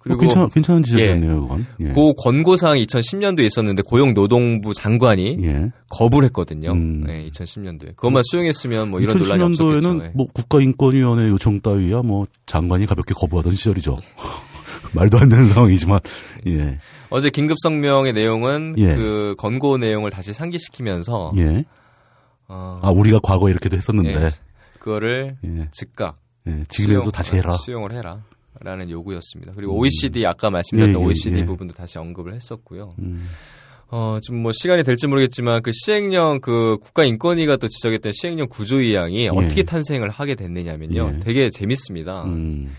뭐 0.04 0.16
그리고 0.16 0.20
괜찮, 0.20 0.48
괜찮은 0.48 0.82
지적이었네요, 0.82 1.42
그건. 1.42 1.66
예. 1.80 1.84
그 1.92 2.12
권고사항이 2.22 2.84
2010년도에 2.86 3.44
있었는데 3.44 3.82
고용노동부 3.82 4.74
장관이 4.74 5.38
예. 5.42 5.70
거부를 5.90 6.26
했거든요. 6.26 6.72
음. 6.72 7.04
네, 7.06 7.26
2010년도에. 7.28 7.96
그것만 7.96 8.22
수용했으면 8.30 8.90
뭐 8.90 9.00
이런 9.00 9.16
논란이 9.18 9.44
2010년도에는 9.44 9.50
없었겠죠. 9.50 9.94
네. 9.94 10.10
뭐 10.14 10.26
국가인권위원회 10.34 11.28
요청 11.28 11.60
따위야 11.60 12.02
뭐 12.02 12.26
장관이 12.46 12.86
가볍게 12.86 13.14
거부하던 13.14 13.54
시절이죠. 13.54 13.98
말도 14.94 15.18
안 15.18 15.28
되는 15.28 15.48
상황이지만 15.48 16.00
예, 16.48 16.78
어제 17.08 17.30
긴급 17.30 17.56
성명의 17.62 18.12
내용은 18.12 18.74
예. 18.78 18.94
그 18.94 19.34
권고 19.38 19.78
내용을 19.78 20.10
다시 20.10 20.32
상기시키면서 20.32 21.32
예. 21.38 21.64
어, 22.48 22.78
아 22.82 22.90
우리가 22.90 23.20
과거 23.22 23.48
에 23.48 23.52
이렇게도 23.52 23.76
했었는데 23.76 24.24
예, 24.24 24.28
그거를 24.78 25.36
예, 25.44 25.68
즉각 25.72 26.16
예, 26.48 26.64
지금에도 26.68 27.10
다시 27.10 27.36
해라. 27.36 27.56
수용을 27.56 27.92
해라. 27.92 28.22
라는 28.64 28.88
요구였습니다. 28.90 29.52
그리고 29.56 29.74
음. 29.74 29.78
OECD 29.78 30.24
아까 30.26 30.50
말씀드렸던 30.50 31.00
예, 31.00 31.04
예, 31.04 31.06
OECD 31.08 31.38
예. 31.38 31.44
부분도 31.44 31.74
다시 31.74 31.98
언급을 31.98 32.34
했었고요. 32.34 32.94
음, 32.98 33.28
어, 33.88 34.18
좀 34.22 34.38
뭐 34.42 34.52
시간이 34.52 34.82
될지 34.84 35.06
모르겠지만 35.06 35.62
그 35.62 35.70
시행령 35.74 36.40
그 36.40 36.78
국가인권위가 36.82 37.56
또 37.58 37.68
지적했던 37.68 38.12
시행령 38.14 38.48
구조의항이 38.48 39.28
어떻게 39.28 39.62
탄생을 39.62 40.10
하게 40.10 40.34
됐느냐면요. 40.34 41.12
예. 41.16 41.20
되게 41.20 41.50
재밌습니다. 41.50 42.24
음, 42.24 42.72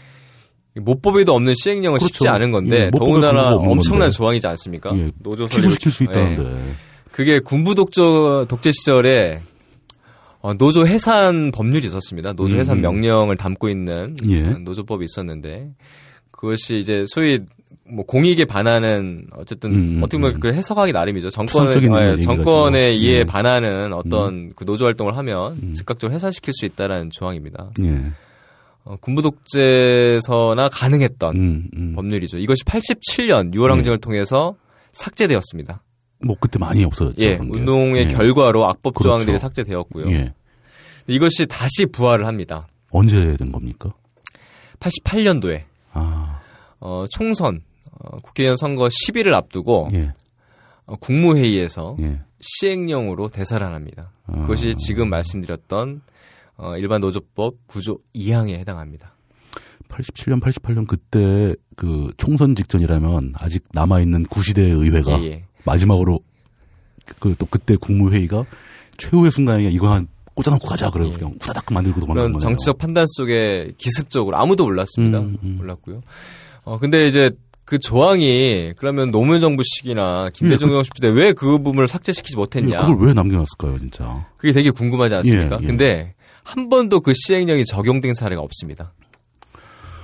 모법에도 0.75 1.33
없는 1.33 1.53
시행령은 1.55 1.99
쉽지 1.99 2.19
그렇죠. 2.19 2.33
않은 2.35 2.51
건데 2.51 2.85
예, 2.87 2.91
더군다나 2.91 3.55
엄청난 3.55 4.05
건데. 4.05 4.11
조항이지 4.17 4.47
않습니까? 4.47 4.91
예, 4.97 5.11
노조 5.19 5.47
취소시킬 5.47 5.91
수 5.91 6.03
있다는데. 6.03 6.43
예. 6.43 6.73
그게 7.11 7.39
군부 7.39 7.75
독재 7.75 8.01
독재 8.47 8.71
시절에 8.71 9.41
어, 10.43 10.53
노조 10.53 10.85
해산 10.85 11.51
법률이 11.51 11.87
있었습니다. 11.87 12.33
노조 12.33 12.57
해산 12.57 12.77
음. 12.77 12.81
명령을 12.81 13.37
담고 13.37 13.69
있는 13.69 14.17
예. 14.27 14.45
어, 14.45 14.57
노조법이 14.59 15.05
있었는데 15.05 15.71
그것이 16.31 16.79
이제 16.79 17.05
소위 17.07 17.39
뭐 17.89 18.05
공익에 18.05 18.43
반하는 18.43 19.25
어쨌든 19.37 19.73
음, 19.73 20.01
어떻게 20.03 20.17
보면 20.17 20.35
음. 20.35 20.39
그 20.41 20.53
해석하기 20.53 20.91
나름이죠. 20.91 21.29
정권의 21.29 21.71
예, 21.71 21.77
얘기가 21.77 22.17
정권의. 22.21 22.99
이해에 22.99 23.19
예. 23.19 23.23
반하는 23.23 23.93
어떤 23.93 24.51
그 24.53 24.65
노조 24.65 24.83
활동을 24.83 25.15
하면 25.15 25.53
음. 25.63 25.73
즉각적으로 25.75 26.13
해산시킬 26.13 26.53
수 26.53 26.65
있다라는 26.65 27.09
조항입니다. 27.11 27.71
예, 27.81 28.11
어, 28.83 28.97
군부 28.99 29.21
독재에서나 29.21 30.67
가능했던 30.67 31.35
음, 31.37 31.67
음. 31.77 31.93
법률이죠. 31.95 32.37
이것이 32.37 32.65
87년 32.65 33.53
6월 33.55 33.69
항쟁을 33.69 33.97
통해서 33.99 34.55
삭제되었습니다. 34.91 35.81
뭐 36.23 36.35
그때 36.39 36.59
많이 36.59 36.83
없어졌죠. 36.83 37.21
예. 37.21 37.35
운동의 37.35 38.05
예. 38.05 38.07
결과로 38.07 38.67
악법 38.69 38.93
그렇죠. 38.93 39.09
조항들이 39.09 39.39
삭제되었고요. 39.39 40.11
예. 40.11 40.33
이것이 41.07 41.45
다시 41.47 41.85
부활을 41.85 42.25
합니다. 42.27 42.67
언제 42.91 43.35
된 43.35 43.51
겁니까? 43.51 43.93
88년도에 44.79 45.63
아, 45.91 46.41
어, 46.79 47.05
총선 47.09 47.61
어, 47.91 48.17
국회의원 48.19 48.57
선거 48.57 48.87
10일을 48.87 49.33
앞두고 49.33 49.89
예, 49.93 50.13
어, 50.85 50.95
국무회의에서 50.97 51.97
예. 52.01 52.21
시행령으로 52.39 53.29
대사를합니다. 53.29 54.11
아. 54.27 54.41
그것이 54.41 54.75
지금 54.75 55.09
말씀드렸던 55.09 56.01
어, 56.57 56.77
일반 56.77 57.01
노조법 57.01 57.55
구조 57.67 57.99
2항에 58.15 58.57
해당합니다. 58.59 59.13
87년, 59.87 60.41
88년 60.41 60.87
그때 60.87 61.55
그 61.75 62.11
총선 62.17 62.55
직전이라면 62.55 63.33
아직 63.37 63.63
남아있는 63.73 64.25
구시대 64.25 64.61
의회가 64.61 65.21
예, 65.21 65.25
예. 65.25 65.45
마지막으로 65.65 66.19
그 67.19 67.35
또 67.37 67.45
그때 67.45 67.75
국무회의가 67.75 68.45
최후의 68.97 69.31
순간에 69.31 69.69
이거 69.69 69.91
한 69.91 70.07
꽂아놓고 70.35 70.67
가자 70.67 70.89
그래 70.89 71.07
예. 71.07 71.11
그냥 71.11 71.31
후다닥 71.33 71.65
만들고 71.71 71.99
도망간 71.99 72.23
거네요. 72.33 72.39
정치적 72.39 72.77
판단 72.77 73.05
속에 73.07 73.71
기습적으로 73.77 74.37
아무도 74.37 74.63
몰랐습니다. 74.65 75.19
음, 75.19 75.37
음. 75.43 75.55
몰랐고요. 75.59 76.01
어 76.63 76.79
근데 76.79 77.07
이제 77.07 77.29
그 77.65 77.77
조항이 77.79 78.73
그러면 78.77 79.11
노무현 79.11 79.39
정부 79.41 79.63
시기나 79.63 80.29
김대중 80.33 80.67
예, 80.69 80.71
그- 80.71 80.73
정부 80.75 80.83
시대 80.83 81.07
왜그 81.09 81.59
부분을 81.59 81.87
삭제시키지 81.87 82.35
예, 82.35 82.39
못했냐? 82.39 82.77
그걸 82.77 83.07
왜 83.07 83.13
남겨놨을까요, 83.13 83.79
진짜? 83.79 84.25
그게 84.37 84.51
되게 84.53 84.69
궁금하지 84.71 85.15
않습니까? 85.15 85.57
예, 85.61 85.63
예. 85.63 85.67
근데 85.67 86.13
한 86.43 86.67
번도 86.69 87.01
그 87.01 87.13
시행령이 87.15 87.65
적용된 87.65 88.13
사례가 88.15 88.41
없습니다. 88.41 88.93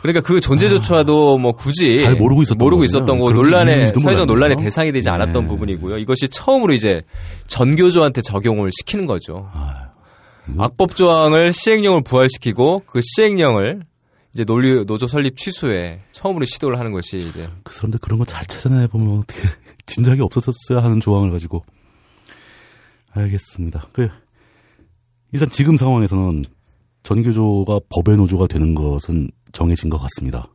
그러니까 0.01 0.21
그 0.21 0.39
존재조차도 0.39 1.37
뭐 1.37 1.51
굳이 1.51 1.97
아, 2.01 2.05
잘 2.05 2.15
모르고 2.15 2.41
있었던 2.43 2.57
모르고. 2.57 2.83
있었던 2.85 3.19
거 3.19 3.31
논란의 3.31 3.87
사회적. 3.87 4.25
논란의 4.27 4.57
대상이 4.57 4.91
되지 4.91 5.09
않았던 5.09 5.43
예. 5.43 5.47
부분이고요. 5.47 5.97
이것이 5.97 6.29
처음으로 6.29 6.73
이제 6.73 7.01
전교조한테 7.47 8.21
적용을 8.21 8.71
시키는 8.71 9.05
거죠. 9.07 9.49
아, 9.53 9.87
악법 10.57 10.95
조항을 10.95 11.51
시행령을 11.53 12.03
부활시키고 12.03 12.83
그 12.85 13.01
시행령을 13.03 13.81
이제 14.33 14.45
논리 14.45 14.85
노조 14.85 15.05
설립 15.07 15.35
취소에 15.35 15.99
처음으로 16.11 16.45
시도를 16.45 16.79
하는 16.79 16.91
것이 16.91 17.17
이제 17.17 17.47
그 17.63 17.73
사람들 17.73 17.99
그런 17.99 18.19
거 18.19 18.25
잘 18.25 18.45
찾아내 18.45 18.87
보면 18.87 19.19
어떻게 19.19 19.41
진작에 19.85 20.19
없었었어야 20.21 20.83
하는 20.83 21.01
조항을 21.01 21.31
가지고 21.31 21.63
알겠습니다. 23.11 23.87
그 23.91 24.07
일단 25.31 25.49
지금 25.49 25.77
상황에서는 25.77 26.45
전교조가 27.03 27.79
법의 27.89 28.17
노조가 28.17 28.47
되는 28.47 28.75
것은 28.75 29.29
정해진 29.51 29.89
것 29.89 29.97
같습니다. 29.97 30.45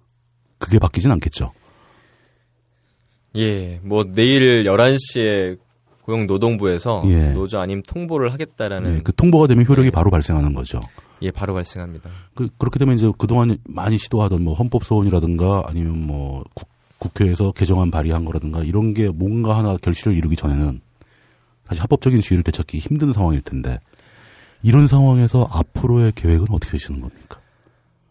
그게 0.58 0.78
바뀌진 0.78 1.10
않겠죠. 1.12 1.52
예, 3.36 3.80
뭐 3.82 4.04
내일 4.04 4.64
11시에 4.64 5.58
고용노동부에서 6.02 7.02
예. 7.06 7.32
노조 7.32 7.58
아님 7.60 7.82
통보를 7.82 8.32
하겠다라는 8.32 8.92
네, 8.96 9.00
그 9.02 9.14
통보가 9.14 9.46
되면 9.46 9.66
효력이 9.66 9.88
네. 9.88 9.90
바로 9.90 10.10
발생하는 10.10 10.54
거죠. 10.54 10.80
예, 11.22 11.30
바로 11.30 11.54
발생합니다. 11.54 12.10
그, 12.34 12.48
그렇게 12.58 12.78
되면 12.78 12.96
이제 12.96 13.10
그동안 13.18 13.56
많이 13.64 13.96
시도하던 13.96 14.42
뭐 14.42 14.54
헌법 14.54 14.84
소원이라든가 14.84 15.64
아니면 15.66 15.98
뭐 16.06 16.44
국, 16.54 16.68
국회에서 16.98 17.52
개정안 17.52 17.90
발의한 17.90 18.24
거라든가 18.24 18.62
이런 18.62 18.92
게 18.94 19.08
뭔가 19.08 19.56
하나 19.56 19.76
결실을 19.76 20.16
이루기 20.16 20.36
전에는 20.36 20.80
사실 21.64 21.82
합법적인 21.82 22.20
지위를 22.20 22.44
되찾기 22.44 22.78
힘든 22.78 23.12
상황일 23.12 23.40
텐데 23.40 23.80
이런 24.62 24.86
상황에서 24.86 25.48
앞으로의 25.50 26.12
계획은 26.14 26.46
어떻게 26.50 26.72
되시는 26.72 27.00
겁니까? 27.00 27.40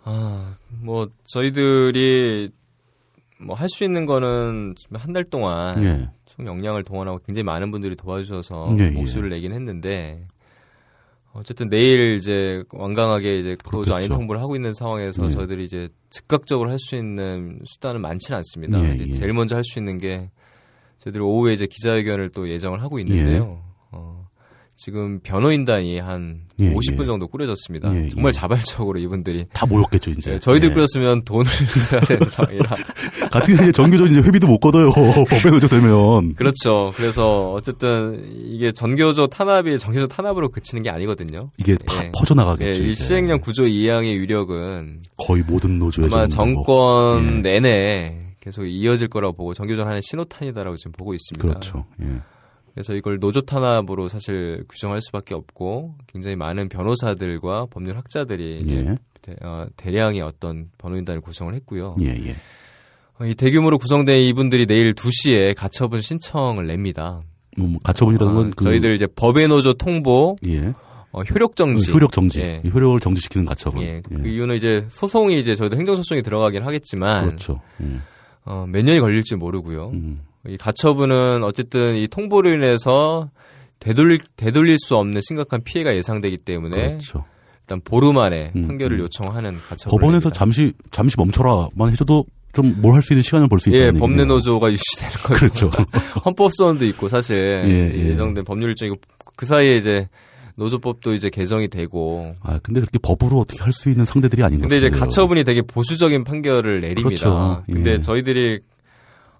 아, 0.03 0.55
뭐 0.81 1.07
저희들이 1.25 2.49
뭐 3.39 3.55
할 3.55 3.67
수 3.69 3.83
있는 3.83 4.05
거는 4.05 4.75
한 4.93 5.13
달 5.13 5.23
동안 5.25 5.83
예. 5.83 6.09
총 6.25 6.47
역량을 6.47 6.83
동원하고 6.83 7.19
굉장히 7.25 7.43
많은 7.43 7.71
분들이 7.71 7.95
도와주셔서 7.95 8.75
예, 8.79 8.85
예. 8.85 8.89
목소리를 8.91 9.29
내긴 9.29 9.53
했는데 9.53 10.25
어쨌든 11.33 11.67
내일 11.67 12.15
이제 12.15 12.63
완강하게 12.71 13.39
이제 13.39 13.57
노조 13.65 13.95
아닌 13.95 14.07
그렇겠죠. 14.07 14.13
통보를 14.13 14.39
하고 14.41 14.55
있는 14.55 14.71
상황에서 14.73 15.25
예. 15.25 15.29
저희들이 15.29 15.63
이제 15.65 15.89
즉각적으로 16.09 16.69
할 16.69 16.77
수 16.79 16.95
있는 16.95 17.59
수단은 17.65 18.01
많지는 18.01 18.37
않습니다. 18.37 18.81
예, 18.87 18.93
이제 18.95 19.07
예. 19.09 19.13
제일 19.13 19.33
먼저 19.33 19.55
할 19.55 19.63
수 19.63 19.79
있는 19.79 19.97
게 19.97 20.29
저희들이 20.99 21.21
오후에 21.23 21.53
이제 21.53 21.65
기자회견을 21.69 22.29
또 22.29 22.47
예정을 22.49 22.81
하고 22.81 22.99
있는데요. 22.99 23.59
예. 23.61 23.73
어, 23.91 24.22
지금 24.75 25.19
변호인단이 25.21 25.99
한 25.99 26.41
예, 26.59 26.73
50분 26.73 27.03
예. 27.03 27.05
정도 27.05 27.27
꾸려졌습니다. 27.27 27.95
예, 27.95 28.09
정말 28.09 28.29
예. 28.29 28.31
자발적으로 28.33 28.99
이분들이 28.99 29.45
다 29.53 29.65
모였겠죠 29.67 30.11
이제. 30.11 30.33
예, 30.33 30.39
저희들 30.39 30.69
예. 30.69 30.73
꾸렸으면 30.73 31.23
돈을 31.23 31.45
써야 31.89 32.01
되는 32.01 32.27
상황이라 32.27 32.75
같은 33.31 33.53
이제 33.53 33.71
전교조 33.71 34.07
이제 34.07 34.21
회비도 34.21 34.47
못 34.47 34.59
걷어요. 34.59 34.89
법에 35.29 35.49
노조 35.51 35.67
되면. 35.67 36.33
그렇죠. 36.33 36.91
그래서 36.95 37.51
어쨌든 37.53 38.37
이게 38.41 38.71
전교조 38.71 39.27
탄압이 39.27 39.77
전교조 39.77 40.07
탄압으로 40.07 40.49
그치는 40.49 40.81
게 40.83 40.89
아니거든요. 40.89 41.51
이게 41.57 41.77
다 41.77 42.03
예. 42.05 42.11
퍼져나가겠죠. 42.17 42.83
예, 42.83 42.87
이 42.87 42.91
이제. 42.91 43.03
시행령 43.03 43.39
구조 43.41 43.67
이항의 43.67 44.19
위력은 44.19 45.01
거의 45.17 45.43
모든 45.47 45.77
노조에 45.77 46.07
아마. 46.11 46.27
정권 46.27 47.37
예. 47.37 47.41
내내 47.59 48.19
계속 48.41 48.65
이어질 48.65 49.07
거라고 49.07 49.33
보고 49.37 49.53
정교전 49.53 49.87
하는 49.87 50.01
신호탄이다라고 50.03 50.75
지금 50.77 50.91
보고 50.93 51.13
있습니다. 51.13 51.47
그렇죠. 51.47 51.85
예. 52.73 52.81
그래서 52.83 52.93
이걸 52.95 53.19
노조 53.19 53.41
탄압으로 53.41 54.07
사실 54.07 54.63
규정할 54.67 55.01
수밖에 55.01 55.35
없고 55.35 55.95
굉장히 56.07 56.35
많은 56.35 56.69
변호사들과 56.69 57.67
법률 57.69 57.97
학자들이 57.97 58.63
예. 58.67 58.97
대, 59.21 59.35
어, 59.41 59.67
대량의 59.77 60.21
어떤 60.21 60.69
변호인단을 60.77 61.21
구성을 61.21 61.53
했고요. 61.53 61.95
예, 62.01 62.07
예. 62.07 62.35
어, 63.19 63.25
이 63.25 63.35
대규모로 63.35 63.77
구성된 63.77 64.21
이분들이 64.21 64.65
내일 64.65 64.93
2시에 64.93 65.55
가처분 65.55 66.01
신청을 66.01 66.67
냅니다. 66.67 67.21
뭐, 67.57 67.67
뭐 67.67 67.79
가처분이라는 67.83 68.33
건 68.33 68.47
어, 68.47 68.51
그, 68.55 68.63
저희들 68.63 68.95
이제 68.95 69.07
법의 69.07 69.47
노조 69.47 69.73
통보, 69.73 70.37
예. 70.47 70.73
어, 71.11 71.21
효력 71.21 71.55
정지. 71.55 71.91
효력 71.91 72.11
정지. 72.11 72.41
예. 72.41 72.61
이 72.65 72.69
효력을 72.69 72.99
정지시키는 72.99 73.45
가처분. 73.45 73.83
예, 73.83 74.01
그 74.01 74.27
이유는 74.27 74.55
이제 74.55 74.85
소송이 74.89 75.39
이제 75.39 75.55
저희도 75.55 75.77
행정 75.77 75.95
소송이 75.95 76.23
들어가긴 76.23 76.63
하겠지만 76.63 77.25
그렇죠. 77.25 77.61
예. 77.81 77.99
어, 78.45 78.65
몇 78.67 78.83
년이 78.83 78.99
걸릴지 78.99 79.35
모르고요. 79.35 79.91
음. 79.93 80.21
이 80.48 80.57
가처분은 80.57 81.44
어쨌든 81.44 81.95
이 81.95 82.07
통보로 82.07 82.53
인해서 82.53 83.30
되돌릴, 83.80 84.20
되돌릴 84.38 84.78
수 84.80 84.95
없는 84.95 85.22
심각한 85.22 85.61
피해가 85.64 85.95
예상되기 85.95 86.38
때문에 86.38 86.88
그렇죠. 86.88 87.26
일단 87.61 87.80
보름 87.84 88.18
안에 88.18 88.52
음, 88.56 88.68
판결을 88.68 88.98
음. 88.98 89.03
요청하는 89.03 89.57
가처분. 89.70 89.98
법원에서 89.99 90.30
잠시 90.32 90.74
잠시 90.91 91.15
멈춰라만 91.18 91.91
해줘도 91.91 92.26
좀 92.53 92.76
뭘 92.82 92.94
할 92.95 93.02
수 93.02 93.14
있는 93.14 93.24
시간을 93.24 93.48
볼 93.48 93.57
수 93.60 93.70
있다. 93.70 93.78
예, 93.78 93.91
법내 93.91 94.26
노조가 94.26 94.70
유지되는 94.74 95.14
거죠. 95.24 95.34
그렇죠. 95.34 95.70
헌법소원도 96.26 96.86
있고 96.88 97.07
사실 97.10 97.38
예, 97.65 97.70
예. 97.98 98.10
예 98.10 98.15
정된 98.15 98.44
법률 98.45 98.70
일정이고 98.70 98.98
그 99.36 99.45
사이에 99.45 99.78
이제 99.78 100.07
노조법도 100.56 101.14
이제 101.15 101.30
개정이 101.30 101.68
되고 101.70 102.36
아 102.41 102.60
근데 102.61 102.80
그렇게 102.80 102.99
법으로 102.99 103.40
어떻게 103.40 103.64
할 103.64 103.72
수 103.72 103.90
있는 103.90 104.06
상대들이 104.06 104.44
아닌 104.44 104.60
근데 104.60 104.78
이제 104.78 104.90
가처분이 104.90 105.44
되게 105.45 105.61
보수적인 105.64 106.24
판결을 106.26 106.82
내립니다. 106.82 107.07
그렇죠. 107.07 107.64
예. 107.70 107.74
근데 107.74 107.99
저희들이 108.02 108.60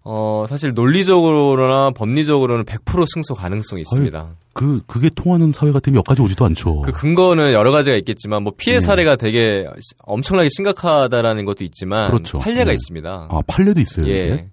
어 0.06 0.46
사실 0.50 0.74
논리적으로나 0.74 1.92
법리적으로는 1.92 2.66
100% 2.66 3.06
승소 3.14 3.36
가능성이 3.36 3.82
있습니다. 3.82 4.36
그 4.54 4.82
그게 4.86 5.10
통하는 5.10 5.52
사회 5.54 5.72
같으면 5.72 5.98
여기까지 5.98 6.22
오지도 6.22 6.44
않죠. 6.46 6.82
그 6.82 6.92
근거는 6.92 7.54
여러 7.54 7.72
가지가 7.72 7.96
있겠지만 7.98 8.44
뭐 8.44 8.52
피해 8.58 8.76
예. 8.76 8.80
사례가 8.82 9.16
되게 9.16 9.66
엄청나게 10.00 10.50
심각하다라는 10.56 11.46
것도 11.46 11.64
있지만 11.64 12.08
그렇죠. 12.08 12.40
판례가 12.40 12.72
예. 12.72 12.74
있습니다. 12.74 13.28
아 13.32 13.42
판례도 13.48 13.80
있어요. 13.80 14.08
예. 14.10 14.12
이게? 14.26 14.50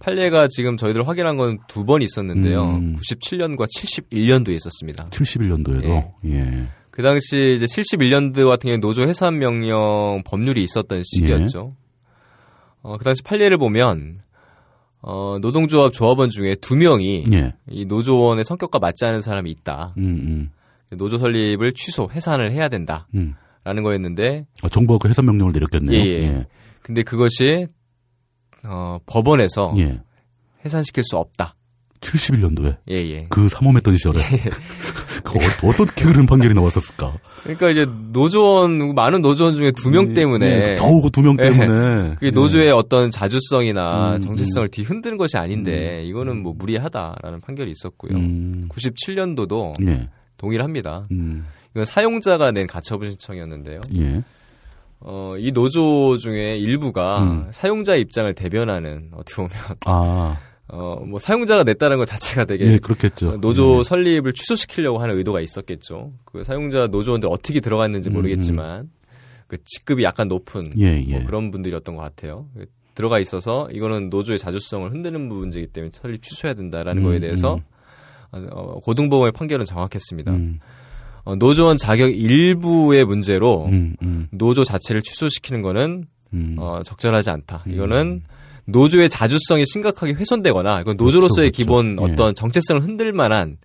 판례가 0.00 0.48
지금 0.48 0.76
저희들 0.76 1.06
확인한 1.06 1.36
건 1.36 1.58
두 1.68 1.84
번 1.84 2.02
있었는데요. 2.02 2.64
음. 2.64 2.96
97년과 2.96 3.66
71년도에 3.76 4.56
있었습니다. 4.56 5.06
71년도에도 5.10 5.84
예. 6.24 6.30
예. 6.30 6.66
그 6.90 7.02
당시 7.02 7.54
이제 7.56 7.66
71년도 7.66 8.48
같은 8.48 8.66
경우에 8.68 8.78
노조 8.78 9.02
해산 9.02 9.38
명령 9.38 10.22
법률이 10.24 10.62
있었던 10.64 11.02
시기였죠. 11.04 11.74
어, 12.82 12.96
그 12.98 13.04
당시 13.04 13.22
판례를 13.22 13.58
보면 13.58 14.18
어, 15.00 15.38
노동조합 15.40 15.92
조합원 15.92 16.30
중에 16.30 16.56
두 16.56 16.76
명이 16.76 17.24
예. 17.32 17.54
이 17.68 17.84
노조원의 17.84 18.44
성격과 18.44 18.78
맞지 18.78 19.04
않은 19.04 19.20
사람이 19.20 19.50
있다. 19.50 19.94
음, 19.96 20.50
음, 20.92 20.96
노조 20.96 21.18
설립을 21.18 21.72
취소, 21.74 22.08
해산을 22.12 22.50
해야 22.52 22.68
된다라는 22.68 23.06
음. 23.14 23.82
거였는데 23.82 24.46
아, 24.62 24.68
정부가 24.68 24.98
그 24.98 25.08
해산 25.08 25.26
명령을 25.26 25.52
내렸겠네요. 25.52 26.00
예, 26.00 26.04
예. 26.04 26.46
근데 26.82 27.02
그것이 27.02 27.68
어, 28.64 28.98
법원에서 29.06 29.74
예. 29.78 30.00
해산시킬 30.64 31.04
수 31.04 31.16
없다. 31.16 31.54
71년도에 32.00 32.76
예, 32.90 32.94
예. 32.94 33.26
그 33.28 33.48
삼엄했던 33.48 33.96
시절에 33.96 34.20
그 35.24 35.38
어, 35.38 35.68
어떻게 35.68 36.04
그런 36.04 36.26
판결이 36.26 36.54
나왔었을까? 36.54 37.18
그러니까 37.42 37.70
이제 37.70 37.86
노조원 38.12 38.94
많은 38.94 39.20
노조원 39.20 39.56
중에 39.56 39.72
두 39.72 39.90
명 39.90 40.14
때문에 40.14 40.46
예, 40.46 40.74
겨우 40.78 41.00
그 41.02 41.10
두명 41.10 41.36
예. 41.40 41.50
때문에 41.50 42.14
그게 42.14 42.30
노조의 42.30 42.70
어떤 42.72 43.10
자주성이나 43.10 44.16
음, 44.16 44.20
정체성을 44.20 44.68
뒤흔드는 44.68 45.16
것이 45.16 45.36
아닌데 45.36 46.04
이거는 46.04 46.42
뭐 46.42 46.54
무리하다라는 46.56 47.40
판결이 47.40 47.70
있었고요. 47.70 48.16
음, 48.16 48.68
97년도도 48.70 49.86
예. 49.88 50.08
동일합니다. 50.36 51.04
음, 51.10 51.46
이건 51.72 51.84
사용자가 51.84 52.52
낸 52.52 52.66
가처분 52.66 53.10
신청이었는데요. 53.10 53.80
예. 53.96 54.22
어, 55.00 55.34
이 55.38 55.52
노조 55.52 56.16
중에 56.18 56.56
일부가 56.58 57.22
음. 57.22 57.46
사용자 57.52 57.94
입장을 57.94 58.32
대변하는 58.34 59.10
어떻게 59.14 59.36
보면 59.36 59.50
아, 59.86 60.36
어, 60.70 61.02
뭐 61.06 61.18
사용자가 61.18 61.64
냈다는 61.64 61.96
것 61.96 62.04
자체가 62.04 62.44
되게 62.44 62.66
예, 62.72 62.78
그렇겠죠. 62.78 63.40
노조 63.40 63.78
예. 63.78 63.82
설립을 63.82 64.34
취소시키려고 64.34 64.98
하는 64.98 65.16
의도가 65.16 65.40
있었겠죠. 65.40 66.12
그 66.24 66.44
사용자 66.44 66.88
노조원들 66.88 67.28
어떻게 67.32 67.60
들어갔는지 67.60 68.10
음, 68.10 68.14
모르겠지만 68.14 68.90
그 69.46 69.56
직급이 69.64 70.04
약간 70.04 70.28
높은 70.28 70.64
예, 70.78 71.02
예. 71.06 71.18
뭐 71.18 71.24
그런 71.24 71.50
분들이었던 71.50 71.96
것 71.96 72.02
같아요. 72.02 72.46
들어가 72.94 73.18
있어서 73.18 73.68
이거는 73.72 74.10
노조의 74.10 74.38
자주성을 74.38 74.90
흔드는 74.90 75.28
부분이기 75.28 75.68
때문에 75.68 75.90
설립 75.94 76.20
취소해야 76.20 76.54
된다라는 76.54 77.02
음, 77.02 77.04
거에 77.04 77.20
대해서 77.20 77.54
음. 77.54 78.48
어, 78.50 78.80
고등법원의 78.80 79.32
판결은 79.32 79.64
정확했습니다. 79.64 80.32
음, 80.32 80.58
어, 81.24 81.34
노조원 81.36 81.76
자격 81.76 82.08
일부의 82.08 83.04
문제로 83.04 83.66
음, 83.66 83.94
음, 84.02 84.28
노조 84.32 84.64
자체를 84.64 85.02
취소시키는 85.02 85.62
거는 85.62 86.04
음. 86.34 86.56
어, 86.58 86.82
적절하지 86.84 87.30
않다. 87.30 87.64
음. 87.66 87.72
이거는 87.72 88.22
노조의 88.68 89.08
자주성이 89.08 89.64
심각하게 89.66 90.12
훼손되거나 90.12 90.82
이건 90.82 90.96
노조로서의 90.96 91.50
그렇죠, 91.50 91.56
기본 91.56 91.96
그렇죠. 91.96 92.12
어떤 92.12 92.34
정체성을 92.34 92.82
흔들 92.82 93.12
만한 93.12 93.56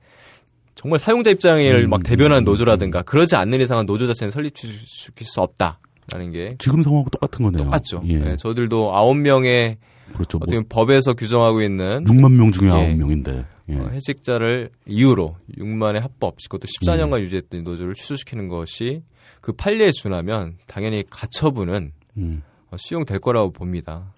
정말 0.75 0.97
사용자 0.97 1.29
입장을 1.31 1.83
음, 1.83 1.89
막 1.89 2.03
대변하는 2.03 2.43
음, 2.43 2.45
노조라든가 2.45 3.03
그러지 3.03 3.35
않는 3.35 3.61
이상은 3.61 3.85
노조 3.85 4.07
자체는 4.07 4.31
설립시킬 4.31 5.27
수 5.27 5.41
없다라는 5.41 6.31
게 6.31 6.55
지금 6.57 6.81
상황하고 6.81 7.09
똑같은 7.09 7.43
거네요. 7.43 7.65
똑같죠. 7.65 8.01
예. 8.07 8.17
네, 8.17 8.35
저들도 8.37 8.95
아홉 8.95 9.15
명의 9.15 9.77
그렇죠. 10.13 10.37
뭐 10.37 10.43
어떻게 10.43 10.55
보면 10.55 10.65
법에서 10.69 11.13
규정하고 11.13 11.61
있는 11.61 12.05
6만 12.05 12.33
명 12.33 12.51
중에 12.51 12.69
예. 12.69 12.95
9명인데. 12.95 13.45
예. 13.69 13.75
어, 13.75 13.89
해직자를 13.89 14.69
이유로 14.87 15.37
6만의 15.57 15.99
합법, 15.99 16.35
그것도 16.49 16.67
14년간 16.67 17.21
유지했던 17.21 17.61
이 17.61 17.63
노조를 17.63 17.93
취소시키는 17.93 18.49
것이 18.49 19.03
그 19.41 19.53
판례에 19.53 19.91
준하면 19.91 20.57
당연히 20.67 21.03
가처분은 21.09 21.91
음. 22.17 22.43
어, 22.71 22.75
수용될 22.77 23.19
거라고 23.19 23.51
봅니다. 23.51 24.13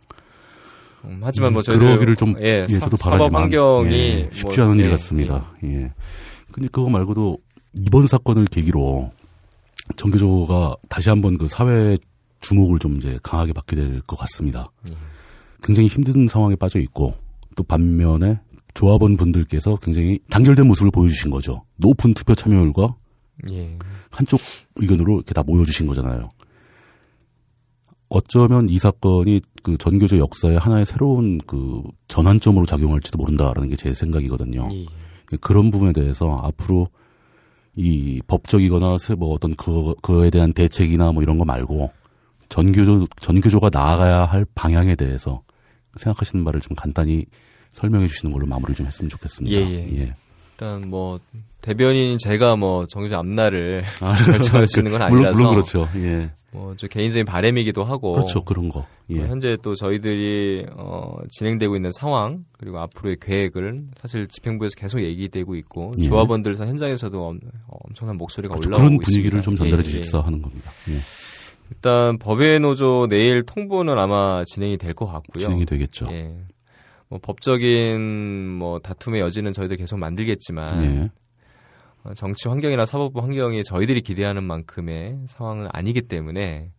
음, 1.08 1.20
하지만 1.24 1.54
뭐 1.54 1.62
음, 1.62 1.64
저희 1.64 1.78
들어오기를 1.80 2.16
좀 2.16 2.36
예, 2.42 2.66
예, 2.70 2.74
사, 2.74 2.82
저도 2.82 2.98
바라지만 2.98 3.44
환경이 3.44 3.94
예, 3.94 4.30
쉽지 4.32 4.60
뭐, 4.60 4.66
않은 4.70 4.80
일 4.80 4.86
예, 4.86 4.90
같습니다. 4.92 5.54
예. 5.64 5.92
근데 6.52 6.70
그거 6.72 6.90
말고도 6.90 7.38
이번 7.74 8.08
사건을 8.08 8.46
계기로 8.46 9.12
정교조가 9.98 10.76
다시 10.90 11.10
한번 11.10 11.38
그 11.38 11.48
사회 11.48 11.98
주목을 12.42 12.80
좀 12.80 12.98
이제 12.98 13.18
강하게 13.24 13.54
받게 13.54 13.76
될 13.76 14.02
것 14.08 14.18
같습니다. 14.20 14.66
예. 14.92 14.96
굉장히 15.64 15.88
힘든 15.88 16.28
상황에 16.28 16.56
빠져 16.56 16.80
있고 16.80 17.14
또 17.56 17.64
반면에 17.64 18.40
조합원 18.74 19.18
분들께서 19.18 19.78
굉장히 19.82 20.20
단결된 20.30 20.68
모습을 20.68 20.92
보여주신 20.92 21.32
거죠. 21.32 21.64
높은 21.78 22.14
투표 22.14 22.36
참여율과 22.36 22.88
예. 23.54 23.78
한쪽 24.12 24.40
의견으로 24.76 25.16
이렇게 25.16 25.34
다 25.34 25.44
모여주신 25.44 25.88
거잖아요. 25.88 26.24
어쩌면 28.10 28.70
이 28.70 28.78
사건이 28.80 29.42
그 29.64 29.78
전교조 29.78 30.20
역사의 30.20 30.58
하나의 30.60 30.86
새로운 30.86 31.40
그 31.48 31.82
전환점으로 32.08 32.66
작용할지도 32.66 33.18
모른다라는 33.18 33.70
게 33.70 33.76
제 33.76 33.94
생각이거든요. 33.94 34.68
예. 34.72 34.86
그런 35.42 35.72
부분에 35.72 35.92
대해서 35.92 36.40
앞으로 36.44 36.88
이 37.76 38.22
법적이거나 38.28 38.98
세- 39.00 39.16
뭐 39.16 39.34
어떤 39.34 39.56
그, 39.56 39.96
그에 40.02 40.30
대한 40.30 40.54
대책이나 40.54 41.12
뭐 41.12 41.24
이런 41.24 41.38
거 41.38 41.46
말고 41.46 41.92
전교조, 42.50 43.08
전교조가 43.20 43.70
나아가야 43.74 44.26
할 44.26 44.46
방향에 44.56 44.96
대해서 44.96 45.42
생각하시는 45.98 46.46
바를 46.46 46.62
좀 46.62 46.76
간단히 46.76 47.26
설명해 47.72 48.08
주시는 48.08 48.32
걸로 48.32 48.46
마무리를 48.46 48.76
좀 48.76 48.86
했으면 48.86 49.10
좋겠습니다. 49.10 49.58
예, 49.60 49.64
예. 50.00 50.16
일단 50.52 50.90
뭐 50.90 51.20
대변인 51.62 52.18
제가 52.20 52.56
뭐 52.56 52.86
정규조 52.86 53.18
앞날을 53.18 53.84
결정할 54.32 54.68
수 54.68 54.80
있는 54.80 54.92
건 54.94 55.02
아, 55.02 55.10
물론, 55.10 55.26
아니라서 55.26 55.44
물론 55.44 55.56
그렇죠. 55.56 55.90
예. 55.98 56.32
뭐저 56.56 56.88
개인적인 56.88 57.26
바람이기도 57.26 57.84
하고 57.84 58.14
그렇죠. 58.14 58.44
그런 58.44 58.70
거. 58.70 58.86
예. 59.10 59.16
뭐 59.16 59.28
현재 59.28 59.58
또 59.62 59.76
저희들이 59.76 60.66
어, 60.78 61.18
진행되고 61.30 61.76
있는 61.76 61.92
상황 61.92 62.46
그리고 62.58 62.80
앞으로의 62.80 63.18
계획을 63.22 63.88
사실 63.98 64.28
집행부에서 64.28 64.74
계속 64.78 65.02
얘기되고 65.02 65.56
있고 65.56 65.92
예. 66.00 66.04
조합원들 66.04 66.56
현장에서도 66.56 67.28
엄, 67.28 67.40
엄청난 67.68 68.18
목소리가 68.18 68.56
그렇죠. 68.56 68.70
올라오고 68.70 68.84
그런 68.88 68.98
분위기를 69.00 69.40
있습니다. 69.40 69.42
좀 69.42 69.56
전달해 69.56 69.78
예, 69.78 69.80
예. 69.80 69.84
주십사 69.84 70.20
하는 70.20 70.42
겁니다. 70.42 70.72
예. 70.90 70.94
일단 71.72 72.18
법의 72.20 72.60
노조 72.60 73.08
내일 73.10 73.44
통보는 73.44 73.98
아마 73.98 74.44
진행이 74.46 74.78
될 74.78 74.94
것 74.94 75.08
같고요. 75.08 75.42
진행이 75.44 75.66
되겠죠. 75.66 76.06
예. 76.12 76.36
뭐 77.10 77.20
법적인 77.22 78.50
뭐 78.50 78.80
다툼의 78.80 79.22
여지는 79.22 79.52
저희들 79.54 79.78
계속 79.78 79.98
만들겠지만 79.98 80.84
예. 80.84 81.00
어, 81.02 81.10
정치 82.14 82.48
환경이나 82.48 82.86
사법 82.86 83.16
환경이 83.18 83.64
저희들이 83.64 84.02
기대하는 84.02 84.44
만큼의 84.44 85.20
상황은 85.28 85.68
아니기 85.72 86.02
때문에 86.04 86.70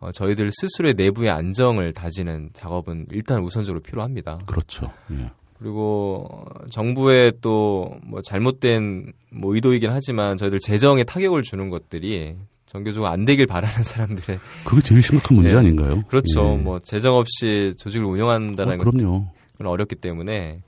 어, 0.00 0.12
저희들 0.12 0.50
스스로의 0.52 0.94
내부의 0.94 1.30
안정을 1.30 1.92
다지는 1.92 2.50
작업은 2.52 3.06
일단 3.10 3.40
우선적으로 3.42 3.80
필요합니다. 3.82 4.38
그렇죠. 4.46 4.92
예. 5.12 5.30
그리고 5.58 6.44
정부의 6.70 7.32
또 7.40 7.98
뭐 8.06 8.22
잘못된 8.22 9.12
뭐 9.32 9.54
의도이긴 9.54 9.90
하지만 9.90 10.36
저희들 10.36 10.60
재정에 10.60 11.02
타격을 11.04 11.42
주는 11.42 11.68
것들이 11.68 12.36
정교조가 12.66 13.10
안 13.10 13.24
되길 13.24 13.46
바라는 13.46 13.74
사람들의 13.82 14.38
그게 14.64 14.82
제일 14.82 15.02
심각한 15.02 15.36
문제 15.36 15.54
예. 15.54 15.58
아닌가요? 15.58 16.02
그렇죠. 16.08 16.52
예. 16.52 16.56
뭐 16.56 16.78
재정 16.78 17.16
없이 17.16 17.74
조직을 17.78 18.06
운영한다는 18.06 18.74
어, 18.80 18.84
건 18.84 18.92
그럼요. 18.92 19.26
어렵기 19.64 19.96
때문에 19.96 20.62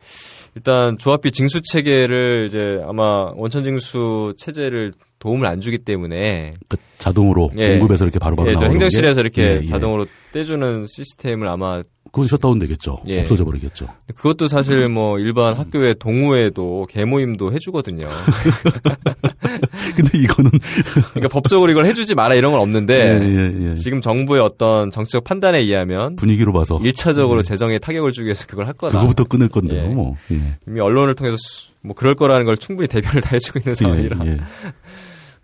일단 0.54 0.98
조합비 0.98 1.30
징수 1.32 1.60
체계를 1.62 2.46
이제 2.48 2.78
아마 2.84 3.30
원천 3.36 3.64
징수 3.64 4.34
체제를 4.38 4.92
도움을 5.18 5.46
안 5.46 5.60
주기 5.60 5.78
때문에 5.78 6.54
그 6.68 6.76
자동으로 6.98 7.50
예. 7.56 7.72
공급해서 7.72 8.04
이렇게 8.04 8.18
바로바로 8.18 8.48
예, 8.48 8.54
저 8.54 8.60
나오는 8.60 8.72
행정실에서 8.72 9.16
게? 9.16 9.20
이렇게 9.20 9.42
예, 9.42 9.60
예. 9.62 9.66
자동으로 9.66 10.06
떼주는 10.32 10.86
시스템을 10.86 11.48
아마 11.48 11.82
그건 12.12 12.26
셧다운 12.26 12.58
되겠죠. 12.58 12.98
예. 13.08 13.20
없어져 13.20 13.44
버리겠죠. 13.44 13.86
그것도 14.16 14.48
사실 14.48 14.88
뭐 14.88 15.18
일반 15.20 15.54
학교의 15.54 15.94
동호회도 16.00 16.86
개모임도 16.90 17.52
해주거든요. 17.52 18.06
근데 19.96 20.18
이거는 20.18 20.50
그러니까 21.14 21.28
법적으로 21.28 21.70
이걸 21.70 21.86
해주지 21.86 22.14
마라 22.14 22.34
이런 22.34 22.52
건 22.52 22.60
없는데 22.60 23.20
예, 23.22 23.24
예, 23.24 23.70
예. 23.70 23.74
지금 23.76 24.00
정부의 24.00 24.40
어떤 24.42 24.90
정치적 24.90 25.22
판단에 25.24 25.58
의하면 25.58 26.16
분위기로 26.16 26.52
봐서 26.52 26.78
1차적으로 26.78 27.44
재정에 27.44 27.78
타격을 27.78 28.12
주기 28.12 28.26
위해서 28.26 28.46
그걸 28.46 28.66
할 28.66 28.72
거다. 28.74 28.98
그거부터 28.98 29.24
끊을 29.24 29.48
건데요. 29.48 29.84
예. 29.84 29.88
뭐. 29.94 30.16
예. 30.32 30.38
이미 30.66 30.80
언론을 30.80 31.14
통해서 31.14 31.36
수- 31.38 31.70
뭐 31.82 31.94
그럴 31.94 32.14
거라는 32.14 32.44
걸 32.44 32.56
충분히 32.56 32.88
대변을 32.88 33.20
다 33.22 33.30
해주고 33.32 33.60
있는 33.60 33.74
상황이라. 33.74 34.18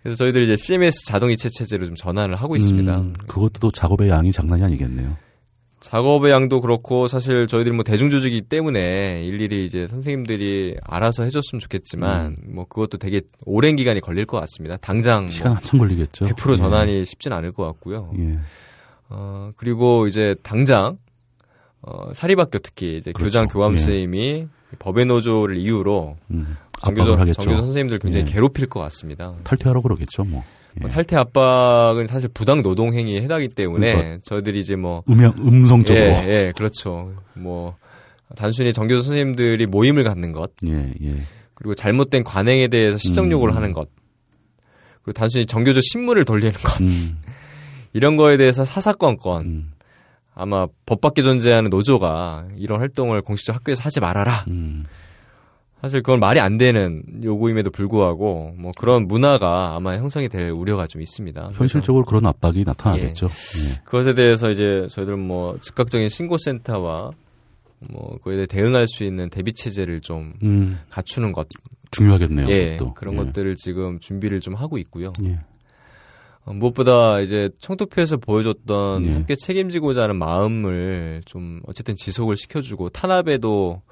예, 0.06 0.10
예. 0.10 0.14
그래서 0.14 0.24
저희들이 0.24 0.44
이제 0.44 0.56
CMS 0.56 1.06
자동이체 1.06 1.48
체제로 1.50 1.84
좀 1.86 1.94
전환을 1.94 2.36
하고 2.36 2.56
있습니다. 2.56 2.98
음, 2.98 3.14
그것도 3.26 3.58
또 3.60 3.70
작업의 3.70 4.08
양이 4.08 4.32
장난이 4.32 4.62
아니겠네요. 4.62 5.16
작업의 5.80 6.32
양도 6.32 6.60
그렇고 6.60 7.06
사실 7.06 7.46
저희들이 7.46 7.74
뭐 7.74 7.84
대중조직이기 7.84 8.48
때문에 8.48 9.22
일일이 9.24 9.64
이제 9.64 9.86
선생님들이 9.86 10.76
알아서 10.82 11.22
해줬으면 11.22 11.60
좋겠지만 11.60 12.36
뭐 12.48 12.64
그것도 12.64 12.98
되게 12.98 13.20
오랜 13.44 13.76
기간이 13.76 14.00
걸릴 14.00 14.26
것 14.26 14.40
같습니다. 14.40 14.76
당장 14.78 15.24
음. 15.24 15.30
시간 15.30 15.50
뭐 15.50 15.56
한참 15.56 15.78
걸리겠죠. 15.78 16.26
100% 16.26 16.56
전환이 16.56 17.04
쉽진 17.04 17.32
않을 17.32 17.52
것 17.52 17.64
같고요. 17.66 18.10
예. 18.18 18.30
예. 18.30 18.38
어 19.08 19.52
그리고 19.56 20.06
이제 20.08 20.34
당장 20.42 20.98
어 21.82 22.12
사립학교 22.12 22.58
특히 22.58 22.96
이제 22.96 23.12
그렇죠. 23.12 23.26
교장 23.26 23.46
교감 23.46 23.74
예. 23.74 23.76
선생님이 23.76 24.48
법의 24.78 25.06
노조를 25.06 25.56
이유로 25.56 26.16
음, 26.32 26.56
압박을 26.86 27.20
하겠죠. 27.20 27.42
정교조 27.42 27.62
선생님들 27.66 27.98
굉장히 27.98 28.26
예. 28.26 28.32
괴롭힐 28.32 28.66
것 28.66 28.80
같습니다. 28.80 29.34
탈퇴하라고 29.44 29.82
그러겠죠. 29.82 30.24
뭐. 30.24 30.44
예. 30.76 30.80
뭐 30.80 30.90
탈퇴 30.90 31.16
압박은 31.16 32.06
사실 32.06 32.28
부당 32.32 32.62
노동 32.62 32.94
행위에 32.94 33.22
해당하기 33.22 33.48
때문에 33.48 33.94
그러니까 33.94 34.18
저희들이 34.24 34.60
이제 34.60 34.76
뭐 34.76 35.02
음향 35.08 35.34
음성적으로 35.38 36.04
예, 36.04 36.26
예, 36.28 36.52
그렇죠. 36.56 37.12
뭐 37.34 37.76
단순히 38.34 38.72
정교조 38.72 39.02
선생님들이 39.02 39.66
모임을 39.66 40.04
갖는 40.04 40.32
것 40.32 40.50
예, 40.66 40.92
예. 41.02 41.14
그리고 41.54 41.74
잘못된 41.74 42.24
관행에 42.24 42.68
대해서 42.68 42.98
시정 42.98 43.30
요구를 43.30 43.54
음. 43.54 43.56
하는 43.56 43.72
것 43.72 43.88
그리고 45.02 45.12
단순히 45.12 45.46
정교조 45.46 45.80
신문을 45.80 46.24
돌리는 46.24 46.52
것 46.52 46.80
음, 46.80 47.18
이런 47.94 48.16
거에 48.16 48.36
대해서 48.36 48.64
사사건건 48.64 49.46
음, 49.46 49.72
아마 50.34 50.66
법 50.84 51.00
밖에 51.00 51.22
존재하는 51.22 51.70
노조가 51.70 52.48
이런 52.56 52.80
활동을 52.80 53.22
공식적 53.22 53.56
학교에서 53.56 53.82
하지 53.82 54.00
말아라. 54.00 54.44
음. 55.76 55.80
사실 55.82 56.02
그건 56.02 56.20
말이 56.20 56.40
안 56.40 56.56
되는 56.58 57.02
요구임에도 57.22 57.70
불구하고 57.70 58.54
뭐 58.56 58.72
그런 58.78 59.06
문화가 59.06 59.76
아마 59.76 59.96
형성이 59.96 60.28
될 60.28 60.50
우려가 60.50 60.86
좀 60.86 61.02
있습니다. 61.02 61.50
현실적으로 61.54 62.04
그런 62.04 62.26
압박이 62.26 62.64
나타나겠죠. 62.64 63.26
예. 63.26 63.82
그것에 63.84 64.14
대해서 64.14 64.50
이제 64.50 64.86
저희들은 64.90 65.18
뭐 65.18 65.58
즉각적인 65.60 66.08
신고센터와 66.08 67.10
뭐 67.90 68.18
그에 68.24 68.36
대해 68.36 68.46
대응할 68.46 68.86
수 68.88 69.04
있는 69.04 69.28
대비 69.28 69.52
체제를 69.52 70.00
좀 70.00 70.32
음, 70.42 70.78
갖추는 70.90 71.32
것, 71.32 71.46
중요하겠네요. 71.90 72.48
예, 72.48 72.76
그것도. 72.76 72.94
그런 72.94 73.14
예. 73.14 73.18
것들을 73.18 73.54
지금 73.56 74.00
준비를 74.00 74.40
좀 74.40 74.54
하고 74.54 74.78
있고요. 74.78 75.12
예. 75.24 75.38
어, 76.46 76.52
무엇보다 76.52 77.20
이제 77.20 77.50
청투표에서 77.58 78.16
보여줬던 78.16 79.04
예. 79.04 79.12
함께 79.12 79.34
책임지고자 79.36 80.04
하는 80.04 80.16
마음을 80.16 81.20
좀 81.26 81.60
어쨌든 81.66 81.94
지속을 81.96 82.36
시켜주고 82.36 82.88
탄압에도 82.90 83.82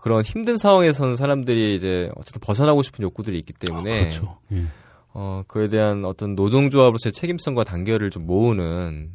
그런 0.00 0.22
힘든 0.22 0.56
상황에선 0.56 1.16
사람들이 1.16 1.74
이제 1.74 2.10
어쨌든 2.16 2.40
벗어나고 2.40 2.82
싶은 2.82 3.02
욕구들이 3.02 3.38
있기 3.38 3.52
때문에 3.52 3.92
아, 3.92 3.98
그렇죠. 4.00 4.38
예. 4.52 4.64
어, 5.12 5.42
그에 5.48 5.68
대한 5.68 6.04
어떤 6.04 6.34
노동조합으로서의 6.34 7.12
책임성과 7.12 7.64
단결을 7.64 8.10
좀 8.10 8.26
모으는, 8.26 9.10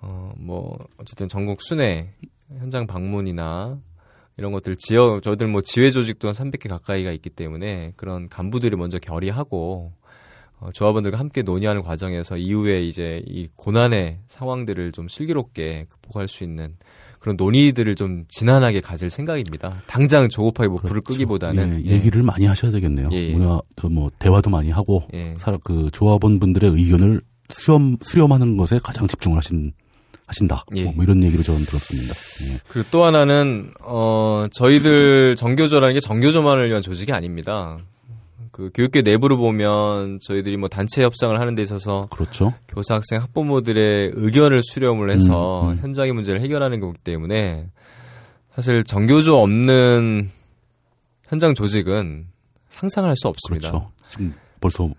어, 0.00 0.32
뭐, 0.38 0.78
어쨌든 0.96 1.28
전국 1.28 1.60
순회, 1.62 2.14
현장 2.58 2.86
방문이나 2.86 3.78
이런 4.36 4.52
것들 4.52 4.76
지역, 4.76 5.22
저희들 5.22 5.46
뭐 5.48 5.60
지회 5.60 5.90
조직도 5.90 6.28
한 6.28 6.34
300개 6.34 6.68
가까이가 6.70 7.12
있기 7.12 7.28
때문에 7.30 7.92
그런 7.96 8.28
간부들이 8.28 8.76
먼저 8.76 8.98
결의하고, 8.98 9.92
어, 10.60 10.70
조합원들과 10.72 11.18
함께 11.18 11.42
논의하는 11.42 11.82
과정에서 11.82 12.36
이후에 12.36 12.82
이제 12.82 13.22
이 13.26 13.48
고난의 13.56 14.20
상황들을 14.26 14.92
좀 14.92 15.08
슬기롭게 15.08 15.86
극복할 15.90 16.28
수 16.28 16.44
있는 16.44 16.76
그런 17.20 17.36
논의들을 17.36 17.94
좀 17.94 18.24
진한하게 18.28 18.80
가질 18.80 19.10
생각입니다. 19.10 19.82
당장 19.86 20.28
조급하게 20.28 20.68
뭐 20.68 20.78
불을 20.78 21.02
그렇죠. 21.02 21.12
끄기보다는. 21.12 21.84
예, 21.86 21.90
얘기를 21.90 22.22
많이 22.22 22.46
하셔야 22.46 22.72
되겠네요. 22.72 23.10
예, 23.12 23.28
예. 23.28 23.32
문화, 23.32 23.60
저뭐 23.76 24.10
대화도 24.18 24.50
많이 24.50 24.70
하고 24.70 25.02
예. 25.14 25.34
사, 25.36 25.56
그 25.62 25.90
조합원 25.92 26.40
분들의 26.40 26.70
의견을 26.70 27.20
수렴 27.50 27.98
수렴하는 28.00 28.56
것에 28.56 28.80
가장 28.82 29.06
집중을 29.06 29.36
하신 29.36 29.72
하신다. 30.26 30.64
예. 30.76 30.84
뭐 30.84 31.04
이런 31.04 31.22
얘기를 31.22 31.44
저는 31.44 31.60
들었습니다. 31.64 32.14
예. 32.44 32.58
그리고 32.68 32.88
또 32.90 33.04
하나는 33.04 33.72
어 33.82 34.46
저희들 34.52 35.36
정교조라는 35.36 35.94
게 35.94 36.00
정교조만을 36.00 36.68
위한 36.68 36.80
조직이 36.80 37.12
아닙니다. 37.12 37.78
그 38.60 38.70
교육계 38.74 39.00
내부를 39.00 39.38
보면 39.38 40.20
저희들이 40.20 40.58
뭐 40.58 40.68
단체 40.68 41.02
협상을 41.02 41.40
하는 41.40 41.54
데 41.54 41.62
있어서 41.62 42.06
그렇죠. 42.10 42.52
교사 42.68 42.96
학생 42.96 43.18
학부모들의 43.22 44.12
의견을 44.14 44.62
수렴을 44.62 45.10
해서 45.10 45.62
음, 45.62 45.70
음. 45.70 45.78
현장의 45.78 46.12
문제를 46.12 46.42
해결하는 46.42 46.78
거기 46.80 46.98
때문에 47.02 47.70
사실 48.54 48.84
정교조 48.84 49.40
없는 49.40 50.30
현장 51.26 51.54
조직은 51.54 52.26
상상할 52.68 53.16
수 53.16 53.28
없습니다. 53.28 53.70
그렇죠. 53.70 53.90
지금 54.10 54.34
벌써 54.60 54.90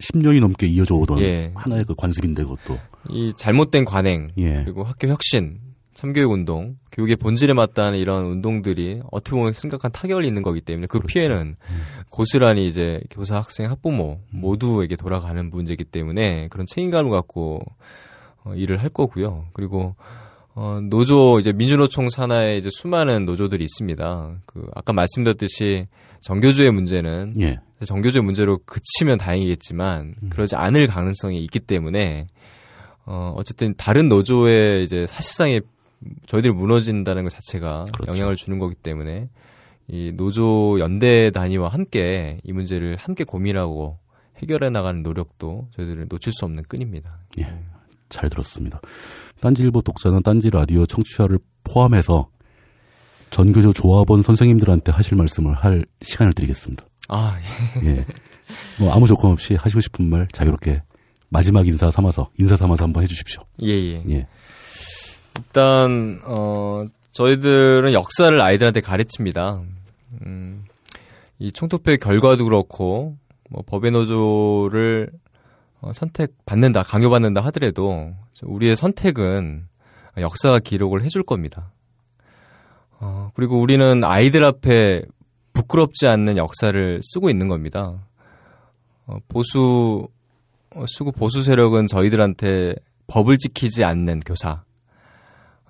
10년이 0.00 0.40
넘게 0.40 0.66
이어져 0.66 0.94
오던 0.96 1.20
예. 1.20 1.50
하나의 1.54 1.84
그 1.84 1.94
관습인데 1.94 2.42
그것도. 2.42 2.78
이 3.08 3.32
잘못된 3.38 3.86
관행 3.86 4.32
예. 4.36 4.64
그리고 4.64 4.84
학교 4.84 5.08
혁신, 5.08 5.60
참교육 5.94 6.32
운동, 6.32 6.76
교육의 6.90 7.16
본질에 7.16 7.52
맞다는 7.52 7.98
이런 7.98 8.24
운동들이 8.24 9.02
어떻게 9.10 9.36
보면 9.36 9.52
심각한 9.52 9.92
타격을 9.92 10.24
입는 10.24 10.42
거기 10.42 10.60
때문에 10.60 10.86
그 10.86 10.98
그렇죠. 10.98 11.06
피해는 11.06 11.56
고스란히 12.08 12.66
이제 12.66 13.00
교사, 13.10 13.36
학생, 13.36 13.70
학부모 13.70 14.20
모두에게 14.30 14.96
돌아가는 14.96 15.50
문제이기 15.50 15.84
때문에 15.84 16.48
그런 16.48 16.66
책임감을 16.66 17.10
갖고 17.10 17.62
어, 18.44 18.54
일을 18.54 18.82
할 18.82 18.88
거고요. 18.88 19.46
그리고 19.52 19.94
어, 20.54 20.80
노조 20.82 21.38
이제 21.40 21.52
민주노총 21.52 22.10
산하에 22.10 22.58
이제 22.58 22.68
수많은 22.70 23.24
노조들이 23.24 23.64
있습니다. 23.64 24.36
그 24.46 24.66
아까 24.74 24.92
말씀드렸듯이 24.92 25.86
정교조의 26.20 26.72
문제는 26.72 27.34
예. 27.40 27.58
정교조의 27.84 28.22
문제로 28.22 28.58
그치면 28.64 29.18
다행이겠지만 29.18 30.14
음. 30.22 30.30
그러지 30.30 30.56
않을 30.56 30.86
가능성이 30.86 31.42
있기 31.44 31.58
때문에 31.60 32.26
어 33.04 33.34
어쨌든 33.36 33.74
다른 33.76 34.08
노조의 34.08 34.84
이제 34.84 35.06
사실상의 35.08 35.62
저희들이 36.26 36.52
무너진다는 36.52 37.24
것 37.24 37.30
자체가 37.30 37.84
그렇죠. 37.92 38.12
영향을 38.12 38.36
주는 38.36 38.58
거기 38.58 38.74
때문에 38.74 39.28
이 39.88 40.12
노조 40.14 40.78
연대 40.80 41.30
단위와 41.30 41.68
함께 41.68 42.38
이 42.44 42.52
문제를 42.52 42.96
함께 42.96 43.24
고민하고 43.24 43.98
해결해 44.38 44.70
나가는 44.70 45.02
노력도 45.02 45.68
저희들은 45.76 46.06
놓칠 46.08 46.32
수 46.32 46.44
없는 46.44 46.64
끈입니다. 46.64 47.18
예. 47.40 47.52
잘 48.08 48.28
들었습니다. 48.28 48.80
딴지일보 49.40 49.82
독자는 49.82 50.22
딴지 50.22 50.50
라디오 50.50 50.86
청취자를 50.86 51.38
포함해서 51.64 52.28
전교조 53.30 53.72
조합원 53.72 54.22
선생님들한테 54.22 54.92
하실 54.92 55.16
말씀을 55.16 55.54
할 55.54 55.84
시간을 56.02 56.32
드리겠습니다. 56.34 56.84
아, 57.08 57.38
예. 57.84 58.04
뭐 58.78 58.92
아무 58.92 59.06
조건 59.06 59.32
없이 59.32 59.54
하시고 59.54 59.80
싶은 59.80 60.08
말 60.08 60.28
자유롭게 60.28 60.82
마지막 61.30 61.66
인사 61.66 61.90
삼아서 61.90 62.30
인사 62.38 62.56
삼아서 62.56 62.84
한번 62.84 63.02
해주십시오. 63.02 63.42
예, 63.62 63.68
예. 63.68 64.04
예. 64.10 64.26
일단 65.36 66.20
어 66.24 66.84
저희들은 67.12 67.92
역사를 67.92 68.40
아이들한테 68.40 68.80
가르칩니다. 68.80 69.62
음, 70.24 70.64
이 71.38 71.52
총투표의 71.52 71.98
결과도 71.98 72.44
그렇고 72.44 73.16
뭐 73.50 73.62
법의 73.66 73.90
노조를 73.90 75.10
어, 75.80 75.92
선택받는다, 75.92 76.82
강요받는다 76.84 77.40
하더라도 77.42 78.14
우리의 78.42 78.76
선택은 78.76 79.66
역사가 80.18 80.60
기록을 80.60 81.02
해줄 81.02 81.22
겁니다. 81.22 81.72
어, 83.00 83.30
그리고 83.34 83.60
우리는 83.60 84.04
아이들 84.04 84.44
앞에 84.44 85.02
부끄럽지 85.52 86.06
않는 86.06 86.36
역사를 86.36 87.00
쓰고 87.02 87.30
있는 87.30 87.48
겁니다. 87.48 88.06
어, 89.06 89.18
보수 89.28 90.06
어, 90.74 90.84
수구 90.86 91.12
보수 91.12 91.42
세력은 91.42 91.88
저희들한테 91.88 92.76
법을 93.08 93.38
지키지 93.38 93.84
않는 93.84 94.20
교사, 94.20 94.62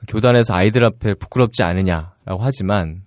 교단에서 0.08 0.54
아이들 0.54 0.84
앞에 0.84 1.14
부끄럽지 1.14 1.62
않으냐라고 1.62 2.38
하지만 2.40 3.02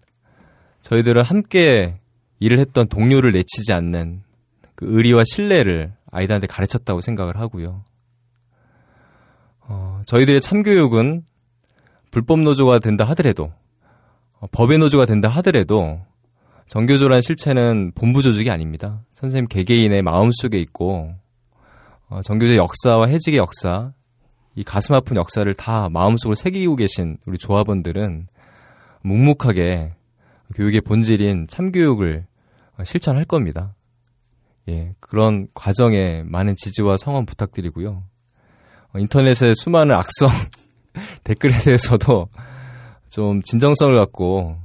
저희들은 0.82 1.24
함께 1.24 2.00
일을 2.40 2.60
했던 2.60 2.88
동료를 2.88 3.32
내치지 3.32 3.74
않는 3.74 4.24
그 4.76 4.86
의리와 4.90 5.24
신뢰를 5.26 5.94
아이들한테 6.12 6.48
가르쳤다고 6.48 7.02
생각을 7.02 7.38
하고요. 7.38 7.84
어, 9.62 10.02
저희들의 10.06 10.42
참교육은 10.42 11.24
불법 12.12 12.40
노조가 12.42 12.80
된다 12.80 13.04
하더라도 13.06 13.52
어, 14.40 14.48
법의 14.52 14.78
노조가 14.78 15.06
된다 15.06 15.28
하더라도 15.30 16.02
정교조란 16.68 17.22
실체는 17.22 17.92
본부 17.96 18.22
조직이 18.22 18.50
아닙니다. 18.50 19.02
선생님 19.12 19.48
개개인의 19.48 20.02
마음속에 20.02 20.60
있고 20.60 21.14
어, 22.08 22.22
정교조의 22.22 22.58
역사와 22.58 23.08
해직의 23.08 23.38
역사, 23.40 23.92
이 24.56 24.64
가슴 24.64 24.96
아픈 24.96 25.18
역사를 25.18 25.52
다 25.54 25.90
마음속으로 25.90 26.36
새기고 26.36 26.78
계신 26.78 27.18
우리 27.26 27.38
조합원들은 27.38 28.28
묵묵하게 29.04 29.94
교육의 30.56 30.82
본질인 30.82 31.48
참교육을 31.48 32.26
실천할 32.84 33.26
겁니다. 33.26 33.76
예, 34.70 34.96
그런 35.00 35.48
과정에 35.54 36.24
많은 36.26 36.56
지지와 36.58 36.98
성원 36.98 37.26
부탁드리고요. 37.26 38.04
어, 38.94 39.00
인터넷의 39.00 39.54
수많은 39.56 39.96
악성 39.96 40.30
댓글에 41.24 41.52
대해서도 41.64 42.30
좀 43.10 43.42
진정성을 43.44 43.96
갖고 43.96 44.58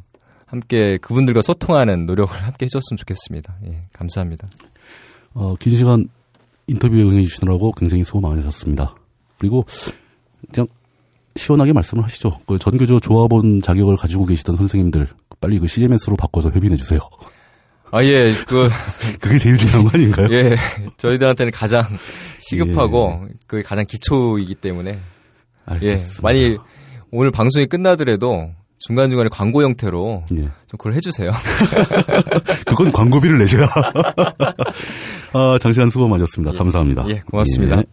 함께 0.46 0.98
그분들과 0.98 1.42
소통하는 1.42 2.06
노력을 2.06 2.34
함께 2.34 2.64
해줬으면 2.64 2.96
좋겠습니다. 2.96 3.56
예, 3.66 3.82
감사합니다. 3.92 4.48
어, 5.34 5.54
긴 5.56 5.76
시간 5.76 6.08
인터뷰에 6.66 7.02
응해주시느라고 7.02 7.72
굉장히 7.72 8.04
수고 8.04 8.20
많으셨습니다. 8.20 8.94
그리고 9.40 9.64
그냥 10.52 10.68
시원하게 11.34 11.72
말씀을 11.72 12.04
하시죠. 12.04 12.30
그 12.46 12.58
전교조 12.58 13.00
조합원 13.00 13.60
자격을 13.60 13.96
가지고 13.96 14.26
계시던 14.26 14.56
선생님들 14.56 15.08
빨리 15.40 15.58
그 15.58 15.66
CMS로 15.66 16.16
바꿔서 16.16 16.50
회비내 16.50 16.76
주세요. 16.76 17.00
아, 17.92 18.04
예, 18.04 18.32
그. 18.46 18.68
그게 19.20 19.38
제일 19.38 19.56
중요한 19.56 19.84
거 19.84 19.90
아닌가요? 19.92 20.28
예, 20.30 20.54
저희들한테는 20.96 21.50
가장 21.50 21.82
시급하고, 22.38 23.24
예. 23.28 23.34
그게 23.48 23.62
가장 23.64 23.84
기초이기 23.84 24.54
때문에. 24.56 25.00
알겠습니다. 25.66 26.18
예, 26.18 26.22
많이 26.22 26.56
오늘 27.10 27.32
방송이 27.32 27.66
끝나더라도 27.66 28.50
중간중간에 28.78 29.28
광고 29.30 29.62
형태로 29.62 30.24
예. 30.32 30.36
좀 30.36 30.78
그걸 30.78 30.94
해주세요. 30.94 31.32
그건 32.64 32.92
광고비를 32.92 33.38
내셔야. 33.38 33.68
아, 35.32 35.58
장시간 35.60 35.90
수고 35.90 36.06
많으셨습니다. 36.06 36.54
예. 36.54 36.58
감사합니다. 36.58 37.04
예, 37.08 37.22
고맙습니다. 37.26 37.78
예, 37.78 37.84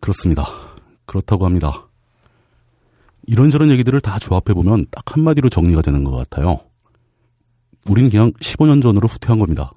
그렇습니다. 0.00 0.46
그렇다고 1.06 1.44
합니다. 1.46 1.88
이런저런 3.26 3.70
얘기들을 3.70 4.00
다 4.00 4.18
조합해보면 4.18 4.86
딱 4.90 5.16
한마디로 5.16 5.48
정리가 5.48 5.82
되는 5.82 6.04
것 6.04 6.10
같아요. 6.12 6.60
우리는 7.88 8.10
그냥 8.10 8.32
15년 8.40 8.82
전으로 8.82 9.08
후퇴한 9.08 9.38
겁니다. 9.38 9.72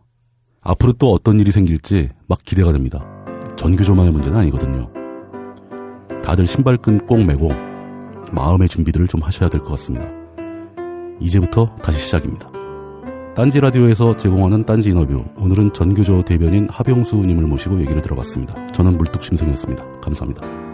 앞으로 0.62 0.94
또 0.94 1.12
어떤 1.12 1.40
일이 1.40 1.52
생길지 1.52 2.10
막 2.28 2.40
기대가 2.44 2.72
됩니다. 2.74 3.06
전교조만의 3.58 4.12
문제는 4.12 4.38
아니거든요. 4.40 4.92
다들 6.24 6.46
신발끈 6.46 7.06
꼭 7.06 7.24
매고 7.24 7.52
마음의 8.32 8.68
준비들을 8.68 9.08
좀 9.08 9.22
하셔야 9.22 9.50
될 9.50 9.62
것 9.62 9.72
같습니다. 9.72 10.08
이제부터 11.22 11.66
다시 11.82 12.00
시작입니다. 12.00 12.52
딴지 13.36 13.60
라디오에서 13.60 14.18
제공하는 14.18 14.66
딴지 14.66 14.90
인터뷰. 14.90 15.24
오늘은 15.38 15.72
전교조 15.74 16.24
대변인 16.24 16.68
하병수님을 16.70 17.46
모시고 17.46 17.80
얘기를 17.82 18.02
들어봤습니다. 18.02 18.68
저는 18.68 18.98
물뚝심성이었습니다. 18.98 20.00
감사합니다. 20.02 20.67